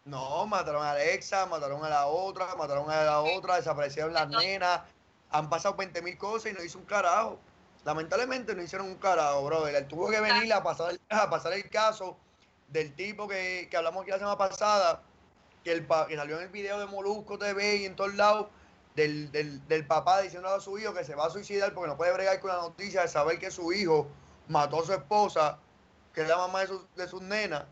No, 0.04 0.46
mataron 0.46 0.84
a 0.84 0.92
Alexa, 0.92 1.46
mataron 1.46 1.84
a 1.84 1.88
la 1.88 2.06
otra, 2.06 2.54
mataron 2.54 2.88
a 2.88 3.02
la 3.02 3.20
otra, 3.20 3.56
desaparecieron 3.56 4.12
las 4.12 4.28
nenas. 4.28 4.82
Han 5.30 5.48
pasado 5.48 5.74
20 5.74 6.02
mil 6.02 6.16
cosas 6.16 6.52
y 6.52 6.54
no 6.54 6.62
hizo 6.62 6.78
un 6.78 6.84
carajo. 6.84 7.38
Lamentablemente 7.84 8.54
no 8.54 8.62
hicieron 8.62 8.88
un 8.88 8.96
carajo, 8.96 9.44
brother. 9.44 9.74
Él 9.74 9.86
tuvo 9.86 10.08
que 10.10 10.20
venir 10.20 10.52
a 10.52 10.62
pasar, 10.62 10.98
a 11.10 11.28
pasar 11.30 11.52
el 11.52 11.68
caso 11.68 12.16
del 12.68 12.94
tipo 12.94 13.28
que, 13.28 13.68
que 13.70 13.76
hablamos 13.76 14.02
aquí 14.02 14.10
la 14.10 14.18
semana 14.18 14.38
pasada, 14.38 15.02
que, 15.62 15.72
el, 15.72 15.86
que 16.08 16.16
salió 16.16 16.36
en 16.38 16.44
el 16.44 16.48
video 16.48 16.78
de 16.80 16.86
Molusco 16.86 17.38
TV 17.38 17.76
y 17.76 17.84
en 17.84 17.94
todos 17.96 18.14
lados, 18.14 18.48
del, 18.96 19.30
del, 19.32 19.66
del 19.66 19.86
papá 19.86 20.20
diciendo 20.22 20.48
a 20.48 20.60
su 20.60 20.78
hijo 20.78 20.94
que 20.94 21.02
se 21.04 21.14
va 21.16 21.26
a 21.26 21.30
suicidar 21.30 21.74
porque 21.74 21.88
no 21.88 21.96
puede 21.96 22.12
bregar 22.12 22.38
con 22.40 22.50
la 22.50 22.56
noticia 22.58 23.02
de 23.02 23.08
saber 23.08 23.38
que 23.40 23.50
su 23.50 23.72
hijo 23.72 24.06
mató 24.48 24.80
a 24.82 24.86
su 24.86 24.92
esposa, 24.92 25.58
que 26.14 26.22
es 26.22 26.28
la 26.28 26.36
mamá 26.36 26.60
de, 26.60 26.68
sus- 26.68 26.94
de 26.94 27.08
sus 27.08 27.20
nenas. 27.20 27.64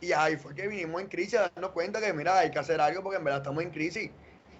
Y 0.00 0.12
ahí 0.12 0.36
fue 0.36 0.54
que 0.54 0.68
vinimos 0.68 1.00
en 1.00 1.08
crisis 1.08 1.34
a 1.38 1.48
darnos 1.48 1.70
cuenta 1.72 2.00
que, 2.00 2.12
mira, 2.12 2.38
hay 2.38 2.50
que 2.50 2.58
hacer 2.58 2.80
algo 2.80 3.02
porque 3.02 3.16
en 3.18 3.24
verdad 3.24 3.40
estamos 3.40 3.62
en 3.62 3.70
crisis. 3.70 4.10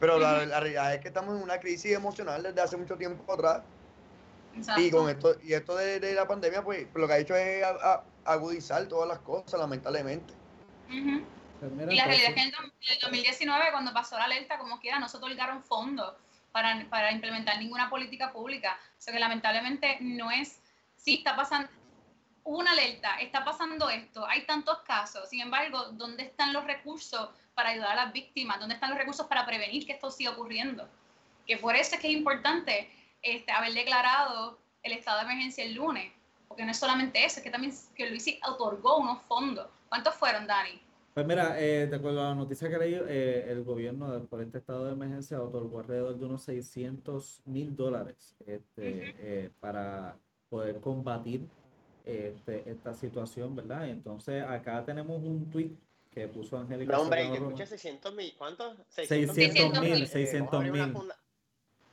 Pero 0.01 0.18
la, 0.18 0.45
la 0.45 0.61
realidad 0.61 0.95
es 0.95 1.01
que 1.01 1.09
estamos 1.09 1.37
en 1.37 1.43
una 1.43 1.61
crisis 1.61 1.93
emocional 1.93 2.43
desde 2.43 2.61
hace 2.61 2.77
mucho 2.77 2.97
tiempo 2.97 3.33
atrás. 3.33 3.62
Exacto. 4.57 4.81
Y 4.81 4.91
con 4.91 5.09
esto, 5.11 5.37
y 5.43 5.53
esto 5.53 5.77
de, 5.77 6.01
de 6.01 6.15
la 6.15 6.27
pandemia, 6.27 6.63
pues 6.63 6.87
lo 6.95 7.07
que 7.07 7.13
ha 7.13 7.19
hecho 7.19 7.35
es 7.37 7.63
a- 7.65 7.71
a- 7.95 8.05
agudizar 8.25 8.87
todas 8.89 9.09
las 9.09 9.19
cosas, 9.21 9.59
lamentablemente. 9.61 10.35
Y 11.93 11.97
la 11.97 12.05
realidad 12.05 12.29
es 12.31 12.35
que 12.35 12.41
en 12.41 12.47
el 12.49 12.53
dom- 12.55 12.73
en 12.81 12.93
el 12.95 12.99
2019, 13.01 13.65
cuando 13.73 13.93
pasó 13.93 14.19
la 14.19 14.25
alerta, 14.25 14.59
como 14.59 14.79
quiera, 14.81 14.99
no 14.99 15.09
se 15.09 15.17
otorgaron 15.17 15.63
fondos 15.63 16.15
para, 16.53 16.87
para 16.89 17.13
implementar 17.13 17.59
ninguna 17.59 17.89
política 17.91 18.33
pública. 18.33 18.79
O 18.99 19.01
sea 19.01 19.13
que 19.13 19.21
lamentablemente 19.21 19.99
no 20.01 20.31
es, 20.31 20.61
sí 20.97 21.17
está 21.17 21.35
pasando, 21.37 21.69
hubo 22.45 22.59
una 22.59 22.73
alerta, 22.73 23.17
está 23.21 23.45
pasando 23.45 23.91
esto, 23.91 24.27
hay 24.27 24.47
tantos 24.47 24.79
casos, 24.81 25.29
sin 25.29 25.41
embargo, 25.41 25.87
¿dónde 25.93 26.23
están 26.25 26.53
los 26.53 26.65
recursos 26.65 27.29
para 27.55 27.71
ayudar 27.71 27.93
a 27.99 28.05
las 28.05 28.13
víctimas? 28.13 28.61
¿Dónde 28.61 28.75
están 28.75 28.91
los 28.91 28.99
recursos 28.99 29.27
para 29.27 29.45
prevenir 29.47 29.85
que 29.87 29.93
esto 29.93 30.11
siga 30.11 30.31
ocurriendo? 30.31 30.89
Que 31.47 31.57
por 31.57 31.75
eso 31.75 31.95
es 31.97 32.01
que 32.01 32.09
es 32.09 32.13
importante 32.15 32.91
este, 33.23 33.53
haber 33.53 33.73
declarado 33.75 34.59
el 34.83 34.93
estado 34.93 35.19
de 35.19 35.25
emergencia 35.25 35.64
el 35.64 35.75
lunes, 35.75 36.12
porque 36.49 36.64
no 36.64 36.71
es 36.71 36.77
solamente 36.79 37.25
eso, 37.25 37.39
es 37.41 37.45
que 37.45 37.51
también 37.51 37.73
que 37.95 38.09
Luis 38.09 38.27
otorgó 38.49 38.99
unos 38.99 39.23
fondos. 39.23 39.67
¿Cuántos 39.89 40.14
fueron, 40.14 40.47
Dani? 40.47 40.81
Pues 41.14 41.27
mira, 41.27 41.59
eh, 41.59 41.87
de 41.87 41.97
acuerdo 41.97 42.21
a 42.21 42.29
la 42.29 42.35
noticia 42.35 42.69
que 42.69 42.77
leí, 42.77 42.95
eh, 43.09 43.47
el 43.49 43.64
gobierno 43.64 44.12
de- 44.12 44.21
por 44.27 44.43
este 44.43 44.59
estado 44.59 44.85
de 44.85 44.93
emergencia 44.93 45.41
otorgó 45.41 45.81
alrededor 45.81 46.17
de 46.19 46.25
unos 46.27 46.43
600 46.45 47.41
mil 47.47 47.75
dólares 47.75 48.37
este, 48.47 49.14
eh, 49.19 49.51
para 49.61 50.17
poder 50.51 50.79
combatir 50.81 51.49
este, 52.05 52.71
esta 52.71 52.95
situación, 52.95 53.57
¿verdad? 53.57 53.89
Entonces 53.89 54.45
acá 54.45 54.85
tenemos 54.85 55.21
un 55.23 55.51
tweet 55.51 55.71
que 56.12 56.29
puso 56.29 56.57
Angélica 56.59 56.93
No, 56.93 57.03
hombre, 57.03 57.23
que 57.23 57.39
Roma. 57.39 57.49
escuché 57.49 57.67
600 57.67 58.14
mil. 58.14 58.35
¿Cuántos? 58.39 58.77
600 58.89 59.37
mil, 59.81 60.03
Eh, 60.03 60.07
600 60.07 60.51
vamos 60.51 60.53
a 60.53 60.57
abrir 60.57 60.73
una 60.73 60.87
mil. 60.87 60.95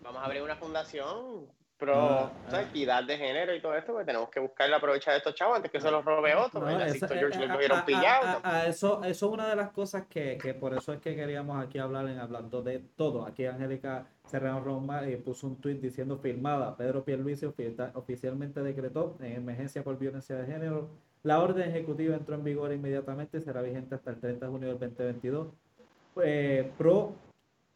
Vamos 0.03 0.21
a 0.21 0.25
abrir 0.25 0.41
una 0.41 0.55
fundación 0.55 1.47
pro 1.77 1.93
Ah, 1.95 2.31
o 2.47 2.49
sea, 2.49 2.59
ah. 2.59 2.61
equidad 2.63 3.03
de 3.03 3.17
género 3.17 3.53
y 3.55 3.59
todo 3.61 3.75
esto, 3.75 3.91
porque 3.91 4.05
tenemos 4.05 4.29
que 4.29 4.39
buscarle 4.39 4.75
aprovechar 4.75 5.15
a 5.15 5.17
estos 5.17 5.33
chavos 5.35 5.57
antes 5.57 5.69
que 5.71 5.81
se 5.81 5.89
los 5.91 6.05
robe 6.05 6.33
otro. 6.35 6.61
No, 6.61 6.69
esa- 6.69 6.87
estos 6.87 7.11
George 7.11 7.43
eh, 7.43 7.47
lo 7.47 7.51
a- 7.51 7.55
cogieron 7.55 7.79
a- 7.79 7.85
pillado. 7.85 8.39
a- 8.43 8.65
eso, 8.67 9.03
eso 9.03 9.25
es 9.27 9.31
una 9.33 9.49
de 9.49 9.55
las 9.55 9.71
cosas 9.71 10.05
que, 10.07 10.37
que 10.37 10.53
por 10.53 10.73
eso 10.73 10.93
es 10.93 10.99
que 11.01 11.15
queríamos 11.15 11.61
aquí 11.61 11.79
hablar 11.79 12.07
en 12.07 12.19
hablando 12.19 12.61
de 12.61 12.79
todo. 12.95 13.25
Aquí 13.25 13.45
Angélica 13.45 14.05
Serrano 14.27 14.61
Roma 14.61 15.05
eh, 15.05 15.17
puso 15.17 15.47
un 15.47 15.57
tweet 15.59 15.75
diciendo 15.75 16.17
firmada. 16.17 16.77
Pedro 16.77 17.03
Pierluisi 17.03 17.45
ofi- 17.47 17.91
oficialmente 17.95 18.61
decretó 18.61 19.17
en 19.19 19.33
emergencia 19.33 19.83
por 19.83 19.97
violencia 19.97 20.35
de 20.37 20.45
género. 20.45 20.89
La 21.23 21.39
orden 21.41 21.69
ejecutiva 21.69 22.15
entró 22.15 22.35
en 22.35 22.43
vigor 22.43 22.71
inmediatamente 22.71 23.37
y 23.39 23.41
será 23.41 23.61
vigente 23.61 23.95
hasta 23.95 24.11
el 24.11 24.19
30 24.19 24.45
de 24.45 24.51
junio 24.51 24.67
del 24.69 24.79
2022. 24.79 25.47
Eh, 26.23 26.71
pro 26.77 27.13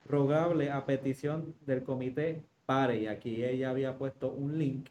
rogable 0.09 0.71
a 0.71 0.85
petición 0.85 1.55
del 1.65 1.83
comité 1.83 2.43
PARE. 2.65 2.97
Y 3.01 3.07
aquí 3.07 3.43
ella 3.43 3.69
había 3.71 3.97
puesto 3.97 4.29
un 4.29 4.57
link. 4.57 4.89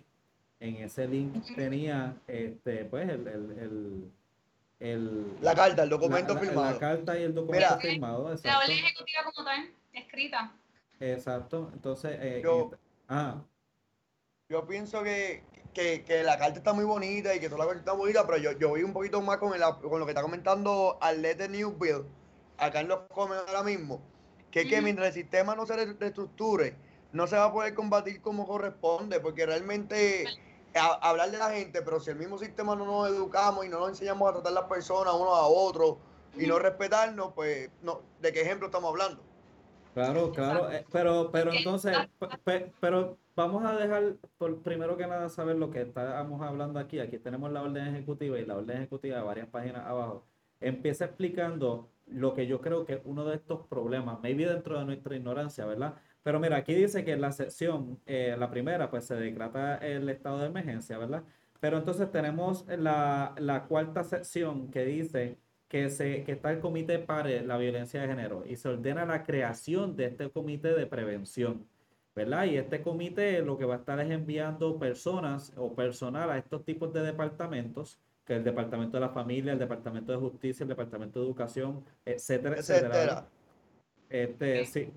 En 0.61 0.77
ese 0.77 1.07
link 1.07 1.45
tenía 1.55 2.17
este 2.27 2.85
pues 2.87 3.09
el, 3.09 3.27
el, 3.29 3.59
el, 3.59 4.11
el- 4.81 5.27
La 5.43 5.55
carta, 5.55 5.83
el 5.83 5.91
documento 5.91 6.35
la- 6.35 6.41
la- 6.41 6.47
firmado. 6.47 6.73
la 6.73 6.79
carta 6.79 7.19
y 7.19 7.23
el 7.25 7.35
documento 7.35 7.67
Mira. 7.77 7.79
firmado 7.81 8.29
La 8.29 8.35
exacto. 8.35 8.59
orden 8.65 8.79
ejecutiva 8.79 9.21
como 9.25 9.45
tal, 9.47 9.71
escrita. 9.93 10.53
exacto. 11.01 11.71
Entonces 11.75 12.17
eh, 12.21 12.41
Yo- 12.43 12.71
eh, 12.73 12.77
ah. 13.09 13.43
Yo 14.49 14.65
pienso 14.67 15.03
que, 15.03 15.43
que, 15.75 16.05
que 16.05 16.23
la 16.23 16.39
carta 16.39 16.59
está 16.59 16.73
muy 16.73 16.85
bonita 16.85 17.35
y 17.35 17.41
que 17.41 17.49
toda 17.49 17.59
la 17.59 17.65
cosa 17.67 17.79
está 17.81 17.93
bonita, 17.93 18.25
pero 18.27 18.39
yo, 18.39 18.53
yo 18.53 18.69
voy 18.69 18.83
un 18.85 18.93
poquito 18.93 19.21
más 19.21 19.39
con, 19.39 19.53
el, 19.55 19.61
con 19.83 19.99
lo 19.99 20.07
que 20.07 20.13
está 20.13 20.23
comentando 20.23 20.97
Arlette 21.01 21.49
Newbill 21.51 22.05
acá 22.57 22.81
en 22.81 22.89
los 22.89 23.01
comments 23.09 23.45
ahora 23.49 23.63
mismo, 23.65 24.01
que 24.57 24.63
es 24.63 24.69
que 24.71 24.81
mientras 24.81 25.09
el 25.09 25.13
sistema 25.13 25.55
no 25.55 25.67
se 25.67 25.77
re- 25.77 25.93
reestructure, 26.01 26.75
no 27.13 27.27
se 27.27 27.37
va 27.37 27.45
a 27.45 27.53
poder 27.53 27.75
combatir 27.75 28.23
como 28.23 28.47
corresponde, 28.47 29.21
porque 29.21 29.45
realmente 29.45 30.25
a- 30.75 30.95
hablar 31.11 31.31
de 31.31 31.37
la 31.37 31.51
gente, 31.51 31.83
pero 31.83 32.01
si 32.01 32.09
el 32.11 32.17
mismo 32.17 32.39
sistema 32.39 32.75
no 32.75 32.87
nos 32.87 33.09
educamos 33.11 33.67
y 33.67 33.69
no 33.69 33.81
nos 33.81 33.91
enseñamos 33.91 34.31
a 34.31 34.33
tratar 34.33 34.53
las 34.55 34.65
personas 34.65 35.13
unos 35.13 35.37
a 35.39 35.43
otros 35.43 35.97
y 36.39 36.47
no 36.47 36.59
respetarnos, 36.59 37.35
pues 37.35 37.69
no, 37.83 38.01
¿de 38.23 38.33
qué 38.33 38.41
ejemplo 38.41 38.69
estamos 38.69 38.89
hablando? 38.89 39.21
Claro, 39.93 40.33
claro, 40.33 40.71
eh, 40.73 40.87
pero, 40.91 41.31
pero 41.31 41.53
entonces, 41.53 41.95
pe- 42.19 42.29
pe- 42.45 42.73
pero 42.81 43.19
vamos 43.35 43.63
a 43.63 43.77
dejar, 43.77 44.15
por 44.39 44.63
primero 44.63 44.97
que 44.97 45.07
nada, 45.07 45.29
saber 45.29 45.57
lo 45.57 45.71
que 45.71 45.83
estábamos 45.83 46.41
hablando 46.41 46.79
aquí. 46.79 46.99
Aquí 46.99 47.19
tenemos 47.19 47.53
la 47.53 47.61
orden 47.63 47.95
ejecutiva 47.95 48.39
y 48.39 48.47
la 48.47 48.57
orden 48.57 48.79
ejecutiva 48.79 49.19
de 49.19 49.23
varias 49.23 49.49
páginas 49.49 49.85
abajo. 49.87 50.25
Empieza 50.61 51.05
explicando 51.05 51.91
lo 52.07 52.35
que 52.35 52.47
yo 52.47 52.61
creo 52.61 52.85
que 52.85 52.95
es 52.95 53.01
uno 53.05 53.25
de 53.25 53.37
estos 53.37 53.67
problemas, 53.67 54.21
maybe 54.23 54.47
dentro 54.47 54.79
de 54.79 54.85
nuestra 54.85 55.17
ignorancia, 55.17 55.67
¿verdad? 55.67 55.95
Pero 56.23 56.41
mira, 56.41 56.57
aquí 56.57 56.75
dice 56.75 57.05
que 57.05 57.13
en 57.13 57.21
la 57.21 57.33
sección, 57.33 58.01
eh, 58.07 58.37
la 58.39 58.51
primera, 58.51 58.91
pues 58.91 59.05
se 59.07 59.15
decreta 59.15 59.77
el 59.79 60.09
estado 60.09 60.39
de 60.41 60.47
emergencia, 60.47 60.99
¿verdad? 60.99 61.23
Pero 61.61 61.79
entonces 61.79 62.11
tenemos 62.11 62.67
la, 62.69 63.35
la 63.39 63.65
cuarta 63.67 64.05
sección 64.05 64.71
que 64.71 64.85
dice 64.85 65.39
que, 65.69 65.91
se, 65.91 66.25
que 66.25 66.33
está 66.33 66.51
el 66.53 66.61
comité 66.61 66.99
para 66.99 67.29
la 67.43 67.57
violencia 67.59 68.03
de 68.03 68.09
género 68.09 68.45
y 68.47 68.57
se 68.57 68.69
ordena 68.69 69.05
la 69.05 69.25
creación 69.25 69.97
de 69.97 70.07
este 70.07 70.31
comité 70.31 70.75
de 70.75 70.87
prevención. 70.87 71.67
¿verdad? 72.17 72.47
Y 72.47 72.57
este 72.57 72.83
comité 72.83 73.43
lo 73.43 73.59
que 73.59 73.67
va 73.67 73.75
a 73.75 73.79
estar 73.79 74.01
es 74.01 74.11
enviando 74.11 74.79
personas 74.79 75.53
o 75.57 75.75
personal 75.75 76.31
a 76.31 76.39
estos 76.39 76.65
tipos 76.65 76.93
de 76.95 77.03
departamentos, 77.03 77.99
que 78.27 78.35
el 78.35 78.45
Departamento 78.45 78.97
de 78.97 79.01
la 79.01 79.09
Familia, 79.09 79.53
el 79.53 79.59
Departamento 79.59 80.11
de 80.13 80.19
Justicia, 80.19 80.65
el 80.65 80.69
Departamento 80.69 81.21
de 81.21 81.27
Educación, 81.27 81.85
etcétera, 82.05 82.57
etcétera. 82.57 83.29
Este, 84.11 84.65
sí. 84.67 84.91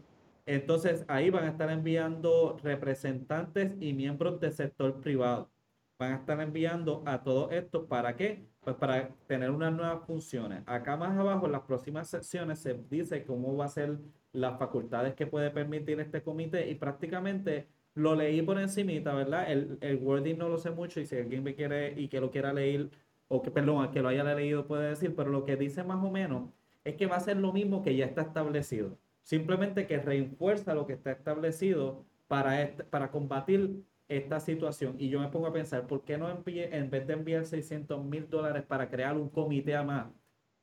Entonces 0.46 1.06
ahí 1.08 1.30
van 1.30 1.44
a 1.44 1.50
estar 1.50 1.70
enviando 1.70 2.58
representantes 2.64 3.72
y 3.80 3.94
miembros 3.94 4.40
del 4.40 4.52
sector 4.52 5.00
privado. 5.00 5.52
Van 6.00 6.14
a 6.14 6.16
estar 6.16 6.42
enviando 6.42 7.04
a 7.06 7.22
todo 7.22 7.52
esto 7.52 7.86
para 7.86 8.16
qué? 8.16 8.46
Pues 8.62 8.76
para 8.78 9.10
tener 9.28 9.52
unas 9.52 9.74
nuevas 9.74 10.06
funciones. 10.08 10.64
Acá 10.66 10.98
más 10.98 11.16
abajo, 11.16 11.46
en 11.46 11.52
las 11.52 11.62
próximas 11.62 12.10
secciones, 12.10 12.60
se 12.60 12.74
dice 12.90 13.24
cómo 13.26 13.56
va 13.56 13.66
a 13.66 13.70
ser 13.70 14.00
las 14.32 14.58
facultades 14.58 15.14
que 15.14 15.28
puede 15.28 15.52
permitir 15.52 16.00
este 16.00 16.24
comité 16.24 16.70
y 16.70 16.76
prácticamente 16.76 17.68
lo 17.94 18.16
leí 18.16 18.42
por 18.42 18.60
encimita, 18.60 19.14
¿verdad? 19.14 19.52
El, 19.52 19.78
el 19.82 19.98
wording 19.98 20.38
no 20.38 20.50
lo 20.50 20.58
sé 20.58 20.72
mucho 20.72 21.00
y 21.00 21.06
si 21.06 21.18
alguien 21.18 21.44
me 21.44 21.54
quiere 21.54 21.94
y 22.00 22.08
que 22.08 22.22
lo 22.22 22.32
quiera 22.32 22.54
leer 22.54 22.90
o 23.30 23.42
que, 23.42 23.52
perdón, 23.52 23.90
que 23.92 24.02
lo 24.02 24.10
haya 24.10 24.24
leído 24.24 24.68
puede 24.68 24.90
decir, 24.90 25.16
pero 25.16 25.30
lo 25.30 25.46
que 25.46 25.56
dice 25.56 25.84
más 25.84 26.04
o 26.04 26.12
menos 26.12 26.50
es 26.84 26.96
que 26.96 27.06
va 27.08 27.16
a 27.16 27.20
ser 27.22 27.38
lo 27.38 27.54
mismo 27.54 27.82
que 27.82 27.96
ya 27.96 28.06
está 28.06 28.24
establecido. 28.24 28.98
Simplemente 29.24 29.88
que 29.88 30.00
refuerza 30.00 30.74
lo 30.74 30.86
que 30.86 30.94
está 30.94 31.12
establecido 31.12 32.06
para, 32.28 32.62
este, 32.64 32.84
para 32.84 33.12
combatir 33.12 33.84
esta 34.08 34.40
situación. 34.40 34.96
Y 34.98 35.10
yo 35.10 35.20
me 35.20 35.28
pongo 35.30 35.48
a 35.48 35.54
pensar, 35.54 35.86
¿por 35.88 36.04
qué 36.04 36.18
no 36.18 36.30
envíe, 36.30 36.64
en 36.72 36.90
vez 36.90 37.06
de 37.06 37.14
enviar 37.14 37.46
600 37.46 38.04
mil 38.04 38.28
dólares 38.28 38.64
para 38.64 38.90
crear 38.90 39.16
un 39.16 39.30
comité 39.30 39.76
a 39.76 39.84
más, 39.84 40.08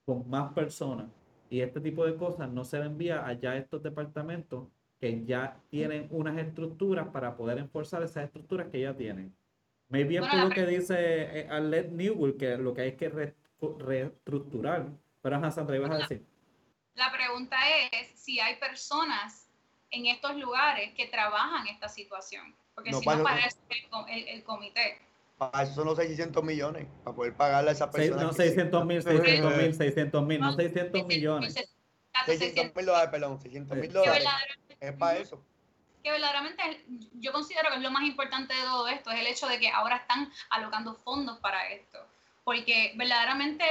con 0.04 0.28
más 0.28 0.52
personas, 0.52 1.06
y 1.48 1.60
este 1.60 1.80
tipo 1.80 2.04
de 2.04 2.16
cosas 2.16 2.50
no 2.50 2.64
se 2.64 2.80
le 2.80 2.86
envía 2.86 3.24
allá 3.24 3.52
a 3.52 3.56
estos 3.56 3.82
departamentos 3.82 4.66
que 4.98 5.24
ya 5.24 5.60
tienen 5.68 6.08
unas 6.10 6.36
estructuras 6.38 7.08
para 7.08 7.36
poder 7.36 7.58
enforzar 7.58 8.02
esas 8.02 8.24
estructuras 8.24 8.68
que 8.68 8.80
ya 8.80 8.96
tienen? 8.96 9.32
Me 9.88 10.04
bien 10.04 10.24
por 10.28 10.38
lo 10.38 10.50
que 10.50 10.66
dice 10.66 10.96
eh, 10.98 11.48
Arlette 11.50 11.92
Newell, 11.92 12.36
que 12.36 12.56
lo 12.56 12.74
que 12.74 12.82
hay 12.82 12.96
que 12.96 13.08
reestructurar. 13.08 14.86
Pero, 15.22 15.36
Ana 15.36 15.50
Sandra, 15.50 15.76
ibas 15.76 15.90
a 15.90 15.98
decir. 15.98 16.24
La 16.94 17.12
pregunta 17.12 17.56
es 17.92 18.08
si 18.18 18.40
hay 18.40 18.56
personas 18.56 19.48
en 19.90 20.06
estos 20.06 20.36
lugares 20.36 20.92
que 20.94 21.06
trabajan 21.06 21.66
esta 21.68 21.88
situación. 21.88 22.54
Porque 22.74 22.92
si 22.92 23.06
no, 23.06 23.22
para 23.22 23.46
eso 23.46 23.58
el, 24.08 24.28
el, 24.28 24.44
comité. 24.44 24.98
Para 25.38 25.62
eso 25.62 25.74
son 25.74 25.86
los 25.86 25.96
600 25.98 26.42
millones, 26.42 26.86
para 27.04 27.16
poder 27.16 27.34
pagarle 27.34 27.70
a 27.70 27.72
esa 27.72 27.90
persona. 27.90 28.22
No, 28.22 28.32
600 28.32 28.86
mil, 28.86 29.02
600 29.02 29.56
mil, 29.56 29.74
600 29.74 30.26
mil, 30.26 30.40
no 30.40 30.52
600 30.52 31.06
millones. 31.06 31.54
600 32.26 32.74
mil 32.74 32.86
dólares, 32.86 33.10
perdón, 33.10 33.40
600 33.40 33.76
mil 33.78 33.92
dólares. 33.92 34.24
Es 34.80 34.92
para 34.94 35.18
eso 35.18 35.42
que 36.06 36.12
verdaderamente 36.12 36.84
yo 37.14 37.32
considero 37.32 37.68
que 37.68 37.78
es 37.78 37.82
lo 37.82 37.90
más 37.90 38.04
importante 38.04 38.54
de 38.54 38.62
todo 38.62 38.86
esto, 38.86 39.10
es 39.10 39.18
el 39.18 39.26
hecho 39.26 39.48
de 39.48 39.58
que 39.58 39.70
ahora 39.70 39.96
están 39.96 40.32
alocando 40.50 40.94
fondos 40.94 41.38
para 41.38 41.68
esto. 41.70 41.98
Porque 42.44 42.92
verdaderamente 42.94 43.64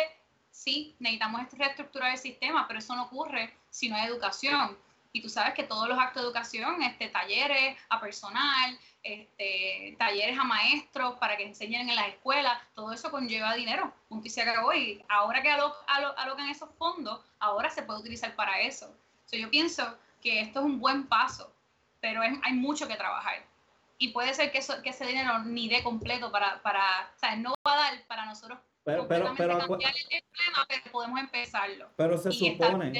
sí, 0.52 0.98
necesitamos 1.00 1.50
reestructurar 1.54 2.12
el 2.12 2.18
sistema, 2.18 2.68
pero 2.68 2.80
eso 2.80 2.94
no 2.94 3.04
ocurre 3.04 3.54
si 3.70 3.88
no 3.88 3.96
hay 3.96 4.08
educación. 4.08 4.78
Y 5.14 5.22
tú 5.22 5.30
sabes 5.30 5.54
que 5.54 5.64
todos 5.64 5.88
los 5.88 5.98
actos 5.98 6.24
de 6.24 6.28
educación, 6.28 6.84
este, 6.84 7.08
talleres 7.08 7.78
a 7.88 8.02
personal, 8.02 8.78
este, 9.02 9.96
talleres 9.98 10.38
a 10.38 10.44
maestros 10.44 11.18
para 11.18 11.38
que 11.38 11.46
enseñen 11.46 11.90
en 11.90 11.96
las 11.96 12.10
escuelas, 12.10 12.62
todo 12.74 12.92
eso 12.92 13.12
conlleva 13.12 13.56
dinero. 13.56 13.94
Punto 14.10 14.28
y 14.28 14.30
se 14.30 14.42
acabó. 14.42 14.74
Y 14.74 15.02
ahora 15.08 15.42
que 15.42 15.52
alocan 15.52 16.50
esos 16.50 16.70
fondos, 16.78 17.22
ahora 17.40 17.70
se 17.70 17.84
puede 17.84 18.02
utilizar 18.02 18.36
para 18.36 18.60
eso. 18.60 18.94
yo 19.32 19.50
pienso 19.50 19.98
que 20.22 20.42
esto 20.42 20.60
es 20.60 20.66
un 20.66 20.82
buen 20.82 21.08
paso, 21.08 21.56
pero 22.06 22.22
hay 22.22 22.54
mucho 22.54 22.88
que 22.88 22.96
trabajar. 22.96 23.44
Y 23.98 24.10
puede 24.10 24.32
ser 24.36 24.52
que, 24.52 24.60
eso, 24.60 24.80
que 24.84 24.90
ese 24.90 25.08
dinero 25.08 25.40
ni 25.40 25.68
dé 25.68 25.82
completo 25.82 26.32
para, 26.32 26.62
para, 26.62 27.12
o 27.16 27.18
sea, 27.18 27.36
no 27.36 27.56
va 27.68 27.74
a 27.74 27.78
dar 27.78 28.06
para 28.08 28.26
nosotros 28.26 28.60
pero, 28.84 29.08
pero, 29.08 29.34
pero, 29.36 29.58
cambiar 29.58 29.96
el 30.12 30.22
problema, 30.32 30.66
pero 30.70 30.92
podemos 30.92 31.20
empezarlo. 31.20 31.88
Pero 31.96 32.18
se 32.20 32.32
supone, 32.32 32.94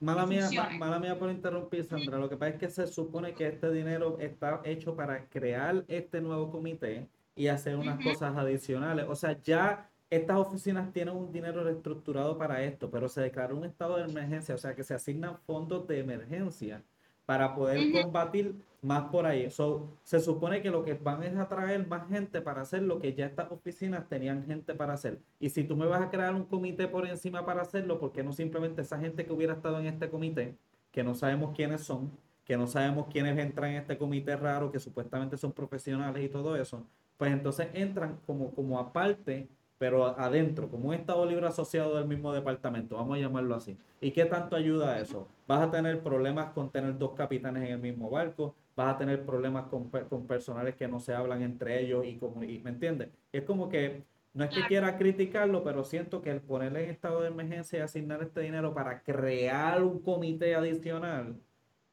Mala 0.00 0.26
mía, 0.26 0.50
mala 0.76 0.98
mía 0.98 1.16
por 1.16 1.30
interrumpir, 1.30 1.84
Sandra. 1.84 2.18
Lo 2.18 2.28
que 2.28 2.36
pasa 2.36 2.50
es 2.54 2.58
que 2.58 2.68
se 2.68 2.88
supone 2.88 3.32
que 3.32 3.46
este 3.46 3.70
dinero 3.70 4.18
está 4.18 4.60
hecho 4.64 4.96
para 4.96 5.28
crear 5.28 5.84
este 5.86 6.20
nuevo 6.20 6.50
comité 6.50 7.06
y 7.36 7.46
hacer 7.46 7.76
unas 7.76 8.02
cosas 8.02 8.36
adicionales. 8.36 9.06
O 9.08 9.14
sea, 9.14 9.40
ya 9.40 9.88
estas 10.10 10.36
oficinas 10.36 10.92
tienen 10.92 11.14
un 11.14 11.30
dinero 11.30 11.62
reestructurado 11.62 12.36
para 12.36 12.64
esto, 12.64 12.90
pero 12.90 13.08
se 13.08 13.20
declaró 13.20 13.56
un 13.56 13.64
estado 13.64 13.98
de 13.98 14.10
emergencia, 14.10 14.56
o 14.56 14.58
sea 14.58 14.74
que 14.74 14.82
se 14.82 14.94
asignan 14.94 15.38
fondos 15.46 15.86
de 15.86 16.00
emergencia 16.00 16.82
para 17.26 17.54
poder 17.54 17.92
combatir 17.92 18.54
más 18.82 19.04
por 19.04 19.26
ahí. 19.26 19.50
So, 19.50 19.88
se 20.02 20.20
supone 20.20 20.60
que 20.60 20.70
lo 20.70 20.84
que 20.84 20.94
van 20.94 21.22
es 21.22 21.36
atraer 21.36 21.86
más 21.86 22.08
gente 22.08 22.40
para 22.40 22.62
hacer 22.62 22.82
lo 22.82 22.98
que 22.98 23.14
ya 23.14 23.26
estas 23.26 23.50
oficinas 23.50 24.08
tenían 24.08 24.44
gente 24.44 24.74
para 24.74 24.92
hacer. 24.92 25.20
Y 25.40 25.48
si 25.48 25.64
tú 25.64 25.76
me 25.76 25.86
vas 25.86 26.02
a 26.02 26.10
crear 26.10 26.34
un 26.34 26.44
comité 26.44 26.86
por 26.86 27.06
encima 27.06 27.46
para 27.46 27.62
hacerlo, 27.62 27.98
¿por 27.98 28.12
qué 28.12 28.22
no 28.22 28.32
simplemente 28.32 28.82
esa 28.82 28.98
gente 28.98 29.24
que 29.24 29.32
hubiera 29.32 29.54
estado 29.54 29.78
en 29.80 29.86
este 29.86 30.10
comité, 30.10 30.56
que 30.92 31.02
no 31.02 31.14
sabemos 31.14 31.54
quiénes 31.56 31.80
son, 31.80 32.12
que 32.44 32.56
no 32.56 32.66
sabemos 32.66 33.06
quiénes 33.10 33.38
entran 33.38 33.70
en 33.70 33.76
este 33.78 33.96
comité 33.96 34.36
raro, 34.36 34.70
que 34.70 34.78
supuestamente 34.78 35.38
son 35.38 35.52
profesionales 35.52 36.22
y 36.22 36.28
todo 36.28 36.56
eso, 36.56 36.86
pues 37.16 37.32
entonces 37.32 37.68
entran 37.72 38.18
como, 38.26 38.50
como 38.54 38.78
aparte 38.78 39.48
pero 39.84 40.18
adentro, 40.18 40.70
como 40.70 40.88
un 40.88 40.94
Estado 40.94 41.26
Libre 41.26 41.46
asociado 41.46 41.96
del 41.96 42.06
mismo 42.06 42.32
departamento, 42.32 42.96
vamos 42.96 43.18
a 43.18 43.20
llamarlo 43.20 43.54
así. 43.54 43.76
¿Y 44.00 44.12
qué 44.12 44.24
tanto 44.24 44.56
ayuda 44.56 44.94
a 44.94 44.98
eso? 44.98 45.28
Vas 45.46 45.60
a 45.60 45.70
tener 45.70 46.02
problemas 46.02 46.54
con 46.54 46.70
tener 46.70 46.96
dos 46.96 47.12
capitanes 47.12 47.64
en 47.64 47.74
el 47.74 47.80
mismo 47.80 48.08
barco, 48.08 48.54
vas 48.74 48.94
a 48.94 48.96
tener 48.96 49.26
problemas 49.26 49.66
con, 49.66 49.90
con 49.90 50.26
personales 50.26 50.74
que 50.76 50.88
no 50.88 51.00
se 51.00 51.12
hablan 51.12 51.42
entre 51.42 51.82
ellos 51.82 52.02
y, 52.06 52.18
y 52.46 52.62
¿me 52.64 52.70
entiendes? 52.70 53.10
Es 53.30 53.42
como 53.42 53.68
que 53.68 54.04
no 54.32 54.44
es 54.44 54.54
que 54.54 54.62
quiera 54.68 54.96
criticarlo, 54.96 55.62
pero 55.62 55.84
siento 55.84 56.22
que 56.22 56.30
el 56.30 56.40
ponerle 56.40 56.84
en 56.84 56.88
estado 56.88 57.20
de 57.20 57.28
emergencia 57.28 57.80
y 57.80 57.82
asignar 57.82 58.22
este 58.22 58.40
dinero 58.40 58.72
para 58.72 59.02
crear 59.02 59.82
un 59.82 59.98
comité 59.98 60.54
adicional, 60.54 61.36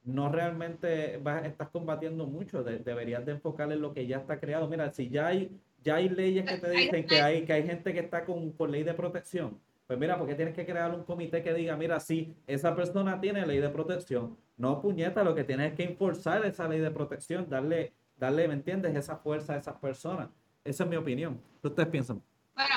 no 0.05 0.31
realmente 0.31 1.19
vas, 1.21 1.43
estás 1.43 1.67
combatiendo 1.67 2.25
mucho. 2.25 2.63
deberías 2.63 3.25
de 3.25 3.33
enfocar 3.33 3.69
en 3.69 3.81
lo 3.81 3.93
que 3.93 4.07
ya 4.07 4.15
está 4.15 4.39
creado. 4.39 4.69
Mira, 4.69 4.93
si 4.93 5.09
ya 5.09 5.27
hay 5.27 5.59
ya 5.84 5.95
hay 5.95 6.09
leyes 6.09 6.45
que 6.45 6.57
te 6.57 6.69
dicen 6.69 7.05
que 7.05 7.21
hay, 7.21 7.45
que 7.45 7.53
hay 7.53 7.65
gente 7.65 7.93
que 7.93 7.99
está 7.99 8.25
con, 8.25 8.51
por 8.53 8.69
ley 8.69 8.84
de 8.84 8.93
protección. 8.93 9.59
Pues 9.88 9.99
mira, 9.99 10.17
porque 10.17 10.36
tienes 10.36 10.53
que 10.53 10.65
crear 10.65 10.93
un 10.93 11.03
comité 11.03 11.43
que 11.43 11.53
diga, 11.53 11.75
mira, 11.75 11.99
sí, 11.99 12.34
esa 12.47 12.75
persona 12.75 13.19
tiene 13.19 13.45
ley 13.45 13.59
de 13.59 13.69
protección. 13.69 14.38
No, 14.55 14.82
puñeta, 14.82 15.23
lo 15.23 15.36
que 15.36 15.43
tienes 15.43 15.71
es 15.71 15.77
que 15.77 15.84
impulsar 15.84 16.45
esa 16.45 16.67
ley 16.67 16.79
de 16.79 16.91
protección, 16.91 17.49
darle, 17.49 17.91
darle, 18.15 18.47
¿me 18.47 18.53
entiendes? 18.53 18.95
Esa 18.95 19.17
fuerza 19.17 19.53
a 19.53 19.57
esas 19.57 19.75
personas. 19.79 20.29
Esa 20.63 20.84
es 20.84 20.89
mi 20.89 20.95
opinión. 20.95 21.41
¿Qué 21.61 21.67
ustedes 21.67 21.89
piensan? 21.89 22.21
Bueno, 22.55 22.75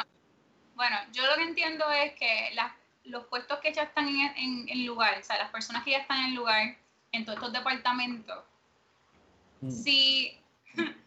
bueno, 0.75 0.97
yo 1.13 1.23
lo 1.27 1.37
que 1.37 1.43
entiendo 1.43 1.85
es 1.91 2.15
que 2.15 2.51
las, 2.55 2.73
los 3.05 3.27
puestos 3.27 3.59
que 3.61 3.73
ya 3.73 3.83
están 3.83 4.09
en, 4.09 4.69
en, 4.69 4.87
lugar, 4.87 5.19
o 5.21 5.23
sea, 5.23 5.39
las 5.39 5.51
personas 5.51 5.85
que 5.85 5.93
ya 5.93 5.99
están 5.99 6.25
en 6.25 6.35
lugar 6.35 6.77
en 7.13 7.25
todos 7.25 7.37
estos 7.37 7.53
departamentos, 7.53 8.43
mm. 9.61 9.71
si 9.71 10.37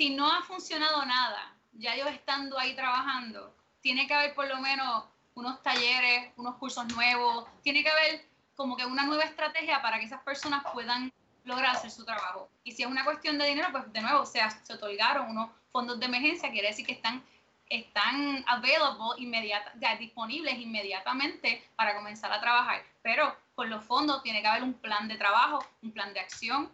si 0.00 0.08
no 0.08 0.32
ha 0.32 0.40
funcionado 0.44 1.04
nada, 1.04 1.54
ya 1.72 1.94
yo 1.94 2.08
estando 2.08 2.58
ahí 2.58 2.74
trabajando, 2.74 3.54
tiene 3.82 4.06
que 4.06 4.14
haber 4.14 4.34
por 4.34 4.48
lo 4.48 4.56
menos 4.56 5.04
unos 5.34 5.62
talleres, 5.62 6.32
unos 6.38 6.54
cursos 6.54 6.86
nuevos, 6.94 7.44
tiene 7.60 7.82
que 7.82 7.90
haber 7.90 8.26
como 8.54 8.78
que 8.78 8.86
una 8.86 9.04
nueva 9.04 9.24
estrategia 9.24 9.82
para 9.82 9.98
que 9.98 10.06
esas 10.06 10.22
personas 10.22 10.64
puedan 10.72 11.12
lograr 11.44 11.76
hacer 11.76 11.90
su 11.90 12.06
trabajo. 12.06 12.48
Y 12.64 12.72
si 12.72 12.82
es 12.82 12.88
una 12.88 13.04
cuestión 13.04 13.36
de 13.36 13.44
dinero, 13.44 13.68
pues 13.72 13.92
de 13.92 14.00
nuevo, 14.00 14.24
se, 14.24 14.40
se 14.62 14.72
otorgaron 14.72 15.28
unos 15.28 15.50
fondos 15.70 16.00
de 16.00 16.06
emergencia, 16.06 16.50
quiere 16.50 16.68
decir 16.68 16.86
que 16.86 16.92
están, 16.92 17.22
están 17.68 18.42
available, 18.46 19.22
inmediata, 19.22 19.70
ya, 19.82 19.96
disponibles 19.96 20.58
inmediatamente 20.58 21.62
para 21.76 21.94
comenzar 21.94 22.32
a 22.32 22.40
trabajar. 22.40 22.82
Pero 23.02 23.36
con 23.54 23.68
los 23.68 23.84
fondos 23.84 24.22
tiene 24.22 24.40
que 24.40 24.48
haber 24.48 24.62
un 24.62 24.72
plan 24.72 25.08
de 25.08 25.18
trabajo, 25.18 25.62
un 25.82 25.92
plan 25.92 26.14
de 26.14 26.20
acción, 26.20 26.72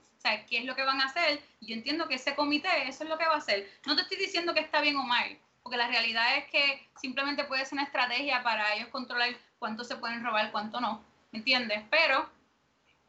qué 0.49 0.59
es 0.59 0.65
lo 0.65 0.75
que 0.75 0.85
van 0.85 1.01
a 1.01 1.07
hacer. 1.07 1.43
Yo 1.61 1.75
entiendo 1.75 2.09
que 2.09 2.15
ese 2.15 2.35
comité, 2.35 2.89
eso 2.89 3.05
es 3.05 3.11
lo 3.11 3.19
que 3.19 3.27
va 3.27 3.35
a 3.35 3.39
hacer. 3.39 3.71
No 3.87 3.97
te 3.97 4.03
estoy 4.03 4.19
diciendo 4.19 4.55
que 4.55 4.61
está 4.61 4.81
bien 4.81 4.97
o 4.97 5.03
mal, 5.05 5.39
porque 5.63 5.77
la 5.77 5.89
realidad 5.89 6.37
es 6.37 6.45
que 6.51 6.89
simplemente 7.01 7.45
puede 7.45 7.65
ser 7.65 7.75
una 7.75 7.85
estrategia 7.85 8.43
para 8.43 8.75
ellos 8.75 8.89
controlar 8.89 9.31
cuánto 9.59 9.85
se 9.85 9.97
pueden 9.97 10.25
robar, 10.25 10.51
cuánto 10.53 10.81
no, 10.81 11.05
¿me 11.33 11.39
entiendes? 11.39 11.83
Pero 11.91 12.29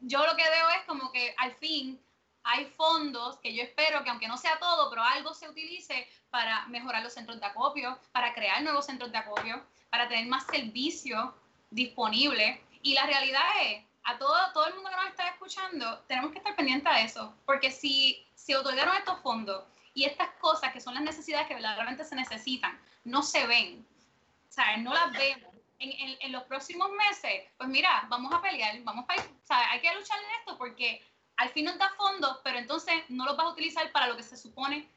yo 0.00 0.24
lo 0.24 0.36
que 0.36 0.42
veo 0.42 0.68
es 0.70 0.84
como 0.86 1.10
que 1.12 1.34
al 1.38 1.54
fin 1.54 2.00
hay 2.44 2.64
fondos 2.64 3.36
que 3.38 3.54
yo 3.54 3.62
espero 3.62 4.02
que 4.02 4.10
aunque 4.10 4.28
no 4.28 4.36
sea 4.36 4.58
todo, 4.58 4.88
pero 4.90 5.02
algo 5.02 5.34
se 5.34 5.48
utilice 5.48 6.08
para 6.30 6.66
mejorar 6.66 7.02
los 7.02 7.12
centros 7.12 7.40
de 7.40 7.46
acopio, 7.46 7.98
para 8.12 8.32
crear 8.32 8.62
nuevos 8.62 8.86
centros 8.86 9.12
de 9.12 9.18
acopio, 9.18 9.62
para 9.90 10.08
tener 10.08 10.26
más 10.26 10.46
servicios 10.46 11.30
disponibles. 11.70 12.58
Y 12.82 12.94
la 12.94 13.06
realidad 13.06 13.42
es, 13.64 13.84
a 14.04 14.18
todo, 14.18 14.34
todo 14.52 14.66
el 14.66 14.74
mundo 14.74 14.90
que 14.90 14.96
nos 14.96 15.08
está 15.08 15.28
escuchando, 15.28 15.98
tenemos 16.08 16.32
que 16.32 16.38
estar 16.38 16.56
pendientes 16.56 16.92
de 16.92 17.02
eso, 17.02 17.34
porque 17.44 17.70
si 17.70 18.26
se 18.34 18.56
otorgaron 18.56 18.96
estos 18.96 19.20
fondos 19.20 19.64
y 19.94 20.04
estas 20.04 20.30
cosas 20.40 20.72
que 20.72 20.80
son 20.80 20.94
las 20.94 21.02
necesidades 21.02 21.46
que 21.46 21.54
verdaderamente 21.54 22.04
se 22.04 22.14
necesitan, 22.14 22.80
no 23.04 23.22
se 23.22 23.46
ven, 23.46 23.86
o 24.48 24.52
sea, 24.52 24.76
no 24.78 24.92
las 24.92 25.12
vemos. 25.12 25.54
En, 25.80 25.92
en, 25.92 26.18
en 26.20 26.32
los 26.32 26.42
próximos 26.44 26.90
meses, 26.90 27.44
pues 27.56 27.68
mira, 27.68 28.04
vamos 28.08 28.32
a 28.32 28.42
pelear, 28.42 28.80
vamos 28.82 29.04
a, 29.08 29.14
o 29.14 29.46
sea, 29.46 29.70
hay 29.70 29.80
que 29.80 29.94
luchar 29.94 30.18
en 30.18 30.40
esto 30.40 30.58
porque 30.58 31.06
al 31.36 31.50
fin 31.50 31.66
nos 31.66 31.78
da 31.78 31.88
fondos, 31.96 32.40
pero 32.42 32.58
entonces 32.58 33.04
no 33.08 33.24
los 33.24 33.36
vas 33.36 33.46
a 33.46 33.50
utilizar 33.50 33.90
para 33.92 34.08
lo 34.08 34.16
que 34.16 34.24
se 34.24 34.36
supone 34.36 34.88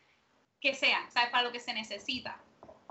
que 0.60 0.74
sea, 0.74 1.08
para 1.32 1.43
lo 1.43 1.52
que 1.52 1.60
se 1.60 1.74
necesita. 1.74 2.38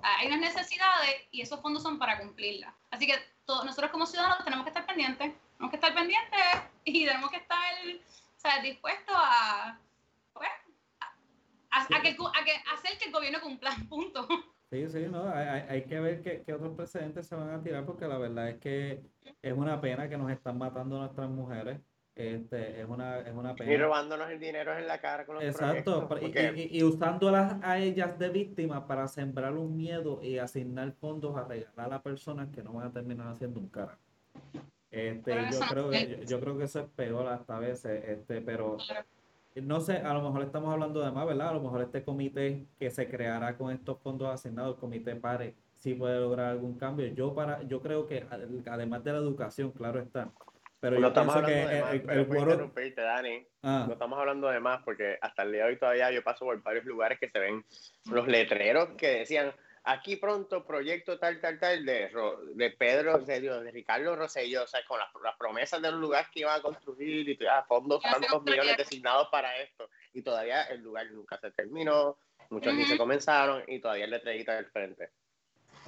Hay 0.02 0.28
unas 0.28 0.40
necesidades 0.40 1.16
y 1.30 1.42
esos 1.42 1.60
fondos 1.60 1.82
son 1.82 1.98
para 1.98 2.18
cumplirlas. 2.18 2.72
Así 2.90 3.06
que 3.06 3.18
todos, 3.44 3.64
nosotros 3.64 3.90
como 3.90 4.06
ciudadanos 4.06 4.44
tenemos 4.44 4.64
que 4.64 4.70
estar 4.70 4.86
pendientes, 4.86 5.32
tenemos 5.60 5.70
que 5.70 5.76
estar 5.76 5.94
pendientes 5.94 6.62
y 6.84 7.04
tenemos 7.04 7.30
que 7.30 7.36
estar 7.36 7.58
o 7.84 8.40
sea, 8.40 8.62
dispuestos 8.62 9.14
a, 9.14 9.78
pues, 10.32 10.48
a, 11.70 11.82
a, 11.82 11.86
que, 12.00 12.08
a, 12.08 12.44
que, 12.44 12.52
hacer 12.72 12.98
que 12.98 13.06
el 13.06 13.12
gobierno 13.12 13.40
cumpla, 13.42 13.70
punto. 13.90 14.26
Sí, 14.70 14.88
sí, 14.88 15.06
no, 15.10 15.28
hay, 15.28 15.64
hay 15.68 15.84
que 15.84 16.00
ver 16.00 16.22
qué, 16.22 16.42
qué, 16.46 16.54
otros 16.54 16.74
precedentes 16.74 17.26
se 17.26 17.34
van 17.34 17.50
a 17.50 17.62
tirar 17.62 17.84
porque 17.84 18.06
la 18.06 18.16
verdad 18.16 18.48
es 18.48 18.58
que 18.58 19.02
es 19.42 19.52
una 19.52 19.80
pena 19.80 20.08
que 20.08 20.16
nos 20.16 20.30
están 20.30 20.56
matando 20.56 20.96
a 20.96 21.00
nuestras 21.00 21.28
mujeres. 21.28 21.78
Este, 22.14 22.80
es, 22.80 22.88
una, 22.88 23.20
es 23.20 23.34
una 23.34 23.54
pena. 23.54 23.72
Y 23.72 23.76
robándonos 23.76 24.30
el 24.30 24.40
dinero 24.40 24.76
en 24.76 24.86
la 24.86 25.00
cara 25.00 25.26
con 25.26 25.36
los 25.36 25.44
Exacto, 25.44 26.06
porque... 26.08 26.52
y, 26.54 26.60
y, 26.60 26.78
y, 26.78 26.82
usándolas 26.82 27.56
a 27.62 27.78
ellas 27.78 28.18
de 28.18 28.28
víctimas 28.30 28.84
para 28.84 29.08
sembrar 29.08 29.54
un 29.54 29.76
miedo 29.76 30.20
y 30.22 30.38
asignar 30.38 30.92
fondos 30.92 31.36
a 31.36 31.44
regalar 31.44 31.92
a 31.92 32.02
personas 32.02 32.48
que 32.48 32.62
no 32.62 32.72
van 32.72 32.88
a 32.88 32.92
terminar 32.92 33.28
haciendo 33.28 33.60
un 33.60 33.68
cara. 33.68 33.98
Este, 34.90 35.32
yo, 35.52 35.60
creo 35.68 35.90
que, 35.90 36.24
yo, 36.26 36.40
creo 36.40 36.58
que 36.58 36.64
eso 36.64 36.80
es 36.80 36.86
peor 36.96 37.28
hasta 37.28 37.56
a 37.56 37.60
veces, 37.60 38.02
este, 38.08 38.40
pero 38.40 38.76
no 39.54 39.80
sé, 39.80 39.98
a 39.98 40.12
lo 40.14 40.22
mejor 40.22 40.42
estamos 40.42 40.72
hablando 40.72 41.00
de 41.00 41.10
más, 41.12 41.26
¿verdad? 41.26 41.50
A 41.50 41.54
lo 41.54 41.60
mejor 41.60 41.82
este 41.82 42.02
comité 42.02 42.66
que 42.78 42.90
se 42.90 43.08
creará 43.08 43.56
con 43.56 43.72
estos 43.72 43.98
fondos 44.00 44.28
asignados, 44.28 44.74
el 44.74 44.80
comité 44.80 45.14
PARE, 45.16 45.54
sí 45.76 45.94
puede 45.94 46.18
lograr 46.18 46.46
algún 46.46 46.76
cambio. 46.76 47.06
Yo 47.08 47.34
para, 47.34 47.62
yo 47.62 47.80
creo 47.80 48.06
que 48.06 48.26
además 48.66 49.04
de 49.04 49.12
la 49.12 49.18
educación, 49.18 49.70
claro 49.70 50.00
está, 50.00 50.30
pero 50.80 50.96
no 50.96 51.02
yo 51.02 51.08
estamos 51.08 51.34
pienso 51.34 51.52
hablando 51.52 51.68
que 51.68 51.74
de 51.74 51.82
más, 51.82 51.92
el, 51.92 52.18
el 52.18 52.26
puedo 52.26 53.04
Dani. 53.04 53.46
Ah. 53.62 53.84
No 53.86 53.92
estamos 53.92 54.18
hablando 54.18 54.48
de 54.48 54.60
más 54.60 54.82
porque 54.82 55.18
hasta 55.20 55.42
el 55.42 55.52
día 55.52 55.64
de 55.64 55.68
hoy 55.68 55.78
todavía 55.78 56.10
yo 56.10 56.22
paso 56.24 56.46
por 56.46 56.62
varios 56.62 56.84
lugares 56.86 57.18
que 57.18 57.28
se 57.28 57.38
ven 57.38 57.64
los 58.10 58.26
letreros 58.26 58.88
que 58.96 59.18
decían 59.18 59.52
aquí 59.84 60.16
pronto 60.16 60.64
proyecto 60.64 61.18
tal, 61.18 61.40
tal, 61.40 61.58
tal 61.58 61.84
de, 61.84 62.08
Ro- 62.08 62.40
de 62.54 62.70
Pedro, 62.70 63.18
de, 63.18 63.40
Dios, 63.40 63.62
de 63.64 63.70
Ricardo 63.70 64.14
Rosselló, 64.16 64.64
o 64.64 64.66
sea, 64.66 64.80
con 64.86 64.98
las, 64.98 65.08
las 65.22 65.36
promesas 65.36 65.80
del 65.82 65.98
lugar 65.98 66.26
que 66.32 66.40
iban 66.40 66.58
a 66.58 66.62
construir 66.62 67.28
y 67.28 67.38
ah, 67.46 67.64
fondos, 67.66 68.00
Y 68.04 68.08
hace 68.08 68.20
tantos 68.20 68.42
millones 68.44 68.76
designados 68.76 69.28
para 69.30 69.56
esto. 69.58 69.88
Y 70.12 70.22
todavía 70.22 70.62
el 70.64 70.80
lugar 70.82 71.10
nunca 71.12 71.38
se 71.38 71.50
terminó, 71.52 72.18
muchos 72.50 72.74
ni 72.74 72.84
se 72.84 72.98
comenzaron 72.98 73.62
y 73.66 73.80
todavía 73.80 74.04
el 74.04 74.10
letrerito 74.10 74.52
del 74.52 74.66
frente. 74.66 75.10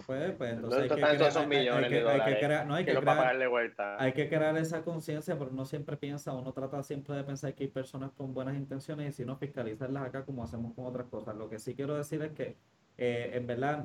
Pues, 0.06 0.32
pues 0.38 0.52
entonces 0.54 0.60
¿Dónde 0.60 0.82
hay 0.84 0.88
que, 0.88 0.94
crear, 0.94 1.10
hay- 1.20 1.48
que- 1.48 1.56
de 1.58 1.76
hay 1.76 1.88
que 1.90 2.00
dólares 2.00 2.38
crear- 2.38 2.66
no, 2.66 2.74
hay 2.74 2.84
que 2.86 2.94
no 2.94 3.00
crear, 3.02 3.48
vuelta? 3.48 4.02
hay 4.02 4.12
que 4.14 4.28
crear 4.28 4.56
esa 4.56 4.82
conciencia, 4.82 5.38
pero 5.38 5.50
uno 5.50 5.66
siempre 5.66 5.98
piensa, 5.98 6.32
uno 6.32 6.50
trata 6.54 6.82
siempre 6.82 7.14
de 7.14 7.24
pensar 7.24 7.54
que 7.54 7.64
hay 7.64 7.68
personas 7.70 8.10
con 8.12 8.32
buenas 8.32 8.54
intenciones 8.56 9.10
y 9.10 9.12
si 9.12 9.24
no 9.26 9.36
fiscalizarlas 9.36 10.04
acá 10.06 10.24
como 10.24 10.42
hacemos 10.44 10.72
con 10.74 10.86
otras 10.86 11.08
cosas. 11.08 11.36
Lo 11.36 11.50
que 11.50 11.58
sí 11.58 11.74
quiero 11.76 11.94
decir 11.94 12.22
es 12.22 12.32
que, 12.32 12.56
eh, 12.98 13.30
en 13.34 13.46
verdad, 13.46 13.84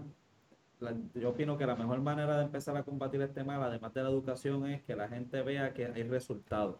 la- 0.80 0.96
yo 1.16 1.30
opino 1.30 1.58
que 1.58 1.66
la 1.66 1.76
mejor 1.76 2.00
manera 2.02 2.38
de 2.38 2.44
empezar 2.44 2.76
a 2.78 2.84
combatir 2.84 3.22
este 3.22 3.44
mal, 3.44 3.62
además 3.64 3.94
de 3.94 4.04
la 4.04 4.10
educación, 4.10 4.68
es 4.68 4.84
que 4.84 4.96
la 4.96 5.08
gente 5.08 5.42
vea 5.42 5.74
que 5.74 5.86
hay 5.88 6.04
resultados. 6.04 6.76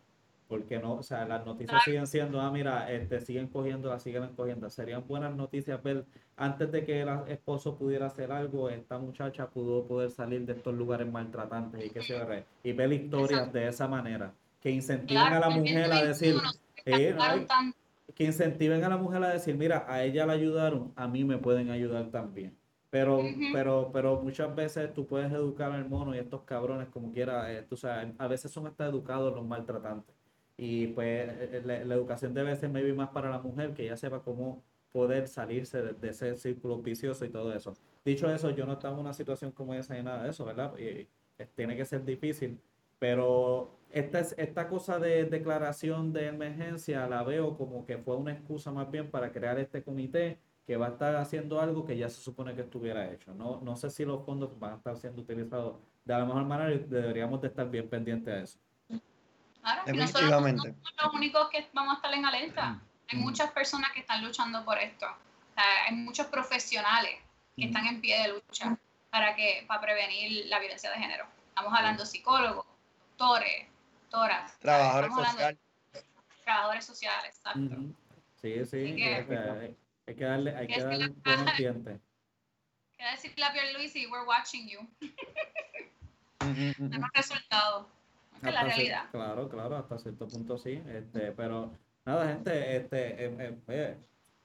Porque 0.48 0.80
no, 0.80 0.94
o 0.94 1.04
sea, 1.04 1.26
las 1.26 1.46
noticias 1.46 1.84
siguen 1.84 2.08
siendo, 2.08 2.40
ah, 2.40 2.50
mira, 2.50 2.90
este, 2.90 3.20
siguen 3.20 3.48
cogiendo, 3.50 3.90
las 3.90 4.02
siguen 4.02 4.30
cogiendo. 4.34 4.70
Serían 4.70 5.06
buenas 5.06 5.36
noticias 5.36 5.84
ver, 5.84 6.06
antes 6.38 6.72
de 6.72 6.86
que 6.86 7.02
el 7.02 7.10
esposo 7.28 7.76
pudiera 7.76 8.06
hacer 8.06 8.32
algo, 8.32 8.70
esta 8.70 8.98
muchacha 8.98 9.48
pudo 9.50 9.86
poder 9.86 10.10
salir 10.10 10.46
de 10.46 10.54
estos 10.54 10.74
lugares 10.74 11.12
maltratantes 11.12 11.86
y 11.86 11.90
que 11.90 12.02
se 12.02 12.24
ve, 12.24 12.46
y 12.64 12.72
ver 12.72 12.94
historias 12.94 13.32
Exacto. 13.40 13.58
de 13.58 13.68
esa 13.68 13.88
manera, 13.90 14.32
que 14.62 14.70
incentiven 14.72 15.22
Claro, 15.22 15.36
a 15.36 15.50
la 15.50 15.56
mujer 15.58 15.92
a 15.92 16.04
decir, 16.06 16.36
2021 16.36 16.52
se 16.86 17.10
eh. 17.10 17.14
Que 18.18 18.24
incentiven 18.24 18.84
a 18.84 18.90
la 18.90 18.98
mujer 18.98 19.24
a 19.24 19.30
decir, 19.30 19.56
mira, 19.56 19.86
a 19.88 20.04
ella 20.04 20.26
la 20.26 20.34
ayudaron, 20.34 20.92
a 20.96 21.08
mí 21.08 21.24
me 21.24 21.38
pueden 21.38 21.70
ayudar 21.70 22.10
también. 22.10 22.58
Pero, 22.90 23.22
pero, 23.54 23.92
pero 23.94 24.20
muchas 24.24 24.56
veces 24.56 24.92
tú 24.92 25.06
puedes 25.06 25.32
educar 25.32 25.72
al 25.72 25.88
mono 25.88 26.16
y 26.16 26.18
estos 26.18 26.42
cabrones 26.42 26.88
como 26.90 27.12
quiera, 27.12 27.54
eh, 27.54 27.62
tú 27.70 27.78
sabes, 27.78 28.16
a 28.18 28.28
veces 28.28 28.50
son 28.50 28.66
hasta 28.66 28.88
educados 28.88 29.36
los 29.36 29.46
maltratantes. 29.46 30.16
Y 30.58 30.88
pues 30.88 31.30
eh, 31.30 31.62
la, 31.64 31.86
la 31.86 31.94
educación 31.94 32.34
debe 32.34 32.56
ser 32.56 32.70
maybe 32.72 32.92
más 32.92 33.10
para 33.10 33.30
la 33.30 33.38
mujer, 33.38 33.76
que 33.76 33.84
ella 33.84 33.98
sepa 33.98 34.22
cómo 34.24 34.64
poder 34.92 35.28
salirse 35.28 35.84
de, 35.84 35.94
de 35.94 36.10
ese 36.10 36.36
círculo 36.38 36.80
vicioso 36.80 37.24
y 37.24 37.30
todo 37.30 37.54
eso. 37.54 37.76
Dicho 38.04 38.32
eso, 38.32 38.50
yo 38.50 38.66
no 38.66 38.74
estaba 38.74 38.96
en 38.96 39.02
una 39.02 39.14
situación 39.14 39.52
como 39.52 39.76
esa 39.76 39.94
ni 39.94 40.02
nada 40.02 40.24
de 40.24 40.32
eso, 40.32 40.44
¿verdad? 40.44 40.74
Y, 40.80 41.08
eh, 41.38 41.48
tiene 41.54 41.78
que 41.78 41.86
ser 41.86 42.04
difícil, 42.04 42.60
pero 42.98 43.77
esta, 43.92 44.20
es- 44.20 44.36
esta 44.38 44.68
cosa 44.68 45.00
de 45.00 45.26
declaración 45.26 46.12
de 46.14 46.28
emergencia 46.28 47.08
la 47.08 47.24
veo 47.24 47.58
como 47.58 47.86
que 47.86 47.98
fue 47.98 48.16
una 48.16 48.34
excusa 48.34 48.72
más 48.72 48.90
bien 48.92 49.10
para 49.10 49.32
crear 49.32 49.58
este 49.60 49.84
comité 49.84 50.40
que 50.66 50.76
va 50.76 50.88
a 50.88 50.90
estar 50.90 51.16
haciendo 51.16 51.62
algo 51.62 51.86
que 51.86 51.96
ya 51.98 52.10
se 52.10 52.20
supone 52.22 52.54
que 52.54 52.62
estuviera 52.62 53.10
hecho. 53.12 53.34
No, 53.34 53.62
no 53.62 53.76
sé 53.78 53.90
si 53.90 54.04
los 54.04 54.26
fondos 54.26 54.58
van 54.60 54.74
a 54.74 54.76
estar 54.76 54.98
siendo 54.98 55.22
utilizados 55.22 55.78
de 56.04 56.14
la 56.14 56.26
mejor 56.26 56.44
manera 56.46 56.74
y 56.74 56.80
deberíamos 56.80 57.42
de 57.42 57.48
estar 57.48 57.70
bien 57.70 57.90
pendientes 57.90 58.34
a 58.34 58.40
eso. 58.40 58.60
Claro, 59.62 59.82
y 59.88 59.98
nosotros 59.98 60.30
no 60.30 60.38
somos 60.40 60.66
los 61.04 61.14
únicos 61.14 61.50
que 61.50 61.68
vamos 61.74 61.94
a 61.94 61.96
estar 61.98 62.14
en 62.14 62.26
alerta. 62.26 62.82
Hay 63.10 63.18
Mm. 63.20 63.22
muchas 63.22 63.52
personas 63.52 63.92
que 63.94 64.02
están 64.02 64.24
luchando 64.26 64.64
por 64.66 64.78
esto. 64.78 65.06
O 65.06 65.54
sea, 65.54 65.64
hay 65.90 65.96
muchos 65.96 66.28
profesionales 66.28 67.16
que 67.56 67.66
Mm. 67.66 67.68
están 67.70 67.88
en 67.88 68.02
pie 68.02 68.22
de 68.24 68.28
lucha 68.34 68.78
para 69.10 69.36
que 69.36 69.66
para 69.68 69.82
prevenir 69.82 70.46
la 70.48 70.60
violencia 70.60 70.90
de 70.92 70.98
género. 70.98 71.26
Estamos 71.50 71.74
hablando 71.74 72.04
de 72.04 72.08
psicólogos, 72.08 72.66
doctores, 73.18 73.68
doctoras, 74.12 74.58
Trabajadores 74.60 75.14
sociales. 75.14 75.58
de 75.94 76.02
trabajadores 76.44 76.86
sociales, 76.86 77.36
exacto. 77.36 77.60
Ujú. 77.60 77.94
Sí, 78.42 78.66
sí, 78.66 78.84
Así 78.84 78.96
que- 78.96 79.38
hay, 79.38 79.76
hay 80.08 80.16
que 80.16 80.24
darle, 80.24 80.56
hay 80.56 80.68
que 80.68 80.82
darle 80.82 80.98
la- 81.08 81.14
buenos 81.36 81.58
dientes. 81.58 82.00
Quiero 82.96 83.12
decirle 83.12 83.46
a 83.46 83.52
Pierluisi, 83.54 84.08
we're 84.08 84.26
watching 84.26 84.68
you. 84.70 84.80
Tenemos 86.78 87.10
resultados. 87.14 87.86
Esta 88.36 88.50
es 88.50 88.54
la 88.54 88.64
realidad. 88.64 89.04
Claro, 89.12 89.50
claro, 89.50 89.78
hasta 89.78 89.98
cierto 89.98 90.28
punto 90.28 90.58
sí. 90.58 90.82
Este, 90.88 91.32
pero 91.32 91.72
nada, 92.06 92.28
gente, 92.28 92.78
este, 92.78 93.26
em, 93.26 93.42
em, 93.42 93.62
oye, 93.68 93.98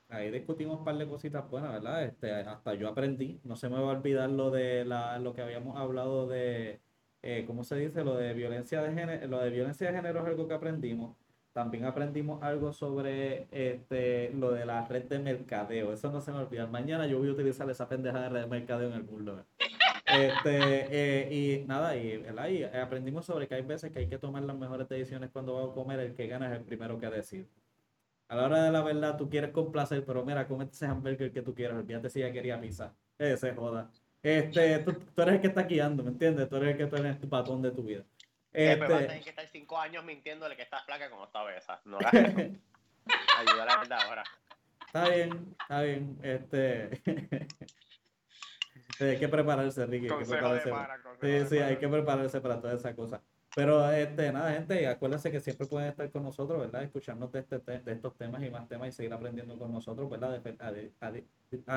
ahí 0.08 0.30
discutimos 0.30 0.78
un 0.78 0.84
par 0.84 0.96
de 0.96 1.06
cositas 1.06 1.48
buenas, 1.48 1.72
¿verdad? 1.72 2.04
Este, 2.04 2.32
hasta 2.32 2.74
yo 2.74 2.88
aprendí, 2.88 3.38
no 3.44 3.54
se 3.56 3.68
me 3.68 3.76
va 3.76 3.92
a 3.92 3.96
olvidar 3.96 4.30
lo 4.30 4.50
de 4.50 4.84
la, 4.84 5.18
lo 5.18 5.34
que 5.34 5.42
habíamos 5.42 5.76
hablado 5.78 6.26
de, 6.26 6.80
eh, 7.22 7.44
¿cómo 7.46 7.64
se 7.64 7.76
dice? 7.76 8.04
Lo 8.04 8.16
de 8.16 8.34
violencia 8.34 8.82
de 8.82 8.92
género, 8.92 9.26
lo 9.28 9.38
de 9.40 9.50
violencia 9.50 9.86
de 9.88 9.94
género 9.94 10.20
es 10.20 10.26
algo 10.26 10.48
que 10.48 10.54
aprendimos. 10.54 11.16
También 11.52 11.84
aprendimos 11.84 12.42
algo 12.42 12.72
sobre 12.72 13.46
este, 13.50 14.30
lo 14.30 14.52
de 14.52 14.64
la 14.64 14.86
red 14.86 15.04
de 15.04 15.18
mercadeo. 15.18 15.92
Eso 15.92 16.10
no 16.10 16.20
se 16.20 16.32
me 16.32 16.38
olvida. 16.38 16.66
Mañana 16.66 17.06
yo 17.06 17.18
voy 17.18 17.28
a 17.28 17.32
utilizar 17.32 17.68
esa 17.70 17.88
pendeja 17.88 18.20
de 18.22 18.28
red 18.30 18.40
de 18.42 18.46
mercadeo 18.46 18.88
en 18.88 18.94
el 18.94 19.04
mundo. 19.04 19.44
Este, 20.06 20.86
eh, 20.90 21.32
y 21.32 21.66
nada, 21.66 21.96
y, 21.96 22.24
aprendimos 22.64 23.24
sobre 23.24 23.48
que 23.48 23.54
hay 23.54 23.62
veces 23.62 23.92
que 23.92 24.00
hay 24.00 24.08
que 24.08 24.18
tomar 24.18 24.42
las 24.42 24.56
mejores 24.56 24.88
decisiones 24.88 25.30
cuando 25.30 25.54
vas 25.54 25.70
a 25.70 25.74
comer, 25.74 26.00
el 26.00 26.14
que 26.14 26.26
gana 26.26 26.52
es 26.52 26.58
el 26.58 26.64
primero 26.64 26.98
que 26.98 27.08
decide. 27.08 27.46
A 28.28 28.36
la 28.36 28.44
hora 28.46 28.64
de 28.64 28.72
la 28.72 28.82
verdad, 28.82 29.16
tú 29.16 29.28
quieres 29.28 29.50
complacer, 29.50 30.04
pero 30.04 30.24
mira, 30.24 30.46
comete 30.48 30.72
ese 30.72 30.86
hamburger 30.86 31.32
que 31.32 31.42
tú 31.42 31.54
quieras, 31.54 31.78
olvídate 31.78 32.10
si 32.10 32.22
ella 32.22 32.32
quería 32.32 32.60
pizza. 32.60 32.94
Ese 33.18 33.54
joda. 33.54 33.90
Este, 34.22 34.78
tú, 34.80 34.92
tú 34.92 35.22
eres 35.22 35.34
el 35.36 35.40
que 35.40 35.46
está 35.48 35.62
guiando, 35.64 36.02
¿me 36.04 36.10
entiendes? 36.10 36.48
Tú 36.48 36.56
eres 36.56 36.70
el 36.70 36.76
que 36.76 36.86
tú 36.86 36.96
eres 36.96 37.20
tu 37.20 37.28
patrón 37.28 37.60
de 37.62 37.70
tu 37.72 37.82
vida. 37.82 38.04
Eh, 38.52 38.76
pero 38.78 38.80
vas 38.80 38.90
a 38.90 38.94
Este, 38.96 39.06
tener 39.08 39.24
que 39.24 39.30
estar 39.30 39.48
cinco 39.48 39.78
años 39.78 40.04
mintiéndole 40.04 40.54
que 40.56 40.62
estás 40.62 40.84
flaca 40.84 41.10
como 41.10 41.24
está 41.24 41.56
esa. 41.56 41.80
No 41.84 41.98
hagas 41.98 42.14
eso. 42.14 42.34
Ayuda 43.38 43.62
a 43.62 43.66
la 43.66 43.76
verdad 43.78 43.98
ahora. 44.06 44.22
Está 44.86 45.08
bien, 45.08 45.56
está 45.60 45.82
bien. 45.82 46.18
Este, 46.22 47.02
hay 49.00 49.18
que 49.18 49.28
prepararse, 49.28 49.86
Ricky. 49.86 50.08
Hay 50.08 50.18
que 50.18 50.24
prepararse. 50.26 50.70
para, 50.70 50.98
Sí, 51.20 51.46
sí, 51.48 51.58
hay 51.58 51.76
que 51.78 51.88
prepararse 51.88 52.40
para 52.40 52.60
toda 52.60 52.74
esa 52.74 52.94
cosa. 52.94 53.20
Pero 53.54 53.90
este, 53.90 54.32
nada, 54.32 54.52
gente, 54.52 54.86
acuérdense 54.86 55.30
que 55.30 55.40
siempre 55.40 55.66
pueden 55.66 55.88
estar 55.88 56.10
con 56.10 56.22
nosotros, 56.22 56.58
¿verdad? 56.58 56.84
Escucharnos 56.84 57.30
de, 57.32 57.40
este, 57.40 57.58
te- 57.58 57.80
de 57.80 57.92
estos 57.92 58.16
temas 58.16 58.42
y 58.42 58.50
más 58.50 58.66
temas 58.66 58.88
y 58.88 58.92
seguir 58.92 59.12
aprendiendo 59.12 59.58
con 59.58 59.70
nosotros, 59.72 60.08
¿verdad? 60.08 60.40
De- 60.40 60.56
a- 60.58 60.72
de- 60.72 60.92
a- 61.00 61.12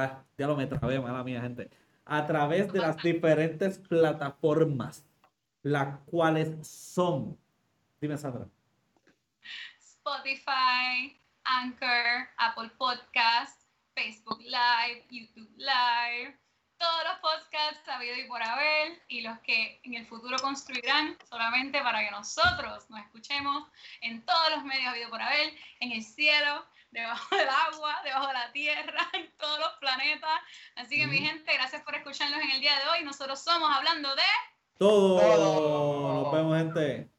ah, 0.04 0.24
ya 0.38 0.48
lo 0.48 0.56
me 0.56 0.68
trabé, 0.68 1.00
mala 1.02 1.22
mía, 1.24 1.42
gente. 1.42 1.70
A 2.06 2.26
través 2.26 2.72
de 2.72 2.80
las 2.80 2.98
diferentes 2.98 3.80
plataformas, 3.80 5.04
las 5.64 6.00
cuales 6.06 6.68
son. 6.68 7.38
Dime, 8.00 8.18
Sandra. 8.18 8.48
Spotify, 9.80 11.20
Anchor, 11.44 12.30
Apple 12.38 12.70
Podcast, 12.78 13.60
Facebook 13.96 14.40
Live, 14.42 15.06
YouTube 15.10 15.50
Live, 15.58 16.38
todos 16.78 17.04
los 17.06 17.20
podcasts 17.20 17.88
habido 17.88 18.18
y 18.18 18.28
por 18.28 18.42
haber 18.44 19.02
y 19.08 19.22
los 19.22 19.40
que 19.40 19.80
en 19.84 19.96
el 19.96 20.06
futuro 20.06 20.38
construirán 20.40 21.18
solamente 21.30 21.82
para 21.82 22.00
que 22.00 22.12
nosotros 22.12 22.90
nos 22.90 23.00
escuchemos 23.00 23.68
en 24.02 24.26
todos 24.26 24.52
los 24.52 24.64
medios 24.64 24.88
habido 24.88 25.10
por 25.10 25.22
haber, 25.22 25.54
en 25.80 25.92
el 25.92 26.04
cielo, 26.04 26.66
debajo 26.96 27.36
del 27.36 27.50
agua, 27.50 28.00
debajo 28.04 28.28
de 28.28 28.34
la 28.34 28.52
tierra, 28.52 29.10
en 29.14 29.32
todos 29.38 29.60
los 29.60 29.74
planetas. 29.80 30.40
Así 30.76 30.98
que 30.98 31.08
mi 31.08 31.18
gente, 31.18 31.54
gracias 31.54 31.84
por 31.84 31.96
escucharnos 31.96 32.40
en 32.40 32.52
el 32.52 32.62
día 32.62 32.80
de 32.80 32.88
hoy. 32.90 33.04
Nosotros 33.04 33.40
somos 33.40 33.70
hablando 33.72 34.16
de... 34.16 34.22
Todo. 34.78 35.20
Todo. 35.20 36.24
Nos 36.24 36.34
vemos, 36.34 36.58
gente. 36.58 37.15